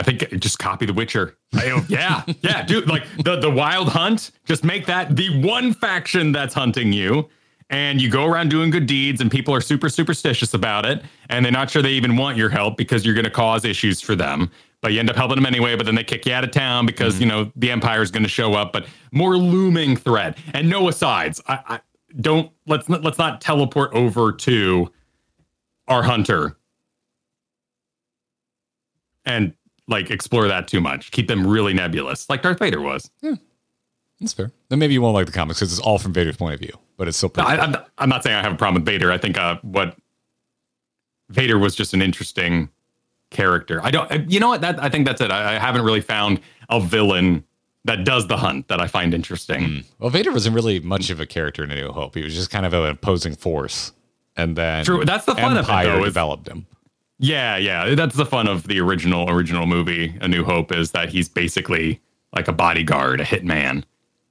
I 0.00 0.02
think 0.02 0.30
just 0.40 0.58
copy 0.58 0.86
The 0.86 0.94
Witcher. 0.94 1.36
I- 1.54 1.70
oh, 1.72 1.84
yeah, 1.88 2.24
yeah, 2.40 2.62
dude. 2.62 2.88
Like 2.88 3.04
the 3.22 3.36
the 3.36 3.50
Wild 3.50 3.90
Hunt. 3.90 4.30
Just 4.46 4.64
make 4.64 4.86
that 4.86 5.14
the 5.14 5.42
one 5.42 5.74
faction 5.74 6.32
that's 6.32 6.54
hunting 6.54 6.90
you, 6.90 7.28
and 7.68 8.00
you 8.00 8.08
go 8.08 8.24
around 8.24 8.48
doing 8.48 8.70
good 8.70 8.86
deeds, 8.86 9.20
and 9.20 9.30
people 9.30 9.54
are 9.54 9.60
super 9.60 9.90
superstitious 9.90 10.54
about 10.54 10.86
it, 10.86 11.02
and 11.28 11.44
they're 11.44 11.52
not 11.52 11.68
sure 11.68 11.82
they 11.82 11.90
even 11.90 12.16
want 12.16 12.38
your 12.38 12.48
help 12.48 12.78
because 12.78 13.04
you're 13.04 13.14
going 13.14 13.24
to 13.24 13.30
cause 13.30 13.66
issues 13.66 14.00
for 14.00 14.16
them. 14.16 14.50
But 14.80 14.94
you 14.94 15.00
end 15.00 15.10
up 15.10 15.16
helping 15.16 15.36
them 15.36 15.44
anyway. 15.44 15.76
But 15.76 15.84
then 15.84 15.96
they 15.96 16.04
kick 16.04 16.24
you 16.24 16.32
out 16.32 16.44
of 16.44 16.50
town 16.50 16.86
because 16.86 17.14
mm-hmm. 17.14 17.22
you 17.22 17.28
know 17.28 17.52
the 17.56 17.70
Empire 17.70 18.00
is 18.00 18.10
going 18.10 18.22
to 18.22 18.28
show 18.30 18.54
up. 18.54 18.72
But 18.72 18.86
more 19.12 19.36
looming 19.36 19.98
threat 19.98 20.38
and 20.54 20.70
no 20.70 20.88
asides. 20.88 21.42
I, 21.46 21.60
I 21.68 21.80
don't 22.22 22.50
let's 22.66 22.88
not, 22.88 23.02
let's 23.04 23.18
not 23.18 23.42
teleport 23.42 23.92
over 23.92 24.32
to 24.32 24.90
our 25.88 26.02
hunter 26.02 26.56
and 29.24 29.54
like 29.90 30.10
explore 30.10 30.48
that 30.48 30.66
too 30.68 30.80
much. 30.80 31.10
Keep 31.10 31.28
them 31.28 31.46
really 31.46 31.74
nebulous, 31.74 32.30
like 32.30 32.40
Darth 32.42 32.58
Vader 32.58 32.80
was. 32.80 33.10
Yeah, 33.20 33.34
that's 34.20 34.32
fair. 34.32 34.50
Then 34.70 34.78
maybe 34.78 34.94
you 34.94 35.02
won't 35.02 35.14
like 35.14 35.26
the 35.26 35.32
comics 35.32 35.58
because 35.60 35.72
it's 35.72 35.80
all 35.82 35.98
from 35.98 36.12
Vader's 36.14 36.36
point 36.38 36.54
of 36.54 36.60
view, 36.60 36.72
but 36.96 37.08
it's 37.08 37.16
still 37.18 37.30
No, 37.36 37.44
pretty. 37.44 37.60
I, 37.60 37.64
I'm, 37.64 37.76
I'm 37.98 38.08
not 38.08 38.22
saying 38.22 38.36
I 38.36 38.42
have 38.42 38.52
a 38.52 38.56
problem 38.56 38.82
with 38.82 38.86
Vader. 38.86 39.12
I 39.12 39.18
think 39.18 39.36
uh, 39.36 39.56
what 39.62 39.96
Vader 41.28 41.58
was 41.58 41.74
just 41.74 41.94
an 41.94 42.02
interesting 42.02 42.68
character. 43.30 43.80
I 43.84 43.90
don't, 43.90 44.30
you 44.30 44.40
know 44.40 44.48
what? 44.48 44.60
That 44.62 44.82
I 44.82 44.88
think 44.88 45.06
that's 45.06 45.20
it. 45.20 45.30
I, 45.30 45.56
I 45.56 45.58
haven't 45.58 45.82
really 45.82 46.00
found 46.00 46.40
a 46.68 46.80
villain 46.80 47.44
that 47.84 48.04
does 48.04 48.26
the 48.26 48.36
hunt 48.36 48.68
that 48.68 48.80
I 48.80 48.86
find 48.86 49.14
interesting. 49.14 49.84
well, 49.98 50.10
Vader 50.10 50.32
wasn't 50.32 50.54
really 50.54 50.80
much 50.80 51.10
of 51.10 51.18
a 51.20 51.26
character 51.26 51.64
in 51.64 51.70
A 51.70 51.74
New 51.76 51.92
Hope. 51.92 52.14
He 52.14 52.22
was 52.22 52.34
just 52.34 52.50
kind 52.50 52.66
of 52.66 52.74
an 52.74 52.84
opposing 52.90 53.34
force, 53.34 53.92
and 54.36 54.54
then 54.56 54.84
True. 54.84 55.04
That's 55.04 55.24
the 55.24 55.34
fun 55.34 55.52
of 55.52 55.56
it, 55.56 55.60
Empire 55.60 55.86
though, 55.86 55.98
is- 56.00 56.04
developed 56.06 56.46
him. 56.48 56.66
Yeah, 57.22 57.56
yeah. 57.58 57.94
That's 57.94 58.16
the 58.16 58.24
fun 58.26 58.48
of 58.48 58.66
the 58.66 58.80
original 58.80 59.28
original 59.30 59.66
movie, 59.66 60.16
A 60.20 60.26
New 60.28 60.42
Hope, 60.42 60.72
is 60.72 60.90
that 60.92 61.10
he's 61.10 61.28
basically 61.28 62.00
like 62.34 62.48
a 62.48 62.52
bodyguard, 62.52 63.20
a 63.20 63.24
hitman. 63.24 63.84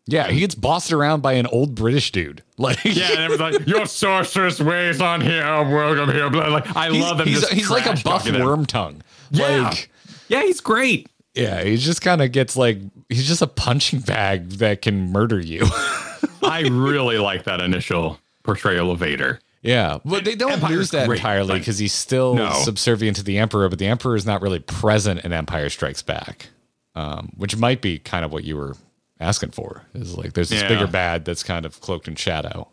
Yeah, 0.08 0.28
he 0.30 0.40
gets 0.40 0.56
bossed 0.56 0.92
around 0.92 1.22
by 1.22 1.34
an 1.34 1.46
old 1.48 1.76
British 1.76 2.12
dude. 2.12 2.44
Like, 2.58 2.84
Yeah, 2.84 3.12
and 3.12 3.20
everyone's 3.20 3.58
like, 3.60 3.68
"Your 3.68 3.86
sorceress 3.86 4.60
ways 4.60 5.00
on 5.00 5.22
here. 5.22 5.46
Oh, 5.46 5.64
Welcome 5.70 6.14
here." 6.14 6.30
Blah, 6.30 6.48
Like, 6.48 6.76
I 6.76 6.90
he's, 6.90 7.02
love 7.02 7.22
him. 7.22 7.28
He's, 7.28 7.40
just 7.40 7.54
he's 7.54 7.70
like 7.70 7.86
a 7.86 7.96
buff 8.04 8.30
worm 8.30 8.66
tongue. 8.66 9.02
Yeah, 9.32 9.62
Like, 9.70 9.90
yeah, 10.28 10.42
he's 10.44 10.60
great. 10.60 11.08
yeah, 11.36 11.64
he 11.64 11.78
just 11.78 12.02
kind 12.02 12.22
of 12.22 12.34
gets 12.34 12.58
like 12.58 12.80
he's 13.08 13.26
just 13.28 13.42
a 13.42 13.48
punching 13.48 14.02
bag 14.02 14.50
that 14.58 14.82
can 14.82 15.12
murder 15.12 15.40
you. 15.40 15.62
I 16.44 16.62
really 16.70 17.18
like 17.18 17.44
that 17.46 17.62
initial 17.62 18.20
portrayal 18.44 18.92
of 18.92 19.00
Vader. 19.00 19.40
Yeah, 19.62 19.97
but 20.05 20.24
they 20.26 20.36
don't 20.36 20.53
Empire's 20.53 20.72
lose 20.76 20.91
that 20.91 21.07
great, 21.07 21.18
entirely 21.20 21.60
because 21.60 21.78
he's 21.80 21.93
still 21.93 22.36
No. 22.36 22.53
subservient 22.53 23.18
to 23.18 23.24
the 23.24 23.38
Emperor, 23.38 23.68
but 23.68 23.78
the 23.80 23.88
Emperor 23.88 24.16
is 24.16 24.26
not 24.26 24.41
really 24.41 24.60
present 24.60 25.26
in 25.26 25.34
Empire 25.34 25.70
Strikes 25.70 26.01
Back, 26.01 26.47
um, 26.95 27.34
which 27.36 27.57
might 27.57 27.82
be 27.82 27.99
kind 27.99 28.24
of 28.24 28.32
what 28.32 28.45
you 28.45 28.55
were 28.55 28.76
asking 29.20 29.51
for. 29.51 29.84
Is 29.93 30.18
like 30.18 30.32
there's 30.34 30.47
this 30.49 30.62
Yeah. 30.62 30.70
bigger 30.70 30.88
bad 30.88 31.26
that's 31.26 31.43
kind 31.43 31.66
of 31.66 31.82
cloaked 31.82 32.07
in 32.07 32.16
shadow. 32.16 32.70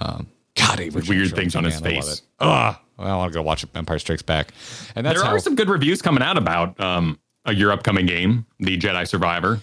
Um, 0.00 0.26
God, 0.54 0.78
weird 0.80 0.92
Trilogy, 1.06 1.28
things 1.30 1.56
on 1.56 1.64
his 1.64 1.80
face. 1.80 2.20
well, 2.40 2.78
I 2.98 3.14
want 3.16 3.32
to 3.32 3.34
go 3.38 3.42
watch 3.42 3.64
Empire 3.74 3.98
Strikes 3.98 4.22
Back, 4.22 4.52
and 4.94 5.06
that's 5.06 5.18
there 5.20 5.24
how. 5.26 5.34
are 5.34 5.38
some 5.38 5.54
good 5.54 5.70
reviews 5.70 6.02
coming 6.02 6.22
out 6.22 6.36
about 6.36 6.78
um, 6.80 7.18
your 7.56 7.72
upcoming 7.72 8.06
game, 8.06 8.44
The 8.60 8.76
Jedi 8.78 9.06
Survivor. 9.08 9.60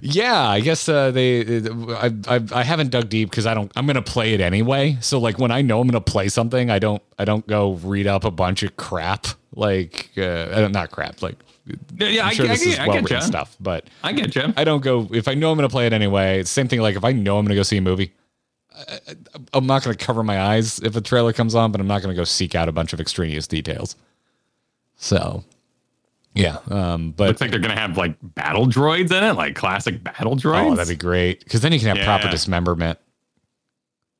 Yeah, 0.00 0.40
I 0.48 0.60
guess 0.60 0.88
uh, 0.88 1.10
they. 1.10 1.42
I, 1.66 2.12
I 2.28 2.40
I 2.52 2.62
haven't 2.64 2.90
dug 2.90 3.08
deep 3.08 3.30
because 3.30 3.46
I 3.46 3.54
don't. 3.54 3.70
I'm 3.76 3.86
gonna 3.86 4.02
play 4.02 4.34
it 4.34 4.40
anyway. 4.40 4.96
So 5.00 5.18
like 5.18 5.38
when 5.38 5.50
I 5.50 5.62
know 5.62 5.80
I'm 5.80 5.86
gonna 5.88 6.00
play 6.00 6.28
something, 6.28 6.70
I 6.70 6.78
don't. 6.78 7.02
I 7.18 7.24
don't 7.24 7.46
go 7.46 7.72
read 7.74 8.06
up 8.06 8.24
a 8.24 8.30
bunch 8.30 8.62
of 8.62 8.76
crap. 8.76 9.26
Like 9.54 10.10
uh, 10.18 10.68
not 10.70 10.90
crap. 10.90 11.22
Like 11.22 11.36
Yeah, 11.96 12.22
I'm 12.24 12.28
I, 12.28 12.32
sure 12.34 12.44
I, 12.46 12.48
this 12.48 12.66
I, 12.66 12.70
is 12.70 12.78
I 12.78 12.86
well 12.88 12.96
get 12.96 13.04
written 13.10 13.22
stuff, 13.22 13.56
but 13.60 13.88
I 14.02 14.12
get 14.12 14.34
you. 14.36 14.52
I 14.56 14.64
don't 14.64 14.82
go 14.82 15.08
if 15.12 15.28
I 15.28 15.34
know 15.34 15.50
I'm 15.50 15.56
gonna 15.56 15.68
play 15.68 15.86
it 15.86 15.92
anyway. 15.92 16.40
It's 16.40 16.50
same 16.50 16.68
thing. 16.68 16.80
Like 16.80 16.96
if 16.96 17.04
I 17.04 17.12
know 17.12 17.38
I'm 17.38 17.44
gonna 17.46 17.54
go 17.54 17.62
see 17.62 17.78
a 17.78 17.80
movie, 17.82 18.12
I, 18.76 18.98
I- 19.08 19.14
I'm 19.54 19.66
not 19.66 19.82
gonna 19.82 19.96
cover 19.96 20.22
my 20.22 20.40
eyes 20.40 20.78
if 20.80 20.94
a 20.96 21.00
trailer 21.00 21.32
comes 21.32 21.54
on, 21.54 21.72
but 21.72 21.80
I'm 21.80 21.86
not 21.86 22.02
gonna 22.02 22.14
go 22.14 22.24
seek 22.24 22.54
out 22.54 22.68
a 22.68 22.72
bunch 22.72 22.92
of 22.92 23.00
extraneous 23.00 23.46
details. 23.46 23.96
So 24.96 25.42
Yeah, 26.36 26.58
um, 26.70 27.12
but 27.12 27.28
Looks 27.28 27.40
like 27.40 27.50
they're 27.50 27.58
gonna 27.60 27.74
have 27.78 27.96
like 27.96 28.16
battle 28.22 28.66
droids 28.66 29.10
in 29.10 29.24
it, 29.24 29.32
like 29.32 29.56
classic 29.56 30.04
battle 30.04 30.36
droids. 30.36 30.72
oh, 30.72 30.74
that'd 30.76 30.88
be 30.96 31.02
great 31.02 31.40
because 31.42 31.62
then 31.62 31.72
you 31.72 31.78
can 31.80 31.96
have 31.96 32.04
proper 32.04 32.28
dismemberment. 32.28 32.98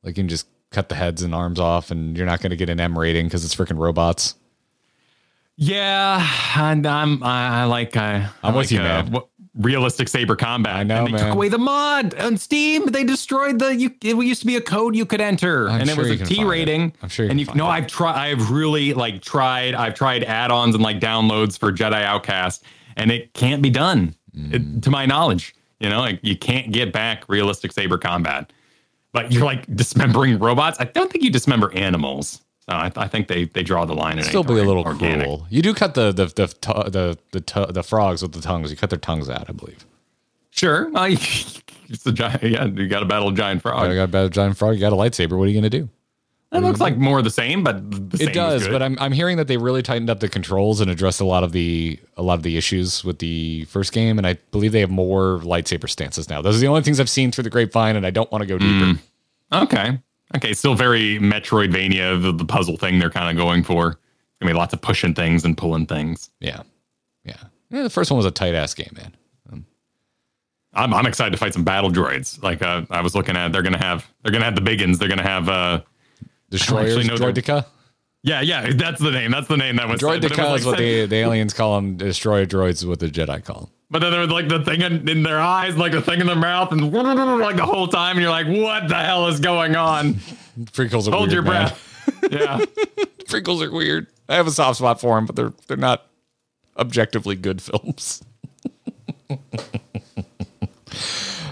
Like 0.03 0.17
you 0.17 0.23
can 0.23 0.27
just 0.29 0.47
cut 0.71 0.89
the 0.89 0.95
heads 0.95 1.21
and 1.21 1.33
arms 1.35 1.59
off, 1.59 1.91
and 1.91 2.17
you're 2.17 2.25
not 2.25 2.41
going 2.41 2.49
to 2.51 2.55
get 2.57 2.69
an 2.69 2.79
M 2.79 2.97
rating 2.97 3.27
because 3.27 3.45
it's 3.45 3.55
freaking 3.55 3.77
robots. 3.77 4.35
Yeah, 5.55 6.25
and 6.55 6.85
I'm 6.85 7.23
I, 7.23 7.61
I 7.61 7.63
like 7.65 7.95
I, 7.97 8.15
I'm 8.15 8.29
I 8.43 8.47
with 8.49 8.55
like, 8.55 8.71
you, 8.71 8.79
uh, 8.79 8.83
man. 8.83 9.11
what- 9.11 9.27
realistic 9.57 10.07
saber 10.07 10.35
combat. 10.35 10.75
I 10.75 10.83
know, 10.83 10.97
and 10.99 11.07
they 11.07 11.11
man. 11.11 11.25
took 11.25 11.33
away 11.33 11.49
the 11.49 11.57
mod 11.57 12.13
on 12.15 12.37
Steam. 12.37 12.85
They 12.87 13.03
destroyed 13.03 13.59
the. 13.59 13.75
You, 13.75 13.91
it 14.03 14.15
used 14.15 14.41
to 14.41 14.47
be 14.47 14.55
a 14.55 14.61
code 14.61 14.95
you 14.95 15.05
could 15.05 15.21
enter, 15.21 15.69
I'm 15.69 15.81
and 15.81 15.89
sure 15.89 16.05
it 16.05 16.11
was 16.11 16.21
a 16.21 16.25
T 16.25 16.35
find 16.35 16.47
it. 16.47 16.51
rating. 16.51 16.93
I'm 17.01 17.09
sure 17.09 17.25
you 17.25 17.31
and 17.31 17.39
you 17.39 17.47
no, 17.55 17.65
it. 17.65 17.69
I've 17.69 17.87
tried. 17.87 18.15
I've 18.31 18.51
really 18.51 18.93
like 18.93 19.21
tried. 19.21 19.73
I've 19.75 19.93
tried 19.95 20.23
add-ons 20.23 20.75
and 20.75 20.83
like 20.83 20.99
downloads 20.99 21.57
for 21.57 21.71
Jedi 21.71 22.03
Outcast, 22.03 22.63
and 22.95 23.11
it 23.11 23.33
can't 23.33 23.61
be 23.61 23.69
done, 23.69 24.15
Mm. 24.37 24.53
it, 24.77 24.83
to 24.83 24.91
my 24.91 25.05
knowledge. 25.05 25.55
You 25.79 25.89
know, 25.89 25.99
like 25.99 26.19
you 26.23 26.35
can't 26.37 26.71
get 26.71 26.91
back 26.93 27.23
realistic 27.27 27.71
saber 27.71 27.97
combat. 27.97 28.51
But 29.13 29.31
you're 29.31 29.45
like 29.45 29.65
dismembering 29.75 30.37
robots. 30.37 30.77
I 30.79 30.83
don't 30.85 31.11
think 31.11 31.23
you 31.23 31.31
dismember 31.31 31.73
animals. 31.73 32.41
So 32.69 32.75
I, 32.75 32.91
I 32.97 33.07
think 33.07 33.27
they 33.27 33.45
they 33.45 33.63
draw 33.63 33.85
the 33.85 33.93
line. 33.95 34.19
At 34.19 34.25
Still 34.25 34.43
be 34.43 34.53
a 34.53 34.63
little 34.63 34.83
organic. 34.83 35.25
cruel. 35.25 35.47
You 35.49 35.61
do 35.61 35.73
cut 35.73 35.93
the 35.93 36.11
the 36.11 36.25
the 36.25 37.17
the 37.31 37.39
the, 37.39 37.65
the 37.67 37.83
frogs 37.83 38.21
with 38.21 38.33
the 38.33 38.41
tongues. 38.41 38.71
You 38.71 38.77
cut 38.77 38.89
their 38.89 38.99
tongues 38.99 39.29
out, 39.29 39.49
I 39.49 39.53
believe. 39.53 39.85
Sure. 40.51 40.91
It's 41.89 42.05
a 42.05 42.11
giant. 42.11 42.43
Yeah, 42.43 42.65
you 42.65 42.89
got 42.89 42.99
to 42.99 43.05
battle 43.05 43.29
a 43.29 43.33
giant 43.33 43.61
frog. 43.61 43.89
I 43.89 43.95
got 43.95 44.13
a 44.13 44.29
giant 44.29 44.57
frog. 44.57 44.75
You 44.75 44.81
got 44.81 44.91
a 44.91 44.97
lightsaber. 44.97 45.37
What 45.37 45.45
are 45.45 45.47
you 45.47 45.53
going 45.53 45.63
to 45.63 45.69
do? 45.69 45.87
It 46.51 46.59
looks 46.59 46.75
mm-hmm. 46.75 46.81
like 46.81 46.97
more 46.97 47.17
of 47.17 47.23
the 47.23 47.29
same, 47.29 47.63
but 47.63 48.09
the 48.09 48.17
same 48.17 48.27
It 48.27 48.33
does, 48.33 48.67
but 48.67 48.81
I'm 48.81 48.97
I'm 48.99 49.13
hearing 49.13 49.37
that 49.37 49.47
they 49.47 49.55
really 49.55 49.81
tightened 49.81 50.09
up 50.09 50.19
the 50.19 50.27
controls 50.27 50.81
and 50.81 50.89
addressed 50.91 51.21
a 51.21 51.25
lot 51.25 51.45
of 51.45 51.53
the 51.53 51.97
a 52.17 52.23
lot 52.23 52.35
of 52.35 52.43
the 52.43 52.57
issues 52.57 53.05
with 53.05 53.19
the 53.19 53.63
first 53.65 53.93
game, 53.93 54.17
and 54.17 54.27
I 54.27 54.33
believe 54.51 54.73
they 54.73 54.81
have 54.81 54.89
more 54.89 55.39
lightsaber 55.39 55.89
stances 55.89 56.29
now. 56.29 56.41
Those 56.41 56.57
are 56.57 56.59
the 56.59 56.67
only 56.67 56.81
things 56.81 56.99
I've 56.99 57.09
seen 57.09 57.31
through 57.31 57.45
the 57.45 57.49
grapevine, 57.49 57.95
and 57.95 58.05
I 58.05 58.11
don't 58.11 58.29
want 58.31 58.41
to 58.41 58.45
go 58.45 58.57
deeper. 58.57 58.85
Mm. 58.85 58.99
okay. 59.63 59.99
Okay. 60.35 60.53
Still 60.53 60.75
very 60.75 61.19
Metroidvania, 61.19 62.21
the, 62.21 62.31
the 62.33 62.45
puzzle 62.45 62.77
thing 62.77 62.99
they're 62.99 63.09
kind 63.09 63.29
of 63.29 63.41
going 63.41 63.63
for. 63.63 63.99
I 64.41 64.45
mean, 64.45 64.55
lots 64.55 64.73
of 64.73 64.81
pushing 64.81 65.13
things 65.13 65.45
and 65.45 65.57
pulling 65.57 65.85
things. 65.87 66.29
Yeah, 66.39 66.63
yeah. 67.23 67.35
Yeah, 67.69 67.83
the 67.83 67.89
first 67.89 68.11
one 68.11 68.17
was 68.17 68.25
a 68.25 68.31
tight 68.31 68.53
ass 68.53 68.73
game, 68.73 68.91
man. 68.93 69.13
I'm, 70.73 70.93
I'm 70.93 71.07
excited 71.07 71.31
to 71.31 71.37
fight 71.37 71.53
some 71.53 71.63
battle 71.63 71.89
droids. 71.89 72.41
Like 72.43 72.61
uh, 72.61 72.83
I 72.91 73.01
was 73.01 73.15
looking 73.15 73.35
at, 73.35 73.51
they're 73.51 73.63
gonna 73.63 73.79
have 73.79 74.05
they're 74.21 74.31
gonna 74.31 74.45
have 74.45 74.53
the 74.55 74.61
big 74.61 74.81
uns. 74.81 74.99
They're 74.99 75.09
gonna 75.09 75.23
have 75.23 75.49
uh, 75.49 75.81
Destroyers, 76.51 76.95
actually 76.97 77.07
know 77.07 77.17
they're- 77.17 77.31
Droideka. 77.33 77.65
yeah, 78.21 78.41
yeah. 78.41 78.71
That's 78.75 79.01
the 79.01 79.09
name. 79.11 79.31
That's 79.31 79.47
the 79.47 79.57
name 79.57 79.77
that 79.77 79.87
was. 79.87 80.01
but 80.01 80.17
it 80.17 80.23
was 80.23 80.31
Droideka 80.31 80.49
like 80.49 80.59
is 80.59 80.65
what 80.67 80.77
the, 80.77 81.05
the 81.07 81.15
aliens 81.15 81.53
call 81.53 81.75
them. 81.77 81.97
Destroyer 81.97 82.45
droids 82.45 82.73
is 82.73 82.85
what 82.85 82.99
the 82.99 83.07
Jedi 83.07 83.43
call 83.43 83.61
them. 83.61 83.69
But 83.89 83.99
then 83.99 84.11
there 84.11 84.19
was 84.19 84.29
like 84.29 84.49
the 84.49 84.63
thing 84.63 84.81
in, 84.81 85.07
in 85.07 85.23
their 85.23 85.39
eyes, 85.39 85.77
like 85.77 85.93
the 85.93 86.01
thing 86.01 86.19
in 86.19 86.27
their 86.27 86.35
mouth, 86.35 86.71
and 86.71 86.91
like 87.39 87.55
the 87.55 87.65
whole 87.65 87.87
time, 87.87 88.17
and 88.17 88.21
you're 88.21 88.31
like, 88.31 88.47
"What 88.47 88.89
the 88.89 88.95
hell 88.95 89.27
is 89.27 89.39
going 89.39 89.75
on?" 89.75 90.15
Freakles 90.65 91.07
are 91.07 91.11
Hold 91.11 91.29
weird, 91.29 91.31
your 91.31 91.41
breath. 91.43 91.83
yeah. 92.31 92.59
Freakles 93.27 93.61
are 93.61 93.71
weird. 93.71 94.07
I 94.27 94.35
have 94.35 94.47
a 94.47 94.51
soft 94.51 94.79
spot 94.79 94.99
for 94.99 95.15
them, 95.15 95.25
but 95.25 95.35
they're 95.35 95.53
they're 95.67 95.77
not 95.77 96.05
objectively 96.77 97.35
good 97.35 97.61
films. 97.61 98.23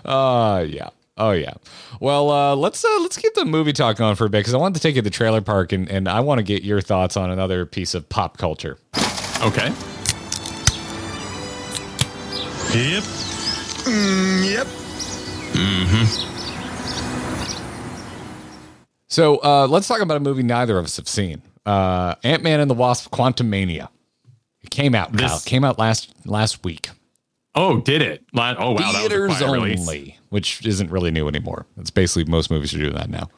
Uh 0.03 0.65
yeah. 0.67 0.89
Oh 1.17 1.31
yeah. 1.31 1.53
Well, 2.01 2.29
uh, 2.29 2.55
let's 2.55 2.83
uh, 2.83 2.97
let's 3.01 3.17
keep 3.17 3.33
the 3.36 3.45
movie 3.45 3.71
talk 3.73 3.97
going 3.97 4.15
for 4.15 4.25
a 4.25 4.29
bit 4.29 4.39
because 4.39 4.53
I 4.53 4.57
wanted 4.57 4.75
to 4.75 4.81
take 4.81 4.95
you 4.95 5.01
to 5.01 5.03
the 5.03 5.09
trailer 5.09 5.41
park 5.41 5.71
and, 5.71 5.89
and 5.89 6.09
I 6.09 6.19
want 6.19 6.39
to 6.39 6.43
get 6.43 6.63
your 6.63 6.81
thoughts 6.81 7.15
on 7.15 7.31
another 7.31 7.65
piece 7.65 7.95
of 7.95 8.07
pop 8.09 8.38
culture. 8.38 8.77
Okay. 9.41 9.73
Yep. 12.76 13.03
yep. 14.51 14.67
Mhm. 15.55 16.32
So 19.07 19.38
uh, 19.43 19.67
let's 19.69 19.88
talk 19.88 20.01
about 20.01 20.17
a 20.17 20.19
movie 20.19 20.43
neither 20.43 20.78
of 20.78 20.86
us 20.86 20.97
have 20.97 21.07
seen. 21.07 21.41
Uh, 21.65 22.15
Ant 22.23 22.43
Man 22.43 22.59
and 22.59 22.69
the 22.69 22.73
Wasp: 22.76 23.11
Quantumania. 23.11 23.88
It 24.61 24.71
came 24.71 24.93
out. 24.93 25.13
This- 25.13 25.32
Kyle. 25.32 25.39
Came 25.45 25.63
out 25.63 25.80
last 25.80 26.13
last 26.26 26.63
week. 26.65 26.89
Oh, 27.57 27.80
did 27.80 28.01
it? 28.01 28.26
La- 28.34 28.55
Oh, 28.57 28.71
wow. 28.73 28.91
Theaters 28.91 29.39
that 29.39 29.47
was 29.47 29.53
a 29.57 29.61
release. 29.61 29.80
only, 29.80 30.17
which 30.30 30.65
isn't 30.65 30.91
really 30.91 31.11
new 31.11 31.30
anymore. 31.30 31.65
It's 31.78 31.89
basically 31.89 32.30
most 32.30 32.51
movies 32.51 32.73
are 32.76 32.80
doing 32.80 32.95
that 32.95 33.09
now. 33.09 33.30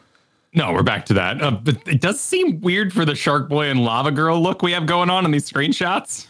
No, 0.56 0.74
we're 0.74 0.82
back 0.82 1.06
to 1.08 1.14
that. 1.14 1.40
Uh, 1.40 1.52
but 1.52 1.88
it 1.88 2.02
does 2.02 2.20
seem 2.20 2.60
weird 2.62 2.92
for 2.92 3.06
the 3.06 3.14
Shark 3.14 3.48
Boy 3.48 3.68
and 3.70 3.84
Lava 3.86 4.10
Girl 4.10 4.42
look 4.42 4.64
we 4.64 4.72
have 4.72 4.88
going 4.88 5.12
on 5.12 5.24
in 5.26 5.30
these 5.30 5.48
screenshots. 5.48 6.26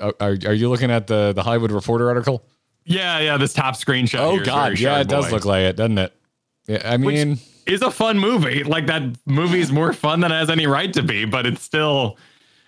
Are, 0.00 0.14
are, 0.20 0.52
you 0.52 0.68
looking 0.68 0.90
at 0.90 1.06
the 1.06 1.32
the 1.32 1.42
Hollywood 1.42 1.70
Reporter 1.70 2.08
article? 2.08 2.44
Yeah, 2.84 3.20
yeah. 3.20 3.36
This 3.36 3.52
top 3.52 3.74
screenshot. 3.74 4.20
Oh 4.20 4.44
God, 4.44 4.78
yeah, 4.78 5.00
it 5.00 5.08
does 5.08 5.30
look 5.30 5.44
like 5.44 5.62
it, 5.62 5.76
doesn't 5.76 5.98
it? 5.98 6.12
Yeah, 6.66 6.82
I 6.84 6.96
Which 6.96 7.16
mean, 7.16 7.38
is 7.66 7.82
a 7.82 7.90
fun 7.90 8.18
movie. 8.18 8.64
Like 8.64 8.86
that 8.86 9.02
movie 9.26 9.60
is 9.60 9.70
more 9.70 9.92
fun 9.92 10.20
than 10.20 10.32
it 10.32 10.36
has 10.36 10.50
any 10.50 10.66
right 10.66 10.92
to 10.94 11.02
be, 11.02 11.24
but 11.24 11.46
it's 11.46 11.62
still, 11.62 12.18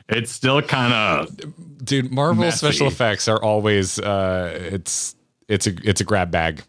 it's 0.09 0.31
still 0.31 0.63
kind 0.63 0.93
of 0.93 1.85
dude, 1.85 2.13
Marvel 2.13 2.45
messy. 2.45 2.59
special 2.59 2.87
effects 2.87 3.29
are 3.29 3.43
always 3.43 3.99
uh, 3.99 4.57
it's 4.71 5.15
it's 5.49 5.67
a 5.67 5.73
it's 5.83 6.01
a 6.01 6.05
grab 6.05 6.31
bag. 6.31 6.63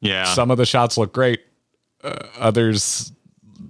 yeah. 0.00 0.24
Some 0.24 0.50
of 0.50 0.58
the 0.58 0.66
shots 0.66 0.96
look 0.98 1.12
great, 1.12 1.40
uh, 2.02 2.26
others 2.38 3.12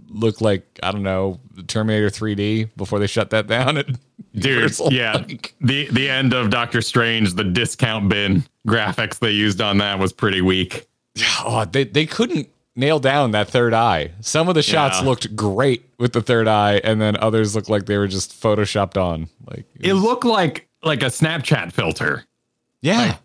look 0.09 0.41
like 0.41 0.65
I 0.83 0.93
don't 0.93 1.03
know 1.03 1.41
Terminator 1.67 2.09
3D 2.09 2.71
before 2.77 2.99
they 2.99 3.07
shut 3.07 3.31
that 3.31 3.47
down. 3.49 3.77
At 3.79 3.87
Dude, 4.37 4.73
yeah. 4.91 5.13
Like, 5.15 5.55
The 5.61 5.87
the 5.91 6.09
end 6.11 6.33
of 6.35 6.51
Doctor 6.51 6.81
Strange, 6.83 7.35
the 7.35 7.45
discount 7.45 8.09
bin 8.09 8.45
graphics 8.69 9.19
they 9.19 9.31
used 9.31 9.61
on 9.61 9.79
that 9.79 9.99
was 9.99 10.13
pretty 10.13 10.41
weak. 10.43 10.87
oh, 11.45 11.65
they 11.65 11.85
they 11.85 12.07
couldn't 12.07 12.49
nail 12.75 12.99
down 12.99 13.31
that 13.31 13.49
third 13.49 13.73
eye. 13.73 14.11
Some 14.21 14.49
of 14.49 14.55
the 14.55 14.63
shots 14.63 15.01
Yeah. 15.01 15.07
looked 15.09 15.35
great 15.35 15.89
with 15.99 16.13
the 16.13 16.21
third 16.21 16.47
eye, 16.49 16.81
and 16.85 17.01
then 17.01 17.17
others 17.17 17.55
looked 17.55 17.71
like 17.71 17.87
they 17.87 17.97
were 17.97 18.09
just 18.09 18.39
photoshopped 18.41 19.01
on. 19.03 19.29
Like 19.51 19.65
It 19.81 19.95
looked 19.95 20.25
like 20.25 20.69
like 20.83 21.03
a 21.03 21.07
Snapchat 21.07 21.73
filter. 21.73 22.25
yeah. 22.83 22.99
Like 22.99 23.19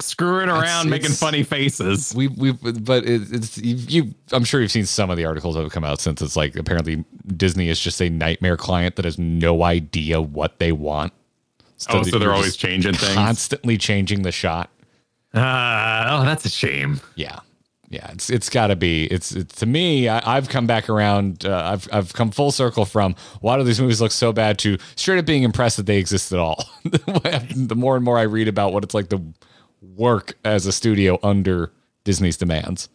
screwing 0.00 0.48
around, 0.48 0.90
making 0.90 1.06
it's- 1.06 1.18
funny 1.20 1.42
faces. 1.42 2.14
we 2.14 2.28
we 2.28 2.52
but 2.52 3.04
it, 3.04 3.22
it's 3.32 3.56
you, 3.58 3.76
you 4.04 4.14
i'm 4.32 4.44
sure 4.44 4.60
you've 4.60 4.70
seen 4.72 4.84
some 4.86 5.08
of 5.10 5.16
the 5.16 5.24
articles 5.24 5.54
that 5.54 5.62
have 5.62 5.72
come 5.72 5.84
out 5.84 6.00
since 6.00 6.20
it's 6.20 6.36
like 6.36 6.56
apparently 6.56 7.04
disney 7.36 7.68
is 7.68 7.78
just 7.80 8.00
a 8.02 8.10
nightmare 8.10 8.56
client 8.56 8.96
that 8.96 9.04
has 9.04 9.18
no 9.18 9.62
idea 9.62 10.20
what 10.20 10.58
they 10.58 10.72
want 10.72 11.12
Oh, 11.90 12.02
so 12.02 12.18
they're 12.18 12.32
always 12.32 12.56
changing 12.56 12.94
things. 12.94 13.14
constantly 13.14 13.78
changing 13.78 14.22
the 14.22 14.32
shot 14.32 14.68
Uh, 15.32 16.06
oh, 16.08 16.24
that's 16.24 16.44
a 16.44 16.48
shame. 16.50 17.00
yeah 17.14 17.38
yeah 17.90 18.10
it's 18.10 18.28
it's 18.28 18.50
got 18.50 18.66
to 18.66 18.76
be 18.76 19.04
it's, 19.06 19.32
it's 19.32 19.54
to 19.60 19.64
me 19.66 20.08
I, 20.08 20.36
i've 20.36 20.48
come 20.50 20.66
back 20.66 20.90
around 20.90 21.46
uh, 21.46 21.70
i've 21.72 21.88
i've 21.92 22.12
come 22.12 22.30
full 22.32 22.50
circle 22.50 22.84
from 22.84 23.14
why 23.40 23.56
do 23.56 23.62
these 23.62 23.80
movies 23.80 24.00
look 24.00 24.12
so 24.12 24.30
bad 24.32 24.58
to 24.58 24.76
straight 24.96 25.18
up 25.18 25.24
being 25.24 25.42
impressed 25.44 25.76
that 25.78 25.86
they 25.86 25.96
exist 25.98 26.32
at 26.32 26.38
all 26.38 26.64
the 26.84 27.74
more 27.76 27.96
and 27.96 28.04
more 28.04 28.18
i 28.18 28.22
read 28.22 28.46
about 28.48 28.72
what 28.74 28.82
it's 28.84 28.92
like 28.94 29.08
to 29.08 29.22
work 29.98 30.38
as 30.44 30.66
a 30.66 30.72
studio 30.72 31.18
under 31.22 31.70
disney's 32.04 32.36
demands 32.36 32.88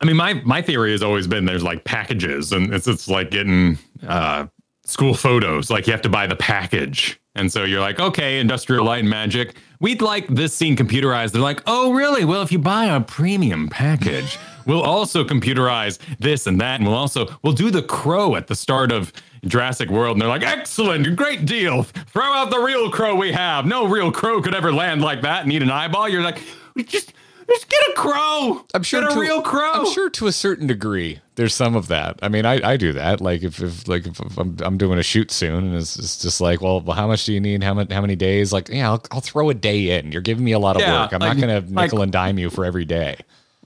I 0.00 0.06
mean, 0.06 0.16
my 0.16 0.34
my 0.34 0.62
theory 0.62 0.92
has 0.92 1.02
always 1.02 1.26
been 1.26 1.44
there's 1.44 1.62
like 1.62 1.84
packages, 1.84 2.52
and 2.52 2.72
it's 2.72 2.86
it's 2.86 3.08
like 3.08 3.30
getting 3.30 3.78
uh, 4.06 4.46
school 4.84 5.14
photos. 5.14 5.70
Like 5.70 5.86
you 5.86 5.92
have 5.92 6.02
to 6.02 6.08
buy 6.08 6.26
the 6.26 6.36
package, 6.36 7.20
and 7.34 7.52
so 7.52 7.64
you're 7.64 7.80
like, 7.80 8.00
okay, 8.00 8.40
Industrial 8.40 8.84
Light 8.84 9.00
and 9.00 9.10
Magic, 9.10 9.56
we'd 9.78 10.00
like 10.00 10.26
this 10.28 10.54
scene 10.54 10.74
computerized. 10.74 11.32
They're 11.32 11.42
like, 11.42 11.62
oh, 11.66 11.92
really? 11.92 12.24
Well, 12.24 12.40
if 12.40 12.50
you 12.50 12.58
buy 12.58 12.86
a 12.86 13.00
premium 13.02 13.68
package, 13.68 14.38
we'll 14.64 14.82
also 14.82 15.22
computerize 15.22 15.98
this 16.18 16.46
and 16.46 16.58
that, 16.62 16.80
and 16.80 16.88
we'll 16.88 16.96
also 16.96 17.28
we'll 17.42 17.52
do 17.52 17.70
the 17.70 17.82
crow 17.82 18.36
at 18.36 18.46
the 18.46 18.54
start 18.54 18.92
of 18.92 19.12
Jurassic 19.44 19.88
World, 19.90 20.16
and 20.16 20.22
they're 20.22 20.28
like, 20.28 20.42
excellent, 20.42 21.16
great 21.16 21.46
deal. 21.46 21.82
Throw 21.84 22.24
out 22.32 22.50
the 22.50 22.60
real 22.60 22.90
crow 22.90 23.14
we 23.16 23.32
have. 23.32 23.66
No 23.66 23.86
real 23.86 24.12
crow 24.12 24.40
could 24.42 24.54
ever 24.54 24.72
land 24.72 25.00
like 25.02 25.22
that 25.22 25.44
and 25.44 25.52
eat 25.52 25.62
an 25.62 25.70
eyeball. 25.70 26.08
You're 26.08 26.22
like, 26.22 26.42
we 26.74 26.84
just. 26.84 27.12
Just 27.48 27.68
get 27.68 27.80
a 27.88 27.92
crow. 27.94 28.64
I'm 28.74 28.84
sure 28.84 29.00
get 29.00 29.10
a 29.10 29.14
to, 29.14 29.20
real 29.20 29.42
crow. 29.42 29.72
I'm 29.72 29.92
sure 29.92 30.08
to 30.08 30.28
a 30.28 30.32
certain 30.32 30.68
degree 30.68 31.18
there's 31.34 31.52
some 31.52 31.74
of 31.74 31.88
that. 31.88 32.16
I 32.22 32.28
mean, 32.28 32.46
I, 32.46 32.60
I 32.64 32.76
do 32.76 32.92
that. 32.92 33.20
Like 33.20 33.42
if, 33.42 33.60
if 33.60 33.88
like 33.88 34.06
if, 34.06 34.20
I'm, 34.38 34.56
I'm 34.60 34.78
doing 34.78 35.00
a 35.00 35.02
shoot 35.02 35.32
soon, 35.32 35.64
and 35.64 35.74
it's, 35.74 35.98
it's 35.98 36.22
just 36.22 36.40
like, 36.40 36.60
well, 36.60 36.80
well, 36.80 36.94
how 36.96 37.08
much 37.08 37.24
do 37.24 37.32
you 37.32 37.40
need? 37.40 37.64
How 37.64 37.74
many 37.74 37.92
how 37.92 38.02
many 38.02 38.14
days? 38.14 38.52
Like, 38.52 38.68
yeah, 38.68 38.88
I'll, 38.88 39.02
I'll 39.10 39.20
throw 39.20 39.50
a 39.50 39.54
day 39.54 39.98
in. 39.98 40.12
You're 40.12 40.22
giving 40.22 40.44
me 40.44 40.52
a 40.52 40.60
lot 40.60 40.76
of 40.76 40.82
Yeah, 40.82 41.02
work. 41.02 41.12
I'm 41.12 41.18
like- 41.18 41.38
not 41.38 41.44
going 41.44 41.64
to 41.64 41.74
like- 41.74 41.86
nickel 41.86 42.02
and 42.02 42.12
dime 42.12 42.38
you 42.38 42.50
for 42.50 42.64
every 42.64 42.84
day. 42.84 43.16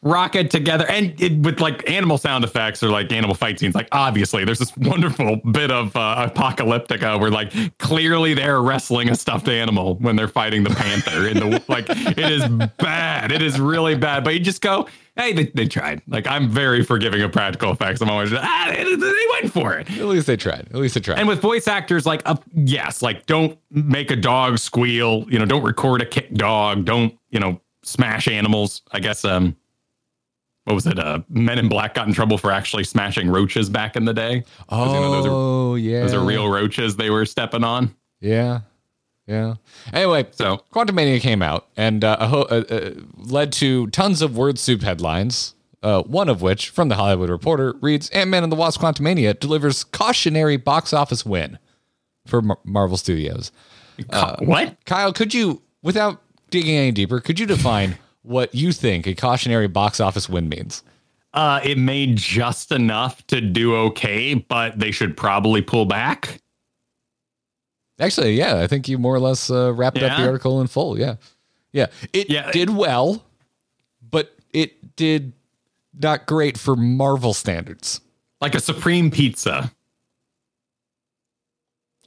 Rocket 0.05 0.51
together 0.51 0.87
and 0.89 1.21
it, 1.21 1.39
with 1.39 1.61
like 1.61 1.89
animal 1.91 2.19
sound 2.19 2.45
effects 2.45 2.83
or 2.83 2.91
like 2.91 3.11
animal 3.11 3.35
fight 3.35 3.59
scenes. 3.59 3.75
Like 3.75 3.89
obviously, 3.91 4.45
there's 4.45 4.59
this 4.59 4.77
wonderful 4.77 5.37
bit 5.37 5.71
of 5.71 5.97
uh, 5.97 6.31
apocalyptica 6.31 7.19
where 7.19 7.31
like 7.31 7.53
clearly 7.79 8.35
they're 8.35 8.63
wrestling 8.63 9.09
a 9.09 9.17
stuffed 9.17 9.49
animal 9.49 9.97
when 9.97 10.15
they're 10.15 10.29
fighting 10.29 10.63
the 10.63 10.71
panther. 10.71 11.27
In 11.27 11.39
the 11.39 11.63
like, 11.69 11.87
it 11.89 12.19
is 12.19 12.47
bad. 12.79 13.33
It 13.33 13.43
is 13.43 13.59
really 13.59 13.95
bad. 13.95 14.25
But 14.25 14.35
you 14.35 14.41
just 14.41 14.61
go, 14.61 14.87
hey, 15.17 15.33
they, 15.33 15.47
they 15.47 15.67
tried. 15.67 16.03
Like 16.07 16.27
I'm 16.27 16.51
very 16.51 16.85
forgiving 16.85 17.23
of 17.23 17.33
practical 17.33 17.73
effects. 17.73 18.03
I'm 18.03 18.11
always 18.11 18.33
ah, 18.33 18.67
they, 18.69 18.85
they 18.85 19.27
went 19.41 19.53
for 19.53 19.75
it. 19.75 19.91
At 19.91 20.05
least 20.05 20.27
they 20.27 20.37
tried. 20.37 20.69
At 20.69 20.75
least 20.75 20.95
they 20.95 21.01
tried. 21.01 21.19
And 21.19 21.27
with 21.27 21.41
voice 21.41 21.67
actors, 21.67 22.05
like, 22.05 22.21
uh, 22.27 22.37
yes, 22.55 23.01
like 23.01 23.25
don't 23.25 23.59
make 23.71 24.11
a 24.11 24.17
dog 24.17 24.59
squeal. 24.59 25.25
You 25.31 25.39
know, 25.39 25.47
don't 25.47 25.65
record 25.65 26.03
a 26.03 26.07
kick 26.07 26.35
dog. 26.35 26.85
Don't 26.85 27.19
you 27.31 27.41
know 27.41 27.59
smash 27.83 28.29
animals. 28.29 28.83
I 28.93 29.01
guess. 29.01 29.25
Um, 29.25 29.57
what 30.65 30.75
was 30.75 30.87
it? 30.87 30.99
Uh, 30.99 31.21
Men 31.29 31.59
in 31.59 31.69
Black 31.69 31.95
got 31.95 32.07
in 32.09 32.15
trouble 32.15 32.39
for 32.39 32.51
actually 32.51 32.85
smashing 32.85 33.29
roaches 33.31 33.69
back 33.69 33.97
in 33.97 34.05
the 34.05 34.15
day. 34.15 34.45
oh 34.69 34.95
you 34.95 35.01
know, 35.01 35.11
those 35.11 35.27
are 35.27 35.79
yeah, 35.79 36.01
those 36.01 36.15
are 36.15 36.25
real 36.25 36.49
roaches 36.51 36.97
they 36.97 37.11
were 37.11 37.27
stepping 37.27 37.65
on. 37.65 37.95
Yeah, 38.21 38.61
yeah. 39.27 39.55
Anyway, 39.93 40.27
So 40.31 40.65
Quantumania 40.73 41.21
came 41.21 41.43
out 41.43 41.69
and 41.77 42.03
uh, 42.05 42.17
a 42.21 42.27
ho- 42.29 42.47
uh, 42.51 42.65
uh, 42.71 42.91
led 43.17 43.53
to 43.55 43.87
tons 43.89 44.23
of 44.23 44.37
word 44.37 44.59
soup 44.59 44.83
headlines. 44.83 45.55
Uh, 45.83 46.03
one 46.05 46.31
of 46.31 46.41
which, 46.41 46.71
from 46.71 46.89
the 46.89 46.95
Hollywood 46.95 47.29
Reporter, 47.29 47.75
reads: 47.83 48.09
"Ant 48.11 48.31
Man 48.31 48.43
and 48.43 48.51
the 48.51 48.57
Wasp: 48.57 48.81
Quantumania 48.81 49.39
delivers 49.39 49.85
cautionary 49.85 50.57
box 50.57 50.95
office 50.95 51.27
win 51.27 51.59
for 52.27 52.41
Mar- 52.41 52.59
Marvel 52.65 52.97
Studios." 52.97 53.53
Uh, 54.09 54.37
what? 54.39 54.79
Kyle, 54.87 55.12
could 55.12 55.35
you, 55.35 55.61
without 55.83 56.23
digging 56.51 56.75
any 56.75 56.91
deeper, 56.91 57.21
could 57.21 57.39
you 57.39 57.45
define 57.45 57.99
what 58.25 58.53
you 58.55 58.72
think 58.72 59.07
a 59.07 59.14
cautionary 59.14 59.68
box 59.68 60.01
office 60.01 60.29
win 60.29 60.49
means? 60.49 60.83
Uh, 61.33 61.61
it 61.62 61.79
made 61.79 62.16
just 62.16 62.72
enough 62.72 63.25
to 63.29 63.41
do 63.41 63.75
okay, 63.77 64.35
but 64.35 64.79
they 64.79 64.91
should 64.91 65.16
probably 65.16 65.62
pull 65.62 65.85
back. 65.85 66.41
Actually, 68.01 68.35
yeah, 68.35 68.61
I 68.61 68.66
think 68.66 68.89
you 68.89 68.99
more 68.99 69.14
or 69.14 69.20
less 69.20 69.51
uh, 69.51 69.72
wrapped 69.72 69.99
up 70.03 70.16
the 70.16 70.27
article 70.27 70.61
in 70.61 70.66
full. 70.66 70.99
Yeah, 70.99 71.16
yeah, 71.72 71.87
it 72.12 72.29
Yeah. 72.31 72.51
did 72.51 72.70
well, 72.70 73.25
but 74.11 74.35
it 74.53 74.97
did 74.97 75.33
not 76.01 76.27
great 76.27 76.59
for 76.59 76.75
Marvel 76.77 77.35
standards. 77.35 78.01
Like 78.41 78.55
a 78.55 78.61
supreme 78.61 79.11
pizza. 79.11 79.72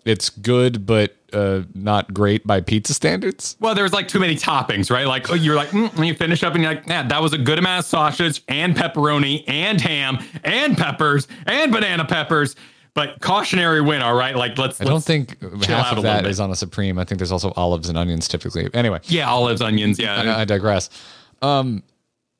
It's 0.07 0.29
good, 0.29 0.85
but 0.85 1.15
uh, 1.33 1.63
not 1.75 2.13
great 2.13 2.47
by 2.47 2.61
pizza 2.61 2.93
standards. 2.93 3.57
Well, 3.59 3.75
there's 3.75 3.91
like 3.93 4.07
too 4.07 4.19
many 4.19 4.35
toppings, 4.35 4.89
right? 4.89 5.05
Like 5.05 5.27
you're 5.41 5.55
like, 5.55 5.69
mm, 5.69 6.05
you 6.07 6.13
finish 6.13 6.43
up 6.43 6.53
and 6.55 6.63
you're 6.63 6.73
like, 6.75 6.87
yeah, 6.87 7.03
that 7.07 7.21
was 7.21 7.33
a 7.33 7.37
good 7.37 7.59
amount 7.59 7.79
of 7.79 7.85
sausage 7.85 8.41
and 8.47 8.75
pepperoni 8.75 9.43
and 9.47 9.81
ham 9.81 10.19
and 10.43 10.77
peppers 10.77 11.27
and 11.45 11.71
banana 11.71 12.05
peppers. 12.05 12.55
But 12.93 13.19
cautionary 13.21 13.81
win, 13.81 14.01
all 14.01 14.15
right. 14.15 14.35
Like 14.35 14.57
let's. 14.57 14.81
I 14.81 14.85
don't 14.85 14.93
let's 14.93 15.05
think 15.05 15.39
half 15.65 15.95
of 15.95 16.03
that 16.03 16.25
is 16.25 16.39
on 16.39 16.49
a 16.49 16.55
supreme. 16.55 16.97
I 16.97 17.03
think 17.03 17.19
there's 17.19 17.31
also 17.31 17.51
olives 17.55 17.89
and 17.89 17.97
onions 17.97 18.27
typically. 18.27 18.69
Anyway, 18.73 18.99
Yeah, 19.03 19.29
olives, 19.29 19.61
onions. 19.61 19.99
Yeah, 19.99 20.15
I, 20.37 20.41
I 20.41 20.45
digress. 20.45 20.89
Um, 21.41 21.83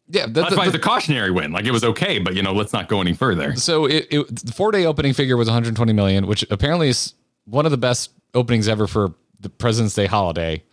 yeah, 0.09 0.25
the, 0.25 0.31
that's 0.31 0.51
the- 0.51 0.55
why 0.57 0.63
the- 0.63 0.69
it's 0.69 0.77
a 0.77 0.79
cautionary 0.79 1.29
win. 1.31 1.51
Like 1.51 1.65
it 1.65 1.71
was 1.71 1.83
okay, 1.83 2.17
but 2.17 2.33
you 2.33 2.41
know, 2.41 2.53
let's 2.53 2.73
not 2.73 2.87
go 2.87 3.01
any 3.01 3.13
further. 3.13 3.55
so 3.55 3.85
it, 3.85 4.07
it 4.09 4.45
the 4.45 4.53
four 4.53 4.71
day 4.71 4.85
opening 4.85 5.13
figure 5.13 5.37
was 5.37 5.47
120 5.47 5.93
million, 5.93 6.25
which 6.25 6.43
apparently 6.49 6.87
is 6.89 7.13
one 7.47 7.65
of 7.65 7.71
the 7.71 7.77
best 7.77 8.11
openings 8.33 8.67
ever 8.67 8.87
for 8.87 9.13
the 9.39 9.49
President's 9.49 9.95
Day 9.95 10.05
holiday, 10.05 10.63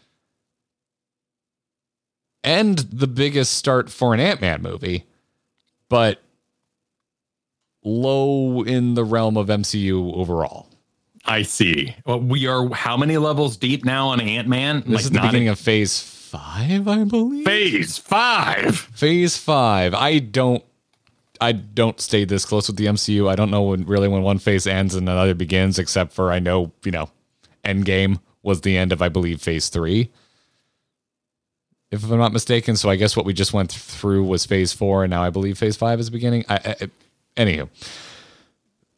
and 2.43 2.79
the 2.79 3.07
biggest 3.07 3.55
start 3.55 3.91
for 3.91 4.13
an 4.13 4.21
Ant 4.21 4.41
Man 4.41 4.61
movie, 4.63 5.05
but 5.89 6.21
low 7.83 8.63
in 8.63 8.95
the 8.95 9.05
realm 9.05 9.37
of 9.37 9.49
MCU 9.49 10.15
overall. 10.15 10.69
I 11.27 11.43
see. 11.43 11.95
Well, 12.05 12.21
we 12.21 12.47
are 12.47 12.69
how 12.71 12.97
many 12.97 13.17
levels 13.17 13.57
deep 13.57 13.85
now 13.85 14.09
on 14.09 14.21
Ant 14.21 14.47
Man? 14.49 14.83
This 14.87 15.05
is 15.05 15.11
the 15.11 15.21
beginning 15.21 15.49
of 15.49 15.59
Phase 15.59 16.03
Five, 16.03 16.89
I 16.89 17.05
believe. 17.05 17.45
phase 17.45 17.97
five. 17.97 18.77
Phase 18.77 19.37
Five. 19.37 19.95
I 19.95 20.19
don't. 20.19 20.65
I 21.41 21.53
don't 21.53 22.01
stay 22.01 22.25
this 22.25 22.45
close 22.45 22.69
with 22.69 22.77
the 22.77 22.87
MCU. 22.87 23.29
I 23.29 23.35
don't 23.35 23.51
know 23.51 23.63
when 23.63 23.85
really 23.85 24.09
when 24.09 24.23
one 24.23 24.39
phase 24.39 24.67
ends 24.67 24.95
and 24.95 25.09
another 25.09 25.35
begins, 25.35 25.79
except 25.79 26.13
for 26.13 26.31
I 26.33 26.39
know 26.39 26.73
you 26.85 26.93
know, 26.93 27.11
Endgame 27.65 28.21
was 28.43 28.61
the 28.61 28.77
end 28.77 28.93
of 28.93 29.03
I 29.03 29.09
believe 29.09 29.41
Phase 29.41 29.69
Three, 29.69 30.11
if 31.91 32.05
I'm 32.05 32.19
not 32.19 32.33
mistaken. 32.33 32.77
So 32.77 32.89
I 32.89 32.97
guess 32.97 33.17
what 33.17 33.27
we 33.27 33.33
just 33.33 33.53
went 33.53 33.73
through 33.73 34.25
was 34.25 34.47
Phase 34.47 34.73
Four, 34.73 35.05
and 35.05 35.11
now 35.11 35.23
I 35.23 35.31
believe 35.31 35.59
Phase 35.59 35.77
Five 35.77 36.01
is 36.01 36.11
beginning. 36.11 36.45
I, 36.49 36.55
I, 36.57 36.91
anywho, 37.37 37.69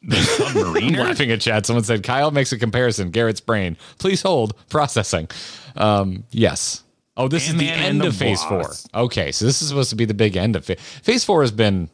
The 0.03 0.17
submarine. 0.17 0.93
laughing 0.97 1.31
at 1.31 1.41
chat. 1.41 1.65
Someone 1.65 1.83
said 1.83 2.03
Kyle 2.03 2.31
makes 2.31 2.51
a 2.51 2.57
comparison. 2.57 3.09
Garrett's 3.11 3.41
brain. 3.41 3.77
Please 3.97 4.21
hold 4.21 4.53
processing. 4.69 5.27
Um, 5.75 6.23
yes. 6.31 6.83
Oh, 7.15 7.27
this 7.27 7.49
is 7.49 7.55
the 7.55 7.69
end 7.69 8.01
the 8.01 8.07
of 8.07 8.15
Phase. 8.15 8.43
Four. 8.43 8.71
Okay, 8.93 9.31
so 9.31 9.45
this 9.45 9.61
is 9.61 9.69
supposed 9.69 9.89
to 9.89 9.95
be 9.95 10.05
the 10.05 10.13
big 10.13 10.37
end 10.37 10.55
of 10.55 10.65
Phase. 10.65 10.79
Phase 11.01 11.23
Four 11.23 11.41
has 11.41 11.51
been 11.51 11.89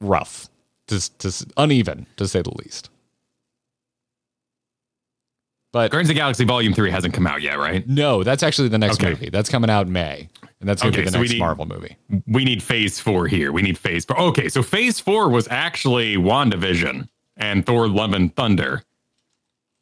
rough, 0.00 0.48
to, 0.88 1.18
to 1.18 1.46
uneven 1.56 2.06
to 2.16 2.26
say 2.28 2.42
the 2.42 2.52
least. 2.56 2.90
But 5.72 5.90
Guardians 5.92 6.10
of 6.10 6.14
the 6.14 6.20
Galaxy 6.20 6.44
Volume 6.44 6.74
Three 6.74 6.90
hasn't 6.90 7.14
come 7.14 7.26
out 7.28 7.42
yet, 7.42 7.56
right? 7.58 7.86
no, 7.86 8.24
that's 8.24 8.42
actually 8.42 8.68
the 8.68 8.78
next 8.78 8.94
Okay. 9.00 9.10
movie. 9.10 9.30
That's 9.30 9.48
coming 9.48 9.70
out 9.70 9.86
in 9.86 9.92
May, 9.92 10.28
and 10.58 10.68
that's 10.68 10.82
going 10.82 10.92
to 10.92 10.98
Okay, 10.98 11.02
be 11.04 11.10
the 11.10 11.12
so 11.12 11.18
next 11.20 11.32
need- 11.32 11.38
Marvel 11.38 11.64
movie. 11.66 11.96
We 12.26 12.44
need 12.44 12.60
Phase 12.60 12.98
Four 12.98 13.28
here. 13.28 13.52
We 13.52 13.62
need 13.62 13.78
Phase 13.78 14.04
Four. 14.04 14.18
Okay, 14.20 14.48
so 14.48 14.62
Phase 14.64 14.98
Four 14.98 15.28
was 15.28 15.46
actually 15.48 16.16
WandaVision 16.16 17.08
and 17.36 17.64
Thor: 17.64 17.86
Love 17.88 18.14
and 18.14 18.34
Thunder, 18.34 18.82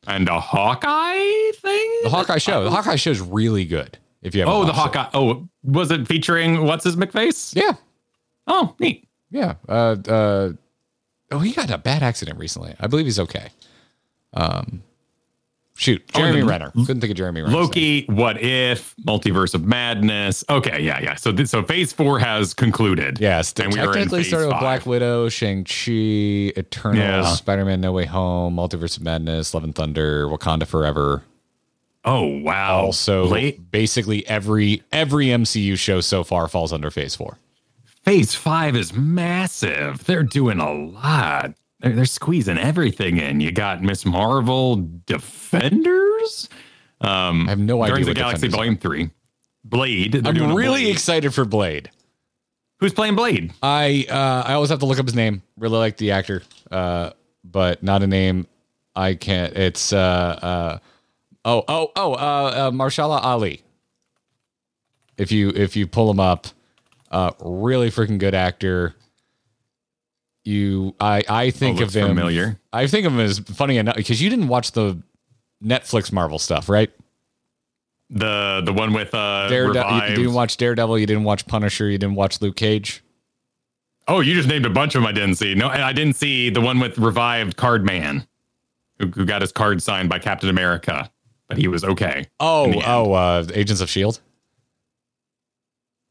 and 0.06 0.28
a 0.28 0.38
Hawkeye 0.38 1.52
thing. 1.54 2.00
The 2.02 2.10
Hawkeye 2.10 2.36
show. 2.38 2.64
The 2.64 2.70
Hawkeye 2.70 2.96
show 2.96 3.10
is 3.10 3.22
really 3.22 3.64
good. 3.64 3.96
If 4.20 4.34
you 4.34 4.42
have 4.42 4.50
Oh, 4.50 4.66
the 4.66 4.74
Hawkeye. 4.74 5.08
Oh, 5.14 5.48
was 5.62 5.90
it 5.90 6.06
featuring 6.06 6.64
what's 6.64 6.84
his 6.84 6.96
McFace? 6.96 7.54
yeah, 7.56 7.72
Oh, 8.46 8.74
neat. 8.78 9.07
Yeah. 9.30 9.54
Uh, 9.68 9.96
uh, 10.08 10.52
oh, 11.30 11.38
he 11.38 11.52
got 11.52 11.70
a 11.70 11.78
bad 11.78 12.02
accident 12.02 12.38
recently. 12.38 12.74
I 12.80 12.86
believe 12.86 13.06
he's 13.06 13.18
okay. 13.20 13.48
Um, 14.34 14.82
shoot, 15.76 16.02
Oh, 16.14 16.18
Jeremy 16.18 16.40
the- 16.40 16.46
Renner. 16.46 16.70
Couldn't 16.70 17.00
think 17.00 17.10
of 17.10 17.16
Jeremy 17.16 17.42
Renner. 17.42 17.54
Loki, 17.56 18.04
What 18.06 18.40
If, 18.42 18.94
Multiverse 19.06 19.54
of 19.54 19.64
Madness. 19.64 20.44
Okay, 20.48 20.80
yeah, 20.82 21.00
yeah. 21.00 21.14
So, 21.14 21.32
this, 21.32 21.50
so 21.50 21.62
Phase 21.62 21.92
Four 21.92 22.18
has 22.18 22.52
concluded. 22.54 23.18
Yes, 23.20 23.52
and 23.58 23.72
we 23.72 23.78
technically 23.78 24.24
started 24.24 24.48
with. 24.48 24.58
Black 24.60 24.86
Widow, 24.86 25.28
Shang 25.28 25.64
Chi, 25.64 25.90
Eternals, 26.58 26.98
Yeah. 26.98 27.34
Spider 27.34 27.64
Man: 27.64 27.80
No 27.80 27.92
Way 27.92 28.06
Home, 28.06 28.56
Multiverse 28.56 28.96
of 28.96 29.02
Madness, 29.02 29.54
Love 29.54 29.64
and 29.64 29.74
Thunder, 29.74 30.26
Wakanda 30.26 30.66
Forever. 30.66 31.22
Oh 32.04 32.26
wow! 32.26 32.80
Also, 32.86 33.26
Late 33.26 33.70
basically 33.70 34.26
every 34.26 34.82
every 34.92 35.26
MCU 35.26 35.76
show 35.76 36.00
so 36.00 36.22
far 36.24 36.48
falls 36.48 36.72
under 36.72 36.90
Phase 36.90 37.14
Four. 37.14 37.38
Phase 38.08 38.34
Five 38.34 38.74
is 38.74 38.94
massive. 38.94 40.02
They're 40.06 40.22
doing 40.22 40.60
a 40.60 40.72
lot. 40.72 41.52
They're, 41.80 41.92
they're 41.92 42.04
squeezing 42.06 42.56
everything 42.56 43.18
in. 43.18 43.40
You 43.40 43.52
got 43.52 43.82
Miss 43.82 44.06
Marvel, 44.06 44.76
Defenders. 45.04 46.48
Um, 47.02 47.46
I 47.46 47.50
have 47.50 47.58
no 47.58 47.82
idea. 47.82 47.90
Guardians 47.90 48.08
of 48.08 48.14
the 48.14 48.18
Galaxy 48.18 48.46
Defenders 48.46 48.54
are. 48.54 48.56
Volume 48.56 48.76
Three, 48.78 49.10
Blade. 49.62 50.12
They're 50.12 50.32
I'm 50.32 50.54
really 50.54 50.84
Blade. 50.84 50.92
excited 50.92 51.34
for 51.34 51.44
Blade. 51.44 51.90
Who's 52.80 52.94
playing 52.94 53.14
Blade? 53.14 53.52
I 53.62 54.06
uh, 54.08 54.48
I 54.48 54.54
always 54.54 54.70
have 54.70 54.78
to 54.78 54.86
look 54.86 54.98
up 54.98 55.04
his 55.04 55.14
name. 55.14 55.42
Really 55.58 55.76
like 55.76 55.98
the 55.98 56.12
actor, 56.12 56.42
uh, 56.70 57.10
but 57.44 57.82
not 57.82 58.02
a 58.02 58.06
name 58.06 58.46
I 58.96 59.16
can't. 59.16 59.54
It's 59.54 59.92
uh, 59.92 59.98
uh, 59.98 60.78
oh 61.44 61.62
oh 61.68 61.92
oh 61.94 62.12
uh, 62.14 62.16
uh, 62.16 62.70
Mahershala 62.70 63.22
Ali. 63.22 63.60
If 65.18 65.30
you 65.30 65.50
if 65.50 65.76
you 65.76 65.86
pull 65.86 66.10
him 66.10 66.20
up, 66.20 66.46
uh, 67.10 67.32
really 67.40 67.90
freaking 67.90 68.18
good 68.18 68.34
actor. 68.34 68.94
You 70.44 70.94
I 70.98 71.22
I 71.28 71.50
think 71.50 71.80
Oh, 71.80 71.84
of 71.84 71.94
him 71.94 72.08
familiar. 72.08 72.58
I 72.72 72.86
think 72.86 73.06
of 73.06 73.12
him 73.12 73.20
as 73.20 73.38
funny 73.40 73.76
enough 73.76 73.96
because 73.96 74.22
you 74.22 74.30
didn't 74.30 74.48
watch 74.48 74.72
the 74.72 75.00
Netflix 75.62 76.10
Marvel 76.12 76.38
stuff, 76.38 76.68
right? 76.68 76.90
The 78.10 78.62
the 78.64 78.72
one 78.72 78.94
with 78.94 79.14
uh, 79.14 79.48
Daredevil. 79.48 79.90
You 79.90 79.94
Revives. 79.96 80.14
didn't 80.16 80.32
watch 80.34 80.56
Daredevil. 80.56 80.98
You 80.98 81.06
didn't 81.06 81.24
watch 81.24 81.46
Punisher. 81.46 81.90
You 81.90 81.98
didn't 81.98 82.14
watch 82.14 82.40
Luke 82.40 82.56
Cage. 82.56 83.02
Oh, 84.06 84.20
you 84.20 84.32
just 84.34 84.48
named 84.48 84.64
a 84.64 84.70
bunch 84.70 84.94
of 84.94 85.02
them 85.02 85.06
I 85.08 85.12
didn't 85.12 85.34
see. 85.34 85.54
No, 85.54 85.68
and 85.68 85.82
I 85.82 85.92
didn't 85.92 86.14
see 86.16 86.48
the 86.48 86.62
one 86.62 86.78
with 86.78 86.96
revived 86.96 87.58
Card 87.58 87.84
Man, 87.84 88.26
who, 88.98 89.08
who 89.08 89.26
got 89.26 89.42
his 89.42 89.52
card 89.52 89.82
signed 89.82 90.08
by 90.08 90.18
Captain 90.18 90.48
America, 90.48 91.10
but 91.46 91.58
he 91.58 91.68
was 91.68 91.84
okay. 91.84 92.24
Oh, 92.40 92.64
in 92.64 92.70
the 92.70 92.76
end. 92.78 92.86
oh, 92.86 93.12
uh, 93.12 93.44
Agents 93.52 93.82
of 93.82 93.90
Shield. 93.90 94.20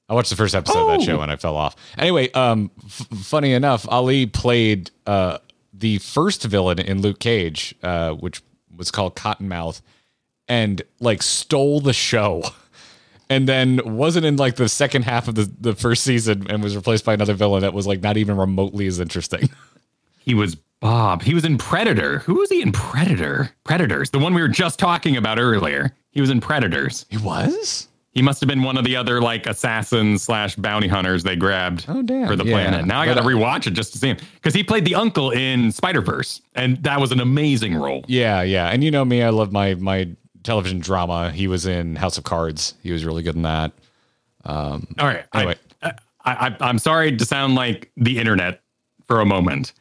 I 0.10 0.14
watched 0.14 0.30
the 0.30 0.36
first 0.36 0.56
episode 0.56 0.82
of 0.82 0.88
that 0.88 1.00
Oh. 1.02 1.04
show 1.16 1.22
and 1.22 1.32
I 1.32 1.36
fell 1.36 1.58
off. 1.58 1.76
Anyway, 1.98 2.32
um, 2.32 2.72
f- 2.86 3.08
funny 3.20 3.54
enough, 3.54 3.86
Ali 3.90 4.26
played 4.26 4.92
uh 5.06 5.40
the 5.74 5.98
first 6.00 6.44
villain 6.44 6.80
in 6.80 7.02
Luke 7.02 7.20
Cage, 7.20 7.76
uh, 7.84 8.12
which 8.14 8.42
was 8.76 8.90
called 8.90 9.16
Cottonmouth, 9.16 9.82
and 10.48 10.82
like 11.00 11.22
stole 11.22 11.82
the 11.82 11.94
show. 11.94 12.44
and 13.30 13.48
then 13.50 13.82
wasn't 13.84 14.26
in 14.26 14.38
like 14.38 14.56
the 14.56 14.70
second 14.70 15.04
half 15.04 15.28
of 15.28 15.36
the, 15.36 15.52
the 15.60 15.76
first 15.76 16.04
season 16.04 16.48
and 16.50 16.64
was 16.64 16.76
replaced 16.78 17.04
by 17.04 17.14
another 17.14 17.34
villain 17.34 17.62
that 17.62 17.74
was 17.74 17.86
like 17.86 18.02
not 18.02 18.16
even 18.18 18.38
remotely 18.38 18.88
as 18.88 19.00
interesting. 19.00 19.50
He 20.20 20.34
was 20.34 20.56
Bob. 20.82 21.22
He 21.22 21.34
was 21.34 21.46
in 21.46 21.58
Predator. 21.58 22.20
Who 22.20 22.34
was 22.36 22.50
he 22.50 22.62
in 22.62 22.74
Predator? 22.74 23.50
Predators. 23.64 24.10
The 24.10 24.20
one 24.20 24.34
we 24.34 24.42
were 24.42 24.50
just 24.50 24.78
talking 24.78 25.16
about 25.16 25.40
earlier. 25.40 25.94
He 26.12 26.20
was 26.20 26.30
in 26.30 26.42
Predators. 26.42 27.06
He 27.10 27.16
was? 27.16 27.88
He 28.18 28.24
must 28.24 28.42
have 28.42 28.48
been 28.48 28.64
one 28.64 28.78
of 28.78 28.84
the 28.84 28.96
other 28.96 29.22
like 29.22 29.46
assassins 29.46 30.24
slash 30.24 30.56
bounty 30.56 30.88
hunters 30.88 31.22
they 31.22 31.36
grabbed 31.36 31.86
Oh, 31.88 32.02
damn. 32.02 32.28
for 32.28 32.36
the 32.36 32.44
Yeah. 32.46 32.54
planet. 32.54 32.86
Now 32.88 33.00
I 33.00 33.06
got 33.06 33.14
to 33.14 33.22
uh, 33.22 33.26
rewatch 33.26 33.68
it 33.68 33.72
just 33.76 33.94
to 33.94 34.00
see 34.00 34.08
him 34.08 34.18
because 34.34 34.56
he 34.56 34.64
played 34.64 34.86
the 34.86 34.96
uncle 34.96 35.30
in 35.30 35.72
Spider 35.72 36.02
Verse, 36.02 36.42
and 36.56 36.82
that 36.82 37.00
was 37.00 37.12
an 37.12 37.20
amazing 37.20 37.76
role. 37.76 38.04
Yeah, 38.08 38.42
yeah. 38.42 38.70
And 38.70 38.84
you 38.84 38.90
know 38.90 39.06
me, 39.06 39.22
I 39.22 39.30
love 39.30 39.52
my 39.52 39.76
my 39.76 40.10
television 40.42 40.80
drama. 40.80 41.32
He 41.32 41.48
was 41.48 41.68
in 41.68 41.96
House 41.96 42.18
of 42.18 42.24
Cards. 42.24 42.74
He 42.82 42.92
was 42.92 43.06
really 43.06 43.22
good 43.22 43.36
in 43.36 43.44
that. 43.44 43.72
All 44.46 44.82
right. 45.00 45.24
Anyway. 45.36 45.56
I, 45.84 45.90
I, 46.26 46.48
I, 46.48 46.58
I'm 46.62 46.80
sorry 46.80 47.16
to 47.16 47.24
sound 47.26 47.54
like 47.54 47.92
the 47.98 48.18
internet 48.18 48.62
for 49.06 49.22
a 49.22 49.26
moment, 49.28 49.74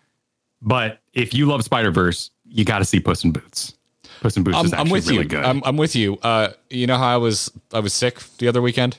but 0.60 0.98
if 1.14 1.32
you 1.32 1.46
love 1.46 1.64
Spider 1.64 1.90
Verse, 1.90 2.30
you 2.44 2.66
got 2.66 2.80
to 2.80 2.84
see 2.84 3.00
Puss 3.00 3.24
in 3.24 3.32
Boots. 3.32 3.75
Puss 4.20 4.36
in 4.36 4.42
Boots 4.44 4.56
I'm, 4.56 4.66
is 4.66 4.72
I'm 4.72 4.88
with 4.90 5.06
really 5.08 5.22
you. 5.22 5.28
good. 5.28 5.44
I'm, 5.44 5.62
I'm 5.64 5.76
with 5.76 5.94
you. 5.96 6.18
Uh, 6.22 6.48
you 6.70 6.86
know 6.86 6.96
how 6.96 7.14
I 7.14 7.16
was 7.18 7.50
I 7.72 7.80
was 7.80 7.92
sick 7.94 8.18
the 8.38 8.48
other 8.48 8.62
weekend? 8.62 8.98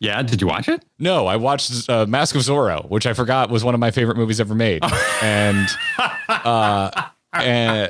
yeah. 0.00 0.22
Did 0.22 0.40
you 0.40 0.46
watch 0.46 0.68
it? 0.68 0.84
No, 0.98 1.26
I 1.26 1.36
watched 1.36 1.88
uh, 1.90 2.06
Mask 2.06 2.34
of 2.36 2.42
Zorro, 2.42 2.88
which 2.88 3.06
I 3.06 3.12
forgot 3.14 3.50
was 3.50 3.64
one 3.64 3.74
of 3.74 3.80
my 3.80 3.90
favorite 3.90 4.16
movies 4.16 4.40
ever 4.40 4.54
made, 4.54 4.82
and 5.22 5.68
uh, 6.28 6.90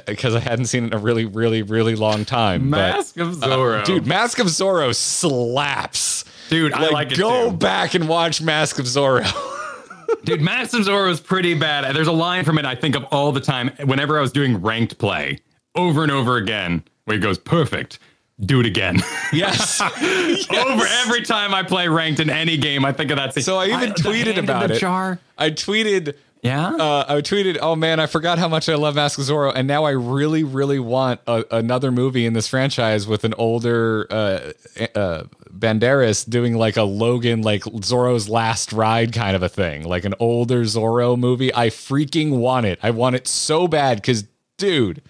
because 0.07 0.35
I 0.35 0.41
hadn't 0.41 0.67
seen 0.67 0.85
it 0.85 0.87
in 0.89 0.95
a 0.95 0.99
really, 0.99 1.25
really, 1.25 1.63
really 1.63 1.95
long 1.97 2.25
time. 2.25 2.71
but- 2.71 2.77
Mask 2.77 3.17
of 3.19 3.29
Zorro. 3.37 3.85
dude, 3.85 4.07
Mask 4.07 4.39
of 4.39 4.47
Zorro 4.47 4.95
slaps. 4.95 6.25
Dude, 6.51 6.73
I 6.73 6.89
like 6.89 7.13
it 7.13 7.19
Go 7.19 7.51
too. 7.51 7.57
back 7.57 7.95
and 7.95 8.09
watch 8.09 8.41
Mask 8.41 8.79
of 8.79 8.87
Zorro. 8.87 9.27
Dude, 10.25 10.41
Mask 10.41 10.73
of 10.75 10.81
Zorro 10.87 11.11
is 11.11 11.21
pretty 11.21 11.53
bad. 11.53 11.95
There's 11.95 12.07
a 12.09 12.13
line 12.13 12.45
from 12.47 12.59
it 12.59 12.65
I 12.65 12.75
think 12.75 12.97
of 12.97 13.05
all 13.11 13.31
the 13.33 13.41
time 13.43 13.69
whenever 13.85 14.17
I 14.17 14.23
was 14.23 14.33
doing 14.33 14.61
ranked 14.63 14.97
play 14.97 15.39
over 15.79 16.03
and 16.03 16.13
over 16.13 16.37
again 16.37 16.83
where 17.05 17.17
he 17.17 17.23
goes, 17.23 17.39
perfect. 17.39 17.99
Do 18.41 18.61
it 18.61 18.67
again. 18.67 19.01
yes. 19.33 19.81
over 19.81 20.87
every 21.03 21.23
time 21.23 21.55
I 21.55 21.63
play 21.63 21.89
ranked 21.89 22.21
in 22.21 22.31
any 22.31 22.57
game, 22.57 22.85
I 22.85 22.93
think 22.93 23.11
of 23.11 23.17
that 23.17 23.35
scene. 23.35 23.43
So 23.43 23.57
I 23.57 23.67
even 23.67 23.91
the 23.91 23.95
tweeted 23.95 24.37
about 24.37 24.69
the 24.69 24.75
it. 24.75 24.79
Jar. 24.79 25.19
I 25.37 25.51
tweeted. 25.51 26.15
Yeah. 26.43 26.69
Uh, 26.69 27.05
I 27.09 27.15
tweeted, 27.17 27.59
"Oh 27.61 27.75
man, 27.75 27.99
I 27.99 28.07
forgot 28.07 28.39
how 28.39 28.47
much 28.47 28.69
I 28.69 28.77
love 28.77 28.95
Mask 28.95 29.19
of 29.19 29.25
Zorro, 29.25 29.53
and 29.53 29.67
now 29.67 29.83
I 29.83 29.91
really, 29.91 30.45
really 30.45 30.79
want 30.79 31.21
a, 31.27 31.45
another 31.51 31.91
movie 31.91 32.27
in 32.27 32.33
this 32.33 32.47
franchise 32.47 33.09
with 33.09 33.25
an 33.25 33.35
older 33.35 34.07
uh, 34.09 34.53
uh, 34.95 35.25
Banderas 35.51 36.29
doing 36.29 36.55
like 36.55 36.77
a 36.77 36.85
Logan, 36.85 37.43
like 37.43 37.65
Zorro's 37.65 38.29
last 38.29 38.73
ride 38.73 39.13
kind 39.13 39.35
of 39.35 39.43
a 39.43 39.49
thing, 39.49 39.83
like 39.83 40.05
an 40.05 40.15
older 40.21 40.63
Zorro 40.63 41.19
movie. 41.19 41.53
I 41.53 41.71
freaking 41.71 42.39
want 42.39 42.67
it. 42.67 42.79
I 42.85 42.93
want 42.93 43.17
it 43.17 43.27
so 43.27 43.67
bad 43.67 43.97
because, 43.97 44.25
dude, 44.59 45.03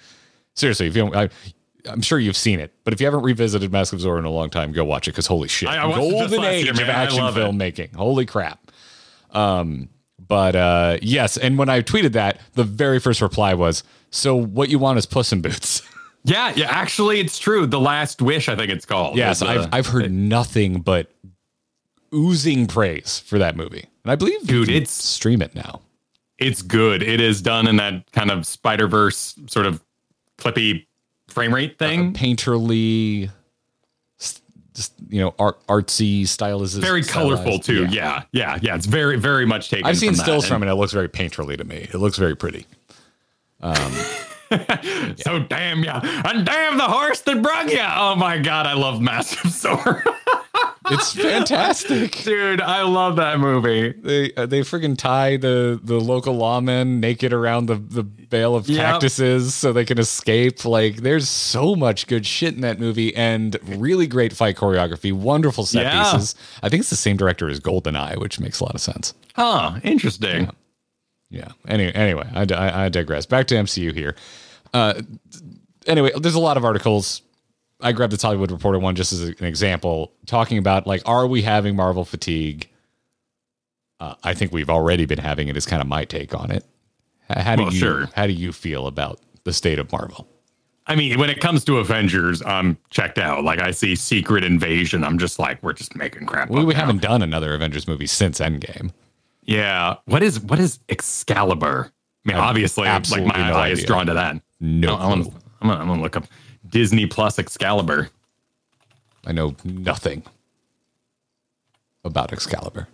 seriously, 0.59 0.87
if 0.87 0.97
you 0.97 1.03
don't, 1.03 1.17
I, 1.17 1.29
I'm 1.89 2.01
sure 2.03 2.19
you've 2.19 2.37
seen 2.37 2.61
it, 2.61 2.75
but 2.85 2.93
if 2.93 3.01
you 3.01 3.07
haven't 3.07 3.23
revisited 3.23 3.73
Mask 3.73 3.93
of 3.93 4.01
Zorro 4.01 4.19
in 4.19 4.25
a 4.25 4.31
long 4.31 4.51
time, 4.51 4.73
go 4.73 4.85
watch 4.85 5.09
it 5.09 5.13
because 5.13 5.27
holy 5.27 5.49
shit, 5.49 5.69
I- 5.69 5.77
I 5.79 5.87
watched 5.87 6.03
it 6.03 6.11
just 6.11 6.31
golden 6.31 6.45
age 6.45 6.65
year, 6.65 6.73
of 6.73 6.81
action 6.81 7.21
filmmaking. 7.21 7.95
Holy 7.95 8.27
crap. 8.27 8.71
Um, 9.31 9.89
but 10.27 10.57
uh, 10.57 10.99
yes, 11.01 11.37
and 11.37 11.57
when 11.59 11.69
I 11.69 11.81
tweeted 11.83 12.13
that, 12.13 12.41
the 12.55 12.65
very 12.65 12.99
first 12.99 13.21
reply 13.23 13.55
was, 13.55 13.83
"So 14.11 14.35
what 14.37 14.69
you 14.69 14.79
want 14.79 14.99
is 14.99 15.07
Puss 15.07 15.33
in 15.33 15.41
Boots?" 15.43 15.83
Yeah, 16.25 16.53
yeah. 16.57 16.67
Actually, 16.69 17.21
it's 17.21 17.39
true. 17.39 17.65
The 17.67 17.79
Last 17.81 18.21
Wish, 18.21 18.49
I 18.51 18.57
think 18.57 18.71
it's 18.71 18.85
called. 18.85 19.17
yes, 19.17 19.41
uh, 19.41 19.47
I've 19.47 19.69
I've 19.73 19.87
heard 19.87 20.11
nothing 20.13 20.81
but 20.83 21.11
oozing 22.13 22.67
praise 22.67 23.21
for 23.25 23.39
that 23.39 23.57
movie, 23.57 23.87
and 24.05 24.11
I 24.13 24.17
believe, 24.17 24.43
Dude, 24.47 24.69
it's- 24.69 24.91
stream 24.91 25.41
it 25.43 25.55
now. 25.55 25.81
it's 26.39 26.61
good. 26.61 27.03
It 27.03 27.21
is 27.21 27.41
done 27.41 27.67
in 27.67 27.77
that 27.77 28.11
kind 28.13 28.31
of 28.31 28.47
Spider 28.47 28.89
Verse 28.89 29.37
sort 29.47 29.65
of 29.67 29.83
clippy 30.39 30.87
frame 31.29 31.55
rate 31.55 31.79
thing. 31.79 32.15
Painterly, 32.15 33.31
just 34.79 34.95
you 35.09 35.21
know, 35.21 35.35
art 35.39 35.59
artsy 35.67 36.27
stylized, 36.27 36.81
very 36.81 37.03
colorful 37.03 37.61
stylized. 37.61 37.65
too. 37.65 37.85
Yeah. 37.87 38.23
Yeah. 38.31 38.55
yeah, 38.55 38.59
yeah, 38.63 38.75
It's 38.77 38.87
very, 38.87 39.19
very 39.19 39.45
much 39.45 39.71
taken. 39.71 39.87
I've 39.87 39.99
seen 39.99 40.11
from 40.11 40.21
stills 40.23 40.45
And 40.45 40.51
from 40.53 40.63
it. 40.63 40.71
It 40.71 40.75
looks 40.77 40.93
very 40.93 41.09
painterly 41.09 41.57
to 41.59 41.65
me. 41.65 41.89
It 41.93 41.95
looks 41.97 42.17
very 42.17 42.37
pretty. 42.37 42.65
Um, 43.61 43.93
so 45.17 45.41
damn 45.49 45.83
ya, 45.83 46.01
and 46.03 46.47
damn 46.47 46.79
the 46.79 46.85
horse 46.85 47.21
that 47.23 47.43
brung 47.43 47.69
ya. 47.69 47.93
Oh 47.97 48.15
my 48.15 48.39
god, 48.39 48.67
I 48.67 48.75
love 48.75 49.01
Massive 49.01 49.51
Sword, 49.53 50.05
It's 50.91 51.13
fantastic. 51.13 52.13
dude. 52.25 52.61
I 52.61 52.83
love 52.83 53.17
that 53.17 53.39
movie. 53.41 53.93
they 53.93 54.33
uh, 54.35 54.47
they 54.47 54.61
friggin' 54.61 54.97
tie 54.97 55.37
the 55.37 55.79
the 55.83 55.99
local 56.01 56.35
lawmen 56.37 57.01
naked 57.01 57.33
around 57.33 57.67
the 57.67 57.77
the 57.77 58.03
bale 58.03 58.55
of 58.57 58.69
Yep. 58.69 58.79
cactuses 58.85 59.55
so 59.55 59.73
they 59.73 59.85
can 59.85 59.99
escape. 59.99 60.65
Like 60.65 60.97
there's 60.97 61.29
so 61.29 61.75
much 61.75 62.07
good 62.07 62.27
shit 62.27 62.55
in 62.55 62.61
that 62.63 62.79
movie 62.79 63.15
and 63.17 63.57
really 63.79 64.07
great 64.07 64.33
fight 64.33 64.57
choreography, 64.57 65.13
wonderful 65.13 65.65
set 65.67 65.83
Yeah. 65.85 66.13
pieces. 66.13 66.35
I 66.63 66.69
think 66.69 66.81
it's 66.81 66.91
the 66.91 66.97
same 66.97 67.17
director 67.17 67.49
as 67.49 67.61
Goldeneye, 67.61 68.19
which 68.19 68.39
makes 68.41 68.61
a 68.61 68.65
lot 68.65 68.75
of 68.75 68.81
sense. 68.81 69.15
Huh? 69.35 69.79
Interesting. 69.83 70.51
Yeah. 71.31 71.49
Anyway, 71.67 71.93
anyway, 71.93 72.29
I, 72.35 72.47
I, 72.55 72.85
I 72.85 72.89
digress. 72.89 73.27
Back 73.27 73.47
to 73.49 73.55
MCU 73.55 73.93
here. 73.95 74.17
Uh, 74.75 74.95
anyway, 75.87 76.11
there's 76.19 76.35
a 76.35 76.41
lot 76.41 76.57
of 76.57 76.65
articles. 76.65 77.23
I 77.81 77.93
grabbed 77.93 78.13
the 78.13 78.21
Hollywood 78.21 78.51
Reporter 78.51 78.79
one 78.79 78.95
just 78.97 79.13
as 79.13 79.23
an 79.23 79.45
example, 79.45 80.13
talking 80.27 80.59
about 80.59 80.87
like, 80.87 81.03
are 81.07 81.27
we 81.27 81.43
having 81.43 81.77
Marvel 81.77 82.05
fatigue? 82.05 82.69
Uh, 84.01 84.15
I 84.25 84.35
think 84.35 84.53
we've 84.53 84.71
already 84.71 85.07
been 85.07 85.19
having 85.19 85.49
it. 85.49 85.57
Is 85.57 85.67
kind 85.67 85.83
of 85.83 85.89
my 85.89 86.05
take 86.05 86.35
on 86.35 86.51
it. 86.51 86.65
How 87.31 87.57
do 87.57 87.65
Well, 87.65 87.73
you 87.73 87.79
sure. 87.79 88.09
how 88.15 88.27
do 88.27 88.33
you 88.33 88.53
feel 88.53 88.87
about 88.87 89.21
the 89.45 89.53
state 89.53 89.79
of 89.79 89.91
Marvel? 89.93 90.27
I 90.87 90.97
mean, 90.97 91.19
when 91.19 91.29
it 91.29 91.41
comes 91.41 91.65
to 91.65 91.79
Avengers, 91.79 92.43
I'm 92.43 92.79
checked 92.91 93.19
out. 93.19 93.45
Like 93.45 93.61
I 93.61 93.73
see 93.73 93.95
Secret 93.95 94.43
Invasion, 94.43 95.05
I'm 95.05 95.19
just 95.19 95.39
like, 95.39 95.63
we're 95.63 95.75
just 95.75 95.95
making 95.95 96.27
crap. 96.27 96.49
We, 96.49 96.65
we 96.65 96.75
haven't 96.75 97.03
done 97.03 97.21
another 97.23 97.55
Avengers 97.55 97.87
movie 97.87 98.07
since 98.07 98.41
Endgame. 98.41 98.93
Yeah. 99.43 99.97
What 100.07 100.23
is 100.23 100.41
what 100.41 100.59
is 100.59 100.79
Excalibur? 100.89 101.93
I 102.27 102.29
mean, 102.33 102.37
obviously, 102.39 102.85
like 102.85 103.09
my 103.11 103.51
no 103.51 103.57
eye 103.57 103.69
is 103.69 103.85
drawn 103.85 104.07
to 104.07 104.15
that. 104.15 104.41
No 104.61 104.97
I'm. 104.97 105.13
I'm, 105.13 105.23
gonna, 105.69 105.81
I'm 105.81 105.89
gonna 105.89 106.03
look 106.03 106.17
up 106.17 106.25
Disney 106.71 107.07
Plus 107.07 107.39
Excalibur. 107.39 108.11
I 109.27 109.33
know 109.33 109.55
nothing 109.65 110.23
about 112.05 112.33
Excalibur. 112.33 112.89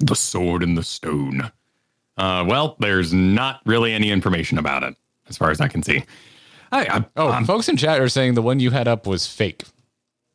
The 0.00 0.16
Sword 0.16 0.62
and 0.62 0.76
the 0.76 0.82
Stone. 0.82 1.50
Uh, 2.16 2.44
well, 2.46 2.76
there's 2.80 3.12
not 3.12 3.60
really 3.64 3.92
any 3.92 4.10
information 4.10 4.58
about 4.58 4.82
it, 4.82 4.94
as 5.28 5.36
far 5.36 5.50
as 5.50 5.60
I 5.60 5.68
can 5.68 5.82
see. 5.82 6.04
I, 6.72 6.86
I, 6.86 7.04
Oh, 7.16 7.30
um, 7.30 7.44
folks 7.44 7.68
in 7.68 7.76
chat 7.76 8.00
are 8.00 8.08
saying 8.08 8.34
the 8.34 8.42
one 8.42 8.58
you 8.60 8.70
had 8.70 8.88
up 8.88 9.06
was 9.06 9.26
fake. 9.26 9.62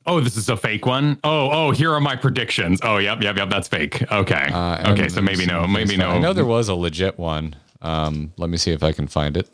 oh, 0.06 0.20
this 0.22 0.38
is 0.38 0.50
a 0.50 0.58
fake 0.58 0.86
one. 0.86 1.20
Oh, 1.24 1.50
oh, 1.52 1.72
here 1.72 1.92
are 1.94 2.00
my 2.00 2.16
predictions. 2.16 2.80
Oh, 2.84 2.98
yep, 2.98 3.22
yep, 3.22 3.38
yep. 3.38 3.50
That's 3.50 3.68
fake. 3.68 4.02
Okay, 4.12 4.50
Uh, 4.52 4.92
okay. 4.94 5.10
So 5.10 5.22
maybe 5.22 5.46
no, 5.46 5.68
maybe 5.68 5.98
no. 5.98 6.12
I 6.12 6.20
know 6.20 6.34
there 6.34 6.46
was 6.46 6.70
a 6.70 6.76
legit 6.76 7.18
one. 7.20 7.56
Um, 7.82 8.34
let 8.38 8.50
me 8.50 8.58
see 8.58 8.72
if 8.72 8.84
I 8.84 8.92
can 8.92 9.08
find 9.08 9.36
it. 9.38 9.50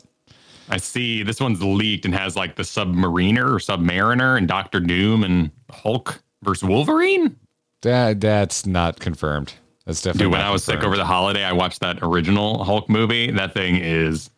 I 0.68 0.78
see 0.78 1.22
this 1.22 1.40
one's 1.40 1.62
leaked 1.62 2.04
and 2.04 2.14
has 2.14 2.36
like 2.36 2.56
the 2.56 2.62
Submariner 2.62 3.44
or 3.44 3.58
Submariner 3.58 4.36
and 4.36 4.48
Doctor 4.48 4.80
Doom 4.80 5.24
and 5.24 5.50
Hulk 5.70 6.22
versus 6.42 6.68
Wolverine. 6.68 7.36
That 7.82 8.20
that's 8.20 8.66
not 8.66 8.98
confirmed. 8.98 9.54
That's 9.84 10.02
definitely 10.02 10.24
Dude, 10.24 10.32
when 10.32 10.40
I 10.40 10.50
was 10.50 10.64
sick 10.64 10.82
over 10.82 10.96
the 10.96 11.04
holiday, 11.04 11.44
I 11.44 11.52
watched 11.52 11.80
that 11.80 11.98
original 12.02 12.64
Hulk 12.64 12.88
movie. 12.90 13.30
That 13.30 13.54
thing 13.54 13.76
is 13.76 14.30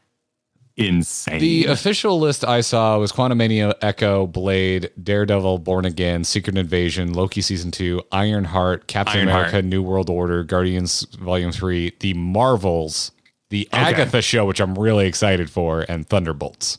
insane. 0.77 1.41
The 1.41 1.65
official 1.67 2.21
list 2.21 2.45
I 2.45 2.61
saw 2.61 2.99
was 2.99 3.11
Quantumania, 3.11 3.73
Echo, 3.81 4.27
Blade, 4.27 4.91
Daredevil, 5.03 5.59
Born 5.59 5.87
Again, 5.87 6.25
Secret 6.25 6.59
Invasion, 6.59 7.15
Loki 7.15 7.41
season 7.41 7.71
two, 7.71 8.03
Ironheart, 8.13 8.87
Captain 8.87 9.21
Ironheart. 9.21 9.49
America, 9.49 9.63
New 9.67 9.83
World 9.83 10.11
Order, 10.11 10.45
Guardians 10.45 11.03
Volume 11.19 11.53
three, 11.53 11.95
The 12.01 12.13
Marvels, 12.13 13.13
the 13.51 13.69
Agatha 13.73 14.23
show, 14.23 14.45
which 14.45 14.61
I'm 14.61 14.75
really 14.79 15.07
excited 15.07 15.51
for, 15.51 15.85
and 15.89 16.09
Thunderbolts. 16.09 16.79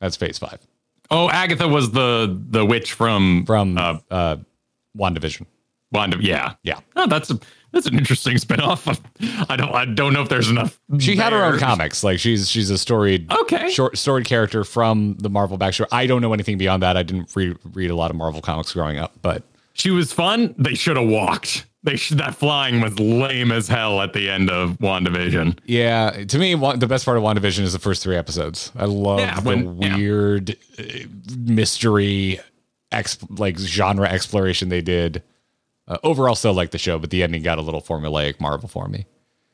That's 0.00 0.16
Phase 0.16 0.38
Five 0.38 0.60
oh, 1.10 1.28
Agatha 1.30 1.68
was 1.68 1.90
the 1.92 2.38
the 2.48 2.64
witch 2.64 2.92
from 2.92 3.44
from 3.46 3.76
uh, 3.78 3.98
uh, 4.10 4.36
WandaVision. 4.96 5.46
Wanda. 5.92 6.18
Yeah, 6.20 6.54
Yeah. 6.62 6.78
Oh, 6.94 7.08
that's 7.08 7.30
a 7.30 7.38
that's 7.72 7.86
an 7.86 7.98
interesting 7.98 8.36
spinoff. 8.36 9.00
I 9.48 9.56
don't 9.56 9.74
I 9.74 9.84
don't 9.84 10.12
know 10.12 10.22
if 10.22 10.28
there's 10.28 10.48
enough. 10.48 10.78
She 11.00 11.16
had 11.16 11.32
her 11.32 11.44
own 11.44 11.58
comics. 11.58 12.04
Like 12.04 12.20
she's 12.20 12.48
she's 12.48 12.70
a 12.70 12.78
storied 12.78 13.30
Okay. 13.32 13.70
short 13.72 13.98
storied 13.98 14.26
character 14.26 14.62
from 14.62 15.16
the 15.18 15.28
Marvel 15.28 15.58
backstory. 15.58 15.86
I 15.90 16.06
don't 16.06 16.22
know 16.22 16.32
anything 16.32 16.58
beyond 16.58 16.82
that. 16.84 16.96
I 16.96 17.02
didn't 17.02 17.34
read 17.34 17.56
read 17.74 17.90
a 17.90 17.96
lot 17.96 18.10
of 18.12 18.16
Marvel 18.16 18.40
comics 18.40 18.72
growing 18.72 18.98
up, 18.98 19.14
but 19.20 19.42
She 19.72 19.90
was 19.90 20.12
fun. 20.12 20.54
They 20.58 20.74
should 20.74 20.96
have 20.96 21.08
walked. 21.08 21.66
They 21.82 21.96
should, 21.96 22.18
that 22.18 22.34
flying 22.34 22.82
was 22.82 22.98
lame 23.00 23.50
as 23.50 23.66
hell 23.68 24.02
at 24.02 24.12
the 24.12 24.28
end 24.28 24.50
of 24.50 24.76
WandaVision. 24.80 25.58
yeah, 25.64 26.10
to 26.28 26.38
me, 26.38 26.54
one, 26.54 26.78
the 26.78 26.86
best 26.86 27.06
part 27.06 27.16
of 27.16 27.22
WandaVision 27.22 27.60
is 27.60 27.72
the 27.72 27.78
first 27.78 28.02
three 28.02 28.16
episodes. 28.16 28.70
I 28.76 28.84
love 28.84 29.20
Yeah, 29.20 29.40
the 29.40 29.48
when- 29.48 29.80
yeah. 29.80 29.96
weird 29.96 30.56
uh, 30.78 30.82
mystery 31.38 32.38
exp- 32.92 33.38
like 33.38 33.58
genre 33.58 34.08
exploration 34.08 34.68
they 34.68 34.82
did. 34.82 35.22
Uh, 35.88 35.96
overall, 36.04 36.34
still 36.34 36.52
like 36.52 36.70
the 36.70 36.78
show, 36.78 36.98
but 36.98 37.10
the 37.10 37.22
ending 37.22 37.42
got 37.42 37.58
a 37.58 37.62
little 37.62 37.80
formulaic 37.80 38.40
Marvel 38.40 38.68
for 38.68 38.86
me. 38.86 39.06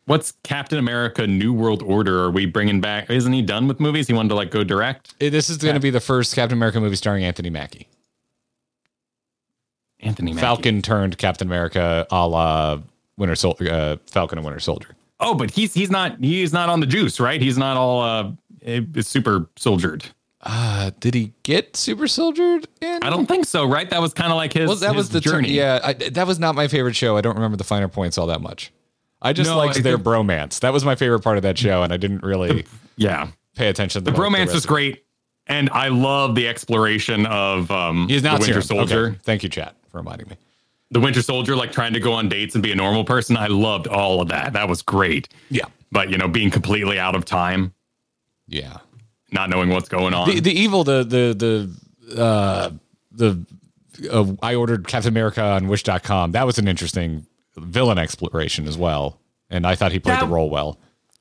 What's 0.07 0.32
Captain 0.43 0.78
America: 0.78 1.27
New 1.27 1.53
World 1.53 1.82
Order? 1.82 2.24
Are 2.24 2.31
we 2.31 2.47
bringing 2.47 2.81
back? 2.81 3.09
Isn't 3.11 3.32
he 3.32 3.43
done 3.43 3.66
with 3.69 3.81
movies? 3.81 4.07
He 4.07 4.12
wanted 4.12 4.28
to 4.31 4.35
like 4.35 4.51
go 4.51 4.62
direct. 4.62 5.19
This 5.19 5.48
is 5.51 5.57
going 5.57 5.74
to 5.74 5.81
be 5.81 5.90
the 5.90 6.01
first 6.01 6.35
Captain 6.35 6.59
America 6.59 6.81
movie 6.81 6.97
starring 6.97 7.24
Anthony 7.24 7.51
Mackie. 7.51 7.89
Anthony 10.07 10.33
Mackie. 10.33 10.41
Falcon 10.45 10.83
turned 10.83 11.19
Captain 11.19 11.47
America, 11.49 12.07
a 12.11 12.27
la 12.27 12.78
Winter 13.16 13.35
Soldier, 13.37 13.70
uh, 13.73 13.97
Falcon 14.07 14.39
and 14.39 14.45
Winter 14.45 14.61
Soldier. 14.61 14.95
Oh, 15.20 15.35
but 15.35 15.51
he's 15.51 15.73
he's 15.74 15.91
not 15.91 16.19
he's 16.23 16.53
not 16.53 16.69
on 16.69 16.81
the 16.81 16.87
juice, 16.87 17.19
right? 17.20 17.41
He's 17.41 17.57
not 17.59 17.77
all 17.77 18.03
uh 18.03 18.33
eh, 18.65 18.81
super 19.01 19.49
soldiered. 19.57 20.07
Uh, 20.49 20.91
did 21.01 21.12
he 21.15 21.33
get 21.43 21.77
super 21.77 22.07
soldiered 22.07 22.69
in? 22.81 23.03
I 23.03 23.11
don't 23.11 23.27
think 23.27 23.47
so, 23.47 23.65
right? 23.65 23.89
That 23.91 24.01
was 24.01 24.12
kind 24.12 24.31
of 24.31 24.37
like 24.37 24.53
his. 24.53 24.69
Well, 24.69 24.77
that 24.77 24.89
his 24.89 24.97
was 24.97 25.09
the 25.09 25.20
journey. 25.20 25.49
journey. 25.49 25.55
yeah, 25.57 25.81
I, 25.83 25.93
that 25.95 26.27
was 26.27 26.39
not 26.39 26.55
my 26.55 26.69
favorite 26.69 26.95
show. 26.95 27.16
I 27.16 27.20
don't 27.20 27.35
remember 27.35 27.57
the 27.57 27.65
finer 27.65 27.89
points 27.89 28.16
all 28.16 28.28
that 28.28 28.41
much. 28.41 28.73
I 29.20 29.33
just 29.33 29.51
No, 29.51 29.57
liked 29.57 29.78
I 29.78 29.81
their 29.81 29.97
think- 29.97 30.07
bromance. 30.07 30.61
That 30.61 30.73
was 30.73 30.85
my 30.85 30.95
favorite 30.95 31.20
part 31.20 31.37
of 31.37 31.43
that 31.43 31.59
show, 31.59 31.83
and 31.83 31.93
I 31.93 31.97
didn't 31.97 32.23
really 32.23 32.65
yeah. 32.97 33.28
pay 33.57 33.69
attention. 33.69 34.05
To 34.05 34.11
The 34.11 34.16
what 34.16 34.23
romance 34.23 34.49
rest 34.51 34.59
is 34.59 34.65
of 34.66 34.69
great, 34.69 35.05
and 35.47 35.70
I 35.70 35.89
love 35.89 36.35
the 36.35 36.48
exploration 36.48 37.27
of 37.27 37.70
um 37.70 38.09
He's 38.09 38.23
not 38.23 38.40
the 38.40 38.47
Winter 38.47 38.62
serum. 38.62 38.86
Soldier. 38.89 39.06
Okay. 39.09 39.18
Thank 39.23 39.43
you, 39.43 39.48
chat, 39.48 39.74
for 39.90 39.98
reminding 39.98 40.28
me. 40.28 40.36
The 40.93 41.01
Winter 41.01 41.20
Soldier, 41.23 41.56
like 41.56 41.73
trying 41.73 41.93
to 41.94 42.01
go 42.01 42.12
on 42.12 42.28
dates 42.28 42.55
and 42.55 42.62
be 42.62 42.70
a 42.73 42.77
normal 42.77 43.05
person. 43.05 43.36
I 43.36 43.48
loved 43.48 43.89
all 43.89 44.20
of 44.23 44.28
that. 44.28 44.52
That 44.52 44.68
was 44.68 44.82
great. 44.82 45.28
Yeah, 45.51 45.64
But 45.90 46.10
you 46.10 46.16
know, 46.18 46.28
being 46.28 46.51
completely 46.51 46.98
out 46.98 47.16
of 47.16 47.24
time, 47.24 47.73
yeah. 48.47 48.77
not 49.32 49.51
knowing 49.51 49.68
what's 49.70 49.89
going 49.89 50.14
on. 50.14 50.28
The 50.31 50.40
the 50.40 50.52
evil 50.52 50.85
the 50.85 51.02
the 51.05 51.70
the 52.14 52.20
uh 52.23 52.70
the 53.10 53.44
uh, 54.12 54.27
I 54.43 54.55
ordered 54.55 54.86
Captain 54.86 55.09
America 55.09 55.43
on 55.43 55.66
Wish.com. 55.68 56.32
That 56.32 56.47
was 56.47 56.59
an 56.59 56.68
interesting 56.68 57.27
villain 57.56 57.98
exploration 57.98 58.68
as 58.68 58.77
well, 58.78 59.18
and 59.51 59.66
I 59.66 59.74
thought 59.74 59.90
he 59.90 59.98
played 59.98 60.16
That- 60.18 60.27
the 60.27 60.32
role 60.32 60.51
well. 60.51 60.78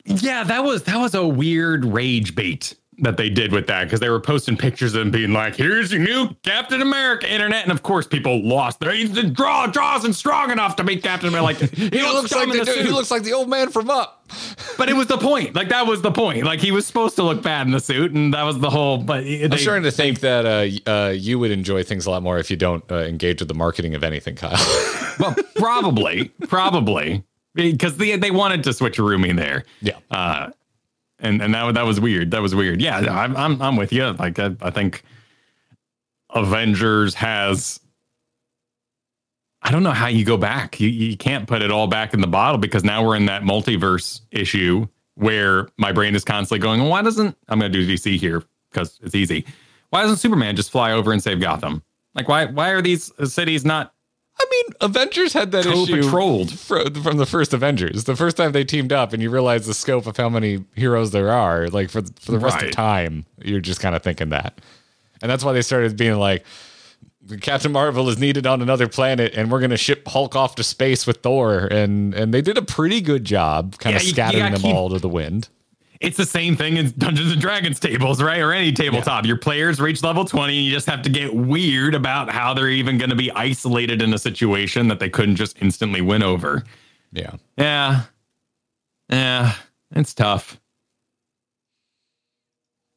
Yeah, 0.07 0.43
that 0.43 0.63
was 0.63 0.83
that 0.83 0.97
was 0.97 1.15
a 1.15 1.25
weird 1.27 1.85
rage 1.85 2.35
bait 2.35 2.75
that 2.99 3.17
they 3.17 3.29
did 3.29 3.51
with 3.51 3.67
that 3.67 3.85
because 3.85 3.99
they 3.99 4.09
were 4.09 4.19
posting 4.19 4.55
pictures 4.55 4.95
of 4.95 5.01
him 5.01 5.11
being 5.11 5.33
like, 5.33 5.55
"Here's 5.55 5.91
your 5.91 6.01
new 6.01 6.35
Captain 6.43 6.81
America 6.81 7.31
internet," 7.31 7.63
and 7.63 7.71
of 7.71 7.83
course 7.83 8.07
people 8.07 8.45
lost 8.47 8.79
their 8.79 8.93
he's 8.93 9.11
the 9.11 9.23
draw 9.23 9.67
draws 9.67 10.05
and 10.05 10.15
strong 10.15 10.51
enough 10.51 10.75
to 10.77 10.83
be 10.83 10.97
Captain 10.97 11.29
America. 11.29 11.45
Like 11.45 11.71
he, 11.73 12.01
looks, 12.01 12.29
dumb 12.29 12.51
in 12.51 12.57
the 12.57 12.65
suit. 12.65 13.11
like 13.11 13.23
the 13.23 13.33
old 13.33 13.49
man 13.49 13.69
from 13.69 13.89
Up. 13.89 14.23
but 14.77 14.89
it 14.89 14.95
was 14.95 15.07
the 15.07 15.17
point. 15.17 15.55
Like 15.55 15.69
that 15.69 15.85
was 15.85 16.01
the 16.01 16.11
point. 16.11 16.43
Like 16.45 16.59
he 16.59 16.71
was 16.71 16.87
supposed 16.87 17.15
to 17.17 17.23
look 17.23 17.43
bad 17.43 17.67
in 17.67 17.73
the 17.73 17.79
suit, 17.79 18.11
and 18.11 18.33
that 18.33 18.43
was 18.43 18.59
the 18.59 18.69
whole. 18.69 18.97
But 18.97 19.23
they, 19.23 19.43
I'm 19.43 19.57
starting 19.57 19.83
to 19.83 19.91
think 19.91 20.21
that 20.21 20.45
uh, 20.45 20.89
uh, 20.89 21.09
you 21.09 21.39
would 21.39 21.51
enjoy 21.51 21.83
things 21.83 22.05
a 22.05 22.11
lot 22.11 22.23
more 22.23 22.37
if 22.39 22.49
you 22.49 22.57
don't 22.57 22.89
uh, 22.91 22.99
engage 22.99 23.41
with 23.41 23.47
the 23.47 23.55
marketing 23.55 23.95
of 23.95 24.03
anything, 24.03 24.35
Kyle. 24.35 24.51
well, 25.19 25.35
probably, 25.55 26.29
probably 26.47 27.23
because 27.53 27.97
they 27.97 28.15
they 28.17 28.31
wanted 28.31 28.63
to 28.63 28.73
switch 28.73 28.99
a 28.99 29.01
roomie 29.01 29.35
there. 29.35 29.65
yeah. 29.81 29.97
uh, 30.11 30.49
and 31.19 31.41
and 31.41 31.53
that 31.53 31.73
that 31.73 31.85
was 31.85 31.99
weird. 31.99 32.31
That 32.31 32.41
was 32.41 32.53
weird. 32.55 32.81
Yeah, 32.81 32.97
I'm 32.97 33.35
I'm 33.35 33.61
I'm 33.61 33.75
with 33.75 33.91
you. 33.93 34.11
Like 34.13 34.39
I, 34.39 34.55
I 34.61 34.71
think 34.71 35.03
Avengers 36.31 37.15
has. 37.15 37.79
I 39.61 39.71
don't 39.71 39.81
know 39.81 39.91
how 39.91 40.07
you 40.07 40.23
go 40.23 40.37
back. 40.37 40.79
You 40.79 40.89
you 40.89 41.17
can't 41.17 41.47
put 41.47 41.61
it 41.61 41.71
all 41.71 41.87
back 41.87 42.13
in 42.13 42.21
the 42.21 42.27
bottle 42.27 42.59
because 42.59 42.83
now 42.83 43.03
we're 43.03 43.15
in 43.15 43.25
that 43.25 43.41
multiverse 43.41 44.21
issue 44.31 44.87
where 45.15 45.69
my 45.77 45.91
brain 45.91 46.15
is 46.15 46.23
constantly 46.23 46.59
going. 46.59 46.81
Well, 46.81 46.91
why 46.91 47.01
doesn't 47.01 47.35
I'm 47.47 47.59
going 47.59 47.71
to 47.71 47.85
do 47.85 47.91
DC 47.91 48.17
here 48.17 48.43
because 48.69 48.99
it's 49.01 49.15
easy. 49.15 49.45
Why 49.89 50.01
doesn't 50.01 50.17
Superman 50.17 50.55
just 50.55 50.71
fly 50.71 50.91
over 50.91 51.11
and 51.11 51.23
save 51.23 51.39
Gotham? 51.39 51.81
Like 52.13 52.27
why 52.27 52.45
why 52.45 52.69
are 52.69 52.81
these 52.81 53.11
cities 53.23 53.65
not 53.65 53.94
I 54.37 54.45
mean, 54.51 54.75
Avengers 54.81 55.31
had 55.33 55.51
that 55.53 55.63
toe 55.63 55.83
issue 55.83 56.01
patrolled? 56.03 56.51
from 56.59 57.17
the 57.17 57.25
first 57.25 57.53
Avengers. 57.53 58.03
The 58.03 58.15
first 58.15 58.35
time 58.37 58.51
they 58.51 58.63
teamed 58.65 58.91
up, 58.91 59.13
and 59.13 59.21
you 59.23 59.29
realize 59.29 59.65
the 59.65 59.73
scope 59.73 60.07
of 60.07 60.17
how 60.17 60.27
many 60.29 60.65
heroes 60.75 61.11
there 61.11 61.31
are. 61.31 61.67
Like 61.69 61.89
for 61.89 62.01
for 62.19 62.31
the 62.31 62.39
rest 62.39 62.61
of 62.61 62.71
time, 62.71 63.25
you're 63.41 63.61
just 63.61 63.79
kind 63.79 63.95
of 63.95 64.03
thinking 64.03 64.29
that, 64.29 64.59
and 65.21 65.31
that's 65.31 65.43
why 65.43 65.53
they 65.53 65.61
started 65.61 65.95
being 65.95 66.15
like, 66.15 66.45
Captain 67.41 67.71
Marvel 67.71 68.09
is 68.09 68.17
needed 68.19 68.45
on 68.45 68.61
another 68.61 68.87
planet, 68.87 69.33
and 69.35 69.49
we're 69.51 69.59
going 69.59 69.71
to 69.71 69.77
ship 69.77 70.05
Hulk 70.07 70.35
off 70.35 70.55
to 70.55 70.63
space 70.63 71.07
with 71.07 71.17
Thor, 71.23 71.67
and 71.71 72.13
and 72.13 72.33
they 72.33 72.41
did 72.41 72.57
a 72.57 72.61
pretty 72.61 72.99
good 73.01 73.23
job, 73.23 73.77
kind 73.79 73.93
Yeah, 73.93 74.01
of 74.01 74.07
scattering 74.07 74.51
them 74.51 74.61
keep- 74.61 74.75
all 74.75 74.89
to 74.89 74.99
the 74.99 75.09
wind. 75.09 75.47
It's 76.05 76.17
the 76.17 76.25
same 76.25 76.55
thing 76.55 76.77
as 76.77 76.91
Dungeons 76.91 77.31
and 77.31 77.41
Dragons 77.41 77.79
tables, 77.79 78.21
right? 78.21 78.39
Or 78.39 78.53
any 78.53 78.71
tabletop. 78.71 79.25
Your 79.25 79.37
players 79.37 79.79
reach 79.79 80.03
level 80.03 80.23
20 80.23 80.55
and 80.55 80.65
you 80.65 80.71
just 80.71 80.85
have 80.87 81.01
to 81.01 81.09
get 81.09 81.33
weird 81.33 81.95
about 81.95 82.29
how 82.29 82.53
they're 82.53 82.69
even 82.69 82.97
going 82.99 83.09
to 83.09 83.15
be 83.15 83.31
isolated 83.31 84.01
in 84.01 84.13
a 84.13 84.19
situation 84.19 84.87
that 84.89 84.99
they 84.99 85.09
couldn't 85.09 85.35
just 85.35 85.57
instantly 85.61 86.01
win 86.01 86.21
over. 86.21 86.63
Yeah, 87.11 87.35
Yeah. 87.57 88.01
Yeah. 89.09 89.55
It's 89.95 90.13
tough. 90.13 90.59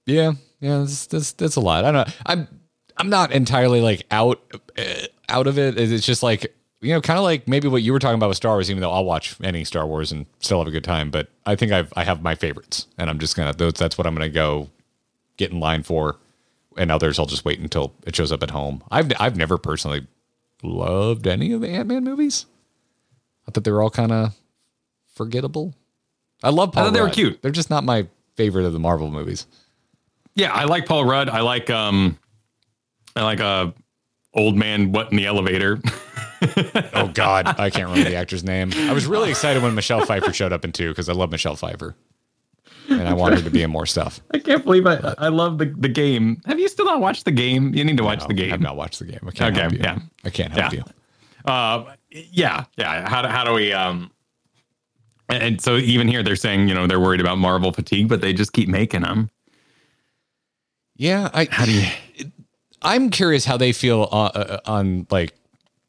yeah, 0.07 0.33
yeah. 0.61 0.79
That's 0.79 1.07
that's, 1.07 1.33
that's 1.33 1.57
a 1.57 1.61
lot. 1.61 1.85
I 1.85 1.93
don't 1.93 2.09
know. 2.09 2.15
I'm 2.27 2.49
I'm 2.97 3.09
not 3.11 3.33
entirely 3.33 3.81
like 3.81 4.05
out 4.11 4.41
uh, 4.77 5.07
out 5.29 5.47
of 5.47 5.59
it. 5.59 5.79
It's 5.79 6.05
just 6.05 6.23
like 6.23 6.55
you 6.81 6.93
know, 6.93 7.01
kind 7.01 7.19
of 7.19 7.25
like 7.25 7.49
maybe 7.49 7.67
what 7.69 7.83
you 7.83 7.93
were 7.93 7.99
talking 7.99 8.15
about 8.17 8.29
with 8.29 8.37
Star 8.37 8.53
Wars. 8.53 8.71
Even 8.71 8.81
though 8.81 8.93
I'll 8.93 9.05
watch 9.05 9.37
any 9.43 9.65
Star 9.65 9.87
Wars 9.87 10.13
and 10.13 10.27
still 10.41 10.59
have 10.59 10.69
a 10.69 10.71
good 10.71 10.85
time, 10.85 11.11
but 11.11 11.29
I 11.45 11.57
think 11.57 11.73
I've 11.73 11.93
I 11.97 12.05
have 12.05 12.23
my 12.23 12.35
favorites, 12.35 12.87
and 12.97 13.11
I'm 13.11 13.19
just 13.19 13.37
gonna 13.37 13.53
those. 13.53 13.75
That's 13.75 13.99
what 13.99 14.07
I'm 14.07 14.15
gonna 14.15 14.29
go 14.29 14.69
get 15.37 15.51
in 15.51 15.61
line 15.61 15.83
for, 15.83 16.17
and 16.77 16.91
others 16.93 17.19
I'll 17.19 17.27
just 17.27 17.45
wait 17.45 17.59
until 17.59 17.95
it 18.07 18.15
shows 18.15 18.31
up 18.31 18.43
at 18.43 18.51
home. 18.51 18.83
I've 18.91 19.11
I've 19.19 19.37
never 19.37 19.59
personally 19.59 20.07
loved 20.63 21.27
any 21.27 21.53
of 21.53 21.61
the 21.61 21.69
Ant 21.69 21.89
Man 21.89 22.05
movies. 22.05 22.47
I 23.47 23.51
thought 23.51 23.65
they 23.65 23.73
were 23.73 23.83
all 23.83 23.91
kind 23.91 24.13
of 24.13 24.35
forgettable. 25.15 25.75
I 26.43 26.51
love 26.51 26.73
Paul. 26.73 26.85
thought 26.85 26.93
they 26.93 27.01
were 27.01 27.11
cute. 27.11 27.43
They're 27.43 27.51
just 27.51 27.71
not 27.71 27.83
my 27.83 28.07
favorite 28.37 28.65
of 28.65 28.73
the 28.73 28.79
Marvel 28.79 29.11
movies. 29.11 29.47
Yeah, 30.35 30.53
I 30.53 30.65
like 30.65 30.87
Paul 30.87 31.05
Rudd. 31.05 31.29
I 31.29 31.41
like 31.41 31.71
um 31.71 32.19
I 33.17 33.25
like 33.25 33.41
uh 33.41 33.73
old 34.35 34.57
man 34.57 34.93
what 34.93 35.11
in 35.11 35.17
the 35.17 35.27
elevator. 35.27 35.81
Oh 36.95 37.09
God, 37.13 37.47
I 37.59 37.71
can't 37.71 37.89
remember 37.89 38.09
the 38.11 38.17
actor's 38.17 38.45
name. 38.45 38.73
I 38.75 38.93
was 38.93 39.07
really 39.07 39.31
excited 39.31 39.63
when 39.63 39.75
Michelle 39.75 40.05
Pfeiffer 40.05 40.33
showed 40.33 40.53
up 40.53 40.65
in 40.65 40.73
two 40.73 40.89
because 40.89 41.09
I 41.09 41.13
love 41.13 41.31
Michelle 41.31 41.57
Pfeiffer, 41.57 41.95
and 42.89 43.07
I 43.09 43.15
wanted 43.15 43.39
her 43.39 43.45
to 43.45 43.51
be 43.51 43.63
in 43.63 43.71
more 43.71 43.87
stuff. 43.87 44.21
I 44.33 44.39
can't 44.39 44.65
believe 44.65 44.87
I 44.87 45.15
I 45.19 45.29
love 45.29 45.59
the 45.59 45.67
the 45.67 45.89
game. 45.89 46.41
Have 46.47 46.59
you 46.59 46.69
still 46.69 46.87
not 46.87 47.01
watched 47.01 47.25
the 47.25 47.31
game? 47.33 47.75
You 47.75 47.85
need 47.85 47.97
to 47.99 48.05
watch 48.05 48.21
No, 48.21 48.27
the 48.29 48.35
game. 48.35 48.53
I've 48.53 48.61
not 48.61 48.77
watched 48.77 48.99
the 48.99 49.05
game. 49.07 49.21
I 49.27 49.31
can't 49.31 49.53
Okay, 49.57 49.61
help 49.63 49.73
you. 49.73 49.79
yeah. 49.83 49.99
I 50.25 50.31
can't 50.31 50.53
help 50.53 50.73
Yeah. 50.73 50.79
you. 51.47 51.51
Uh, 51.53 51.95
yeah, 52.11 52.65
yeah. 52.77 53.09
How 53.09 53.23
do, 53.23 53.29
how 53.29 53.45
do 53.45 53.53
we 53.53 53.73
um? 53.73 54.11
And, 55.29 55.43
and 55.43 55.61
so 55.61 55.77
even 55.77 56.09
here 56.09 56.23
they're 56.23 56.37
saying 56.37 56.69
you 56.69 56.75
know 56.75 56.87
they're 56.87 57.01
worried 57.01 57.21
about 57.21 57.39
Marvel 57.39 57.73
fatigue, 57.73 58.09
but 58.09 58.21
they 58.21 58.33
just 58.33 58.53
keep 58.53 58.69
making 58.69 59.03
them. 59.03 59.31
Yeah, 60.97 61.31
I. 61.33 61.47
How 61.51 61.65
do 61.65 61.73
you? 61.73 61.87
I'm 62.81 63.11
curious 63.11 63.45
how 63.45 63.57
they 63.57 63.73
feel 63.73 64.05
on, 64.13 64.31
uh, 64.37 64.61
on 64.65 65.07
like, 65.11 65.35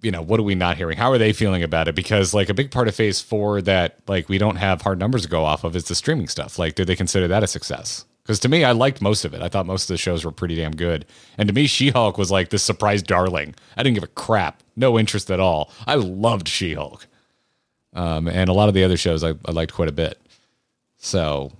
you 0.01 0.11
know, 0.11 0.21
what 0.21 0.39
are 0.39 0.43
we 0.43 0.55
not 0.55 0.77
hearing? 0.77 0.97
How 0.97 1.11
are 1.11 1.17
they 1.17 1.33
feeling 1.33 1.63
about 1.63 1.87
it? 1.87 1.95
Because 1.95 2.33
like 2.33 2.49
a 2.49 2.53
big 2.53 2.71
part 2.71 2.87
of 2.87 2.95
Phase 2.95 3.19
Four 3.19 3.61
that 3.63 3.99
like 4.07 4.29
we 4.29 4.37
don't 4.37 4.55
have 4.55 4.81
hard 4.81 4.99
numbers 4.99 5.23
to 5.23 5.29
go 5.29 5.43
off 5.43 5.63
of 5.63 5.75
is 5.75 5.85
the 5.85 5.95
streaming 5.95 6.27
stuff. 6.27 6.57
Like, 6.57 6.75
did 6.75 6.87
they 6.87 6.95
consider 6.95 7.27
that 7.27 7.43
a 7.43 7.47
success? 7.47 8.05
Because 8.23 8.39
to 8.41 8.49
me, 8.49 8.63
I 8.63 8.73
liked 8.73 9.01
most 9.01 9.25
of 9.25 9.33
it. 9.33 9.41
I 9.41 9.49
thought 9.49 9.65
most 9.65 9.89
of 9.89 9.93
the 9.95 9.97
shows 9.97 10.23
were 10.23 10.31
pretty 10.31 10.55
damn 10.55 10.75
good. 10.75 11.05
And 11.37 11.47
to 11.49 11.53
me, 11.53 11.65
She 11.65 11.89
Hulk 11.89 12.17
was 12.17 12.29
like 12.29 12.49
this 12.49 12.63
surprise 12.63 13.01
darling. 13.01 13.55
I 13.75 13.83
didn't 13.83 13.95
give 13.95 14.03
a 14.03 14.07
crap, 14.07 14.61
no 14.75 14.99
interest 14.99 15.31
at 15.31 15.39
all. 15.39 15.71
I 15.87 15.95
loved 15.95 16.47
She 16.47 16.75
Hulk, 16.75 17.07
um, 17.93 18.27
and 18.27 18.49
a 18.49 18.53
lot 18.53 18.69
of 18.69 18.75
the 18.75 18.83
other 18.83 18.97
shows 18.97 19.23
I, 19.23 19.33
I 19.45 19.51
liked 19.51 19.73
quite 19.73 19.89
a 19.89 19.93
bit. 19.93 20.21
So 20.97 21.51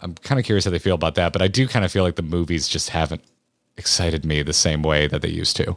I'm 0.00 0.14
kind 0.14 0.38
of 0.38 0.44
curious 0.46 0.64
how 0.64 0.70
they 0.70 0.78
feel 0.78 0.94
about 0.94 1.16
that. 1.16 1.32
But 1.32 1.42
I 1.42 1.48
do 1.48 1.66
kind 1.66 1.84
of 1.84 1.90
feel 1.90 2.04
like 2.04 2.16
the 2.16 2.22
movies 2.22 2.68
just 2.68 2.90
haven't 2.90 3.24
excited 3.76 4.24
me 4.24 4.42
the 4.42 4.52
same 4.52 4.82
way 4.82 5.08
that 5.08 5.22
they 5.22 5.28
used 5.28 5.56
to. 5.56 5.76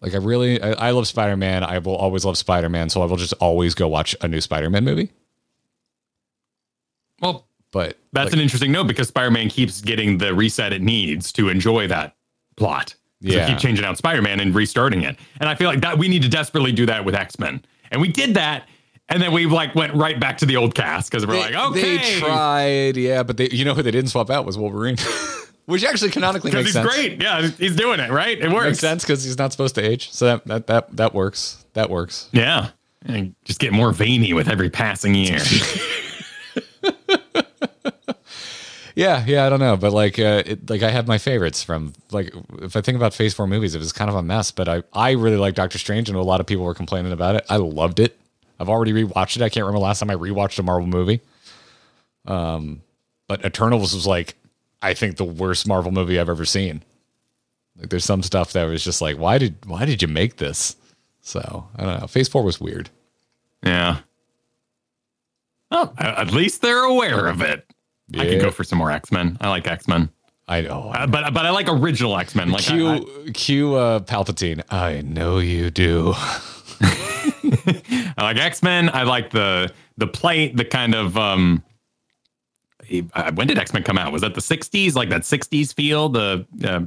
Like 0.00 0.14
I 0.14 0.18
really, 0.18 0.60
I, 0.62 0.88
I 0.88 0.90
love 0.90 1.06
Spider 1.06 1.36
Man. 1.36 1.64
I 1.64 1.78
will 1.78 1.96
always 1.96 2.24
love 2.24 2.36
Spider 2.36 2.68
Man, 2.68 2.90
so 2.90 3.02
I 3.02 3.06
will 3.06 3.16
just 3.16 3.32
always 3.34 3.74
go 3.74 3.88
watch 3.88 4.14
a 4.20 4.28
new 4.28 4.40
Spider 4.40 4.68
Man 4.70 4.84
movie. 4.84 5.10
Well, 7.20 7.46
But 7.72 7.98
that's 8.12 8.26
like, 8.26 8.34
an 8.34 8.40
interesting 8.40 8.72
note 8.72 8.86
because 8.86 9.08
Spider-Man 9.08 9.48
keeps 9.48 9.80
getting 9.80 10.18
the 10.18 10.34
reset 10.34 10.72
it 10.72 10.82
needs 10.82 11.32
to 11.32 11.48
enjoy 11.48 11.88
that 11.88 12.14
plot. 12.56 12.94
Yeah. 13.20 13.48
keep 13.48 13.58
changing 13.58 13.84
out 13.84 13.96
Spider-Man 13.96 14.40
and 14.40 14.54
restarting 14.54 15.02
it. 15.02 15.16
And 15.40 15.48
I 15.48 15.54
feel 15.54 15.68
like 15.68 15.80
that 15.80 15.98
we 15.98 16.08
need 16.08 16.22
to 16.22 16.28
desperately 16.28 16.72
do 16.72 16.84
that 16.86 17.04
with 17.04 17.14
X-Men. 17.14 17.64
And 17.90 18.00
we 18.00 18.08
did 18.08 18.34
that. 18.34 18.68
And 19.08 19.22
then 19.22 19.32
we 19.32 19.46
like 19.46 19.74
went 19.74 19.94
right 19.94 20.18
back 20.20 20.36
to 20.38 20.46
the 20.46 20.56
old 20.56 20.74
cast 20.74 21.10
because 21.10 21.26
we're 21.26 21.34
they, 21.34 21.54
like, 21.54 21.70
okay. 21.70 21.96
they 21.96 22.18
tried, 22.20 22.96
yeah, 22.96 23.22
but 23.22 23.36
they, 23.36 23.48
you 23.50 23.64
know 23.64 23.72
who 23.72 23.82
they 23.82 23.92
didn't 23.92 24.10
swap 24.10 24.30
out 24.30 24.44
was 24.44 24.58
Wolverine, 24.58 24.96
which 25.66 25.84
actually 25.84 26.10
canonically 26.10 26.50
makes 26.50 26.72
sense. 26.72 26.84
Because 26.84 26.96
he's 26.96 27.04
sense. 27.04 27.18
great. 27.18 27.22
Yeah, 27.22 27.48
he's 27.58 27.76
doing 27.76 28.00
it, 28.00 28.10
right? 28.10 28.38
It 28.38 28.50
works. 28.50 28.66
Makes 28.66 28.78
sense 28.80 29.04
because 29.04 29.22
he's 29.24 29.38
not 29.38 29.52
supposed 29.52 29.74
to 29.76 29.82
age, 29.82 30.10
so 30.10 30.24
that 30.26 30.46
that 30.46 30.66
that, 30.66 30.96
that 30.96 31.14
works. 31.14 31.64
That 31.74 31.90
works. 31.90 32.28
Yeah. 32.32 32.70
And 33.04 33.34
just 33.44 33.60
get 33.60 33.72
more 33.72 33.92
veiny 33.92 34.32
with 34.32 34.48
every 34.48 34.70
passing 34.70 35.14
year. 35.14 35.38
Yeah, 38.96 39.22
yeah, 39.26 39.44
I 39.44 39.50
don't 39.50 39.60
know, 39.60 39.76
but 39.76 39.92
like, 39.92 40.18
uh, 40.18 40.42
it, 40.46 40.70
like 40.70 40.82
I 40.82 40.90
have 40.90 41.06
my 41.06 41.18
favorites 41.18 41.62
from 41.62 41.92
like 42.12 42.34
if 42.62 42.76
I 42.76 42.80
think 42.80 42.96
about 42.96 43.12
Phase 43.12 43.34
Four 43.34 43.46
movies, 43.46 43.74
it 43.74 43.78
was 43.78 43.92
kind 43.92 44.08
of 44.08 44.16
a 44.16 44.22
mess, 44.22 44.50
but 44.50 44.70
I 44.70 44.82
I 44.94 45.10
really 45.10 45.36
like 45.36 45.54
Doctor 45.54 45.76
Strange, 45.76 46.08
and 46.08 46.16
a 46.16 46.22
lot 46.22 46.40
of 46.40 46.46
people 46.46 46.64
were 46.64 46.72
complaining 46.72 47.12
about 47.12 47.36
it. 47.36 47.44
I 47.50 47.56
loved 47.58 48.00
it. 48.00 48.18
I've 48.58 48.70
already 48.70 48.94
rewatched 48.94 49.36
it. 49.36 49.42
I 49.42 49.50
can't 49.50 49.66
remember 49.66 49.80
last 49.80 49.98
time 49.98 50.08
I 50.08 50.14
rewatched 50.14 50.58
a 50.58 50.62
Marvel 50.62 50.86
movie. 50.86 51.20
Um, 52.24 52.80
but 53.28 53.44
Eternals 53.44 53.94
was 53.94 54.06
like, 54.06 54.34
I 54.86 54.94
think 54.94 55.16
the 55.16 55.24
worst 55.24 55.66
Marvel 55.66 55.90
movie 55.92 56.18
I've 56.18 56.28
ever 56.28 56.44
seen. 56.44 56.82
Like, 57.78 57.90
there's 57.90 58.04
some 58.04 58.22
stuff 58.22 58.52
that 58.54 58.64
was 58.64 58.82
just 58.84 59.00
like, 59.02 59.18
why 59.18 59.38
did 59.38 59.56
why 59.66 59.84
did 59.84 60.00
you 60.02 60.08
make 60.08 60.36
this? 60.36 60.76
So 61.20 61.68
I 61.76 61.84
don't 61.84 62.00
know. 62.00 62.06
Phase 62.06 62.28
Four 62.28 62.42
was 62.44 62.60
weird. 62.60 62.88
Yeah. 63.64 63.98
Well, 65.70 65.92
at 65.98 66.30
least 66.32 66.62
they're 66.62 66.84
aware 66.84 67.26
of 67.26 67.42
it. 67.42 67.66
I 68.16 68.24
could 68.24 68.40
go 68.40 68.50
for 68.52 68.62
some 68.64 68.78
more 68.78 68.90
X 68.92 69.10
Men. 69.10 69.36
I 69.40 69.48
like 69.48 69.66
X 69.66 69.88
Men, 69.88 70.08
I 70.46 70.60
know. 70.60 70.92
uh, 70.94 71.06
but 71.08 71.34
but 71.34 71.44
I 71.44 71.50
like 71.50 71.66
original 71.68 72.16
X 72.16 72.36
Men. 72.36 72.50
Like 72.50 72.70
I- 72.70 72.98
Cue 73.00 73.32
cue 73.34 73.74
uh, 73.74 73.98
Palpatine. 74.00 74.62
I 74.70 75.00
know 75.02 75.38
you 75.38 75.70
do. 75.70 76.12
I 76.78 78.14
like 78.18 78.36
X 78.36 78.62
Men. 78.62 78.88
I 78.90 79.02
like 79.02 79.30
the 79.30 79.72
the 79.96 80.06
plate, 80.06 80.56
the 80.56 80.64
kind 80.64 80.94
of 80.94 81.16
um. 81.18 81.62
Uh, 83.14 83.32
When 83.32 83.46
did 83.46 83.58
X 83.58 83.72
Men 83.72 83.82
come 83.82 83.98
out? 83.98 84.12
Was 84.12 84.22
that 84.22 84.34
the 84.34 84.40
'60s? 84.40 84.94
Like 84.94 85.08
that 85.10 85.22
'60s 85.22 85.74
feel? 85.74 86.08
The 86.08 86.46
uh, 86.64 86.80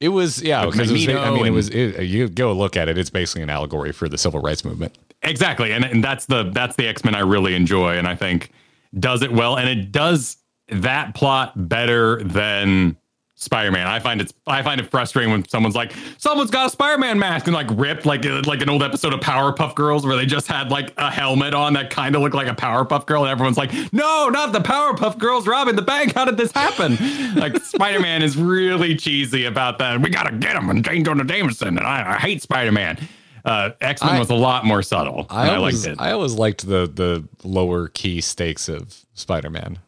It 0.00 0.10
was 0.10 0.42
yeah, 0.42 0.62
Like 0.62 0.72
because 0.72 0.90
it 0.90 0.94
was, 0.94 1.08
I 1.08 1.30
mean, 1.30 1.46
it 1.46 1.50
was 1.50 1.68
it, 1.70 2.02
you 2.04 2.28
go 2.28 2.52
look 2.52 2.76
at 2.76 2.88
it. 2.88 2.98
It's 2.98 3.10
basically 3.10 3.42
an 3.42 3.50
allegory 3.50 3.92
for 3.92 4.08
the 4.08 4.18
civil 4.18 4.40
rights 4.40 4.64
movement. 4.64 4.96
exactly, 5.22 5.72
and 5.72 5.84
and 5.84 6.04
that's 6.04 6.26
the 6.26 6.50
that's 6.50 6.76
the 6.76 6.86
X 6.86 7.04
Men 7.04 7.14
I 7.14 7.20
really 7.20 7.54
enjoy, 7.54 7.96
and 7.96 8.06
I 8.06 8.14
think 8.14 8.50
does 8.98 9.22
it 9.22 9.32
well, 9.32 9.56
and 9.56 9.68
it 9.68 9.92
does 9.92 10.36
that 10.68 11.14
plot 11.14 11.52
better 11.68 12.22
than 12.24 12.96
Spider-Man. 13.38 13.86
I 13.86 13.98
find 13.98 14.20
it's 14.20 14.32
I 14.46 14.62
find 14.62 14.80
it 14.80 14.90
frustrating 14.90 15.30
when 15.30 15.46
someone's 15.46 15.74
like, 15.74 15.92
someone's 16.16 16.50
got 16.50 16.68
a 16.68 16.70
Spider-Man 16.70 17.18
mask 17.18 17.46
and 17.46 17.54
like 17.54 17.66
ripped 17.70 18.06
like 18.06 18.24
uh, 18.24 18.42
like 18.46 18.62
an 18.62 18.70
old 18.70 18.82
episode 18.82 19.12
of 19.12 19.20
Powerpuff 19.20 19.74
Girls 19.74 20.06
where 20.06 20.16
they 20.16 20.24
just 20.24 20.46
had 20.46 20.70
like 20.70 20.92
a 20.96 21.10
helmet 21.10 21.52
on 21.52 21.74
that 21.74 21.90
kind 21.90 22.16
of 22.16 22.22
looked 22.22 22.34
like 22.34 22.48
a 22.48 22.54
Powerpuff 22.54 23.04
Girl, 23.04 23.22
and 23.24 23.30
everyone's 23.30 23.58
like, 23.58 23.72
no, 23.92 24.30
not 24.30 24.52
the 24.52 24.60
Powerpuff 24.60 25.18
Girls 25.18 25.46
robbing 25.46 25.76
the 25.76 25.82
bank. 25.82 26.14
How 26.14 26.24
did 26.24 26.38
this 26.38 26.50
happen? 26.50 26.96
like 27.34 27.62
Spider-Man 27.62 28.22
is 28.22 28.38
really 28.38 28.96
cheesy 28.96 29.44
about 29.44 29.78
that. 29.78 30.00
We 30.00 30.08
gotta 30.08 30.34
get 30.34 30.56
him 30.56 30.70
and 30.70 30.82
J. 30.82 31.02
Jonah 31.02 31.24
Jameson, 31.24 31.76
and 31.76 31.86
I, 31.86 32.14
I 32.14 32.18
hate 32.18 32.40
Spider-Man. 32.40 33.06
Uh, 33.44 33.70
X-Men 33.80 34.18
was 34.18 34.30
a 34.30 34.34
lot 34.34 34.64
more 34.64 34.82
subtle. 34.82 35.26
I 35.30 35.42
and 35.42 35.50
I, 35.52 35.56
always, 35.56 35.86
liked 35.86 36.00
it. 36.00 36.02
I 36.02 36.10
always 36.10 36.32
liked 36.32 36.66
the 36.66 36.90
the 36.92 37.28
lower 37.44 37.88
key 37.88 38.20
stakes 38.20 38.68
of 38.68 39.04
Spider 39.14 39.50
Man. 39.50 39.78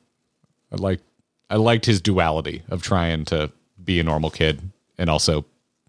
I 0.70 0.76
like 0.76 1.00
I 1.50 1.56
liked 1.56 1.86
his 1.86 2.00
duality 2.00 2.62
of 2.68 2.82
trying 2.82 3.24
to 3.26 3.50
be 3.82 4.00
a 4.00 4.04
normal 4.04 4.30
kid 4.30 4.60
and 4.98 5.08
also 5.08 5.44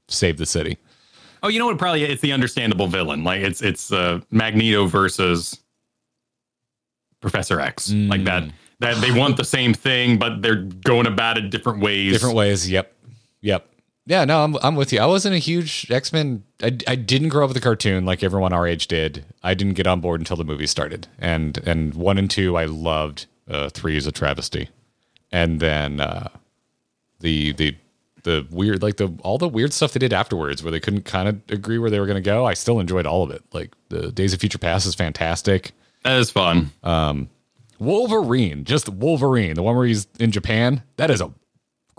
save 0.08 0.38
the 0.38 0.46
city. 0.46 0.78
Oh, 1.42 1.48
you 1.48 1.60
know 1.60 1.68
what? 1.68 1.78
Probably 1.78 2.04
it's 2.04 2.22
the 2.22 2.34
understandable 2.34 2.88
villain. 2.88 3.24
Like 3.24 3.42
it's 3.42 3.62
it's 3.62 3.92
uh, 3.92 4.22
Magneto 4.32 4.86
versus 4.88 5.60
Professor 7.22 7.60
X. 7.60 7.92
Like 7.92 8.24
that. 8.26 8.44
That 8.80 8.96
they 9.02 9.12
want 9.12 9.36
the 9.36 9.44
same 9.44 9.74
thing, 9.74 10.18
but 10.18 10.42
they're 10.42 10.56
going 10.64 11.06
about 11.06 11.38
it 11.38 11.50
different 11.50 11.82
ways. 11.82 12.14
Different 12.14 12.36
ways. 12.36 12.70
Yep. 12.70 12.94
Yep. 13.42 13.66
Yeah, 14.06 14.26
no, 14.26 14.44
I'm 14.44 14.56
I'm 14.64 14.76
with 14.76 14.92
you. 14.92 15.00
I 15.00 15.06
wasn't 15.06 15.36
a 15.36 15.38
huge 15.38 15.86
X 15.92 16.12
Men. 16.12 16.44
I, 16.64 16.78
I 16.88 16.96
didn't 16.96 17.30
grow 17.30 17.44
up 17.44 17.50
with 17.50 17.56
the 17.56 17.62
cartoon 17.62 18.06
like 18.06 18.24
everyone 18.24 18.54
our 18.54 18.66
age 18.66 18.88
did. 18.88 19.26
I 19.44 19.54
didn't 19.54 19.76
get 19.76 19.86
on 19.86 20.02
board 20.02 20.20
until 20.20 20.36
the 20.36 20.44
movie 20.44 20.66
started, 20.66 21.08
and 21.20 21.58
and 21.60 21.94
one 21.94 22.18
and 22.18 22.30
two 22.30 22.58
I 22.58 22.66
loved. 22.66 23.28
Uh, 23.48 23.70
three 23.70 23.98
is 23.98 24.08
a 24.08 24.12
travesty, 24.12 24.70
and 25.32 25.60
then 25.60 26.00
uh, 26.00 26.30
the 27.20 27.54
the 27.54 27.76
the 28.24 28.48
weird 28.52 28.82
like 28.82 28.98
the 28.98 29.14
all 29.24 29.38
the 29.38 29.48
weird 29.48 29.74
stuff 29.74 29.94
they 29.94 30.00
did 30.00 30.14
afterwards, 30.14 30.64
where 30.64 30.72
they 30.72 30.80
couldn't 30.80 31.06
kind 31.06 31.28
of 31.30 31.42
agree 31.50 31.78
where 31.78 31.90
they 31.90 32.00
were 32.00 32.06
going 32.06 32.16
to 32.16 32.22
go. 32.22 32.46
I 32.46 32.54
still 32.54 32.80
enjoyed 32.80 33.06
all 33.06 33.24
of 33.24 33.32
it. 33.32 33.44
Like 33.54 33.74
the 33.90 34.12
Days 34.12 34.34
of 34.34 34.40
Future 34.40 34.58
Past 34.58 34.86
is 34.86 34.96
fantastic. 34.96 35.72
That 36.04 36.18
is 36.20 36.32
fun. 36.32 36.72
Wolverine, 37.80 38.66
just 38.66 38.90
Wolverine, 38.90 39.54
the 39.54 39.64
one 39.64 39.76
where 39.76 39.86
he's 39.86 40.08
in 40.20 40.32
Japan. 40.32 40.84
That 40.98 41.10
is 41.10 41.22
a 41.22 41.32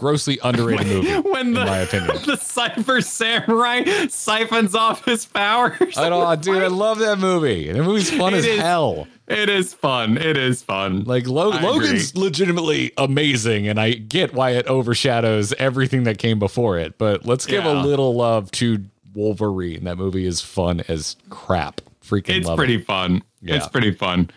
grossly 0.00 0.38
underrated 0.42 0.86
movie, 0.86 1.28
when 1.28 1.52
the 1.52 1.60
in 1.60 1.66
my 1.66 1.78
opinion. 1.78 2.16
the 2.26 2.36
Silver 2.36 3.02
Samurai 3.02 4.06
siphons 4.08 4.74
off 4.74 5.04
his 5.04 5.26
powers. 5.26 5.96
I 5.98 6.08
don't, 6.08 6.40
dude. 6.42 6.62
I 6.62 6.68
love 6.68 6.98
that 7.00 7.18
movie. 7.18 7.70
The 7.70 7.82
movie's 7.82 8.10
fun 8.10 8.32
It 8.34 8.38
as 8.38 8.46
is- 8.46 8.60
hell. 8.60 9.06
It 9.28 9.48
is 9.48 9.72
fun. 9.74 10.16
It 10.18 10.36
is 10.36 10.60
fun. 10.62 11.04
Like 11.04 11.28
Lo- 11.28 11.50
Logan's 11.50 12.10
agree. 12.10 12.22
legitimately 12.22 12.92
amazing, 12.96 13.68
and 13.68 13.78
I 13.78 13.92
get 13.92 14.32
why 14.34 14.50
it 14.50 14.66
overshadows 14.66 15.52
everything 15.52 16.02
that 16.04 16.18
came 16.18 16.40
before 16.40 16.78
it. 16.78 16.98
But 16.98 17.24
let's 17.24 17.46
give 17.46 17.64
a 17.64 17.74
little 17.74 18.14
love 18.16 18.50
to 18.52 18.84
Wolverine. 19.14 19.84
That 19.84 19.98
movie 19.98 20.26
is 20.26 20.40
fun 20.40 20.82
as 20.88 21.14
crap. 21.28 21.80
Freaking 22.04 22.38
it's 22.38 22.50
pretty 22.50 22.76
it. 22.76 22.86
fun. 22.86 23.22
Yeah. 23.40 23.54
It's 23.56 23.68
pretty 23.68 23.92
fun. 23.92 24.30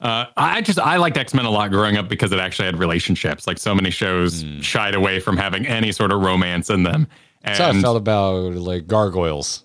Uh, 0.00 0.24
I 0.36 0.62
just 0.62 0.78
I 0.78 0.96
liked 0.96 1.16
X 1.16 1.34
Men 1.34 1.44
a 1.44 1.50
lot 1.50 1.70
growing 1.70 1.96
up 1.96 2.08
because 2.08 2.32
it 2.32 2.38
actually 2.38 2.66
had 2.66 2.78
relationships. 2.78 3.46
Like 3.46 3.58
so 3.58 3.74
many 3.74 3.90
shows 3.90 4.44
shied 4.60 4.94
away 4.94 5.20
from 5.20 5.36
having 5.36 5.66
any 5.66 5.92
sort 5.92 6.10
of 6.10 6.22
romance 6.22 6.70
in 6.70 6.84
them. 6.84 7.06
And 7.42 7.56
That's 7.56 7.58
how 7.58 7.78
I 7.78 7.82
felt 7.82 7.96
about 7.96 8.54
like 8.54 8.86
Gargoyles. 8.86 9.64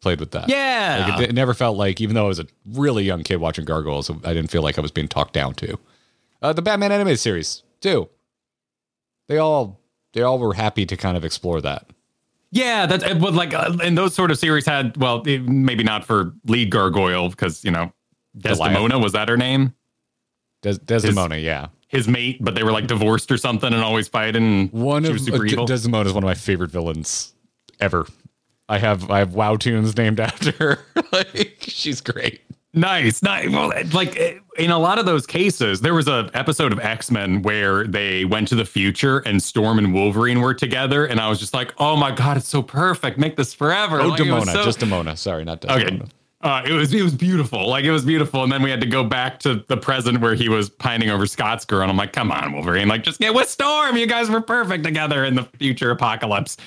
Played 0.00 0.20
with 0.20 0.32
that. 0.32 0.50
Yeah. 0.50 1.06
Like 1.08 1.22
it, 1.22 1.30
it 1.30 1.34
never 1.34 1.54
felt 1.54 1.78
like, 1.78 1.98
even 1.98 2.14
though 2.14 2.26
I 2.26 2.28
was 2.28 2.38
a 2.38 2.46
really 2.66 3.04
young 3.04 3.22
kid 3.22 3.36
watching 3.36 3.64
Gargoyles, 3.64 4.10
I 4.10 4.34
didn't 4.34 4.50
feel 4.50 4.60
like 4.62 4.76
I 4.76 4.82
was 4.82 4.90
being 4.90 5.08
talked 5.08 5.32
down 5.32 5.54
to. 5.54 5.78
Uh, 6.42 6.52
the 6.52 6.60
Batman 6.60 6.92
animated 6.92 7.18
series 7.20 7.62
too. 7.80 8.10
They 9.28 9.38
all 9.38 9.80
they 10.12 10.20
all 10.22 10.38
were 10.38 10.52
happy 10.54 10.84
to 10.86 10.96
kind 10.96 11.16
of 11.16 11.24
explore 11.24 11.60
that. 11.62 11.86
yeah, 12.50 12.84
that's 12.86 13.02
it 13.02 13.18
was 13.18 13.34
like 13.34 13.54
uh, 13.54 13.76
and 13.82 13.96
those 13.96 14.14
sort 14.14 14.30
of 14.30 14.38
series 14.38 14.66
had 14.66 14.96
well 14.98 15.22
maybe 15.24 15.82
not 15.82 16.04
for 16.04 16.34
lead 16.46 16.70
gargoyle 16.70 17.30
because 17.30 17.64
you 17.64 17.70
know 17.70 17.90
Desdemona 18.36 18.98
was 18.98 19.12
that 19.12 19.28
her 19.28 19.36
name 19.36 19.74
Des- 20.62 20.78
Desdemona, 20.84 21.36
yeah. 21.36 21.66
his 21.88 22.08
mate 22.08 22.38
but 22.42 22.54
they 22.54 22.62
were 22.62 22.72
like 22.72 22.86
divorced 22.86 23.30
or 23.30 23.36
something 23.36 23.72
and 23.72 23.82
always 23.82 24.08
fighting. 24.08 24.68
One 24.68 25.04
of 25.04 25.12
was 25.12 25.24
super 25.24 25.42
uh, 25.42 25.46
evil. 25.46 25.66
Desdemona 25.66 26.08
is 26.08 26.14
one 26.14 26.24
of 26.24 26.28
my 26.28 26.34
favorite 26.34 26.70
villains 26.70 27.34
ever. 27.80 28.06
I 28.68 28.78
have 28.78 29.10
I 29.10 29.18
have 29.18 29.34
WoW 29.34 29.56
toons 29.56 29.96
named 29.96 30.20
after 30.28 30.52
her. 30.52 30.78
like 31.12 31.56
she's 31.60 32.00
great. 32.00 32.40
Nice, 32.76 33.22
nice. 33.22 33.50
Well, 33.50 33.72
like 33.92 34.16
in 34.56 34.70
a 34.72 34.78
lot 34.80 34.98
of 34.98 35.06
those 35.06 35.26
cases, 35.26 35.80
there 35.80 35.94
was 35.94 36.08
a 36.08 36.28
episode 36.34 36.72
of 36.72 36.80
X 36.80 37.08
Men 37.10 37.42
where 37.42 37.86
they 37.86 38.24
went 38.24 38.48
to 38.48 38.56
the 38.56 38.64
future 38.64 39.18
and 39.20 39.40
Storm 39.40 39.78
and 39.78 39.94
Wolverine 39.94 40.40
were 40.40 40.54
together, 40.54 41.04
and 41.06 41.20
I 41.20 41.28
was 41.28 41.38
just 41.38 41.54
like, 41.54 41.72
"Oh 41.78 41.94
my 41.94 42.10
god, 42.10 42.36
it's 42.38 42.48
so 42.48 42.62
perfect! 42.62 43.16
Make 43.16 43.36
this 43.36 43.54
forever." 43.54 44.00
Oh, 44.00 44.08
Like, 44.08 44.20
Demona, 44.20 44.52
so- 44.52 44.64
just 44.64 44.80
Demona. 44.80 45.16
Sorry, 45.16 45.44
not 45.44 45.60
Desdemona. 45.60 46.04
okay. 46.04 46.12
Uh, 46.44 46.62
it 46.66 46.72
was 46.72 46.92
it 46.92 47.02
was 47.02 47.14
beautiful, 47.14 47.66
like 47.66 47.86
it 47.86 47.90
was 47.90 48.04
beautiful, 48.04 48.42
and 48.42 48.52
then 48.52 48.62
we 48.62 48.70
had 48.70 48.80
to 48.82 48.86
go 48.86 49.02
back 49.02 49.38
to 49.38 49.64
the 49.66 49.78
present 49.78 50.20
where 50.20 50.34
he 50.34 50.50
was 50.50 50.68
pining 50.68 51.08
over 51.08 51.26
Scott's 51.26 51.64
girl, 51.64 51.80
and 51.80 51.90
I'm 51.90 51.96
like, 51.96 52.12
"Come 52.12 52.30
on, 52.30 52.52
Wolverine! 52.52 52.86
Like, 52.86 53.02
just 53.02 53.18
get 53.18 53.34
with 53.34 53.48
Storm. 53.48 53.96
You 53.96 54.06
guys 54.06 54.28
were 54.28 54.42
perfect 54.42 54.84
together 54.84 55.24
in 55.24 55.36
the 55.36 55.44
future 55.58 55.90
apocalypse." 55.90 56.58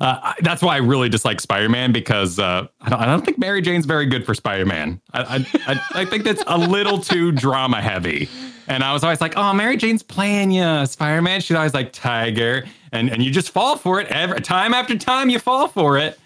Uh, 0.00 0.32
that's 0.40 0.62
why 0.62 0.74
I 0.74 0.78
really 0.78 1.10
dislike 1.10 1.40
Spider-Man 1.40 1.92
because 1.92 2.38
uh, 2.38 2.66
I, 2.80 2.88
don't, 2.88 3.00
I 3.00 3.06
don't 3.06 3.24
think 3.24 3.38
Mary 3.38 3.60
Jane's 3.60 3.86
very 3.86 4.06
good 4.06 4.24
for 4.26 4.34
Spider-Man. 4.34 5.00
I, 5.12 5.22
I, 5.22 5.72
I, 5.72 6.02
I 6.02 6.04
think 6.06 6.24
that's 6.24 6.42
a 6.46 6.56
little 6.56 6.98
too 6.98 7.32
drama 7.32 7.80
heavy. 7.80 8.28
And 8.68 8.82
I 8.82 8.94
was 8.94 9.04
always 9.04 9.20
like, 9.20 9.36
"Oh, 9.36 9.52
Mary 9.52 9.76
Jane's 9.76 10.02
playing 10.02 10.50
you, 10.50 10.86
Spider-Man." 10.86 11.42
She's 11.42 11.56
always 11.56 11.74
like 11.74 11.92
Tiger, 11.92 12.64
and 12.92 13.10
and 13.10 13.22
you 13.22 13.30
just 13.30 13.50
fall 13.50 13.76
for 13.76 14.00
it 14.00 14.06
every 14.08 14.40
time 14.40 14.72
after 14.72 14.96
time. 14.96 15.28
You 15.28 15.38
fall 15.38 15.68
for 15.68 15.98
it. 15.98 16.18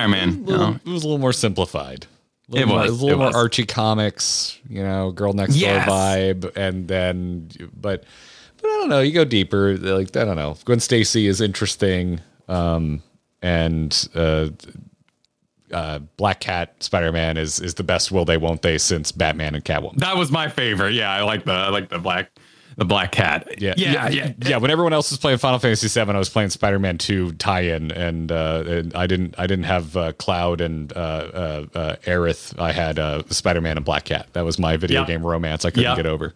Spider-Man, 0.00 0.44
you 0.46 0.56
know, 0.56 0.76
It 0.86 0.88
was 0.88 1.02
a 1.02 1.06
little 1.08 1.18
more 1.18 1.32
simplified. 1.32 2.06
A 2.48 2.52
little 2.52 2.62
It 2.62 2.72
more- 2.72 2.80
was, 2.82 2.90
a 2.90 3.04
little 3.04 3.20
it 3.22 3.32
more. 3.32 3.36
Archie 3.36 3.66
comics, 3.66 4.56
you 4.68 4.84
know, 4.84 5.10
girl 5.10 5.32
next 5.32 5.56
Yes. 5.56 5.84
door 5.84 5.94
vibe, 5.96 6.56
and 6.56 6.86
then, 6.86 7.48
but, 7.74 8.04
but 8.62 8.68
I 8.68 8.72
don't 8.78 8.88
know. 8.88 9.00
You 9.00 9.10
go 9.12 9.24
deeper, 9.24 9.76
like 9.76 10.16
I 10.16 10.24
don't 10.24 10.36
know. 10.36 10.56
Gwen 10.64 10.78
Stacy 10.78 11.26
is 11.26 11.40
interesting, 11.40 12.20
um, 12.48 13.02
and 13.42 14.08
uh, 14.14 14.50
uh, 15.72 15.98
Black 16.16 16.38
Cat 16.38 16.74
Spider 16.80 17.10
Man 17.10 17.36
is 17.36 17.58
is 17.58 17.74
the 17.74 17.82
best 17.82 18.12
will 18.12 18.24
they 18.24 18.36
won't 18.36 18.62
they 18.62 18.78
since 18.78 19.10
Batman 19.10 19.54
and 19.56 19.64
Catwoman. 19.64 19.96
That 19.96 20.16
was 20.16 20.30
my 20.30 20.48
favorite. 20.48 20.92
Yeah, 20.94 21.10
I 21.10 21.22
like 21.22 21.44
the 21.46 21.52
I 21.52 21.68
like 21.70 21.88
the 21.88 21.98
black 21.98 22.30
the 22.80 22.86
black 22.86 23.12
cat. 23.12 23.46
Yeah, 23.60 23.74
yeah, 23.76 24.08
yeah. 24.08 24.32
yeah. 24.42 24.56
When 24.56 24.70
everyone 24.70 24.94
else 24.94 25.10
was 25.10 25.18
playing 25.18 25.36
Final 25.36 25.58
Fantasy 25.58 25.86
VII, 25.86 26.10
I 26.12 26.18
was 26.18 26.30
playing 26.30 26.48
Spider 26.48 26.78
Man 26.78 26.96
Two 26.96 27.32
tie-in, 27.32 27.92
and, 27.92 28.32
uh, 28.32 28.64
and 28.66 28.94
I 28.94 29.06
didn't 29.06 29.34
I 29.38 29.46
didn't 29.46 29.66
have 29.66 29.96
uh, 29.98 30.12
Cloud 30.14 30.62
and 30.62 30.90
uh, 30.94 30.96
uh, 30.96 31.66
uh, 31.74 31.96
Aerith. 32.06 32.58
I 32.58 32.72
had 32.72 32.98
uh, 32.98 33.22
Spider 33.28 33.60
Man 33.60 33.76
and 33.76 33.84
Black 33.84 34.06
Cat. 34.06 34.28
That 34.32 34.46
was 34.46 34.58
my 34.58 34.78
video 34.78 35.02
Yeah. 35.02 35.06
game 35.06 35.24
romance. 35.24 35.66
I 35.66 35.70
couldn't 35.70 35.84
Yeah. 35.84 35.94
get 35.94 36.06
over. 36.06 36.32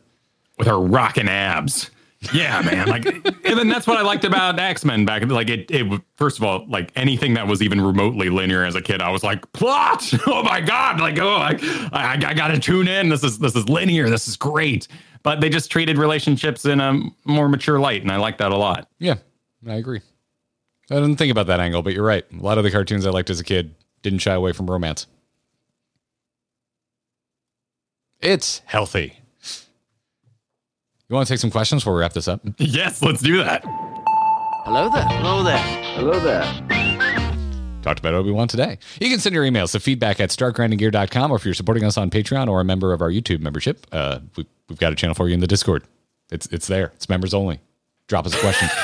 With 0.58 0.66
her 0.68 0.78
rocking 0.78 1.28
abs. 1.28 1.90
Yeah, 2.32 2.60
man. 2.62 2.88
Like, 2.88 3.04
and 3.06 3.58
then 3.58 3.68
that's 3.68 3.86
what 3.86 3.96
I 3.98 4.02
liked 4.02 4.24
about 4.24 4.58
X 4.58 4.84
Men 4.84 5.04
back. 5.06 5.24
Like, 5.26 5.48
it, 5.50 5.70
it. 5.70 6.00
First 6.16 6.36
of 6.38 6.44
all, 6.44 6.66
like 6.68 6.90
anything 6.94 7.34
that 7.34 7.46
was 7.46 7.62
even 7.62 7.80
remotely 7.80 8.28
linear 8.30 8.64
as 8.64 8.74
a 8.74 8.80
kid, 8.82 9.00
I 9.02 9.08
was 9.10 9.22
like, 9.24 9.50
plot. 9.52 10.12
Oh 10.26 10.42
my 10.42 10.60
god! 10.60 11.00
Like, 11.00 11.18
oh, 11.18 11.36
I, 11.36 11.58
I, 11.92 12.12
I 12.28 12.34
got 12.34 12.48
to 12.48 12.58
tune 12.58 12.86
in. 12.88 13.08
This 13.08 13.24
is 13.24 13.38
this 13.38 13.56
is 13.56 13.66
linear. 13.68 14.08
This 14.10 14.28
is 14.28 14.36
great. 14.36 14.88
But 15.24 15.40
they 15.40 15.48
just 15.48 15.70
treated 15.70 15.98
relationships 15.98 16.64
in 16.64 16.78
a 16.80 17.00
more 17.24 17.48
mature 17.48 17.80
light, 17.80 18.02
and 18.02 18.12
I 18.12 18.16
like 18.16 18.38
that 18.38 18.52
a 18.52 18.56
lot. 18.56 18.88
Yeah, 19.00 19.16
I 19.66 19.74
agree. 19.74 20.00
I 20.90 20.94
didn't 20.96 21.16
think 21.16 21.32
about 21.32 21.46
that 21.48 21.58
angle, 21.60 21.82
but 21.82 21.94
you're 21.94 22.04
right. 22.04 22.24
A 22.32 22.42
lot 22.42 22.58
of 22.58 22.64
the 22.64 22.70
cartoons 22.70 23.06
I 23.06 23.10
liked 23.10 23.30
as 23.30 23.40
a 23.40 23.44
kid 23.44 23.74
didn't 24.02 24.20
shy 24.20 24.34
away 24.34 24.52
from 24.52 24.70
romance. 24.70 25.06
It's 28.20 28.62
healthy. 28.66 29.18
You 31.08 31.14
want 31.16 31.26
to 31.26 31.32
take 31.32 31.40
some 31.40 31.50
questions 31.50 31.82
before 31.82 31.94
we 31.94 32.00
wrap 32.00 32.12
this 32.12 32.28
up? 32.28 32.40
Yes, 32.58 33.02
let's 33.02 33.20
do 33.22 33.38
that. 33.38 33.62
Hello 34.64 34.88
there. 34.88 35.04
Hello 35.04 35.42
there. 35.42 35.58
Hello 35.96 36.20
there. 36.20 36.83
Talked 37.84 37.98
about 37.98 38.14
Obi 38.14 38.30
Wan 38.30 38.48
today. 38.48 38.78
You 38.98 39.10
can 39.10 39.18
send 39.20 39.34
your 39.34 39.44
emails 39.44 39.72
to 39.72 39.78
feedback 39.78 40.18
at 40.18 40.30
startgrindinggear.com 40.30 41.30
or 41.30 41.36
if 41.36 41.44
you're 41.44 41.52
supporting 41.52 41.84
us 41.84 41.98
on 41.98 42.08
Patreon 42.08 42.48
or 42.48 42.62
a 42.62 42.64
member 42.64 42.94
of 42.94 43.02
our 43.02 43.10
YouTube 43.10 43.40
membership, 43.40 43.86
uh, 43.92 44.20
we, 44.36 44.46
we've 44.70 44.78
got 44.78 44.90
a 44.90 44.96
channel 44.96 45.14
for 45.14 45.28
you 45.28 45.34
in 45.34 45.40
the 45.40 45.46
Discord. 45.46 45.84
It's 46.32 46.46
it's 46.46 46.66
there. 46.66 46.92
It's 46.96 47.10
members 47.10 47.34
only. 47.34 47.60
Drop 48.08 48.24
us 48.24 48.34
a 48.34 48.38
question. 48.38 48.70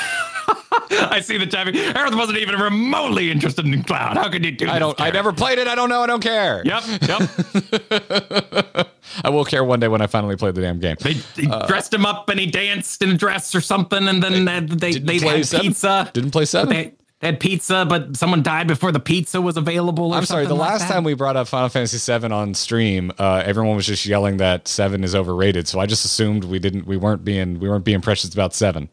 I 1.09 1.19
see 1.19 1.39
the 1.39 1.47
typing. 1.47 1.73
Aerith 1.73 2.15
wasn't 2.15 2.37
even 2.37 2.59
remotely 2.59 3.31
interested 3.31 3.65
in 3.65 3.81
Cloud. 3.81 4.17
How 4.17 4.29
could 4.29 4.45
you 4.45 4.51
do? 4.51 4.67
That? 4.67 4.75
I 4.75 4.77
don't. 4.79 4.95
This, 4.95 5.07
I 5.07 5.09
never 5.09 5.33
played 5.33 5.57
it. 5.57 5.67
I 5.67 5.73
don't 5.73 5.89
know. 5.89 6.01
I 6.03 6.05
don't 6.05 6.21
care. 6.21 6.61
Yep, 6.63 6.83
yep. 7.01 8.87
I 9.23 9.29
will 9.29 9.45
care 9.45 9.63
one 9.63 9.79
day 9.79 9.87
when 9.87 10.01
I 10.01 10.07
finally 10.07 10.35
play 10.35 10.51
the 10.51 10.61
damn 10.61 10.79
game. 10.79 10.97
They, 10.99 11.13
they 11.13 11.47
dressed 11.65 11.91
him 11.91 12.05
up 12.05 12.29
and 12.29 12.39
he 12.39 12.45
danced 12.45 13.01
in 13.01 13.09
a 13.09 13.17
dress 13.17 13.55
or 13.55 13.61
something, 13.61 14.07
and 14.07 14.21
then 14.21 14.45
they 14.45 14.59
they, 14.75 14.91
Didn't 14.91 15.07
they 15.07 15.19
play 15.19 15.37
had 15.37 15.47
seven? 15.47 15.67
pizza. 15.67 16.11
Didn't 16.13 16.31
play 16.31 16.45
seven. 16.45 16.73
They, 16.73 16.93
they 17.21 17.27
had 17.27 17.39
pizza, 17.39 17.85
but 17.87 18.17
someone 18.17 18.41
died 18.41 18.67
before 18.67 18.91
the 18.91 18.99
pizza 18.99 19.39
was 19.39 19.55
available. 19.55 20.11
Or 20.13 20.17
I'm 20.17 20.25
sorry. 20.25 20.47
The 20.47 20.55
like 20.55 20.71
last 20.71 20.87
that. 20.87 20.93
time 20.93 21.03
we 21.03 21.13
brought 21.13 21.35
up 21.37 21.47
Final 21.47 21.69
Fantasy 21.69 21.99
VII 22.19 22.31
on 22.33 22.53
stream, 22.55 23.11
uh, 23.19 23.43
everyone 23.45 23.75
was 23.75 23.85
just 23.85 24.05
yelling 24.07 24.37
that 24.37 24.67
seven 24.67 25.03
is 25.03 25.13
overrated. 25.13 25.67
So 25.67 25.79
I 25.79 25.85
just 25.85 26.03
assumed 26.03 26.43
we 26.45 26.57
didn't. 26.59 26.87
We 26.87 26.97
weren't 26.97 27.23
being. 27.23 27.59
We 27.59 27.69
weren't 27.69 27.85
being 27.85 28.01
precious 28.01 28.33
about 28.33 28.55
seven. 28.55 28.89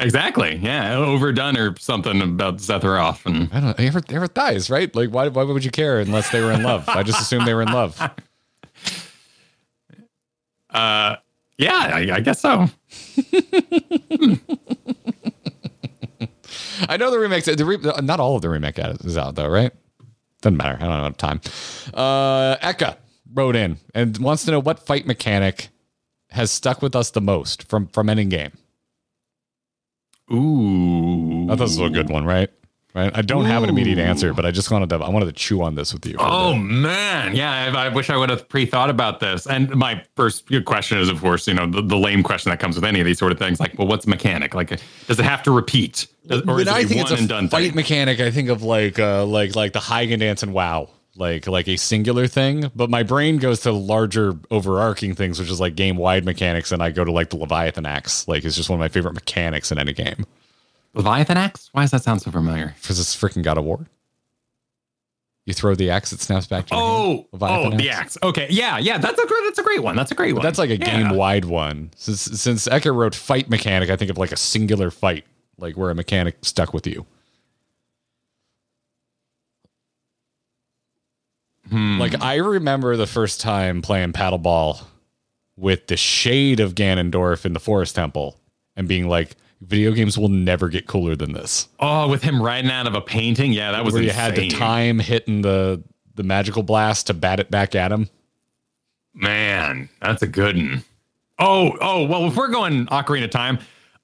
exactly, 0.00 0.56
yeah, 0.56 0.96
overdone 0.96 1.56
or 1.56 1.76
something 1.78 2.20
about 2.20 2.56
Sephiroth, 2.58 3.24
and 3.26 3.48
I 3.52 3.60
don't. 3.60 3.76
They 3.76 3.86
Ever 3.86 4.02
ever 4.08 4.26
dies, 4.26 4.68
right? 4.70 4.92
Like 4.94 5.10
why? 5.10 5.28
Why 5.28 5.44
would 5.44 5.64
you 5.64 5.70
care 5.70 6.00
unless 6.00 6.30
they 6.30 6.40
were 6.42 6.50
in 6.52 6.64
love? 6.64 6.88
I 6.88 7.04
just 7.04 7.20
assumed 7.20 7.46
they 7.46 7.54
were 7.54 7.62
in 7.62 7.72
love. 7.72 8.00
uh, 10.70 11.16
yeah, 11.58 11.90
I, 11.94 12.08
I 12.14 12.20
guess 12.20 12.40
so. 12.40 12.66
I 16.88 16.96
know 16.96 17.10
the 17.10 17.18
remakes. 17.18 17.46
The 17.46 17.64
re, 17.64 17.78
not 18.02 18.20
all 18.20 18.36
of 18.36 18.42
the 18.42 18.48
remake 18.48 18.78
is 18.78 19.16
out 19.16 19.34
though, 19.34 19.48
right? 19.48 19.72
Doesn't 20.42 20.56
matter. 20.56 20.76
I 20.80 20.86
don't 20.86 21.02
know 21.02 21.10
time. 21.10 21.40
Uh, 21.92 22.56
Eka 22.56 22.96
wrote 23.32 23.56
in 23.56 23.78
and 23.94 24.16
wants 24.18 24.44
to 24.44 24.50
know 24.50 24.60
what 24.60 24.78
fight 24.78 25.06
mechanic 25.06 25.68
has 26.30 26.50
stuck 26.50 26.82
with 26.82 26.94
us 26.94 27.10
the 27.10 27.20
most 27.20 27.68
from 27.68 27.86
from 27.88 28.08
any 28.08 28.24
game. 28.24 28.52
Ooh, 30.32 31.44
I 31.46 31.56
thought 31.56 31.64
this 31.68 31.78
was 31.78 31.90
a 31.90 31.92
good 31.92 32.10
one, 32.10 32.24
right? 32.26 32.50
Right. 32.98 33.16
I 33.16 33.22
don't 33.22 33.44
have 33.44 33.62
an 33.62 33.68
immediate 33.68 33.98
answer, 33.98 34.34
but 34.34 34.44
I 34.44 34.50
just 34.50 34.70
wanted 34.72 34.88
to. 34.90 34.96
I 34.96 35.08
wanted 35.08 35.26
to 35.26 35.32
chew 35.32 35.62
on 35.62 35.76
this 35.76 35.92
with 35.94 36.04
you. 36.04 36.16
Oh 36.18 36.54
man, 36.56 37.36
yeah. 37.36 37.72
I, 37.72 37.86
I 37.86 37.88
wish 37.90 38.10
I 38.10 38.16
would 38.16 38.28
have 38.28 38.48
pre-thought 38.48 38.90
about 38.90 39.20
this. 39.20 39.46
And 39.46 39.70
my 39.76 40.02
first 40.16 40.50
question 40.64 40.98
is, 40.98 41.08
of 41.08 41.20
course, 41.20 41.46
you 41.46 41.54
know, 41.54 41.66
the, 41.66 41.80
the 41.80 41.96
lame 41.96 42.24
question 42.24 42.50
that 42.50 42.58
comes 42.58 42.74
with 42.74 42.84
any 42.84 42.98
of 42.98 43.06
these 43.06 43.18
sort 43.20 43.30
of 43.30 43.38
things, 43.38 43.60
like, 43.60 43.78
well, 43.78 43.86
what's 43.86 44.06
mechanic? 44.08 44.52
Like, 44.54 44.70
does 45.06 45.20
it 45.20 45.24
have 45.24 45.44
to 45.44 45.52
repeat, 45.52 46.08
Does- 46.26 46.42
or 46.42 46.56
when 46.56 46.62
is 46.62 46.68
it 46.68 46.88
think 46.88 47.02
one 47.02 47.02
it's 47.02 47.10
a 47.12 47.14
and 47.22 47.28
done 47.28 47.48
fight 47.48 47.66
thing? 47.68 47.76
mechanic, 47.76 48.18
I 48.18 48.32
think 48.32 48.48
of 48.48 48.64
like 48.64 48.98
uh 48.98 49.24
like 49.24 49.54
like 49.54 49.72
the 49.74 49.78
Heigan 49.78 50.18
dance 50.18 50.42
and 50.42 50.52
WoW, 50.52 50.88
like 51.14 51.46
like 51.46 51.68
a 51.68 51.76
singular 51.76 52.26
thing. 52.26 52.68
But 52.74 52.90
my 52.90 53.04
brain 53.04 53.36
goes 53.36 53.60
to 53.60 53.70
larger 53.70 54.34
overarching 54.50 55.14
things, 55.14 55.38
which 55.38 55.50
is 55.50 55.60
like 55.60 55.76
game 55.76 55.96
wide 55.96 56.24
mechanics, 56.24 56.72
and 56.72 56.82
I 56.82 56.90
go 56.90 57.04
to 57.04 57.12
like 57.12 57.30
the 57.30 57.36
Leviathan 57.36 57.86
axe. 57.86 58.26
Like 58.26 58.44
it's 58.44 58.56
just 58.56 58.68
one 58.68 58.78
of 58.78 58.80
my 58.80 58.88
favorite 58.88 59.14
mechanics 59.14 59.70
in 59.70 59.78
any 59.78 59.92
game 59.92 60.26
Leviathan 60.98 61.36
axe? 61.38 61.70
Why 61.72 61.82
does 61.82 61.92
that 61.92 62.02
sound 62.02 62.20
so 62.20 62.30
familiar? 62.30 62.74
because 62.82 62.98
it's 63.00 63.16
freaking 63.16 63.42
God 63.42 63.56
of 63.56 63.64
War. 63.64 63.86
You 65.46 65.54
throw 65.54 65.74
the 65.74 65.88
axe, 65.88 66.12
it 66.12 66.20
snaps 66.20 66.46
back 66.46 66.66
to 66.66 66.74
your 66.76 66.84
hand. 66.84 67.24
Oh, 67.32 67.38
oh, 67.40 67.70
the 67.74 67.88
axe. 67.88 68.18
Okay, 68.22 68.48
yeah, 68.50 68.76
yeah. 68.76 68.98
That's 68.98 69.18
a 69.18 69.26
great. 69.26 69.40
That's 69.44 69.58
a 69.58 69.62
great 69.62 69.82
one. 69.82 69.96
That's 69.96 70.10
a 70.10 70.14
great 70.14 70.34
one. 70.34 70.42
That's 70.42 70.58
like 70.58 70.68
a 70.68 70.76
Yeah. 70.76 70.84
game 71.08 71.16
wide 71.16 71.46
one. 71.46 71.90
Since 71.96 72.20
since 72.42 72.68
Ecker 72.68 72.94
wrote 72.94 73.14
fight 73.14 73.48
mechanic, 73.48 73.88
I 73.88 73.96
think 73.96 74.10
of 74.10 74.18
like 74.18 74.30
a 74.32 74.36
singular 74.36 74.90
fight, 74.90 75.24
like 75.56 75.74
where 75.78 75.88
a 75.88 75.94
mechanic 75.94 76.36
stuck 76.42 76.74
with 76.74 76.86
you. 76.86 77.06
Hmm. 81.70 81.98
Like 81.98 82.20
I 82.22 82.36
remember 82.36 82.96
the 82.96 83.06
first 83.06 83.40
time 83.40 83.82
playing 83.82 84.12
paddleball 84.12 84.82
with 85.56 85.86
the 85.86 85.96
shade 85.96 86.60
of 86.60 86.74
Ganondorf 86.74 87.44
in 87.44 87.52
the 87.52 87.60
Forest 87.60 87.94
Temple 87.94 88.38
and 88.76 88.86
being 88.88 89.08
like, 89.08 89.36
video 89.60 89.92
games 89.92 90.16
will 90.18 90.28
never 90.28 90.68
get 90.68 90.86
cooler 90.86 91.16
than 91.16 91.32
this. 91.32 91.68
Oh, 91.80 92.08
with 92.08 92.22
him 92.22 92.42
riding 92.42 92.70
out 92.70 92.86
of 92.86 92.94
a 92.94 93.00
painting. 93.00 93.52
Yeah, 93.52 93.72
that 93.72 93.84
was 93.84 93.94
Where 93.94 94.02
you 94.02 94.08
insane. 94.10 94.22
had 94.24 94.34
to 94.36 94.48
time 94.48 94.98
hitting 94.98 95.42
the 95.42 95.82
the 96.14 96.22
magical 96.22 96.62
blast 96.62 97.06
to 97.08 97.14
bat 97.14 97.38
it 97.40 97.50
back 97.50 97.74
at 97.74 97.92
him. 97.92 98.08
Man, 99.14 99.88
that's 100.00 100.22
a 100.22 100.26
good 100.26 100.56
one. 100.56 100.84
Oh, 101.38 101.76
oh, 101.80 102.04
well, 102.04 102.26
if 102.26 102.36
we're 102.36 102.48
going 102.48 102.86
Ocarina 102.86 103.24
of 103.24 103.30
Time, 103.30 103.58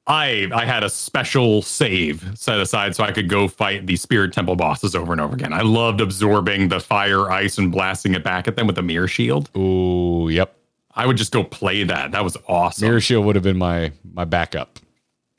I 0.06 0.48
I 0.55 0.64
had 0.64 0.85
a 0.85 0.90
special 0.90 1.62
save 1.62 2.31
set 2.35 2.60
aside 2.60 2.94
so 2.94 3.05
I 3.05 3.12
could 3.12 3.28
go 3.28 3.48
fight 3.48 3.86
the 3.86 3.97
Spirit 3.97 4.32
Temple 4.32 4.55
bosses 4.56 4.94
over 4.94 5.12
and 5.12 5.20
over 5.20 5.35
again. 5.35 5.52
I 5.52 5.62
loved 5.62 6.01
absorbing 6.01 6.68
the 6.68 6.78
fire, 6.81 7.31
ice, 7.31 7.59
and 7.59 7.72
blasting 7.72 8.14
it 8.14 8.22
back 8.22 8.47
at 8.47 8.56
them 8.56 8.66
with 8.66 8.76
the 8.76 8.82
mirror 8.82 9.09
shield. 9.09 9.51
Ooh, 9.56 10.28
yep. 10.31 10.56
I 10.94 11.06
would 11.06 11.16
just 11.16 11.32
go 11.32 11.43
play 11.43 11.82
that. 11.85 12.12
That 12.12 12.22
was 12.22 12.36
awesome. 12.47 12.86
Mirror 12.86 13.01
Shield 13.01 13.24
would 13.26 13.35
have 13.35 13.43
been 13.43 13.59
my 13.59 13.90
my 14.12 14.24
backup. 14.24 14.78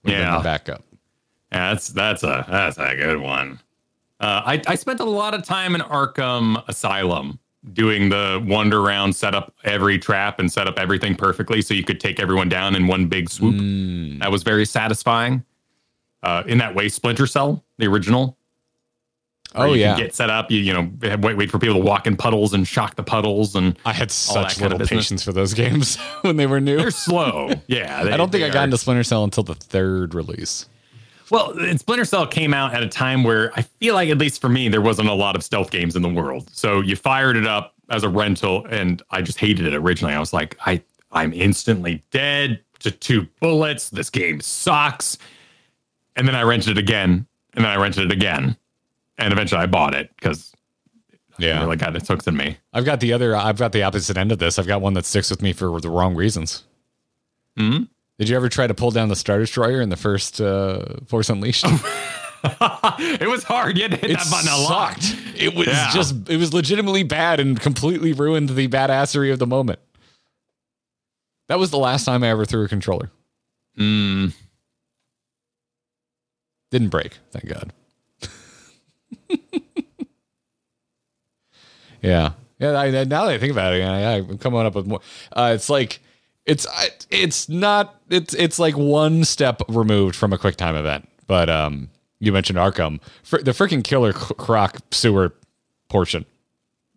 Would 0.05 0.13
have 0.13 0.23
been 0.25 0.33
Yeah. 0.35 0.41
backup. 0.43 0.83
Yeah, 1.51 1.73
that's 1.73 1.87
that's 1.89 2.23
a 2.23 2.45
that's 2.49 2.77
a 2.77 2.95
good 2.95 3.19
one. 3.19 3.59
Uh, 4.19 4.41
I 4.45 4.61
I 4.67 4.75
spent 4.75 4.99
a 4.99 5.05
lot 5.05 5.33
of 5.33 5.43
time 5.43 5.75
in 5.75 5.81
Arkham 5.81 6.63
Asylum 6.67 7.39
doing 7.73 8.09
the 8.09 8.43
wander 8.47 8.79
around, 8.79 9.15
set 9.15 9.33
up 9.33 9.53
every 9.63 9.97
trap, 9.97 10.39
and 10.39 10.51
set 10.51 10.67
up 10.67 10.77
everything 10.79 11.15
perfectly 11.15 11.61
so 11.61 11.73
you 11.73 11.83
could 11.83 11.99
take 11.99 12.19
everyone 12.19 12.47
down 12.49 12.75
in 12.75 12.87
one 12.87 13.07
big 13.07 13.29
swoop. 13.29 13.55
Mm. 13.55 14.19
That 14.19 14.31
was 14.31 14.43
very 14.43 14.65
satisfying. 14.65 15.43
Uh, 16.23 16.43
in 16.47 16.57
that 16.59 16.75
way, 16.75 16.89
Splinter 16.89 17.27
Cell, 17.27 17.63
the 17.77 17.87
original. 17.87 18.37
Oh 19.55 19.73
you 19.73 19.81
yeah. 19.81 19.95
can 19.95 20.03
get 20.05 20.15
set 20.15 20.29
up. 20.29 20.51
You 20.51 20.59
you 20.59 20.73
know 20.73 21.17
wait 21.17 21.37
wait 21.37 21.51
for 21.51 21.59
people 21.59 21.75
to 21.75 21.83
walk 21.85 22.07
in 22.07 22.15
puddles 22.15 22.53
and 22.53 22.67
shock 22.67 22.95
the 22.95 23.03
puddles, 23.03 23.55
and 23.55 23.77
I 23.85 23.93
had 23.93 24.11
such 24.11 24.59
little 24.59 24.79
patience 24.79 25.23
for 25.23 25.31
those 25.31 25.53
games 25.53 25.97
when 26.21 26.37
they 26.37 26.47
were 26.47 26.59
new. 26.61 26.77
they're 26.77 26.91
slow. 26.91 27.51
yeah, 27.67 28.03
they- 28.03 28.11
I 28.11 28.17
don't 28.17 28.31
think 28.31 28.43
I 28.43 28.49
got 28.49 28.61
are. 28.61 28.63
into 28.65 28.77
Splinter 28.77 29.03
Cell 29.03 29.23
until 29.23 29.43
the 29.43 29.55
third 29.55 30.13
release. 30.13 30.67
Well, 31.31 31.55
Splinter 31.77 32.05
Cell 32.05 32.27
came 32.27 32.53
out 32.53 32.75
at 32.75 32.83
a 32.83 32.87
time 32.87 33.23
where 33.23 33.51
I 33.55 33.63
feel 33.63 33.95
like, 33.95 34.09
at 34.09 34.19
least 34.19 34.39
for 34.39 34.47
me, 34.47 34.69
there 34.69 34.81
wasn't 34.81 35.09
a 35.09 35.13
lot 35.13 35.35
of 35.35 35.43
stealth 35.43 35.71
games 35.71 35.95
in 35.95 36.03
the 36.03 36.09
world. 36.09 36.47
So 36.53 36.81
you 36.81 36.95
fired 36.95 37.35
it 37.35 37.47
up 37.47 37.73
as 37.89 38.03
a 38.03 38.09
rental, 38.09 38.63
and 38.69 39.01
I 39.09 39.23
just 39.23 39.39
hated 39.39 39.65
it 39.65 39.73
originally. 39.73 40.13
I 40.13 40.19
was 40.19 40.33
like, 40.33 40.55
I 40.67 40.81
I'm 41.11 41.33
instantly 41.33 42.03
dead 42.11 42.59
to 42.79 42.91
two 42.91 43.27
bullets. 43.39 43.89
This 43.89 44.11
game 44.11 44.39
sucks. 44.41 45.17
And 46.15 46.27
then 46.27 46.35
I 46.35 46.43
rented 46.43 46.69
it 46.69 46.77
again, 46.77 47.25
and 47.55 47.65
then 47.65 47.71
I 47.71 47.77
rented 47.77 48.05
it 48.05 48.11
again, 48.11 48.55
and 49.17 49.31
eventually 49.33 49.61
I 49.61 49.65
bought 49.65 49.93
it 49.95 50.09
because 50.15 50.51
Yeah. 51.37 51.59
really 51.61 51.77
got 51.77 51.95
its 51.95 52.07
hooks 52.07 52.27
in 52.27 52.35
me. 52.37 52.57
I've 52.73 52.85
got 52.85 52.99
the 52.99 53.13
other. 53.13 53.35
I've 53.35 53.57
got 53.57 53.71
the 53.71 53.83
opposite 53.83 54.17
end 54.17 54.31
of 54.31 54.39
this. 54.39 54.57
I've 54.59 54.67
got 54.67 54.81
one 54.81 54.93
that 54.93 55.05
sticks 55.05 55.29
with 55.29 55.41
me 55.41 55.53
for 55.53 55.79
the 55.81 55.89
wrong 55.89 56.15
reasons. 56.15 56.63
Hmm? 57.57 57.83
Did 58.19 58.29
you 58.29 58.35
ever 58.37 58.47
try 58.49 58.67
to 58.67 58.73
pull 58.73 58.91
down 58.91 59.09
the 59.09 59.15
Star 59.15 59.39
Destroyer 59.39 59.81
in 59.81 59.89
the 59.89 59.97
first 59.97 60.39
uh, 60.39 60.85
Force 61.07 61.29
Unleashed? 61.29 61.65
it 62.45 63.27
was 63.29 63.43
hard. 63.43 63.75
You 63.77 63.83
had 63.83 63.91
to 63.91 63.97
hit 63.97 64.11
it 64.11 64.17
that 64.17 64.29
button 64.29 64.49
a 64.51 64.57
lot. 64.57 65.01
sucked. 65.01 65.17
It 65.35 65.53
was 65.55 65.67
Yeah. 65.67 65.91
just. 65.93 66.29
It 66.29 66.37
was 66.37 66.53
legitimately 66.53 67.03
bad 67.03 67.39
and 67.41 67.59
completely 67.59 68.13
ruined 68.13 68.49
the 68.49 68.67
badassery 68.69 69.33
of 69.33 69.39
the 69.39 69.47
moment. 69.47 69.79
That 71.47 71.59
was 71.59 71.71
the 71.71 71.77
last 71.77 72.05
time 72.05 72.23
I 72.23 72.29
ever 72.29 72.45
threw 72.45 72.63
a 72.63 72.67
controller. 72.67 73.11
Mm, 73.77 74.33
Didn't 76.71 76.89
break, 76.89 77.17
thank 77.31 77.47
God. 77.47 77.71
Yeah, 82.05 82.31
yeah. 82.59 82.71
I, 82.79 82.91
now 82.91 83.25
that 83.25 83.33
I 83.33 83.37
think 83.37 83.51
about 83.51 83.73
it, 83.73 83.83
I, 83.83 84.15
I'm 84.17 84.37
coming 84.37 84.65
up 84.65 84.75
with 84.75 84.87
more. 84.87 85.01
Uh, 85.31 85.51
it's 85.55 85.69
like 85.69 85.99
it's 86.45 86.67
it's 87.09 87.49
not 87.49 87.95
it's 88.09 88.33
it's 88.33 88.59
like 88.59 88.77
one 88.77 89.23
step 89.23 89.61
removed 89.67 90.15
from 90.15 90.33
a 90.33 90.37
quick 90.37 90.55
time 90.55 90.75
event. 90.75 91.07
But 91.27 91.49
um, 91.49 91.89
you 92.19 92.31
mentioned 92.31 92.59
Arkham, 92.59 92.99
Fr- 93.23 93.39
the 93.39 93.51
freaking 93.51 93.83
Killer 93.83 94.13
Croc 94.13 94.79
sewer 94.91 95.33
portion, 95.89 96.25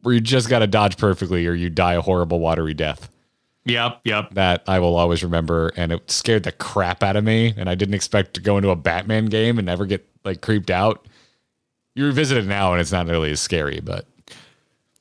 where 0.03 0.15
you 0.15 0.21
just 0.21 0.49
got 0.49 0.59
to 0.61 0.67
dodge 0.67 0.97
perfectly 0.97 1.47
or 1.47 1.55
you 1.55 1.71
die 1.71 1.95
a 1.95 2.01
horrible 2.01 2.41
watery 2.41 2.75
death 2.75 3.11
yep, 3.69 4.01
yep. 4.05 4.31
that 4.35 4.63
I 4.67 4.79
will 4.79 4.97
always 4.97 5.23
remember, 5.23 5.73
and 5.77 5.93
it 5.93 6.11
scared 6.11 6.45
the 6.45 6.53
crap 6.53 7.03
out 7.03 7.17
of 7.17 7.25
me. 7.25 7.55
And 7.57 7.69
I 7.69 7.75
didn't 7.75 7.95
expect 7.95 8.35
to 8.35 8.41
go 8.41 8.57
into 8.57 8.71
a 8.71 8.77
Batman 8.77 9.27
game 9.27 9.59
and 9.59 9.67
never 9.67 9.87
get 9.87 10.09
like 10.25 10.41
creeped 10.41 10.71
out. 10.71 11.07
You 11.95 12.07
revisit 12.07 12.39
it 12.39 12.47
now, 12.47 12.73
and 12.73 12.81
it's 12.81 12.93
not 12.93 13.07
nearly 13.07 13.31
as 13.31 13.41
scary, 13.41 13.81
but 13.81 14.07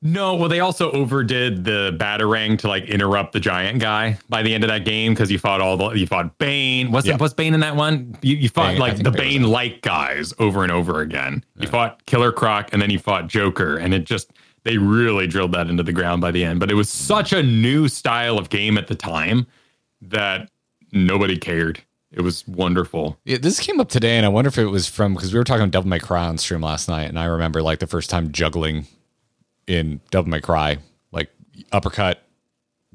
No, 0.03 0.35
well, 0.35 0.47
they 0.47 0.59
also 0.59 0.91
overdid 0.91 1.63
the 1.63 1.95
batarang 1.99 2.59
to 2.59 2.67
like 2.67 2.85
interrupt 2.85 3.33
the 3.33 3.39
giant 3.39 3.79
guy 3.79 4.19
by 4.29 4.43
the 4.43 4.53
end 4.53 4.63
of 4.63 4.67
that 4.69 4.85
game 4.85 5.13
because 5.13 5.31
you 5.31 5.39
fought 5.39 5.59
all 5.59 5.75
the 5.75 5.89
you 5.91 6.05
fought 6.05 6.37
Bane. 6.37 6.91
What's 6.91 7.07
Yeah. 7.07 7.17
what's 7.17 7.33
Bane 7.33 7.55
in 7.55 7.61
that 7.61 7.75
one? 7.75 8.15
You, 8.21 8.35
you 8.35 8.49
fought 8.49 8.73
Bane, 8.73 8.79
like 8.79 9.01
the 9.01 9.09
Bane 9.09 9.41
was 9.41 9.51
like 9.51 9.81
guys 9.81 10.35
over 10.37 10.61
and 10.61 10.71
over 10.71 11.01
again. 11.01 11.43
You 11.55 11.67
fought 11.67 12.05
Killer 12.05 12.31
Croc 12.31 12.69
and 12.73 12.81
then 12.81 12.91
you 12.91 12.99
fought 12.99 13.27
Joker, 13.27 13.77
and 13.77 13.91
it 13.93 14.03
just 14.03 14.31
they 14.63 14.77
really 14.77 15.25
drilled 15.25 15.53
that 15.53 15.67
into 15.67 15.81
the 15.81 15.93
ground 15.93 16.21
by 16.21 16.29
the 16.29 16.43
end. 16.43 16.59
But 16.59 16.69
it 16.69 16.75
was 16.75 16.89
such 16.89 17.33
a 17.33 17.41
new 17.41 17.87
style 17.87 18.37
of 18.37 18.49
game 18.49 18.77
at 18.77 18.87
the 18.87 18.95
time 18.95 19.47
that 20.01 20.51
nobody 20.91 21.37
cared. 21.37 21.81
It 22.11 22.21
was 22.21 22.47
wonderful. 22.47 23.17
Yeah, 23.25 23.37
this 23.37 23.59
came 23.59 23.79
up 23.79 23.89
today, 23.89 24.15
and 24.17 24.25
I 24.25 24.29
wonder 24.29 24.47
if 24.47 24.57
it 24.59 24.65
was 24.67 24.87
from 24.87 25.15
because 25.15 25.33
we 25.33 25.39
were 25.39 25.43
talking 25.43 25.69
Devil 25.71 25.89
May 25.89 25.99
Cry 25.99 26.25
on 26.27 26.37
stream 26.37 26.61
last 26.61 26.87
night, 26.87 27.09
and 27.09 27.17
I 27.17 27.25
remember 27.25 27.63
like 27.63 27.79
the 27.79 27.87
first 27.87 28.09
time 28.11 28.31
juggling 28.31 28.85
in 29.67 30.01
Devil 30.11 30.29
May 30.29 30.41
Cry, 30.41 30.77
like 31.11 31.29
uppercut, 31.71 32.23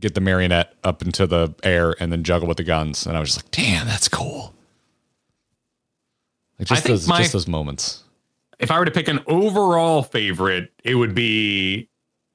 get 0.01 0.15
the 0.15 0.21
marionette 0.21 0.75
up 0.83 1.03
into 1.03 1.27
the 1.27 1.55
air, 1.63 1.95
and 2.01 2.11
then 2.11 2.25
juggle 2.25 2.49
with 2.49 2.57
the 2.57 2.65
guns, 2.65 3.07
and 3.07 3.17
I 3.17 3.21
was 3.21 3.35
just 3.35 3.45
like, 3.45 3.51
"Damn, 3.53 3.87
that's 3.87 4.09
cool!" 4.09 4.55
Like 6.59 6.69
just 6.69 6.83
think 6.83 6.93
those, 6.93 7.09
my- 7.09 7.19
just 7.19 7.33
those 7.33 7.49
moments. 7.49 8.05
if 8.59 8.71
I 8.71 8.79
were 8.79 8.85
to 8.85 8.91
pick 8.91 9.09
an 9.09 9.21
overall 9.27 10.03
favorite, 10.03 10.73
it 10.85 10.95
would 10.95 11.15
be 11.15 11.89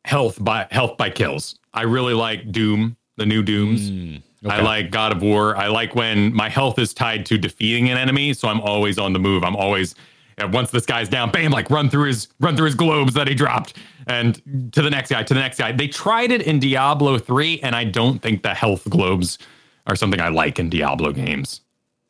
health 0.05 0.43
by 0.43 0.67
health 0.71 0.97
by 0.97 1.09
kills. 1.09 1.59
I 1.73 1.83
really 1.83 2.13
like 2.13 2.51
Doom, 2.51 2.97
the 3.17 3.25
new 3.25 3.43
Dooms. 3.43 3.89
Mm, 3.91 4.21
I 4.49 4.61
like 4.61 4.91
God 4.91 5.11
of 5.15 5.21
War. 5.21 5.55
I 5.55 5.67
like 5.67 5.95
when 5.95 6.33
my 6.33 6.49
health 6.49 6.79
is 6.79 6.93
tied 6.93 7.25
to 7.27 7.37
defeating 7.37 7.89
an 7.89 7.97
enemy, 7.97 8.33
so 8.33 8.47
I'm 8.47 8.61
always 8.61 8.97
on 8.97 9.13
the 9.13 9.19
move. 9.19 9.43
I'm 9.43 9.55
always 9.55 9.95
and 10.37 10.53
once 10.53 10.71
this 10.71 10.85
guy's 10.85 11.09
down, 11.09 11.31
bam, 11.31 11.51
like 11.51 11.69
run 11.69 11.89
through 11.89 12.07
his 12.07 12.27
run 12.39 12.55
through 12.55 12.65
his 12.65 12.75
globes 12.75 13.13
that 13.13 13.27
he 13.27 13.33
dropped, 13.33 13.77
and 14.07 14.35
to 14.73 14.81
the 14.81 14.89
next 14.89 15.09
guy, 15.09 15.23
to 15.23 15.33
the 15.33 15.39
next 15.39 15.57
guy. 15.57 15.71
They 15.71 15.87
tried 15.87 16.31
it 16.31 16.41
in 16.43 16.59
Diablo 16.59 17.17
three, 17.17 17.59
and 17.61 17.75
I 17.75 17.83
don't 17.83 18.21
think 18.21 18.43
the 18.43 18.53
health 18.53 18.87
globes 18.89 19.39
are 19.87 19.95
something 19.95 20.21
I 20.21 20.29
like 20.29 20.59
in 20.59 20.69
Diablo 20.69 21.11
games. 21.11 21.61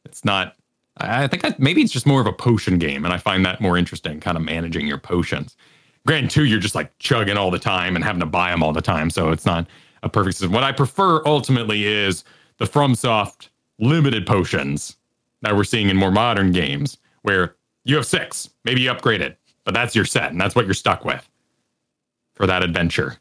It's 0.05 0.25
not. 0.25 0.55
I 0.99 1.27
think 1.27 1.43
that 1.43 1.59
maybe 1.59 1.83
it's 1.83 1.93
just 1.93 2.07
more 2.07 2.19
of 2.19 2.27
a 2.27 2.33
potion 2.33 2.79
game, 2.79 3.05
and 3.05 3.13
I 3.13 3.17
find 3.17 3.45
that 3.45 3.61
more 3.61 3.77
interesting, 3.77 4.19
kind 4.19 4.35
of 4.35 4.43
managing 4.43 4.87
your 4.87 4.97
potions. 4.97 5.55
Grand 6.07 6.31
two, 6.31 6.45
you're 6.45 6.59
just 6.59 6.73
like 6.73 6.97
chugging 6.97 7.37
all 7.37 7.51
the 7.51 7.59
time 7.59 7.95
and 7.95 8.03
having 8.03 8.21
to 8.21 8.25
buy 8.25 8.49
them 8.49 8.63
all 8.63 8.73
the 8.73 8.81
time, 8.81 9.09
so 9.09 9.29
it's 9.29 9.45
not 9.45 9.67
a 10.01 10.09
perfect 10.09 10.37
system. 10.37 10.53
What 10.53 10.63
I 10.63 10.71
prefer 10.71 11.21
ultimately 11.25 11.85
is 11.85 12.23
the 12.57 12.65
FromSoft 12.65 13.49
limited 13.77 14.25
potions 14.25 14.97
that 15.43 15.55
we're 15.55 15.63
seeing 15.63 15.89
in 15.89 15.97
more 15.97 16.09
modern 16.09 16.51
games, 16.51 16.97
where 17.21 17.56
you 17.87 17.95
have 17.95 18.05
six, 18.05 18.49
maybe 18.63 18.81
you 18.81 18.91
upgrade 18.91 19.21
it, 19.21 19.37
but 19.63 19.73
that's 19.73 19.95
your 19.95 20.05
set, 20.05 20.31
and 20.31 20.39
that's 20.39 20.55
what 20.55 20.65
you're 20.65 20.73
stuck 20.73 21.05
with 21.05 21.27
for 22.33 22.45
that 22.45 22.61
adventure. 22.63 23.17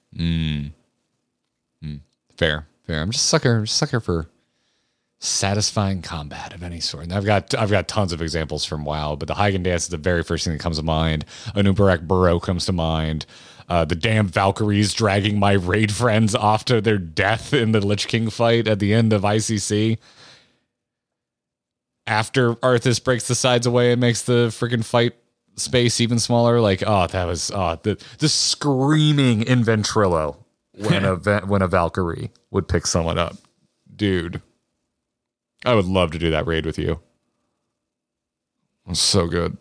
Fair, 2.36 2.66
fair. 2.86 3.00
I'm 3.00 3.10
just 3.10 3.26
sucker, 3.26 3.64
sucker 3.64 4.00
for 4.00 4.28
satisfying 5.18 6.02
combat 6.02 6.52
of 6.52 6.62
any 6.62 6.80
sort. 6.80 7.04
And 7.04 7.12
I've 7.14 7.24
got, 7.24 7.54
I've 7.54 7.70
got 7.70 7.88
tons 7.88 8.12
of 8.12 8.20
examples 8.20 8.66
from 8.66 8.84
WoW, 8.84 9.16
but 9.16 9.28
the 9.28 9.34
Heigan 9.34 9.62
dance 9.62 9.84
is 9.84 9.88
the 9.88 9.96
very 9.96 10.22
first 10.22 10.44
thing 10.44 10.52
that 10.52 10.62
comes 10.62 10.76
to 10.76 10.82
mind. 10.82 11.24
Anubarak 11.54 12.06
Burrow 12.06 12.38
comes 12.38 12.66
to 12.66 12.72
mind. 12.72 13.24
Uh, 13.68 13.84
the 13.84 13.96
damn 13.96 14.26
Valkyries 14.26 14.92
dragging 14.92 15.38
my 15.38 15.52
raid 15.52 15.90
friends 15.90 16.34
off 16.34 16.64
to 16.66 16.80
their 16.80 16.98
death 16.98 17.54
in 17.54 17.72
the 17.72 17.80
Lich 17.84 18.06
King 18.06 18.28
fight 18.28 18.68
at 18.68 18.78
the 18.78 18.92
end 18.92 19.12
of 19.12 19.22
ICC. 19.22 19.96
After 22.06 22.54
Arthas 22.56 23.02
breaks 23.02 23.26
the 23.28 23.34
sides 23.34 23.66
away 23.66 23.92
and 23.92 24.00
makes 24.00 24.22
the 24.22 24.48
freaking 24.48 24.84
fight 24.84 25.14
space 25.56 26.00
even 26.00 26.18
smaller, 26.18 26.60
like 26.60 26.82
oh, 26.86 27.06
that 27.08 27.26
was 27.26 27.50
oh 27.50 27.78
the 27.82 28.02
the 28.18 28.28
screaming 28.28 29.42
in 29.42 29.64
Ventrilo 29.64 30.36
when 30.76 31.04
a 31.04 31.16
when 31.46 31.62
a 31.62 31.68
Valkyrie 31.68 32.30
would 32.50 32.68
pick 32.68 32.86
someone 32.86 33.18
up, 33.18 33.36
dude. 33.94 34.40
I 35.64 35.74
would 35.74 35.86
love 35.86 36.12
to 36.12 36.18
do 36.18 36.30
that 36.30 36.46
raid 36.46 36.64
with 36.64 36.78
you. 36.78 37.00
It's 38.88 39.00
so 39.00 39.26
good, 39.26 39.56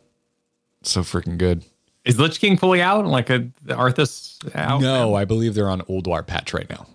so 0.84 1.02
freaking 1.02 1.38
good. 1.38 1.64
Is 2.04 2.20
Lich 2.20 2.40
King 2.40 2.58
fully 2.58 2.82
out? 2.82 3.08
Like 3.08 3.32
a 3.32 3.50
Arthas 3.66 4.38
out? 4.56 4.82
No, 4.82 5.16
I 5.16 5.26
believe 5.26 5.56
they're 5.56 5.70
on 5.70 5.82
Ulduar 5.82 6.26
patch 6.26 6.54
right 6.54 6.70
now. 6.70 6.86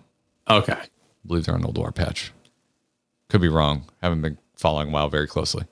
Okay. 0.49 0.73
I 0.73 0.87
believe 1.27 1.45
they're 1.45 1.55
on 1.55 1.63
Ulduar 1.63 1.93
patch. 1.93 2.31
Could 3.27 3.41
be 3.41 3.49
wrong. 3.49 3.83
Haven't 4.01 4.21
been 4.21 4.37
following 4.61 4.91
WoW 4.91 5.09
very 5.09 5.27
closely. 5.27 5.65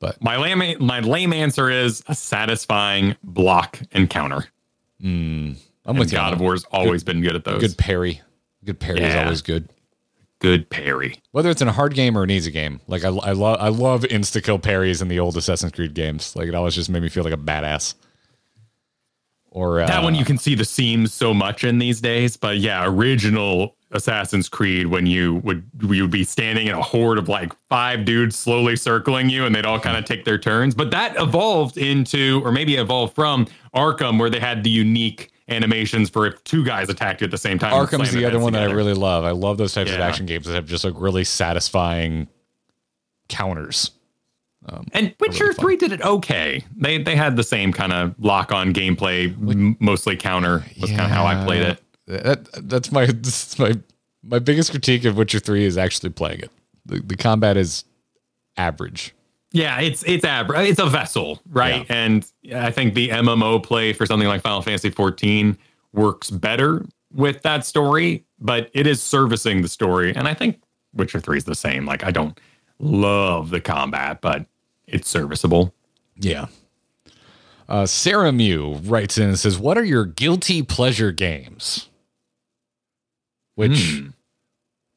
But 0.00 0.22
My 0.22 0.36
lame 0.36 0.76
my 0.84 1.00
lame 1.00 1.32
answer 1.32 1.70
is 1.70 2.02
a 2.08 2.14
satisfying 2.14 3.16
block 3.22 3.80
encounter. 3.92 4.44
I'm 5.00 5.56
And 5.86 5.98
with. 5.98 6.10
God 6.10 6.32
of. 6.34 6.40
War's 6.40 6.64
always 6.64 7.02
been 7.04 7.22
good 7.22 7.36
at 7.36 7.44
those. 7.44 7.60
Good 7.60 7.78
parry. 7.78 8.20
Good 8.64 8.80
parry 8.80 9.00
is 9.00 9.14
always 9.14 9.42
good. 9.42 9.68
good 10.40 10.68
parry. 10.68 11.16
Whether 11.32 11.50
it's 11.50 11.62
in 11.62 11.68
a 11.68 11.72
hard 11.72 11.94
game 11.94 12.18
or 12.18 12.22
an 12.22 12.30
easy 12.30 12.50
game, 12.50 12.80
like 12.86 13.04
I, 13.04 13.08
I 13.08 13.32
love 13.32 13.58
I 13.60 13.68
love 13.68 14.02
insta 14.02 14.42
kill 14.42 14.58
parries 14.58 15.00
in 15.00 15.08
the 15.08 15.20
old 15.20 15.36
Assassin's 15.36 15.72
Creed 15.72 15.94
games. 15.94 16.34
Like 16.36 16.48
it 16.48 16.54
always 16.54 16.74
just 16.74 16.90
made 16.90 17.02
me 17.02 17.08
feel 17.08 17.24
like 17.24 17.32
a 17.32 17.38
badass. 17.38 17.94
Or 19.50 19.80
uh, 19.80 19.86
That 19.86 20.02
one 20.02 20.14
you 20.16 20.24
can 20.24 20.36
see 20.38 20.54
the 20.54 20.64
seams 20.64 21.14
so 21.14 21.32
much 21.32 21.62
in 21.64 21.78
these 21.78 22.00
days, 22.00 22.36
but 22.36 22.58
yeah, 22.58 22.84
original 22.86 23.76
Assassin's 23.94 24.48
Creed 24.48 24.88
when 24.88 25.06
you 25.06 25.36
would 25.44 25.64
you 25.80 26.02
would 26.02 26.10
be 26.10 26.24
standing 26.24 26.66
in 26.66 26.74
a 26.74 26.82
horde 26.82 27.16
of 27.18 27.28
like 27.28 27.52
five 27.68 28.04
dudes 28.04 28.36
slowly 28.36 28.76
circling 28.76 29.30
you 29.30 29.46
and 29.46 29.54
they'd 29.54 29.64
all 29.64 29.78
kind 29.80 29.96
of 29.96 30.04
take 30.04 30.24
their 30.24 30.36
turns. 30.38 30.74
But 30.74 30.90
that 30.90 31.14
evolved 31.16 31.76
into 31.78 32.42
or 32.44 32.50
maybe 32.52 32.74
evolved 32.76 33.14
from 33.14 33.46
Arkham 33.74 34.18
where 34.18 34.28
they 34.28 34.40
had 34.40 34.64
the 34.64 34.70
unique 34.70 35.30
animations 35.48 36.10
for 36.10 36.26
if 36.26 36.42
two 36.44 36.64
guys 36.64 36.88
attacked 36.88 37.20
you 37.20 37.26
at 37.26 37.30
the 37.30 37.38
same 37.38 37.58
time. 37.58 37.72
Arkham's 37.72 38.12
the 38.12 38.24
other 38.24 38.40
one 38.40 38.52
that 38.54 38.62
I 38.62 38.72
really 38.72 38.94
love. 38.94 39.24
I 39.24 39.30
love 39.30 39.58
those 39.58 39.72
types 39.74 39.90
of 39.92 40.00
action 40.00 40.26
games 40.26 40.46
that 40.46 40.54
have 40.54 40.66
just 40.66 40.84
like 40.84 40.94
really 40.96 41.24
satisfying 41.24 42.28
counters. 43.28 43.90
Um, 44.66 44.86
And 44.92 45.14
Witcher 45.20 45.44
really. 45.44 45.54
Three 45.56 45.76
did 45.76 45.92
it 45.92 46.00
okay. 46.02 46.64
They 46.76 46.96
they 47.02 47.14
had 47.16 47.36
the 47.36 47.42
same 47.44 47.72
kind 47.72 47.92
of 47.92 48.14
lock 48.18 48.50
on 48.50 48.72
gameplay, 48.72 49.26
m- 49.48 49.76
mostly 49.78 50.16
counter 50.16 50.64
was 50.80 50.90
kind 50.90 51.02
of 51.02 51.10
how 51.10 51.26
I 51.26 51.44
played 51.44 51.62
it. 51.62 51.80
That, 52.06 52.48
that's 52.68 52.92
my 52.92 53.06
that's 53.06 53.58
my 53.58 53.74
my 54.22 54.38
biggest 54.38 54.70
critique 54.70 55.04
of 55.04 55.16
Witcher 55.16 55.40
Three 55.40 55.64
is 55.64 55.76
actually 55.76 56.10
playing 56.10 56.40
it. 56.40 56.50
The, 56.86 57.00
the 57.00 57.16
combat 57.16 57.56
is 57.56 57.84
average. 58.56 59.14
Yeah, 59.52 59.80
it's 59.80 60.02
it's 60.04 60.24
ab- 60.24 60.50
it's 60.50 60.80
a 60.80 60.86
vessel, 60.86 61.40
right? 61.48 61.86
Yeah. 61.88 61.96
And 61.96 62.26
I 62.54 62.70
think 62.70 62.94
the 62.94 63.10
MMO 63.10 63.62
play 63.62 63.92
for 63.92 64.04
something 64.04 64.26
like 64.26 64.42
Final 64.42 64.62
Fantasy 64.62 64.90
14 64.90 65.56
works 65.92 66.28
better 66.28 66.84
with 67.12 67.42
that 67.42 67.64
story, 67.64 68.24
but 68.40 68.68
it 68.74 68.86
is 68.86 69.00
servicing 69.00 69.62
the 69.62 69.68
story. 69.68 70.14
And 70.14 70.26
I 70.26 70.34
think 70.34 70.60
Witcher 70.92 71.20
3 71.20 71.38
is 71.38 71.44
the 71.44 71.54
same. 71.54 71.86
Like 71.86 72.02
I 72.02 72.10
don't 72.10 72.38
love 72.80 73.50
the 73.50 73.60
combat, 73.60 74.20
but 74.20 74.44
it's 74.88 75.08
serviceable. 75.08 75.72
Yeah. 76.16 76.46
Uh, 77.68 77.86
Sarah 77.86 78.32
Mew 78.32 78.74
writes 78.84 79.16
in 79.16 79.28
and 79.28 79.38
says, 79.38 79.58
"What 79.58 79.78
are 79.78 79.84
your 79.84 80.04
guilty 80.04 80.62
pleasure 80.62 81.12
games?" 81.12 81.88
Which 83.54 83.98
hmm. 83.98 84.08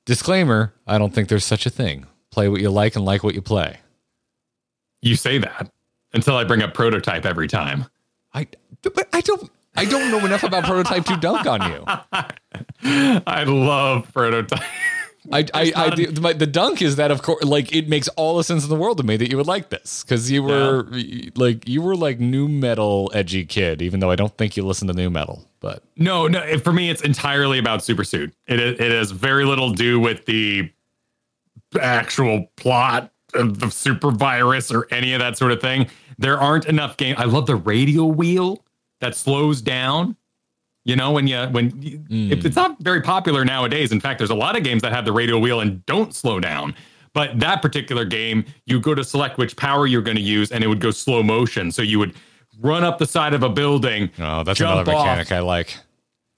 disclaimer: 0.05 0.73
I 0.85 0.97
don't 0.97 1.13
think 1.13 1.29
there's 1.29 1.45
such 1.45 1.65
a 1.65 1.69
thing. 1.69 2.05
Play 2.31 2.49
what 2.49 2.61
you 2.61 2.69
like 2.69 2.95
and 2.95 3.05
like 3.05 3.23
what 3.23 3.35
you 3.35 3.41
play. 3.41 3.77
You 5.01 5.15
say 5.15 5.37
that 5.37 5.71
until 6.13 6.35
I 6.35 6.43
bring 6.43 6.61
up 6.61 6.73
prototype 6.73 7.25
every 7.25 7.47
time. 7.47 7.85
I 8.33 8.47
but 8.81 9.07
I 9.13 9.21
don't 9.21 9.49
I 9.75 9.85
don't 9.85 10.11
know 10.11 10.25
enough 10.25 10.43
about 10.43 10.63
prototype 10.63 11.05
to 11.05 11.17
dunk 11.17 11.45
on 11.45 11.71
you. 11.71 11.83
I 13.27 13.43
love 13.43 14.11
prototype. 14.11 14.63
I, 15.31 15.45
I, 15.53 15.73
I 15.75 15.95
the, 15.95 16.21
my, 16.21 16.33
the 16.33 16.47
dunk 16.47 16.81
is 16.81 16.95
that 16.95 17.11
of 17.11 17.21
course 17.21 17.43
like 17.43 17.75
it 17.75 17.89
makes 17.89 18.07
all 18.09 18.37
the 18.37 18.43
sense 18.43 18.63
in 18.63 18.69
the 18.69 18.75
world 18.75 18.97
to 18.97 19.03
me 19.03 19.17
that 19.17 19.29
you 19.29 19.37
would 19.37 19.47
like 19.47 19.69
this 19.69 20.03
because 20.03 20.31
you 20.31 20.41
were 20.41 20.87
like 21.35 21.67
you 21.67 21.81
were 21.81 21.95
like 21.95 22.19
nu 22.19 22.47
metal 22.47 23.11
edgy 23.13 23.43
kid 23.43 23.81
even 23.81 23.99
though 23.99 24.09
I 24.09 24.15
don't 24.15 24.35
think 24.37 24.55
you 24.55 24.65
listen 24.65 24.87
to 24.87 24.93
nu 24.93 25.09
metal 25.09 25.46
but 25.67 25.83
No, 25.97 26.27
no. 26.29 26.39
it- 26.39 26.63
For 26.63 26.71
me, 26.71 26.89
it's 26.89 27.01
entirely 27.01 27.59
about 27.59 27.81
Supersuit. 27.81 28.31
It 28.47 28.59
it 28.61 28.91
has 28.91 29.11
very 29.11 29.43
little 29.43 29.71
to 29.71 29.75
do 29.75 29.99
with 29.99 30.25
the 30.25 30.71
actual 31.81 32.49
plot 32.55 33.11
of 33.33 33.59
the 33.59 33.69
super 33.69 34.11
virus 34.11 34.71
or 34.71 34.87
any 34.91 35.13
of 35.13 35.19
that 35.19 35.37
sort 35.37 35.51
of 35.51 35.59
thing. 35.59 35.87
There 36.17 36.39
aren't 36.39 36.65
enough 36.67 36.95
games. 36.95 37.19
I 37.19 37.25
love 37.25 37.47
the 37.47 37.57
radio 37.57 38.05
wheel 38.05 38.63
that 39.01 39.13
slows 39.13 39.61
down. 39.61 40.15
You 40.85 40.95
know, 40.95 41.11
when 41.11 41.27
you 41.27 41.47
when 41.47 41.71
hmm. 41.71 41.87
you, 42.07 42.31
if 42.31 42.45
it's 42.45 42.55
not 42.55 42.79
very 42.79 43.01
popular 43.01 43.43
nowadays. 43.43 43.91
In 43.91 43.99
fact, 43.99 44.19
there's 44.19 44.29
a 44.29 44.35
lot 44.35 44.55
of 44.55 44.63
games 44.63 44.81
that 44.83 44.93
have 44.93 45.03
the 45.03 45.11
radio 45.11 45.37
wheel 45.37 45.59
and 45.59 45.85
don't 45.85 46.15
slow 46.15 46.39
down. 46.39 46.73
But 47.11 47.39
that 47.41 47.61
particular 47.61 48.05
game, 48.05 48.45
you 48.67 48.79
go 48.79 48.95
to 48.95 49.03
select 49.03 49.37
which 49.37 49.57
power 49.57 49.85
you're 49.85 50.01
going 50.01 50.17
to 50.17 50.23
use, 50.23 50.51
and 50.51 50.63
it 50.63 50.67
would 50.67 50.79
go 50.79 50.91
slow 50.91 51.23
motion. 51.23 51.73
So 51.73 51.81
you 51.81 51.99
would 51.99 52.13
run 52.59 52.83
up 52.83 52.97
the 52.97 53.07
side 53.07 53.33
of 53.33 53.43
a 53.43 53.49
building. 53.49 54.09
oh 54.19 54.43
that's 54.43 54.59
another 54.59 54.91
off, 54.91 55.05
mechanic 55.05 55.31
I 55.31 55.39
like 55.39 55.77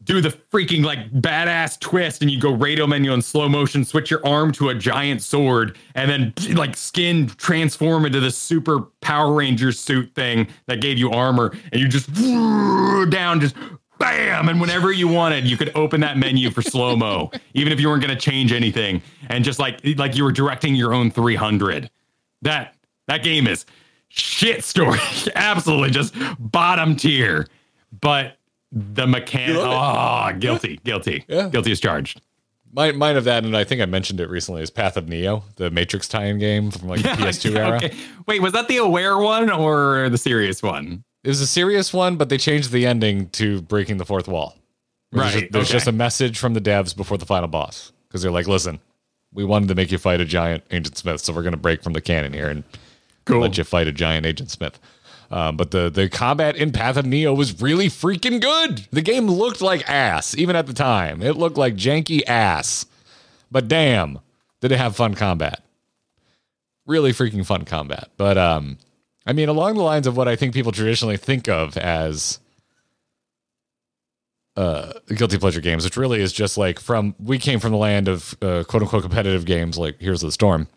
do 0.04 0.22
the 0.22 0.30
freaking 0.30 0.84
like 0.84 1.12
badass 1.12 1.80
twist 1.80 2.22
and 2.22 2.32
you 2.32 2.40
go 2.40 2.52
radio 2.52 2.88
menu 2.88 3.14
in 3.14 3.22
slow 3.22 3.50
motion, 3.50 3.84
switch 3.84 4.10
your 4.10 4.26
arm 4.26 4.52
to 4.54 4.70
a 4.70 4.76
giant 4.76 5.22
sword, 5.22 5.78
and 5.94 6.10
then 6.10 6.34
like 6.56 6.76
skin 6.76 7.28
transform 7.28 8.06
into 8.06 8.20
this 8.20 8.38
super 8.38 8.82
Power 9.02 9.34
Ranger 9.34 9.72
suit 9.72 10.14
thing 10.16 10.48
that 10.68 10.82
gave 10.82 10.98
you 10.98 11.12
armor, 11.12 11.56
and 11.72 11.82
you 11.82 11.88
just 11.88 12.12
down, 13.12 13.40
just 13.40 13.56
bam, 14.00 14.50
and 14.50 14.62
whenever 14.62 14.92
you 14.92 15.08
wanted, 15.08 15.46
you 15.46 15.58
could 15.58 15.72
open 15.76 16.02
that 16.02 16.18
menu 16.18 16.50
for 16.50 16.62
slow 16.62 16.96
mo, 16.96 17.30
even 17.54 17.74
if 17.74 17.80
you 17.80 17.90
weren't 17.90 18.02
going 18.02 18.16
to 18.16 18.20
change 18.20 18.54
anything, 18.54 19.02
and 19.28 19.44
just 19.44 19.60
like 19.60 19.80
like 19.98 20.16
you 20.16 20.24
were 20.24 20.32
directing 20.32 20.76
your 20.76 20.94
own 20.94 21.12
300. 21.12 21.90
That 22.42 22.74
that 23.08 23.22
game 23.22 23.48
is 23.48 23.66
shit 24.10 24.64
story, 24.64 25.00
absolutely 25.36 25.92
just 25.92 26.14
bottom 26.40 26.96
tier. 26.96 27.48
But 28.02 28.38
the 28.72 29.08
mechanic, 29.08 29.58
oh, 29.60 30.32
guilty, 30.38 30.80
guilty, 30.84 31.26
Yeah. 31.28 31.50
guilty 31.50 31.72
as 31.72 31.80
charged. 31.80 32.22
Mine, 32.72 32.98
mine 32.98 33.18
of 33.18 33.24
that, 33.24 33.44
and 33.46 33.58
I 33.58 33.64
think 33.64 33.82
I 33.82 33.86
mentioned 33.88 34.20
it 34.20 34.30
recently, 34.30 34.62
is 34.62 34.70
Path 34.70 34.96
of 34.96 35.08
Neo, 35.10 35.44
the 35.56 35.72
Matrix 35.72 36.08
tie-in 36.08 36.38
game 36.38 36.70
from 36.70 36.88
like 36.88 37.02
the 37.02 37.10
PS2 37.10 37.56
era. 37.56 37.78
Okay. 37.78 37.96
Wait, 38.28 38.42
was 38.44 38.54
that 38.54 38.68
the 38.68 38.78
aware 38.78 39.18
one 39.18 39.50
or 39.50 40.08
the 40.10 40.20
serious 40.20 40.62
one? 40.62 41.04
It 41.24 41.30
was 41.30 41.42
a 41.42 41.48
serious 41.48 41.92
one, 41.94 42.16
but 42.16 42.30
they 42.30 42.38
changed 42.38 42.72
the 42.72 42.86
ending 42.86 43.30
to 43.30 43.62
breaking 43.64 43.98
the 43.98 44.06
fourth 44.06 44.28
wall. 44.28 44.56
There's 45.12 45.24
Right, 45.34 45.40
just- 45.42 45.52
there's 45.52 45.66
okay. 45.70 45.74
just 45.74 45.88
a 45.88 45.92
message 45.92 46.38
from 46.38 46.54
the 46.54 46.62
devs 46.62 46.96
before 46.96 47.18
the 47.18 47.26
final 47.26 47.48
boss 47.48 47.92
because 48.08 48.22
they're 48.22 48.30
like, 48.32 48.48
"Listen, 48.48 48.80
we 49.34 49.44
wanted 49.44 49.68
to 49.70 49.76
make 49.76 49.92
you 49.92 49.98
fight 49.98 50.22
a 50.22 50.26
giant 50.26 50.64
Agent 50.70 50.96
Smith, 50.96 51.22
so 51.22 51.34
we're 51.34 51.42
going 51.42 51.54
to 51.54 51.58
break 51.58 51.82
from 51.82 51.94
the 51.94 52.02
canon 52.02 52.34
here 52.34 52.50
and 52.50 52.64
Cool. 53.30 53.42
let 53.42 53.58
you 53.58 53.64
fight 53.64 53.88
a 53.88 53.92
giant 53.92 54.26
Agent 54.26 54.52
Smith." 54.52 54.80
Um, 55.32 55.58
but 55.58 55.72
the 55.72 55.90
the 55.90 56.10
combat 56.10 56.56
in 56.56 56.72
Path 56.72 56.98
of 56.98 57.06
Neo 57.06 57.34
was 57.34 57.62
really 57.62 57.88
freaking 57.88 58.42
good. 58.42 58.88
The 58.92 59.02
game 59.02 59.28
looked 59.28 59.62
like 59.62 59.88
ass, 59.90 60.36
even 60.38 60.56
at 60.56 60.68
the 60.68 60.74
time. 60.74 61.22
It 61.22 61.38
looked 61.38 61.58
like 61.58 61.76
janky 61.76 62.22
ass. 62.28 62.86
But 63.52 63.68
damn, 63.68 64.20
did 64.62 64.72
it 64.72 64.78
have 64.78 64.96
fun 64.96 65.14
combat? 65.16 65.64
Really 66.86 67.12
freaking 67.12 67.46
fun 67.46 67.66
combat. 67.66 68.10
But 68.18 68.38
um, 68.38 68.78
I 69.26 69.34
mean, 69.34 69.50
along 69.50 69.76
the 69.76 69.84
lines 69.84 70.08
of 70.08 70.18
what 70.18 70.28
I 70.28 70.36
think 70.36 70.54
people 70.54 70.72
traditionally 70.72 71.18
think 71.18 71.48
of 71.48 71.78
as 71.78 72.40
uh, 74.58 74.94
guilty 75.16 75.38
pleasure 75.38 75.62
games, 75.62 75.86
which 75.86 75.96
really 75.96 76.22
is 76.22 76.34
just 76.34 76.58
like 76.58 76.80
from 76.80 77.16
we 77.20 77.38
came 77.38 77.60
from 77.60 77.72
the 77.72 77.78
land 77.78 78.08
of 78.08 78.36
uh, 78.42 78.64
quote 78.68 78.82
unquote 78.82 79.04
competitive 79.04 79.46
games 79.46 79.78
like 79.78 80.00
Heroes 80.00 80.24
of 80.24 80.28
the 80.28 80.34
Storm, 80.34 80.68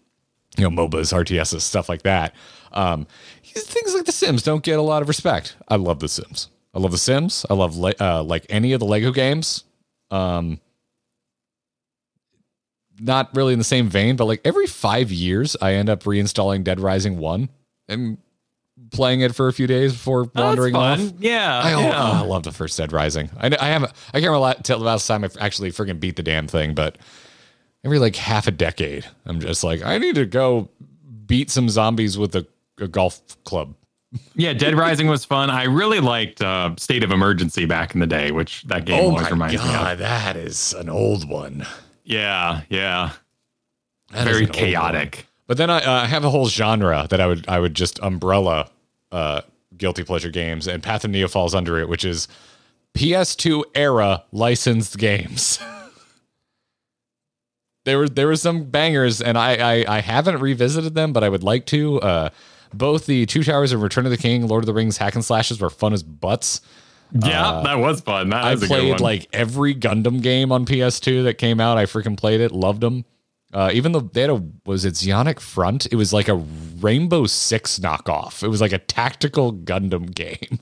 you 0.56 0.68
know, 0.68 0.70
MOBAs, 0.70 1.12
RTSs, 1.12 1.60
stuff 1.60 1.88
like 1.88 2.02
that. 2.02 2.34
Um, 2.72 3.06
things 3.42 3.94
like 3.94 4.04
The 4.04 4.12
Sims 4.12 4.42
don't 4.42 4.62
get 4.62 4.78
a 4.78 4.82
lot 4.82 5.02
of 5.02 5.08
respect. 5.08 5.56
I 5.68 5.76
love 5.76 6.00
The 6.00 6.08
Sims. 6.08 6.48
I 6.74 6.78
love 6.78 6.92
The 6.92 6.98
Sims. 6.98 7.44
I 7.50 7.54
love 7.54 7.76
le- 7.76 7.94
uh, 8.00 8.22
like 8.22 8.46
any 8.48 8.72
of 8.72 8.80
the 8.80 8.86
Lego 8.86 9.12
games. 9.12 9.64
Um, 10.10 10.60
not 13.00 13.34
really 13.34 13.52
in 13.52 13.58
the 13.58 13.64
same 13.64 13.88
vein, 13.88 14.16
but 14.16 14.26
like 14.26 14.40
every 14.44 14.66
five 14.66 15.10
years, 15.10 15.56
I 15.60 15.74
end 15.74 15.88
up 15.88 16.04
reinstalling 16.04 16.64
Dead 16.64 16.80
Rising 16.80 17.18
One 17.18 17.48
and 17.88 18.18
playing 18.90 19.20
it 19.20 19.34
for 19.34 19.48
a 19.48 19.52
few 19.52 19.66
days 19.66 19.92
before 19.92 20.30
wandering 20.34 20.76
off. 20.76 21.00
Yeah, 21.18 21.60
I, 21.62 21.72
oh. 21.72 21.88
I 21.88 22.20
love 22.20 22.42
the 22.42 22.52
first 22.52 22.76
Dead 22.78 22.92
Rising. 22.92 23.30
I, 23.38 23.46
I 23.58 23.68
haven't. 23.68 23.92
I 24.08 24.20
can't 24.20 24.30
remember 24.30 24.62
tell 24.62 24.78
the 24.78 24.84
last 24.84 25.06
time 25.06 25.24
I 25.24 25.28
actually 25.40 25.72
freaking 25.72 25.98
beat 25.98 26.16
the 26.16 26.22
damn 26.22 26.46
thing, 26.46 26.74
but 26.74 26.98
every 27.84 27.98
like 27.98 28.16
half 28.16 28.46
a 28.46 28.50
decade, 28.50 29.06
I'm 29.26 29.40
just 29.40 29.64
like, 29.64 29.82
I 29.82 29.98
need 29.98 30.14
to 30.16 30.26
go 30.26 30.68
beat 31.26 31.50
some 31.50 31.68
zombies 31.68 32.18
with 32.18 32.34
a, 32.36 32.46
a 32.78 32.88
golf 32.88 33.20
club. 33.44 33.74
Yeah, 34.34 34.52
Dead 34.52 34.74
Rising 34.78 35.06
was 35.08 35.24
fun. 35.24 35.50
I 35.50 35.64
really 35.64 36.00
liked 36.00 36.42
uh, 36.42 36.74
State 36.76 37.02
of 37.04 37.10
Emergency 37.10 37.64
back 37.64 37.94
in 37.94 38.00
the 38.00 38.06
day, 38.06 38.30
which 38.30 38.62
that 38.64 38.84
game 38.84 39.02
always 39.02 39.30
reminds 39.30 39.62
me 39.62 39.74
of. 39.74 39.98
that 39.98 40.36
is 40.36 40.72
an 40.74 40.88
old 40.88 41.28
one. 41.28 41.66
Yeah, 42.04 42.62
yeah. 42.68 43.12
That 44.10 44.24
Very 44.24 44.46
chaotic. 44.46 45.26
But 45.46 45.56
then 45.56 45.70
I, 45.70 45.78
uh, 45.78 46.02
I 46.02 46.06
have 46.06 46.24
a 46.24 46.30
whole 46.30 46.48
genre 46.48 47.06
that 47.10 47.20
I 47.20 47.26
would 47.26 47.48
I 47.48 47.58
would 47.58 47.74
just 47.74 47.98
umbrella 48.00 48.70
uh, 49.10 49.42
guilty 49.76 50.04
pleasure 50.04 50.30
games, 50.30 50.66
and 50.66 50.82
Path 50.82 51.04
of 51.04 51.10
Neo 51.10 51.28
falls 51.28 51.54
under 51.54 51.78
it, 51.78 51.88
which 51.88 52.04
is 52.04 52.28
PS2 52.94 53.62
era 53.74 54.24
licensed 54.32 54.98
games. 54.98 55.58
there 57.84 57.98
were 57.98 58.08
there 58.08 58.26
were 58.26 58.36
some 58.36 58.64
bangers, 58.64 59.20
and 59.20 59.36
I, 59.38 59.54
I 59.82 59.96
I 59.96 60.00
haven't 60.00 60.38
revisited 60.40 60.94
them, 60.94 61.12
but 61.12 61.24
I 61.24 61.28
would 61.28 61.42
like 61.42 61.66
to. 61.66 62.00
Uh, 62.00 62.30
both 62.74 63.04
the 63.06 63.26
Two 63.26 63.42
Towers 63.44 63.72
and 63.72 63.82
Return 63.82 64.06
of 64.06 64.10
the 64.10 64.16
King, 64.16 64.46
Lord 64.48 64.62
of 64.62 64.66
the 64.66 64.72
Rings 64.72 64.96
hack 64.96 65.14
and 65.14 65.24
slashes 65.24 65.60
were 65.60 65.68
fun 65.70 65.92
as 65.92 66.02
butts. 66.02 66.60
Yeah, 67.12 67.60
that 67.64 67.78
was 67.78 68.00
fun. 68.00 68.30
That 68.30 68.42
Uh, 68.42 68.46
I 68.46 68.50
was 68.52 68.62
a 68.62 68.66
good 68.66 68.68
played 68.74 68.90
one. 68.92 68.98
like 69.00 69.26
every 69.34 69.74
Gundam 69.74 70.22
game 70.22 70.50
on 70.50 70.64
PS2 70.64 71.24
that 71.24 71.34
came 71.36 71.60
out. 71.60 71.76
I 71.76 71.84
freaking 71.84 72.16
played 72.16 72.40
it, 72.40 72.52
loved 72.52 72.80
them. 72.80 73.04
Uh, 73.52 73.70
even 73.74 73.92
though 73.92 74.00
they 74.00 74.22
had 74.22 74.30
a 74.30 74.42
was 74.64 74.86
it 74.86 74.94
Zeonic 74.94 75.38
Front? 75.38 75.86
It 75.92 75.96
was 75.96 76.14
like 76.14 76.28
a 76.28 76.36
Rainbow 76.80 77.26
Six 77.26 77.78
knockoff. 77.80 78.42
It 78.42 78.48
was 78.48 78.62
like 78.62 78.72
a 78.72 78.78
tactical 78.78 79.52
Gundam 79.52 80.14
game. 80.14 80.58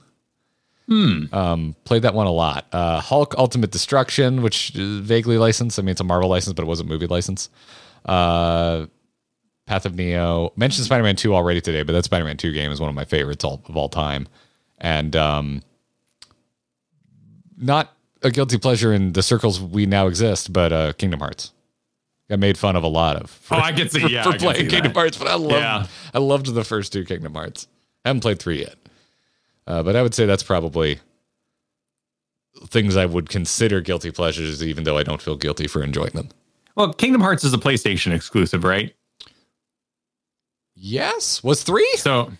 Hmm. 0.87 1.25
Um, 1.31 1.75
played 1.85 2.01
that 2.01 2.13
one 2.13 2.27
a 2.27 2.31
lot. 2.31 2.65
Uh, 2.71 2.99
Hulk 2.99 3.33
Ultimate 3.37 3.71
Destruction, 3.71 4.41
which 4.41 4.75
is 4.75 4.99
vaguely 4.99 5.37
licensed. 5.37 5.79
I 5.79 5.83
mean, 5.83 5.89
it's 5.91 6.01
a 6.01 6.03
Marvel 6.03 6.29
license, 6.29 6.53
but 6.53 6.63
it 6.63 6.67
wasn't 6.67 6.89
movie 6.89 7.07
license. 7.07 7.49
Uh, 8.05 8.87
Path 9.67 9.85
of 9.85 9.95
Neo. 9.95 10.51
Mentioned 10.57 10.85
Spider 10.85 11.03
Man 11.03 11.15
Two 11.15 11.33
already 11.35 11.61
today, 11.61 11.83
but 11.83 11.93
that 11.93 12.03
Spider 12.03 12.25
Man 12.25 12.35
Two 12.35 12.51
game 12.51 12.71
is 12.71 12.79
one 12.81 12.89
of 12.89 12.95
my 12.95 13.05
favorites 13.05 13.43
all, 13.45 13.61
of 13.69 13.77
all 13.77 13.87
time. 13.89 14.27
And 14.79 15.15
um, 15.15 15.61
not 17.57 17.93
a 18.23 18.31
guilty 18.31 18.57
pleasure 18.57 18.93
in 18.93 19.13
the 19.13 19.23
circles 19.23 19.61
we 19.61 19.85
now 19.85 20.07
exist, 20.07 20.51
but 20.51 20.73
uh, 20.73 20.93
Kingdom 20.93 21.19
Hearts. 21.19 21.51
Got 22.29 22.39
made 22.39 22.57
fun 22.57 22.75
of 22.75 22.83
a 22.83 22.87
lot 22.87 23.17
of. 23.17 23.29
For, 23.29 23.55
Oh, 23.55 23.59
I 23.59 23.71
can 23.71 23.89
see- 23.89 23.99
for, 24.01 24.07
yeah, 24.09 24.23
for 24.23 24.29
I 24.29 24.37
playing 24.37 24.67
Kingdom 24.69 24.93
that. 24.93 24.99
Hearts, 24.99 25.17
but 25.17 25.27
I 25.27 25.35
loved 25.35 25.53
Yeah. 25.53 25.87
I 26.13 26.19
loved 26.19 26.53
the 26.53 26.63
first 26.63 26.91
two 26.93 27.05
Kingdom 27.05 27.33
Hearts. 27.35 27.67
I 28.03 28.09
haven't 28.09 28.21
played 28.21 28.39
three 28.39 28.59
yet, 28.59 28.75
uh, 29.67 29.83
but 29.83 29.95
I 29.95 30.01
would 30.01 30.13
say 30.13 30.25
that's 30.25 30.43
probably 30.43 30.99
things 32.67 32.95
I 32.97 33.05
would 33.05 33.29
consider 33.29 33.81
guilty 33.81 34.11
pleasures, 34.11 34.63
even 34.63 34.83
though 34.83 34.97
I 34.97 35.03
don't 35.03 35.21
feel 35.21 35.35
guilty 35.35 35.67
for 35.67 35.83
enjoying 35.83 36.11
them. 36.11 36.29
well, 36.75 36.93
Kingdom 36.93 37.21
Hearts 37.21 37.43
is 37.43 37.53
a 37.53 37.57
PlayStation 37.57 38.13
exclusive, 38.13 38.63
right? 38.63 38.93
Yes, 40.75 41.43
was 41.43 41.63
three. 41.63 41.89
So, 41.97 42.31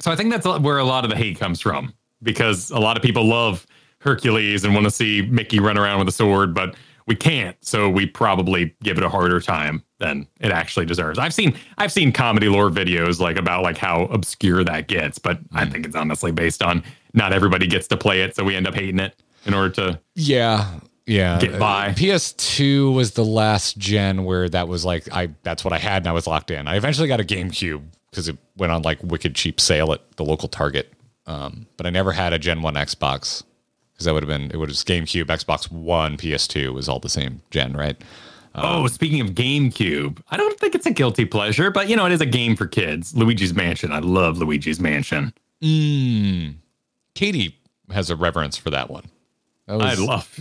so 0.00 0.10
I 0.10 0.16
think 0.16 0.32
that's 0.32 0.46
where 0.46 0.78
a 0.78 0.84
lot 0.84 1.04
of 1.04 1.10
the 1.10 1.16
hate 1.16 1.38
comes 1.38 1.60
from 1.60 1.92
because 2.22 2.70
a 2.70 2.78
lot 2.78 2.96
of 2.96 3.02
people 3.02 3.24
love 3.26 3.66
Hercules 4.00 4.64
and 4.64 4.74
want 4.74 4.84
to 4.84 4.90
see 4.90 5.22
Mickey 5.22 5.60
run 5.60 5.76
around 5.76 5.98
with 5.98 6.08
a 6.08 6.12
sword, 6.12 6.54
but 6.54 6.74
we 7.10 7.16
can't. 7.16 7.56
So 7.60 7.90
we 7.90 8.06
probably 8.06 8.72
give 8.84 8.96
it 8.96 9.02
a 9.02 9.08
harder 9.08 9.40
time 9.40 9.82
than 9.98 10.28
it 10.38 10.52
actually 10.52 10.86
deserves. 10.86 11.18
I've 11.18 11.34
seen 11.34 11.58
I've 11.76 11.90
seen 11.90 12.12
comedy 12.12 12.48
lore 12.48 12.70
videos 12.70 13.18
like 13.18 13.36
about 13.36 13.64
like 13.64 13.76
how 13.76 14.02
obscure 14.02 14.62
that 14.62 14.86
gets, 14.86 15.18
but 15.18 15.40
I 15.52 15.66
think 15.66 15.86
it's 15.86 15.96
honestly 15.96 16.30
based 16.30 16.62
on 16.62 16.84
not 17.12 17.32
everybody 17.32 17.66
gets 17.66 17.88
to 17.88 17.96
play 17.96 18.22
it, 18.22 18.36
so 18.36 18.44
we 18.44 18.54
end 18.54 18.68
up 18.68 18.74
hating 18.74 19.00
it 19.00 19.20
in 19.44 19.54
order 19.54 19.70
to 19.70 20.00
Yeah, 20.14 20.78
yeah. 21.04 21.40
Get 21.40 21.58
by. 21.58 21.88
Uh, 21.88 21.94
PS2 21.94 22.94
was 22.94 23.14
the 23.14 23.24
last 23.24 23.76
gen 23.76 24.24
where 24.24 24.48
that 24.48 24.68
was 24.68 24.84
like 24.84 25.12
I 25.12 25.30
that's 25.42 25.64
what 25.64 25.72
I 25.72 25.78
had 25.78 26.02
and 26.02 26.06
I 26.06 26.12
was 26.12 26.28
locked 26.28 26.52
in. 26.52 26.68
I 26.68 26.76
eventually 26.76 27.08
got 27.08 27.18
a 27.18 27.24
GameCube 27.24 27.82
because 28.12 28.28
it 28.28 28.38
went 28.56 28.70
on 28.70 28.82
like 28.82 29.02
wicked 29.02 29.34
cheap 29.34 29.58
sale 29.60 29.92
at 29.92 30.12
the 30.12 30.24
local 30.24 30.46
Target. 30.46 30.92
Um, 31.26 31.66
but 31.76 31.86
I 31.86 31.90
never 31.90 32.12
had 32.12 32.32
a 32.32 32.38
Gen 32.38 32.62
1 32.62 32.74
Xbox 32.74 33.42
because 34.00 34.06
that 34.06 34.14
would 34.14 34.22
have 34.22 34.28
been 34.28 34.50
it 34.50 34.56
would 34.56 34.70
have 34.70 34.78
GameCube, 34.78 35.26
Xbox 35.26 35.70
One, 35.70 36.16
PS2 36.16 36.72
was 36.72 36.88
all 36.88 37.00
the 37.00 37.10
same 37.10 37.42
gen, 37.50 37.74
right? 37.74 38.00
Um, 38.54 38.64
oh, 38.64 38.86
speaking 38.86 39.20
of 39.20 39.32
GameCube, 39.32 40.22
I 40.30 40.38
don't 40.38 40.58
think 40.58 40.74
it's 40.74 40.86
a 40.86 40.90
guilty 40.90 41.26
pleasure, 41.26 41.70
but 41.70 41.90
you 41.90 41.96
know, 41.96 42.06
it 42.06 42.12
is 42.12 42.22
a 42.22 42.26
game 42.26 42.56
for 42.56 42.66
kids. 42.66 43.14
Luigi's 43.14 43.52
Mansion. 43.52 43.92
I 43.92 43.98
love 43.98 44.38
Luigi's 44.38 44.80
Mansion. 44.80 45.34
Mm. 45.62 46.54
Katie 47.14 47.58
has 47.90 48.08
a 48.08 48.16
reverence 48.16 48.56
for 48.56 48.70
that 48.70 48.88
one. 48.88 49.04
That 49.66 49.82
I 49.82 49.94
love 49.94 50.34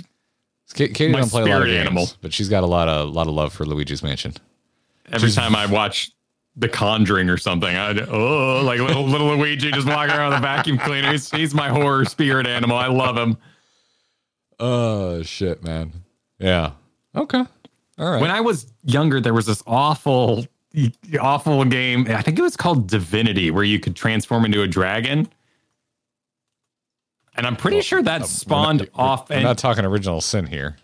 Ka- 0.74 0.88
Katie 0.94 1.12
don't 1.12 1.30
play 1.30 1.44
a 1.44 1.46
lot 1.46 1.64
of 1.64 1.68
games, 1.68 1.80
animal. 1.82 2.08
but 2.22 2.32
she's 2.32 2.48
got 2.48 2.64
a 2.64 2.68
lot 2.68 2.88
of 2.88 3.10
lot 3.10 3.28
of 3.28 3.34
love 3.34 3.52
for 3.52 3.66
Luigi's 3.66 4.02
Mansion. 4.02 4.36
every 5.12 5.32
time 5.32 5.54
I 5.54 5.66
watch 5.66 6.12
The 6.56 6.70
Conjuring 6.70 7.30
or 7.30 7.38
something. 7.38 7.76
I 7.76 7.92
oh, 8.08 8.62
like 8.64 8.80
little 8.80 9.06
little 9.06 9.36
Luigi 9.36 9.70
just 9.72 9.86
walking 9.86 10.16
around 10.16 10.32
a 10.32 10.40
vacuum 10.40 10.78
cleaner. 10.78 11.12
He's, 11.12 11.30
he's 11.30 11.54
my 11.54 11.68
horror 11.68 12.06
spirit 12.06 12.48
animal. 12.48 12.78
I 12.78 12.88
love 12.88 13.18
him. 13.18 13.38
Oh 14.60 15.22
shit, 15.24 15.64
man. 15.64 15.94
Yeah. 16.40 16.72
Okay. 17.16 17.44
All 17.98 18.12
right. 18.12 18.22
When 18.22 18.32
I 18.32 18.42
was 18.42 18.72
younger, 18.84 19.20
there 19.22 19.34
was 19.34 19.46
this 19.46 19.62
awful, 19.68 20.46
awful 21.20 21.66
game. 21.66 22.08
I 22.10 22.22
think 22.22 22.40
it 22.40 22.42
was 22.42 22.56
called 22.58 22.88
Divinity, 22.88 23.52
where 23.52 23.64
you 23.64 23.80
could 23.80 23.96
transform 23.96 24.46
into 24.46 24.62
a 24.62 24.68
dragon. 24.68 25.28
And 27.36 27.48
I'm 27.48 27.56
pretty 27.56 27.82
sure 27.82 28.02
that 28.04 28.26
spawned 28.26 28.82
We're 28.82 28.88
not- 28.98 29.10
off. 29.22 29.32
And, 29.32 29.44
not 29.44 29.58
talking 29.58 29.86
original 29.86 30.20
sin 30.22 30.46
here. 30.48 30.76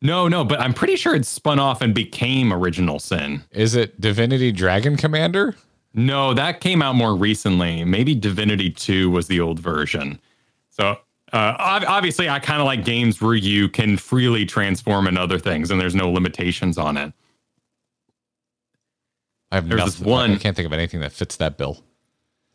no, 0.00 0.26
no, 0.28 0.44
but 0.44 0.60
I'm 0.60 0.72
pretty 0.72 0.96
sure 0.96 1.14
it 1.14 1.26
spun 1.26 1.58
off 1.58 1.82
and 1.82 1.94
became 1.94 2.52
Original 2.52 2.98
Sin. 2.98 3.42
Is 3.50 3.74
it 3.74 4.00
Divinity 4.00 4.52
Dragon 4.52 4.96
Commander? 4.96 5.54
No, 5.94 6.32
that 6.34 6.60
came 6.60 6.82
out 6.82 6.94
more 6.94 7.14
recently. 7.16 7.82
Maybe 7.84 8.14
Divinity 8.14 8.70
2 8.70 9.10
was 9.10 9.26
the 9.28 9.40
old 9.40 9.58
version. 9.58 10.18
So, 10.70 10.98
uh, 11.32 11.56
obviously, 11.88 12.28
I 12.28 12.38
kind 12.38 12.60
of 12.60 12.66
like 12.66 12.84
games 12.84 13.20
where 13.20 13.34
you 13.34 13.68
can 13.68 13.96
freely 13.96 14.46
transform 14.46 15.06
into 15.06 15.20
other 15.20 15.38
things 15.38 15.70
and 15.70 15.80
there's 15.80 15.94
no 15.94 16.10
limitations 16.10 16.78
on 16.78 16.96
it. 16.96 17.12
I 19.50 19.56
have 19.56 19.68
There's 19.68 19.78
nothing. 19.78 19.92
this 19.92 20.00
one- 20.00 20.32
I 20.32 20.36
can't 20.36 20.56
think 20.56 20.66
of 20.66 20.72
anything 20.72 21.00
that 21.00 21.12
fits 21.12 21.36
that 21.36 21.56
bill. 21.56 21.82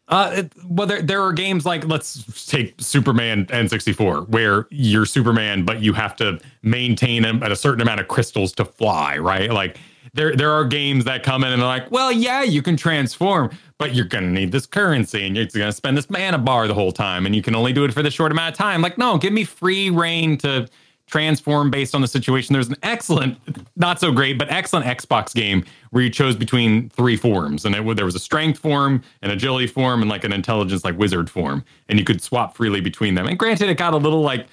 Uh, 0.08 0.30
it, 0.36 0.52
well, 0.68 0.86
there, 0.88 1.02
there 1.02 1.22
are 1.24 1.32
games 1.32 1.66
like 1.66 1.86
let's 1.88 2.46
take 2.46 2.74
Superman 2.80 3.46
N64, 3.46 4.28
where 4.28 4.68
you're 4.70 5.06
Superman, 5.06 5.64
but 5.64 5.82
you 5.82 5.94
have 5.94 6.18
to 6.18 6.38
maintain 6.64 7.24
a, 7.24 7.52
a 7.52 7.56
certain 7.56 7.82
amount 7.82 8.02
of 8.02 8.10
crystals 8.10 8.52
to 8.54 8.66
fly, 8.66 9.18
right? 9.18 9.52
Like 9.52 9.80
there, 10.14 10.36
there 10.36 10.52
are 10.52 10.66
games 10.66 11.06
that 11.06 11.24
come 11.24 11.44
in 11.44 11.52
and 11.52 11.62
they're 11.62 11.68
like, 11.68 11.90
well, 11.92 12.12
yeah, 12.12 12.44
you 12.44 12.62
can 12.62 12.76
transform, 12.76 13.50
but 13.78 13.96
you're 13.96 14.06
gonna 14.06 14.30
need 14.30 14.52
this 14.52 14.66
currency 14.66 15.26
and 15.26 15.36
you're 15.36 15.46
gonna 15.46 15.72
spend 15.72 15.98
this 15.98 16.10
mana 16.10 16.38
bar 16.38 16.68
the 16.68 16.74
whole 16.74 16.92
time, 16.92 17.26
and 17.26 17.36
you 17.36 17.42
can 17.42 17.56
only 17.56 17.74
do 17.74 17.86
it 17.86 17.94
for 17.94 18.04
the 18.04 18.12
short 18.12 18.32
amount 18.32 18.54
of 18.54 18.58
time. 18.58 18.82
Like, 18.82 18.98
no, 18.98 19.18
give 19.18 19.34
me 19.34 19.44
free 19.44 19.90
reign 19.90 20.38
to 20.40 20.68
transform 21.08 21.70
based 21.70 21.94
on 21.94 22.02
the 22.02 22.08
situation. 22.08 22.54
There's 22.54 22.70
an 22.70 22.78
excellent, 22.84 23.38
not 23.76 24.00
so 24.00 24.12
great, 24.12 24.38
but 24.38 24.50
excellent 24.50 24.86
Xbox 24.86 25.34
game 25.34 25.64
where 25.92 26.04
you 26.04 26.10
chose 26.10 26.36
between 26.36 26.90
three 26.90 27.18
forms, 27.18 27.66
and 27.66 27.76
it, 27.76 27.96
there 27.96 28.06
was 28.06 28.16
a 28.16 28.20
strength 28.20 28.60
form, 28.60 29.04
an 29.22 29.32
agility 29.32 29.68
form, 29.68 30.02
and 30.02 30.10
like 30.10 30.24
an 30.24 30.34
intelligence 30.34 30.84
like 30.84 30.98
wizard 30.98 31.30
form, 31.30 31.64
and 31.90 32.00
you 32.00 32.06
could 32.06 32.22
swap 32.22 32.56
freely 32.56 32.82
between 32.82 33.16
them. 33.16 33.28
And 33.28 33.38
granted, 33.38 33.70
it 33.70 33.78
got 33.78 33.94
a 33.94 33.98
little 33.98 34.22
like 34.22 34.48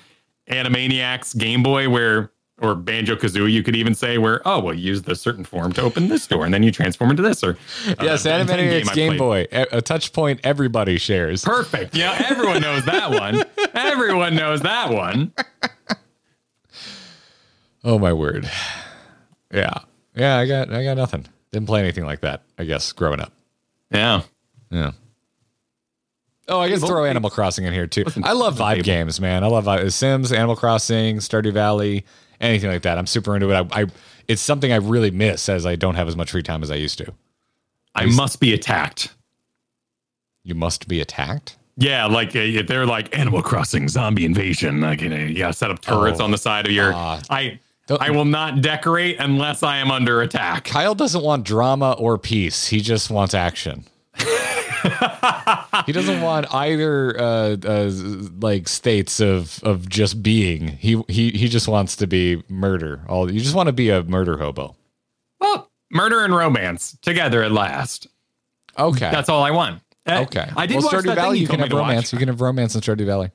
Animaniacs 0.49 1.37
Game 1.37 1.63
Boy 1.63 1.89
where. 1.89 2.31
Or 2.61 2.75
Banjo 2.75 3.15
Kazooie, 3.15 3.53
you 3.53 3.63
could 3.63 3.77
even 3.77 3.95
say 3.95 4.19
where, 4.19 4.43
oh, 4.45 4.59
well, 4.59 4.75
use 4.75 5.03
the 5.03 5.15
certain 5.15 5.45
form 5.45 5.73
to 5.75 5.83
open 5.83 6.09
this 6.09 6.27
door, 6.27 6.45
and 6.45 6.53
then 6.53 6.65
you 6.65 6.73
transform 6.73 7.11
into 7.11 7.23
this. 7.23 7.45
Or 7.45 7.51
uh, 7.87 7.95
Yes, 8.03 8.25
the 8.25 8.31
Nintendo 8.31 8.69
Animaniacs 8.69 8.91
I 8.91 8.95
Game. 8.95 9.17
Boy, 9.17 9.47
a, 9.53 9.67
a 9.79 9.81
touch 9.81 10.13
point 10.13 10.41
everybody 10.43 10.99
shares. 10.99 11.45
Perfect. 11.45 11.95
Yeah, 11.95 12.21
everyone 12.29 12.61
knows 12.61 12.85
that 12.87 13.11
one. 13.11 13.45
Everyone 13.75 14.35
knows 14.35 14.61
that 14.63 14.91
one. 14.93 15.33
Oh 17.85 17.99
my 17.99 18.13
word. 18.13 18.51
Yeah. 19.53 19.75
Yeah, 20.17 20.37
I 20.39 20.47
got 20.47 20.73
I 20.73 20.83
got 20.83 20.97
nothing. 20.97 21.27
Didn't 21.53 21.69
play 21.69 21.81
anything 21.81 22.05
like 22.05 22.23
that, 22.23 22.43
I 22.59 22.65
guess, 22.65 22.91
growing 22.93 23.21
up. 23.21 23.33
Yeah. 23.91 24.23
Yeah. 24.71 24.91
Oh, 26.49 26.61
I 26.61 26.69
guess 26.69 26.83
throw 26.83 27.05
Animal 27.05 27.31
Crossing 27.31 27.67
in 27.67 27.73
here 27.73 27.87
too. 27.87 28.05
I 28.25 28.33
love 28.33 28.59
vibe 28.59 28.83
games, 28.83 29.21
man. 29.21 29.45
I 29.45 29.47
love 29.47 29.65
vibe. 29.67 29.93
Sims, 29.93 30.33
Animal 30.33 30.57
Crossing, 30.57 31.19
Stardew 31.19 31.53
Valley, 31.53 32.05
anything 32.41 32.71
like 32.71 32.83
that. 32.83 32.99
I'm 32.99 33.07
super 33.07 33.35
into 33.35 33.51
it. 33.51 33.55
I, 33.73 33.83
I 33.83 33.87
it's 34.27 34.43
something 34.43 34.73
I 34.73 34.77
really 34.77 35.11
miss 35.11 35.49
as 35.49 35.65
I 35.67 35.77
don't 35.77 35.95
have 35.95 36.09
as 36.09 36.17
much 36.17 36.31
free 36.31 36.43
time 36.43 36.63
as 36.63 36.71
I 36.71 36.75
used 36.77 36.99
to. 36.99 37.13
I 37.95 38.07
must 38.07 38.41
be 38.41 38.53
attacked. 38.53 39.15
You 40.45 40.55
must 40.55 40.87
be 40.89 41.01
attacked. 41.01 41.57
Yeah, 41.77 42.07
like 42.07 42.35
uh, 42.35 42.41
if 42.41 42.67
they're 42.67 42.87
like 42.87 43.17
Animal 43.17 43.43
Crossing 43.43 43.89
zombie 43.89 44.25
invasion, 44.25 44.81
like 44.81 45.01
you 45.01 45.09
know, 45.09 45.17
you 45.17 45.39
gotta 45.39 45.53
set 45.53 45.71
up 45.71 45.81
turrets 45.81 46.21
Oh, 46.21 46.25
on 46.25 46.31
the 46.31 46.39
side 46.39 46.67
of 46.67 46.73
your. 46.73 46.91
God. 46.93 47.25
I 47.31 47.59
I 48.01 48.11
will 48.11 48.25
not 48.27 48.61
decorate 48.61 49.17
unless 49.19 49.63
I 49.63 49.79
am 49.79 49.91
under 49.91 50.21
attack. 50.21 50.65
Kyle 50.65 50.95
doesn't 50.95 51.23
want 51.23 51.45
drama 51.45 51.93
or 51.99 52.19
peace. 52.19 52.67
He 52.67 52.81
just 52.81 53.11
wants 53.11 53.33
action. 53.33 53.85
He 55.87 55.93
doesn't 55.93 56.21
want 56.21 56.53
either 56.55 57.19
uh, 57.21 57.57
uh, 57.65 57.91
like 58.41 58.69
states 58.69 59.21
of 59.21 59.63
of 59.63 59.89
just 59.89 60.23
being. 60.23 60.69
He 60.69 61.03
he 61.09 61.31
he 61.31 61.49
just 61.49 61.69
wants 61.69 61.97
to 61.97 62.07
be 62.07 62.43
murder. 62.49 63.01
All 63.09 63.31
you 63.31 63.41
just 63.41 63.55
want 63.55 63.69
to 63.69 63.73
be 63.73 63.91
a 63.91 64.03
murder 64.05 64.37
hobo. 64.39 64.77
Well, 65.41 65.71
murder 65.91 66.25
and 66.25 66.35
romance 66.35 66.97
together 67.03 67.43
at 67.43 67.53
last. 67.53 68.07
Okay. 68.79 69.11
That's 69.11 69.29
all 69.29 69.43
I 69.43 69.51
want. 69.51 69.83
Uh, 70.07 70.21
okay. 70.23 70.49
I 70.57 70.67
did 70.67 70.77
well, 70.77 70.85
watch 70.85 70.95
Stardew 70.95 71.05
that 71.05 71.15
Valley. 71.17 71.37
thing 71.37 71.43
You 71.43 71.49
can 71.49 71.61
have 71.61 71.69
to 71.71 71.75
watch. 71.77 71.83
romance. 71.89 72.13
You 72.13 72.19
can 72.19 72.29
have 72.29 72.41
romance 72.41 72.75
in 72.75 72.81
Stardew 72.81 73.07
Valley. 73.07 73.31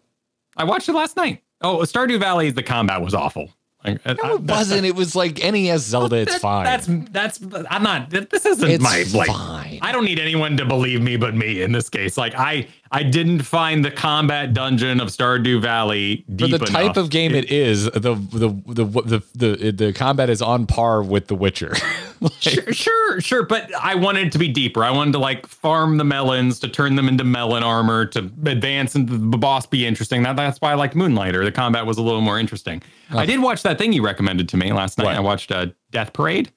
I 0.57 0.63
watched 0.63 0.89
it 0.89 0.93
last 0.93 1.17
night. 1.17 1.43
Oh, 1.61 1.77
Stardew 1.79 2.19
Valley. 2.19 2.49
The 2.51 2.63
combat 2.63 3.01
was 3.01 3.13
awful. 3.13 3.49
Like, 3.85 3.99
I- 4.05 4.13
No, 4.13 4.35
it 4.35 4.41
wasn't. 4.43 4.85
It 4.85 4.95
was 4.95 5.15
like 5.15 5.39
NES 5.43 5.81
Zelda. 5.81 6.17
It's 6.17 6.35
fine. 6.37 6.63
That's 6.65 6.87
that's. 7.11 7.39
I'm 7.69 7.83
not. 7.83 8.09
This 8.09 8.45
isn't 8.45 8.69
It's 8.69 8.83
my 8.83 9.03
like. 9.13 9.27
fine. 9.27 9.79
I 9.81 9.91
don't 9.91 10.05
need 10.05 10.19
anyone 10.19 10.55
to 10.57 10.65
believe 10.65 11.01
me 11.01 11.17
but 11.17 11.35
me 11.35 11.61
in 11.61 11.71
this 11.73 11.89
case. 11.89 12.17
Like 12.17 12.33
I, 12.35 12.67
I 12.91 13.03
didn't 13.03 13.41
find 13.41 13.83
the 13.83 13.91
combat 13.91 14.53
dungeon 14.53 15.01
of 15.01 15.09
Stardew 15.09 15.61
Valley 15.61 16.23
deep 16.33 16.51
for 16.51 16.57
the 16.59 16.65
type 16.65 16.95
of 16.97 17.09
game 17.09 17.35
it 17.35 17.51
is. 17.51 17.85
The 17.85 17.99
the 18.15 18.47
the 18.67 18.83
the 18.85 19.23
the, 19.55 19.71
the 19.71 19.93
combat 19.93 20.29
is 20.29 20.41
on 20.41 20.65
par 20.67 21.01
with 21.03 21.27
The 21.27 21.35
Witcher. 21.35 21.73
Sure, 22.39 22.73
sure, 22.73 23.21
sure, 23.21 23.43
but 23.43 23.73
I 23.75 23.95
wanted 23.95 24.27
it 24.27 24.31
to 24.33 24.37
be 24.37 24.47
deeper. 24.49 24.83
I 24.83 24.91
wanted 24.91 25.13
to 25.13 25.19
like 25.19 25.47
farm 25.47 25.97
the 25.97 26.03
melons 26.03 26.59
to 26.59 26.67
turn 26.67 26.95
them 26.95 27.07
into 27.07 27.23
melon 27.23 27.63
armor 27.63 28.05
to 28.07 28.19
advance 28.45 28.95
and 28.95 29.07
the 29.31 29.37
boss 29.37 29.65
be 29.65 29.85
interesting. 29.85 30.23
That 30.23 30.35
that's 30.35 30.59
why 30.59 30.71
I 30.71 30.75
liked 30.75 30.95
Moonlighter. 30.95 31.43
The 31.45 31.51
combat 31.51 31.85
was 31.85 31.97
a 31.97 32.01
little 32.01 32.21
more 32.21 32.39
interesting. 32.39 32.81
I 33.11 33.25
did 33.25 33.41
watch 33.41 33.63
that 33.63 33.77
thing 33.77 33.93
you 33.93 34.03
recommended 34.03 34.49
to 34.49 34.57
me 34.57 34.73
last 34.73 34.97
night. 34.97 35.05
What? 35.05 35.15
I 35.15 35.19
watched 35.21 35.51
uh, 35.51 35.67
Death 35.91 36.11
Parade. 36.13 36.51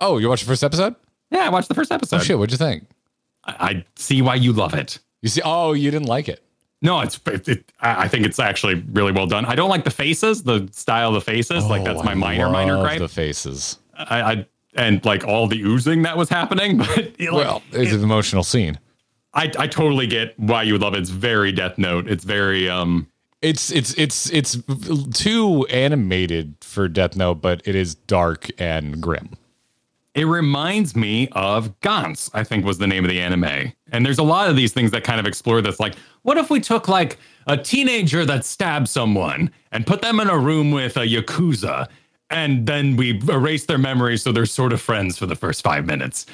oh, 0.00 0.18
you 0.18 0.28
watched 0.28 0.44
the 0.44 0.48
first 0.50 0.62
episode? 0.64 0.94
Yeah, 1.30 1.46
I 1.46 1.48
watched 1.48 1.68
the 1.68 1.74
first 1.74 1.90
episode. 1.90 2.16
Oh 2.16 2.20
shit! 2.20 2.38
What'd 2.38 2.52
you 2.52 2.58
think? 2.58 2.84
I, 3.44 3.52
I 3.58 3.84
see 3.96 4.22
why 4.22 4.36
you 4.36 4.52
love 4.52 4.74
it. 4.74 4.98
You 5.22 5.28
see? 5.28 5.42
Oh, 5.44 5.72
you 5.72 5.90
didn't 5.90 6.06
like 6.08 6.28
it. 6.28 6.44
No, 6.82 7.00
it's 7.00 7.18
it, 7.26 7.48
it, 7.48 7.72
I 7.80 8.06
think 8.08 8.26
it's 8.26 8.38
actually 8.38 8.74
really 8.92 9.10
well 9.12 9.26
done. 9.26 9.46
I 9.46 9.54
don't 9.54 9.70
like 9.70 9.84
the 9.84 9.90
faces, 9.90 10.42
the 10.42 10.68
style 10.72 11.08
of 11.08 11.14
the 11.14 11.20
faces. 11.22 11.64
like 11.66 11.82
that's 11.82 12.00
Oh, 12.00 12.04
my 12.04 12.12
I 12.12 12.14
minor 12.14 12.50
minor 12.50 12.80
gripe. 12.82 12.98
The 12.98 13.08
faces. 13.08 13.78
I, 13.96 14.20
I 14.32 14.46
and 14.76 15.04
like 15.04 15.24
all 15.24 15.46
the 15.46 15.62
oozing 15.62 16.02
that 16.02 16.16
was 16.16 16.28
happening. 16.28 16.78
But 16.94 16.98
it, 17.18 17.32
like, 17.32 17.32
Well, 17.32 17.62
it's 17.72 17.92
an 17.92 18.02
emotional 18.02 18.44
scene. 18.44 18.78
I 19.32 19.50
I 19.58 19.66
totally 19.66 20.06
get 20.06 20.38
why 20.38 20.62
you 20.62 20.74
would 20.74 20.82
love 20.82 20.94
it. 20.94 21.00
It's 21.00 21.10
very 21.10 21.52
Death 21.52 21.78
Note. 21.78 22.08
It's 22.08 22.24
very 22.24 22.68
um. 22.68 23.08
It's 23.42 23.70
it's 23.70 23.92
it's 23.98 24.30
it's 24.30 24.56
too 25.12 25.66
animated 25.66 26.56
for 26.62 26.88
Death 26.88 27.14
Note, 27.16 27.42
but 27.42 27.60
it 27.66 27.74
is 27.74 27.94
dark 27.94 28.48
and 28.58 29.02
grim. 29.02 29.36
It 30.14 30.26
reminds 30.26 30.94
me 30.94 31.28
of 31.32 31.78
Gantz, 31.80 32.30
I 32.32 32.44
think 32.44 32.64
was 32.64 32.78
the 32.78 32.86
name 32.86 33.04
of 33.04 33.10
the 33.10 33.20
anime. 33.20 33.72
And 33.90 34.06
there's 34.06 34.20
a 34.20 34.22
lot 34.22 34.48
of 34.48 34.54
these 34.54 34.72
things 34.72 34.92
that 34.92 35.02
kind 35.02 35.18
of 35.18 35.26
explore 35.26 35.60
this. 35.60 35.80
Like, 35.80 35.96
what 36.22 36.38
if 36.38 36.50
we 36.50 36.60
took 36.60 36.86
like 36.86 37.18
a 37.48 37.56
teenager 37.56 38.24
that 38.24 38.44
stabbed 38.44 38.88
someone 38.88 39.50
and 39.72 39.84
put 39.84 40.02
them 40.02 40.20
in 40.20 40.30
a 40.30 40.38
room 40.38 40.70
with 40.70 40.96
a 40.96 41.00
Yakuza 41.00 41.88
and 42.30 42.66
then 42.66 42.96
we 42.96 43.20
erase 43.28 43.66
their 43.66 43.78
memories 43.78 44.22
so 44.22 44.32
they're 44.32 44.46
sort 44.46 44.72
of 44.72 44.80
friends 44.80 45.18
for 45.18 45.26
the 45.26 45.36
first 45.36 45.62
five 45.62 45.86
minutes? 45.86 46.26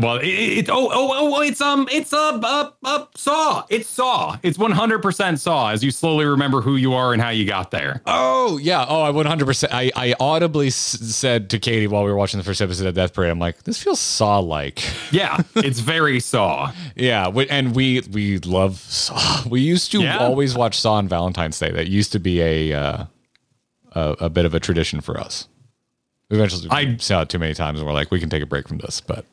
Well, 0.00 0.16
it, 0.16 0.26
it 0.26 0.70
oh, 0.70 0.88
oh, 0.90 1.34
oh, 1.36 1.40
it's 1.42 1.60
um, 1.60 1.86
it's 1.92 2.14
a 2.14 2.16
uh, 2.16 2.70
uh, 2.82 3.04
Saw. 3.14 3.66
It's 3.68 3.90
Saw. 3.90 4.38
It's 4.42 4.56
100% 4.56 5.38
Saw 5.38 5.68
as 5.70 5.84
you 5.84 5.90
slowly 5.90 6.24
remember 6.24 6.62
who 6.62 6.76
you 6.76 6.94
are 6.94 7.12
and 7.12 7.20
how 7.20 7.28
you 7.28 7.44
got 7.44 7.70
there. 7.72 8.00
Oh 8.06 8.56
yeah. 8.56 8.86
Oh, 8.88 9.02
I 9.02 9.10
100. 9.10 9.44
percent 9.44 9.70
I 9.74 9.90
I 9.94 10.14
audibly 10.18 10.68
s- 10.68 10.74
said 10.98 11.50
to 11.50 11.58
Katie 11.58 11.88
while 11.88 12.04
we 12.04 12.10
were 12.10 12.16
watching 12.16 12.38
the 12.38 12.44
first 12.44 12.62
episode 12.62 12.86
of 12.86 12.94
Death 12.94 13.12
Parade, 13.12 13.32
I'm 13.32 13.38
like, 13.38 13.64
this 13.64 13.82
feels 13.82 14.00
Saw 14.00 14.38
like. 14.38 14.82
Yeah, 15.12 15.42
it's 15.56 15.80
very 15.80 16.20
Saw. 16.20 16.72
Yeah, 16.96 17.28
we, 17.28 17.46
and 17.50 17.76
we 17.76 18.00
we 18.10 18.38
love 18.38 18.78
Saw. 18.78 19.42
We 19.46 19.60
used 19.60 19.92
to 19.92 20.00
Yeah. 20.00 20.16
always 20.16 20.54
watch 20.54 20.80
Saw 20.80 20.94
on 20.94 21.06
Valentine's 21.06 21.58
Day. 21.58 21.70
That 21.70 21.88
used 21.88 22.12
to 22.12 22.18
be 22.18 22.40
a 22.40 22.72
uh, 22.72 23.04
a, 23.94 24.16
a 24.20 24.30
bit 24.30 24.44
of 24.44 24.54
a 24.54 24.60
tradition 24.60 25.00
for 25.00 25.18
us. 25.18 25.48
Eventually, 26.30 26.68
I- 26.70 26.80
I 26.80 26.96
saw 26.96 27.22
it 27.22 27.28
too 27.28 27.38
many 27.38 27.54
times, 27.54 27.78
and 27.78 27.86
we're 27.86 27.92
like, 27.94 28.10
we 28.10 28.20
can 28.20 28.30
take 28.30 28.42
a 28.42 28.46
break 28.46 28.66
from 28.68 28.78
this. 28.78 29.00
But 29.00 29.24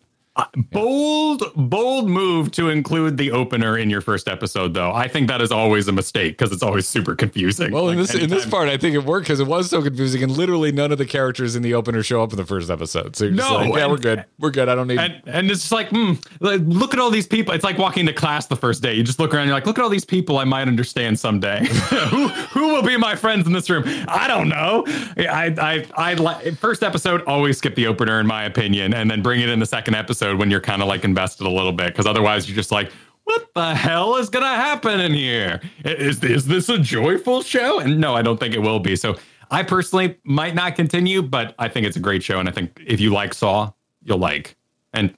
Bold, 0.71 1.43
bold 1.55 2.09
move 2.09 2.51
to 2.51 2.69
include 2.69 3.17
the 3.17 3.31
opener 3.31 3.77
in 3.77 3.89
your 3.89 4.01
first 4.01 4.27
episode, 4.27 4.73
though. 4.73 4.91
I 4.91 5.07
think 5.07 5.27
that 5.27 5.41
is 5.41 5.51
always 5.51 5.87
a 5.87 5.91
mistake 5.91 6.37
because 6.37 6.51
it's 6.51 6.63
always 6.63 6.87
super 6.87 7.15
confusing. 7.15 7.71
well, 7.71 7.89
in 7.89 7.97
Like, 7.99 8.07
this 8.07 8.15
in 8.23 8.29
this 8.29 8.45
part, 8.45 8.69
I 8.69 8.77
think 8.77 8.95
it 8.95 9.03
worked 9.03 9.25
because 9.27 9.39
it 9.39 9.47
was 9.47 9.69
so 9.69 9.81
confusing, 9.81 10.23
and 10.23 10.31
literally 10.31 10.71
none 10.71 10.91
of 10.91 10.97
the 10.97 11.05
characters 11.05 11.55
in 11.55 11.63
the 11.63 11.73
opener 11.73 12.03
show 12.03 12.21
up 12.23 12.31
in 12.31 12.37
the 12.37 12.45
first 12.45 12.69
episode. 12.69 13.15
So 13.15 13.25
you're 13.25 13.33
just 13.35 13.49
No, 13.49 13.55
like, 13.57 13.73
yeah, 13.73 13.83
and- 13.83 13.91
we're 13.91 13.97
good, 13.97 14.25
we're 14.39 14.51
good. 14.51 14.69
I 14.69 14.75
don't 14.75 14.87
need. 14.87 14.99
and 14.99 15.21
and 15.25 15.51
it's 15.51 15.61
just 15.61 15.71
like, 15.71 15.89
hmm, 15.89 16.13
like, 16.39 16.61
look 16.65 16.93
at 16.93 16.99
all 16.99 17.09
these 17.11 17.27
people. 17.27 17.53
It's 17.53 17.63
like 17.63 17.77
walking 17.77 18.05
to 18.05 18.13
class 18.13 18.47
the 18.47 18.55
first 18.55 18.81
day. 18.81 18.93
You 18.93 19.03
just 19.03 19.19
look 19.19 19.33
around, 19.33 19.47
you're 19.47 19.55
like, 19.55 19.65
look 19.65 19.77
at 19.79 19.83
all 19.83 19.89
these 19.89 20.05
people 20.05 20.37
I 20.37 20.43
might 20.43 20.67
understand 20.67 21.19
someday. 21.19 21.65
who 22.09 22.27
who 22.27 22.67
will 22.73 22.83
be 22.83 22.97
my 22.97 23.15
friends 23.15 23.47
in 23.47 23.53
this 23.53 23.69
room? 23.69 23.83
I 24.07 24.27
don't 24.27 24.49
know. 24.49 24.83
I 25.17 25.53
I 25.59 25.85
I 25.95 26.13
like 26.15 26.55
first 26.57 26.83
episode 26.83 27.23
always 27.25 27.57
skip 27.57 27.75
the 27.75 27.87
opener 27.87 28.19
in 28.19 28.27
my 28.27 28.43
opinion, 28.45 28.93
and 28.93 29.09
then 29.09 29.21
bring 29.21 29.41
it 29.41 29.49
in 29.49 29.59
the 29.59 29.65
second 29.65 29.95
episode 29.95 30.28
when 30.35 30.49
you're 30.51 30.61
kind 30.61 30.81
of 30.81 30.87
like 30.87 31.03
invested 31.03 31.45
a 31.47 31.49
little 31.49 31.71
bit, 31.73 31.87
because 31.87 32.05
otherwise 32.05 32.47
you're 32.49 32.55
just 32.55 32.71
like. 32.71 32.91
What 33.25 33.53
the 33.53 33.75
hell 33.75 34.15
is 34.15 34.27
gonna 34.27 34.47
happen 34.47 34.99
in 34.99 35.13
here? 35.13 35.61
Is 35.85 36.23
is 36.23 36.47
this 36.47 36.67
a 36.67 36.79
joyful 36.79 37.43
show? 37.43 37.77
And 37.79 37.99
no, 38.01 38.15
I 38.15 38.23
don't 38.23 38.39
think 38.39 38.55
it 38.55 38.59
will 38.59 38.79
be. 38.79 38.95
So 38.95 39.17
I 39.51 39.61
personally 39.61 40.17
might 40.23 40.55
not 40.55 40.75
continue, 40.75 41.21
but 41.21 41.53
I 41.59 41.67
think 41.67 41.85
it's 41.85 41.95
a 41.95 41.99
great 41.99 42.23
show, 42.23 42.39
and 42.39 42.49
I 42.49 42.51
think 42.51 42.81
if 42.87 42.99
you 42.99 43.11
like 43.11 43.35
Saw, 43.35 43.71
you'll 44.03 44.17
like. 44.17 44.55
And 44.93 45.13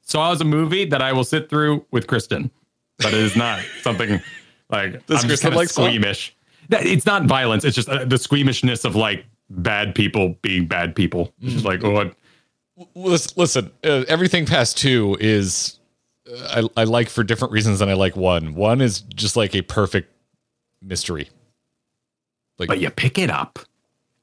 Saw 0.00 0.32
is 0.32 0.40
a 0.40 0.44
movie 0.46 0.86
that 0.86 1.02
I 1.02 1.12
will 1.12 1.24
sit 1.24 1.50
through 1.50 1.84
with 1.90 2.06
Kristen, 2.06 2.50
but 2.98 3.08
it 3.08 3.20
is 3.20 3.36
not 3.36 3.60
something 3.82 4.18
like 4.70 5.04
Does 5.06 5.22
I'm 5.22 5.28
just 5.28 5.42
Kristen 5.42 5.50
kind 5.50 5.56
like 5.56 5.66
of 5.66 5.72
Saw? 5.72 5.86
squeamish. 5.86 6.34
It's 6.70 7.04
not 7.04 7.24
violence; 7.26 7.64
it's 7.64 7.76
just 7.76 7.88
uh, 7.90 8.06
the 8.06 8.16
squeamishness 8.18 8.86
of 8.86 8.96
like 8.96 9.26
bad 9.50 9.94
people 9.94 10.34
being 10.40 10.66
bad 10.66 10.96
people. 10.96 11.34
It's 11.42 11.52
just 11.52 11.64
like, 11.66 11.84
oh, 11.84 11.90
what? 11.90 12.16
Listen, 12.94 13.32
listen 13.36 13.70
uh, 13.84 14.04
everything 14.08 14.46
past 14.46 14.76
two 14.78 15.16
is 15.20 15.78
uh, 16.30 16.68
I, 16.76 16.82
I 16.82 16.84
like 16.84 17.08
for 17.08 17.24
different 17.24 17.52
reasons 17.52 17.78
than 17.78 17.88
I 17.88 17.94
like 17.94 18.16
one. 18.16 18.54
One 18.54 18.80
is 18.80 19.00
just 19.00 19.36
like 19.36 19.54
a 19.54 19.62
perfect 19.62 20.12
mystery. 20.82 21.28
Like 22.58 22.68
but 22.68 22.80
you 22.80 22.90
pick 22.90 23.18
it 23.18 23.30
up 23.30 23.58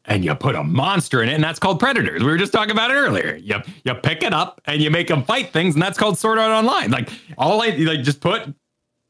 and 0.05 0.25
you 0.25 0.35
put 0.35 0.55
a 0.55 0.63
monster 0.63 1.23
in 1.23 1.29
it, 1.29 1.33
and 1.33 1.43
that's 1.43 1.59
called 1.59 1.79
Predators. 1.79 2.21
We 2.21 2.27
were 2.29 2.37
just 2.37 2.51
talking 2.51 2.71
about 2.71 2.91
it 2.91 2.95
earlier. 2.95 3.35
You 3.35 3.57
you 3.85 3.93
pick 3.93 4.21
it 4.23 4.33
up 4.33 4.59
and 4.65 4.81
you 4.81 4.89
make 4.91 5.07
them 5.07 5.23
fight 5.23 5.53
things, 5.53 5.75
and 5.75 5.81
that's 5.81 5.97
called 5.97 6.17
Sword 6.17 6.39
Art 6.39 6.51
Online. 6.51 6.91
Like 6.91 7.09
all 7.37 7.61
I 7.61 7.69
like, 7.69 8.01
just 8.03 8.19
put 8.19 8.53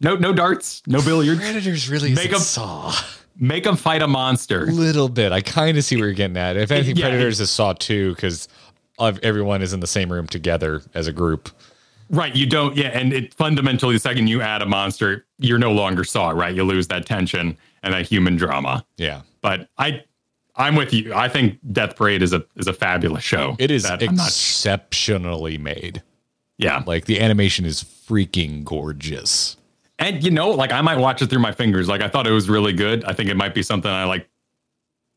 No, 0.02 0.16
no 0.16 0.34
darts, 0.34 0.84
no 0.86 1.02
billiards. 1.02 1.40
Predators 1.40 1.90
really 1.90 2.14
Make 2.14 2.28
is 2.28 2.32
a 2.32 2.36
'em- 2.36 2.42
Saw. 2.42 2.94
Make 3.40 3.64
them 3.64 3.76
fight 3.76 4.04
a 4.04 4.08
monster. 4.08 4.66
A 4.66 4.72
little 4.72 5.10
bit. 5.10 5.32
I 5.32 5.42
kind 5.42 5.76
of 5.78 5.84
see 5.84 5.96
where 5.96 6.06
you're 6.06 6.14
getting 6.14 6.38
at. 6.38 6.56
If 6.56 6.70
anything, 6.70 6.96
Yeah, 6.98 7.08
Predators 7.10 7.40
is 7.40 7.50
Saw 7.50 7.74
too 7.74 8.14
because 8.14 8.48
everyone 9.00 9.62
is 9.62 9.74
in 9.74 9.80
the 9.80 9.88
same 9.88 10.12
room 10.12 10.28
together 10.28 10.82
as 10.94 11.08
a 11.08 11.14
group. 11.14 11.50
Right. 12.10 12.36
You 12.36 12.46
don't. 12.46 12.76
Yeah. 12.78 12.90
And 12.90 13.12
it 13.14 13.34
fundamentally, 13.34 13.96
the 13.96 14.00
second 14.00 14.28
you 14.28 14.42
add 14.42 14.62
a 14.62 14.66
monster, 14.66 15.26
you're 15.40 15.58
no 15.58 15.72
longer 15.72 16.04
Saw. 16.04 16.30
Right. 16.30 16.54
You 16.54 16.64
lose 16.64 16.88
that 16.90 17.06
tension 17.06 17.58
and 17.82 17.94
that 17.94 18.06
human 18.06 18.36
drama. 18.36 18.86
Yeah, 18.98 19.22
But 19.42 19.70
I, 19.78 20.04
I'm 20.56 20.76
with 20.76 20.94
you. 20.94 21.14
I 21.14 21.28
think 21.30 21.58
Death 21.72 21.96
Parade 21.96 22.22
is 22.22 22.32
a 22.34 22.46
is 22.56 22.68
a 22.68 22.74
fabulous 22.74 23.24
show. 23.24 23.56
it 23.58 23.72
is 23.72 23.86
I'm 23.86 24.00
not- 24.16 24.28
exceptionally 24.28 25.58
made. 25.58 26.04
yeah. 26.58 26.84
Like 26.86 27.06
the 27.06 27.20
animation 27.20 27.66
is 27.66 27.84
freaking 27.84 28.64
gorgeous. 28.64 29.58
And 30.00 30.24
you 30.24 30.30
know, 30.32 30.50
like 30.52 30.72
I 30.72 30.82
might 30.82 30.98
watch 30.98 31.22
it 31.22 31.30
through 31.30 31.40
my 31.40 31.52
fingers. 31.52 31.88
Like 31.88 32.02
I 32.02 32.08
thought 32.08 32.28
it 32.28 32.32
was 32.32 32.50
really 32.50 32.74
good. 32.74 33.04
I 33.06 33.14
think 33.14 33.30
it 33.30 33.38
might 33.38 33.54
be 33.56 33.64
something 33.64 33.90
I 33.90 34.04
like 34.06 34.28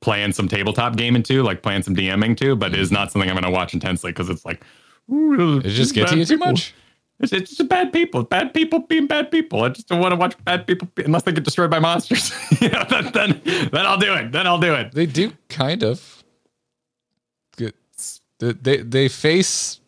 playing 0.06 0.32
some 0.32 0.46
tabletop 0.46 0.94
gaming 0.96 1.24
too, 1.24 1.42
like 1.42 1.62
playing 1.62 1.82
some 1.82 1.96
DMing 1.96 2.36
too. 2.36 2.54
But 2.54 2.72
it 2.72 2.78
is 2.78 2.92
not 2.92 3.10
something 3.10 3.28
I'm 3.28 3.34
going 3.34 3.44
to 3.44 3.50
watch 3.50 3.74
intensely 3.74 4.12
because 4.12 4.28
it's 4.30 4.44
like 4.44 4.62
ooh, 5.12 5.58
It 5.58 5.70
just 5.70 5.94
gets 5.94 6.10
bad 6.10 6.14
to 6.14 6.18
you 6.20 6.24
too 6.24 6.34
people. 6.36 6.52
much. 6.52 6.72
It's, 7.18 7.32
it's 7.32 7.56
just 7.56 7.68
bad 7.68 7.92
people, 7.92 8.22
bad 8.22 8.54
people 8.54 8.78
being 8.80 9.06
bad 9.08 9.30
people. 9.32 9.64
I 9.64 9.70
just 9.70 9.88
don't 9.88 9.98
want 10.00 10.12
to 10.12 10.16
watch 10.16 10.34
bad 10.44 10.64
people 10.66 10.86
be- 10.94 11.02
unless 11.02 11.22
they 11.24 11.32
get 11.32 11.42
destroyed 11.44 11.70
by 11.70 11.80
monsters. 11.80 12.30
you 12.60 12.68
know, 12.68 12.84
then, 12.88 13.10
then 13.12 13.40
then 13.72 13.84
I'll 13.86 13.98
do 13.98 14.14
it. 14.14 14.30
Then 14.30 14.46
I'll 14.46 14.60
do 14.60 14.74
it. 14.74 14.92
They 14.92 15.06
do 15.06 15.32
kind 15.48 15.82
of. 15.82 16.22
Get, 17.56 17.74
they 18.38 18.76
they 18.76 19.08
face. 19.08 19.80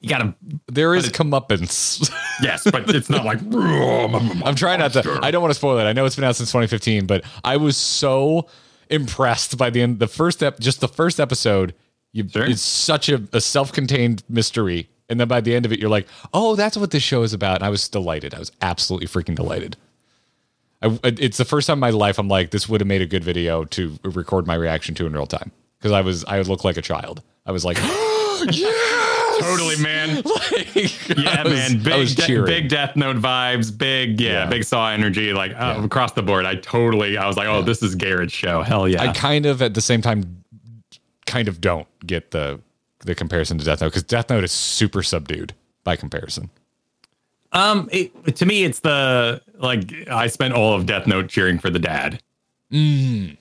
You 0.00 0.08
gotta 0.08 0.34
There 0.68 0.94
is 0.94 1.08
it- 1.08 1.14
comeuppance. 1.14 2.10
yes, 2.42 2.62
but 2.70 2.88
it's 2.94 3.10
not 3.10 3.24
like 3.26 3.38
I'm 4.46 4.54
trying 4.54 4.78
not 4.78 4.92
to. 4.94 5.18
I 5.22 5.30
don't 5.30 5.42
want 5.42 5.50
to 5.50 5.58
spoil 5.58 5.78
it. 5.78 5.84
I 5.84 5.92
know 5.92 6.04
it's 6.06 6.16
been 6.16 6.24
out 6.24 6.36
since 6.36 6.50
2015, 6.50 7.06
but 7.06 7.24
I 7.44 7.56
was 7.56 7.76
so 7.76 8.46
impressed 8.90 9.56
by 9.58 9.70
the 9.70 9.82
end. 9.82 9.98
The 9.98 10.08
first 10.08 10.42
ep, 10.42 10.60
just 10.60 10.80
the 10.80 10.88
first 10.88 11.20
episode. 11.20 11.74
You, 12.12 12.26
Sure. 12.28 12.46
It's 12.46 12.62
such 12.62 13.10
a, 13.10 13.22
a 13.32 13.42
self-contained 13.42 14.24
mystery, 14.28 14.88
and 15.10 15.20
then 15.20 15.28
by 15.28 15.42
the 15.42 15.54
end 15.54 15.66
of 15.66 15.72
it, 15.72 15.78
you're 15.78 15.90
like, 15.90 16.06
"Oh, 16.32 16.56
that's 16.56 16.76
what 16.76 16.90
this 16.90 17.02
show 17.02 17.22
is 17.22 17.34
about." 17.34 17.56
And 17.56 17.64
I 17.64 17.68
was 17.68 17.88
delighted. 17.88 18.34
I 18.34 18.38
was 18.38 18.52
absolutely 18.62 19.06
freaking 19.06 19.34
delighted. 19.34 19.76
I, 20.82 20.98
it's 21.04 21.36
the 21.36 21.44
first 21.44 21.66
time 21.66 21.76
in 21.76 21.80
my 21.80 21.90
life 21.90 22.18
I'm 22.18 22.28
like, 22.28 22.50
this 22.50 22.68
would 22.68 22.80
have 22.80 22.88
made 22.88 23.02
a 23.02 23.06
good 23.06 23.24
video 23.24 23.64
to 23.64 23.98
record 24.02 24.46
my 24.46 24.54
reaction 24.54 24.94
to 24.96 25.06
in 25.06 25.12
real 25.12 25.26
time 25.26 25.52
because 25.78 25.92
I 25.92 26.00
was 26.00 26.24
I 26.24 26.38
would 26.38 26.48
look 26.48 26.64
like 26.64 26.76
a 26.76 26.82
child. 26.82 27.22
I 27.44 27.52
was 27.52 27.64
like, 27.64 27.76
yes! 28.50 29.15
Totally, 29.40 29.76
man. 29.82 30.22
Like, 30.52 31.08
Yeah, 31.16 31.42
was- 31.44 31.52
man. 31.52 31.82
Big, 31.82 32.14
de- 32.16 32.42
big 32.44 32.68
Death 32.68 32.96
Note 32.96 33.16
vibes. 33.16 33.76
Big, 33.76 34.20
yeah, 34.20 34.30
Yeah. 34.44 34.46
big 34.46 34.64
Saw 34.64 34.88
energy. 34.90 35.32
Like 35.32 35.52
uh, 35.54 35.80
across 35.84 36.12
the 36.12 36.22
board, 36.22 36.44
I 36.46 36.56
totally. 36.56 37.16
I 37.16 37.26
was 37.26 37.36
like, 37.36 37.48
oh, 37.48 37.62
this 37.62 37.82
is 37.82 37.94
Garrett's 37.94 38.32
show. 38.32 38.62
Hell 38.62 38.88
yeah. 38.88 39.02
I 39.02 39.12
kind 39.12 39.46
of 39.46 39.62
at 39.62 39.74
the 39.74 39.80
same 39.80 40.00
time 40.02 40.42
kind 41.26 41.48
of 41.48 41.60
don't 41.60 41.88
get 42.06 42.30
the 42.30 42.60
the 43.00 43.14
comparison 43.14 43.58
to 43.58 43.64
Death 43.64 43.80
Note 43.80 43.88
because 43.88 44.02
Death 44.02 44.30
Note 44.30 44.44
is 44.44 44.52
super 44.52 45.02
subdued 45.02 45.54
by 45.84 45.96
comparison. 45.96 46.50
um, 47.52 47.88
it, 47.92 48.36
to 48.36 48.46
me, 48.46 48.64
it's 48.64 48.80
the 48.80 49.40
like 49.58 49.92
I 50.10 50.26
spent 50.26 50.54
all 50.54 50.74
of 50.74 50.86
Death 50.86 51.06
Note 51.06 51.28
cheering 51.28 51.58
for 51.58 51.70
the 51.70 51.78
dad. 51.78 52.20
Mm. 52.72 53.36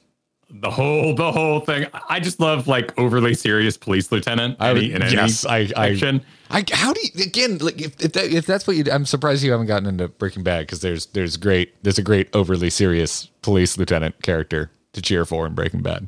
The 0.49 0.69
whole, 0.69 1.15
the 1.15 1.31
whole 1.31 1.59
thing. 1.59 1.87
I 2.07 2.19
just 2.19 2.39
love 2.39 2.67
like 2.67 2.97
overly 2.97 3.33
serious 3.33 3.77
police 3.77 4.11
lieutenant. 4.11 4.57
I 4.59 4.69
any, 4.69 4.93
in 4.93 5.01
any 5.01 5.13
yes, 5.15 5.45
I, 5.45 5.67
I, 5.75 5.89
action. 5.89 6.21
I, 6.49 6.63
how 6.71 6.93
do 6.93 7.01
you 7.01 7.23
again? 7.23 7.57
Like 7.57 7.81
if 7.81 7.99
if, 8.03 8.13
that, 8.13 8.25
if 8.31 8.45
that's 8.45 8.67
what 8.67 8.75
you, 8.77 8.85
I'm 8.91 9.05
surprised 9.05 9.43
you 9.43 9.51
haven't 9.51 9.65
gotten 9.67 9.87
into 9.87 10.07
Breaking 10.07 10.43
Bad 10.43 10.61
because 10.61 10.81
there's 10.81 11.07
there's 11.07 11.35
great 11.37 11.73
there's 11.83 11.97
a 11.97 12.03
great 12.03 12.29
overly 12.33 12.69
serious 12.69 13.25
police 13.41 13.77
lieutenant 13.77 14.21
character 14.21 14.71
to 14.93 15.01
cheer 15.01 15.25
for 15.25 15.45
in 15.47 15.55
Breaking 15.55 15.81
Bad. 15.81 16.07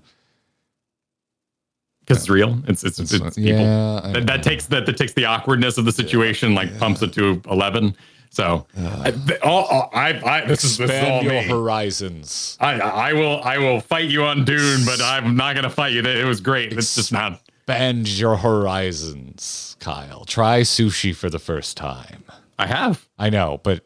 because 2.01 2.19
it's 2.19 2.29
real. 2.29 2.61
It's 2.67 2.83
it's, 2.83 2.99
it's, 2.99 3.13
It's- 3.13 3.35
people. 3.35 3.51
yeah, 3.51 4.01
that, 4.13 4.27
that 4.27 4.43
takes 4.43 4.67
that 4.67 4.85
that 4.85 4.97
takes 4.97 5.13
the 5.13 5.25
awkwardness 5.25 5.77
of 5.77 5.85
the 5.85 5.91
situation, 5.91 6.55
like 6.55 6.77
pumps 6.77 7.01
it 7.01 7.11
to 7.13 7.41
eleven. 7.49 7.95
So, 8.29 8.67
I, 8.77 9.13
all, 9.43 9.63
all- 9.65 9.89
I, 9.93 10.09
I, 10.23 10.45
this 10.45 10.63
is 10.63 10.77
this 10.77 10.89
is 10.91 10.95
all 10.95 11.19
Expand 11.19 11.23
your 11.25 11.33
me. 11.33 11.47
horizons. 11.47 12.57
I, 12.59 12.79
I 12.79 13.13
will 13.13 13.41
I 13.41 13.57
will 13.57 13.79
fight 13.81 14.09
you 14.09 14.23
on 14.23 14.45
Dune, 14.45 14.85
but 14.85 15.01
I'm 15.01 15.35
not 15.35 15.55
gonna 15.55 15.69
fight 15.69 15.93
you. 15.93 16.01
It 16.03 16.25
was 16.25 16.41
great. 16.41 16.73
It's 16.73 16.95
just 16.95 17.11
not. 17.11 17.41
Expand 17.67 18.07
your 18.07 18.37
horizons, 18.37 19.75
Kyle. 19.79 20.23
Try 20.25 20.61
sushi 20.61 21.13
for 21.15 21.29
the 21.29 21.39
first 21.39 21.75
time. 21.75 22.23
I 22.59 22.65
have, 22.67 23.07
I 23.19 23.29
know, 23.29 23.59
but 23.63 23.83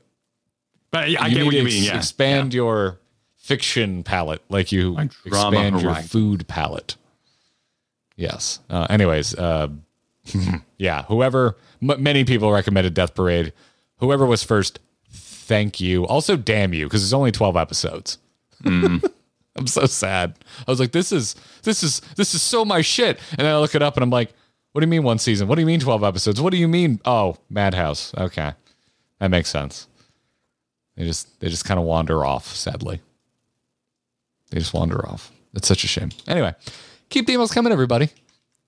but 0.92 1.06
I 1.06 1.30
get 1.30 1.46
what 1.46 1.54
you 1.56 1.62
ex- 1.62 1.74
mean. 1.74 1.84
Yeah, 1.86 1.98
expand 1.98 2.54
your 2.54 3.00
fiction 3.38 4.04
palette 4.04 4.42
like 4.50 4.72
you 4.72 4.98
expand 5.26 5.82
your 5.82 5.96
food 5.96 6.48
palette. 6.48 6.96
Yes. 8.16 8.60
Uh, 8.70 8.86
anyways, 8.90 9.34
uh, 9.36 9.70
yeah. 10.78 11.04
Whoever, 11.06 11.58
m- 11.82 12.04
many 12.04 12.24
people 12.24 12.52
recommended 12.52 12.94
Death 12.94 13.16
Parade. 13.16 13.54
Whoever 14.02 14.26
was 14.26 14.44
first, 14.44 14.80
thank 15.12 15.80
you. 15.80 16.06
Also, 16.08 16.36
damn 16.36 16.74
you, 16.74 16.86
because 16.86 17.04
it's 17.04 17.14
only 17.14 17.32
twelve 17.32 17.56
episodes. 17.56 18.18
Mm. 18.64 19.04
I'm 19.56 19.68
so 19.68 19.86
sad. 19.86 20.40
I 20.68 20.72
was 20.72 20.80
like, 20.80 20.92
this 20.92 21.12
is 21.12 21.36
this 21.64 21.84
is 21.84 22.02
this 22.16 22.34
is 22.34 22.42
so 22.42 22.66
my 22.66 22.82
shit. 22.82 23.20
And 23.32 23.40
then 23.40 23.54
I 23.54 23.58
look 23.60 23.76
it 23.76 23.82
up 23.82 23.96
and 23.96 24.04
I'm 24.04 24.10
like, 24.10 24.34
what 24.72 24.82
do 24.82 24.86
you 24.86 24.90
mean 24.90 25.04
one 25.04 25.20
season? 25.20 25.48
What 25.48 25.56
do 25.56 25.62
you 25.62 25.68
mean 25.68 25.80
twelve 25.80 26.04
episodes? 26.04 26.42
What 26.42 26.52
do 26.52 26.58
you 26.58 26.68
mean? 26.68 27.00
Oh, 27.06 27.38
Madhouse. 27.50 28.14
Okay, 28.18 28.54
that 29.20 29.28
makes 29.30 29.50
sense. 29.50 29.88
They 30.96 31.06
just 31.06 31.40
they 31.40 31.50
just 31.50 31.66
kind 31.66 31.80
of 31.80 31.86
wander 31.86 32.26
off. 32.26 32.48
Sadly, 32.48 33.02
they 34.50 34.60
just 34.60 34.74
wander 34.74 35.08
off. 35.08 35.32
It's 35.54 35.68
such 35.68 35.84
a 35.84 35.88
shame. 35.88 36.10
Anyway, 36.28 36.56
keep 37.10 37.28
the 37.28 37.34
emails 37.34 37.54
coming, 37.54 37.74
everybody. 37.74 38.10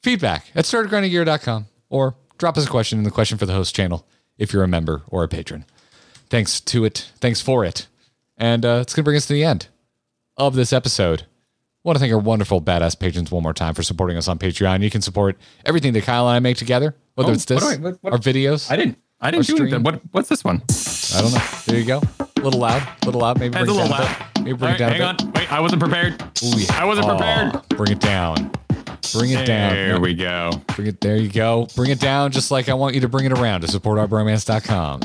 Feedback 0.04 0.52
at 0.54 0.66
startgrindinggear.com 0.66 1.66
or 1.90 2.16
drop 2.38 2.58
us 2.58 2.66
a 2.66 2.70
question 2.70 2.98
in 2.98 3.06
the 3.06 3.12
question 3.12 3.38
for 3.38 3.46
the 3.46 3.54
host 3.54 3.74
channel 3.74 4.06
if 4.38 4.54
you're 4.54 4.64
a 4.64 4.68
member 4.68 5.04
or 5.08 5.24
a 5.24 5.28
patron. 5.28 5.66
Thanks 6.30 6.60
to 6.62 6.86
it. 6.86 7.12
Thanks 7.20 7.42
for 7.42 7.64
it. 7.66 7.88
And 8.38 8.66
uh, 8.66 8.80
it's 8.82 8.94
going 8.94 9.04
to 9.04 9.06
bring 9.06 9.18
us 9.18 9.28
to 9.28 9.34
the 9.34 9.44
end 9.44 9.68
of 10.38 10.56
this 10.56 10.74
episode. 10.74 11.22
I 11.24 11.26
want 11.84 11.98
to 11.98 12.00
thank 12.00 12.14
our 12.14 12.20
wonderful 12.20 12.62
badass 12.62 12.98
patrons 12.98 13.30
one 13.30 13.44
more 13.44 13.54
time 13.54 13.74
for 13.74 13.84
supporting 13.84 14.18
us 14.18 14.28
on 14.28 14.40
Patreon. 14.40 14.82
You 14.82 14.90
can 14.90 15.02
support 15.02 15.38
everything 15.66 15.94
that 15.94 16.04
Kyle 16.04 16.28
and 16.28 16.36
I 16.36 16.40
make 16.40 16.58
together, 16.58 16.96
whether 17.16 17.32
Oh, 17.32 17.34
it's 17.34 17.46
this, 17.46 17.62
what 17.64 17.74
I- 17.78 17.82
what- 17.82 17.98
what- 18.02 18.14
our 18.14 18.20
videos. 18.20 18.72
I 18.72 18.76
didn't. 18.78 18.98
I 19.22 19.32
didn't 19.32 19.48
do 19.48 19.58
anything. 19.58 19.84
What 19.84 20.02
What's 20.12 20.28
this 20.30 20.44
one? 20.44 20.62
I 21.16 21.22
don't 21.22 21.34
know. 21.34 21.42
There 21.66 21.78
you 21.80 21.86
go. 21.86 22.02
A 22.20 22.42
little 22.42 22.60
loud. 22.60 22.82
A 23.04 23.06
little 23.06 23.22
loud. 23.22 23.40
Maybe 23.40 23.52
bring 23.54 23.66
That's 23.68 23.78
it 23.78 23.90
down. 23.90 24.44
Maybe 24.44 24.58
bring 24.58 24.70
All 24.70 24.76
it 24.76 24.78
down 24.80 24.92
hang 24.92 25.02
on. 25.02 25.32
Wait, 25.34 25.52
I 25.54 25.60
wasn't 25.62 25.82
prepared. 25.82 26.22
Ooh, 26.44 26.58
yeah. 26.60 26.68
I 26.82 26.84
wasn't 26.84 27.08
Oh, 27.08 27.16
prepared. 27.16 27.70
Bring 27.70 27.92
it 27.94 28.00
down. 28.02 28.52
Bring 29.12 29.32
it 29.32 29.46
down. 29.46 29.74
There 29.74 29.94
No, 29.94 30.00
we 30.00 30.14
go. 30.14 30.52
Bring 30.76 30.88
it. 30.88 31.02
There 31.02 31.18
you 31.18 31.30
go. 31.30 31.68
Bring 31.76 31.92
it 31.92 32.00
down 32.00 32.32
just 32.32 32.52
like 32.52 32.70
I 32.70 32.74
want 32.74 32.96
you 32.96 33.02
to 33.02 33.10
bring 33.10 33.26
it 33.26 33.32
around 33.32 33.62
to 33.62 33.68
supportourbromance.com. 33.68 35.02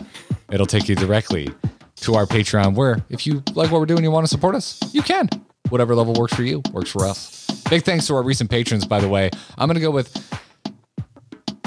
It'll 0.50 0.66
take 0.66 0.88
you 0.88 0.94
directly 0.94 1.50
to 1.96 2.14
our 2.14 2.26
Patreon 2.26 2.74
where 2.74 3.04
if 3.10 3.26
you 3.26 3.42
like 3.54 3.70
what 3.70 3.80
we're 3.80 3.86
doing, 3.86 4.04
you 4.04 4.10
want 4.10 4.24
to 4.24 4.28
support 4.30 4.54
us, 4.54 4.80
you 4.92 5.02
can. 5.02 5.28
Whatever 5.68 5.94
level 5.94 6.14
works 6.14 6.34
for 6.34 6.42
you, 6.42 6.62
works 6.72 6.90
for 6.90 7.04
us. 7.04 7.46
Big 7.68 7.82
thanks 7.84 8.06
to 8.06 8.14
our 8.14 8.22
recent 8.22 8.48
patrons, 8.50 8.86
by 8.86 9.00
the 9.00 9.08
way. 9.08 9.30
I'm 9.58 9.68
going 9.68 9.74
to 9.74 9.80
go 9.80 9.90
with 9.90 10.12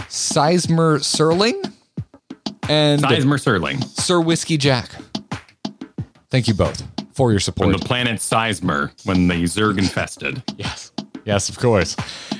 Sizemar 0.07 0.99
Serling 0.99 1.71
and 2.69 3.01
Sizemar 3.01 3.39
Serling 3.39 3.83
Sir 3.83 4.19
Whiskey 4.19 4.57
Jack. 4.57 4.89
Thank 6.29 6.47
you 6.47 6.53
both 6.53 6.81
for 7.13 7.31
your 7.31 7.39
from 7.39 7.53
support. 7.53 7.79
the 7.79 7.85
planet 7.85 8.19
Sizemar 8.19 8.91
when 9.05 9.27
the 9.27 9.35
Zerg 9.43 9.77
infested. 9.77 10.41
Yes. 10.57 10.90
Yes, 11.25 11.49
of 11.49 11.59
course. 11.59 11.95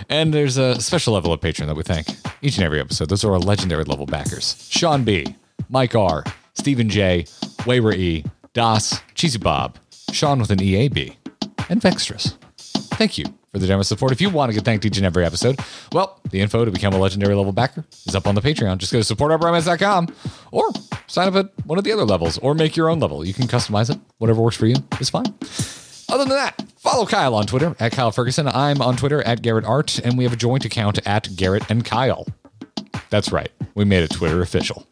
And 0.09 0.33
there's 0.33 0.57
a 0.57 0.79
special 0.81 1.13
level 1.13 1.31
of 1.31 1.41
patron 1.41 1.67
that 1.67 1.75
we 1.75 1.83
thank 1.83 2.07
each 2.41 2.57
and 2.57 2.65
every 2.65 2.79
episode. 2.79 3.09
Those 3.09 3.23
are 3.23 3.31
our 3.31 3.39
legendary 3.39 3.83
level 3.83 4.05
backers 4.05 4.67
Sean 4.69 5.03
B., 5.03 5.35
Mike 5.69 5.95
R., 5.95 6.23
Stephen 6.53 6.89
J., 6.89 7.25
Wayra 7.61 7.95
E., 7.95 8.25
Das, 8.53 9.01
Cheesy 9.15 9.37
Bob, 9.39 9.77
Sean 10.11 10.39
with 10.39 10.51
an 10.51 10.59
EAB, 10.59 11.15
and 11.69 11.81
Vextress. 11.81 12.37
Thank 12.57 13.17
you 13.17 13.25
for 13.51 13.59
the 13.59 13.67
generous 13.67 13.87
support. 13.87 14.11
If 14.11 14.21
you 14.21 14.29
want 14.29 14.49
to 14.49 14.53
get 14.53 14.65
thanked 14.65 14.85
each 14.85 14.97
and 14.97 15.05
every 15.05 15.25
episode, 15.25 15.59
well, 15.91 16.19
the 16.29 16.41
info 16.41 16.65
to 16.65 16.71
become 16.71 16.93
a 16.93 16.97
legendary 16.99 17.35
level 17.35 17.51
backer 17.51 17.85
is 18.05 18.15
up 18.15 18.27
on 18.27 18.35
the 18.35 18.41
Patreon. 18.41 18.77
Just 18.77 18.91
go 18.91 19.01
to 19.01 19.15
supportourbromance.com 19.15 20.07
or 20.51 20.65
sign 21.07 21.27
up 21.27 21.35
at 21.35 21.65
one 21.65 21.77
of 21.77 21.83
the 21.83 21.91
other 21.91 22.05
levels 22.05 22.37
or 22.39 22.53
make 22.53 22.75
your 22.75 22.89
own 22.89 22.99
level. 22.99 23.25
You 23.25 23.33
can 23.33 23.47
customize 23.47 23.89
it. 23.89 23.99
Whatever 24.17 24.41
works 24.41 24.57
for 24.57 24.67
you 24.67 24.75
is 24.99 25.09
fine. 25.09 25.25
Other 26.11 26.25
than 26.25 26.35
that, 26.35 26.61
follow 26.77 27.05
Kyle 27.05 27.33
on 27.35 27.45
Twitter 27.45 27.73
at 27.79 27.93
Kyle 27.93 28.11
Ferguson. 28.11 28.47
I'm 28.47 28.81
on 28.81 28.97
Twitter 28.97 29.21
at 29.23 29.41
Garrett 29.41 29.63
Art, 29.65 29.97
and 29.99 30.17
we 30.17 30.25
have 30.25 30.33
a 30.33 30.37
joint 30.37 30.65
account 30.65 30.99
at 31.07 31.29
Garrett 31.37 31.63
and 31.69 31.85
Kyle. 31.85 32.27
That's 33.09 33.31
right. 33.31 33.49
We 33.75 33.85
made 33.85 34.03
it 34.03 34.11
Twitter 34.11 34.41
official. 34.41 34.85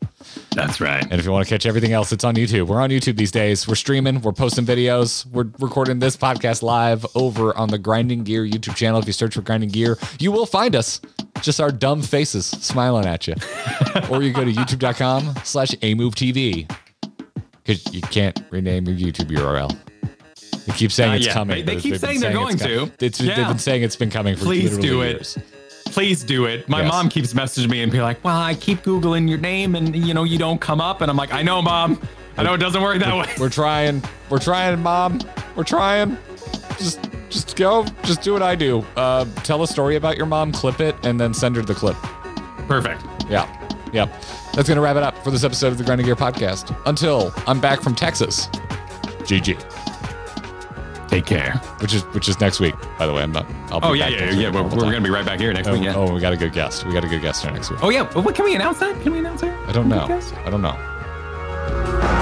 That's 0.51 0.79
right. 0.79 1.03
And 1.03 1.13
if 1.13 1.25
you 1.25 1.31
want 1.31 1.45
to 1.45 1.53
catch 1.53 1.65
everything 1.65 1.91
else, 1.91 2.11
it's 2.11 2.23
on 2.23 2.35
YouTube. 2.35 2.67
We're 2.67 2.81
on 2.81 2.89
YouTube 2.89 3.17
these 3.17 3.31
days. 3.31 3.67
We're 3.67 3.75
streaming, 3.75 4.21
we're 4.21 4.31
posting 4.31 4.65
videos, 4.65 5.25
we're 5.27 5.47
recording 5.59 5.99
this 5.99 6.15
podcast 6.15 6.61
live 6.61 7.05
over 7.15 7.55
on 7.57 7.69
the 7.69 7.77
Grinding 7.77 8.23
Gear 8.23 8.45
YouTube 8.45 8.75
channel. 8.75 8.99
If 8.99 9.07
you 9.07 9.13
search 9.13 9.35
for 9.35 9.41
Grinding 9.41 9.69
Gear, 9.69 9.97
you 10.19 10.31
will 10.31 10.45
find 10.45 10.75
us. 10.75 11.01
Just 11.41 11.59
our 11.61 11.71
dumb 11.71 12.01
faces 12.01 12.45
smiling 12.45 13.05
at 13.05 13.27
you. 13.27 13.35
or 14.09 14.21
you 14.21 14.31
go 14.33 14.43
to 14.45 14.51
youtube.com 14.51 15.35
slash 15.43 15.71
AMoveTV. 15.71 16.69
because 17.63 17.93
you 17.93 18.01
can't 18.01 18.39
rename 18.51 18.85
your 18.87 18.97
YouTube 18.97 19.29
URL. 19.31 19.77
They 20.69 20.75
keep 20.77 20.91
saying 20.91 21.09
Not 21.11 21.17
it's 21.17 21.25
yet. 21.27 21.33
coming. 21.33 21.65
They- 21.65 21.75
they 21.75 21.81
keep 21.81 21.95
saying 21.97 22.19
they're 22.19 22.31
going 22.33 22.55
it's 22.55 22.63
to. 22.63 22.91
It's, 22.99 23.17
They've 23.17 23.35
been 23.35 23.57
saying 23.59 23.83
it's 23.83 23.95
been 23.95 24.09
coming 24.11 24.35
for. 24.35 24.45
Please 24.45 24.77
do 24.77 25.01
it. 25.01 25.13
years. 25.15 25.37
Please 25.85 26.23
do 26.23 26.45
it. 26.45 26.69
My 26.69 26.81
Yes. 26.83 26.91
mom 26.91 27.09
keeps 27.09 27.33
messaging 27.33 27.69
me 27.69 27.81
and 27.81 27.91
be 27.91 27.99
like, 28.01 28.23
"Well, 28.23 28.37
I 28.37 28.53
keep 28.53 28.83
googling 28.83 29.27
your 29.27 29.39
name 29.39 29.73
and 29.75 29.95
you 29.95 30.13
know 30.13 30.23
you 30.23 30.37
don't 30.37 30.61
come 30.61 30.79
up." 30.79 31.01
And 31.01 31.09
I'm 31.09 31.17
like, 31.17 31.33
"I 31.33 31.41
know, 31.41 31.61
mom. 31.63 31.99
I 32.37 32.43
know 32.43 32.53
it 32.53 32.59
doesn't 32.59 32.81
work 32.81 32.99
that 32.99 33.15
way." 33.17 33.27
We're 33.39 33.49
trying. 33.49 34.03
We're 34.29 34.37
trying, 34.39 34.79
Mom. 34.83 35.19
We're 35.55 35.63
trying. 35.63 36.15
Just, 36.77 37.09
just 37.29 37.55
go. 37.55 37.85
Just 38.03 38.21
do 38.21 38.31
what 38.33 38.43
I 38.43 38.53
do. 38.55 38.85
Uh, 38.95 39.25
tell 39.43 39.63
a 39.63 39.67
story 39.67 39.95
about 39.95 40.15
your 40.15 40.27
mom, 40.27 40.51
clip 40.51 40.79
it, 40.79 40.95
and 41.03 41.19
then 41.19 41.33
send 41.33 41.55
her 41.55 41.63
the 41.63 41.73
clip. 41.73 41.97
Perfect. 42.67 43.03
Yeah. 43.27 43.47
Yeah. 43.91 44.05
That's 44.53 44.69
gonna 44.69 44.81
wrap 44.81 44.95
it 44.95 45.03
up 45.03 45.17
for 45.23 45.31
this 45.31 45.43
episode 45.43 45.69
of 45.69 45.79
the 45.79 45.83
Grinding 45.83 46.05
Gear 46.05 46.15
Podcast. 46.15 46.75
Until 46.85 47.33
I'm 47.47 47.59
back 47.59 47.81
from 47.81 47.95
Texas. 47.95 48.47
GG. 49.23 49.57
Take 51.09 51.25
care. 51.25 51.53
Which 51.79 51.95
is 51.95 52.03
which 52.13 52.29
is 52.29 52.39
next 52.39 52.59
week, 52.59 52.75
by 52.99 53.07
the 53.07 53.13
way. 53.13 53.23
I'm 53.23 53.31
not. 53.31 53.47
I'll 53.71 53.79
oh 53.81 53.93
yeah, 53.93 54.07
yeah, 54.07 54.31
yeah. 54.31 54.51
We're, 54.51 54.61
we're 54.63 54.91
gonna 54.91 55.01
be 55.01 55.09
right 55.09 55.25
back 55.25 55.39
here 55.39 55.51
next 55.51 55.67
oh, 55.67 55.73
week. 55.73 55.83
Yeah. 55.83 55.95
Oh, 55.95 56.13
we 56.13 56.21
got 56.21 56.33
a 56.33 56.37
good 56.37 56.53
guest. 56.53 56.85
We 56.85 56.93
got 56.93 57.03
a 57.03 57.07
good 57.07 57.21
guest 57.21 57.43
here 57.43 57.51
next 57.51 57.71
week. 57.71 57.79
Oh 57.81 57.89
yeah. 57.89 58.07
Well, 58.13 58.23
what 58.23 58.35
can 58.35 58.45
we 58.45 58.53
announce 58.53 58.79
that? 58.79 59.01
Can 59.01 59.13
we 59.13 59.19
announce 59.19 59.41
that? 59.41 59.67
I 59.67 59.71
don't 59.71 59.89
know. 59.89 60.05
I 60.05 60.49
don't 60.49 60.61
know. 60.61 62.18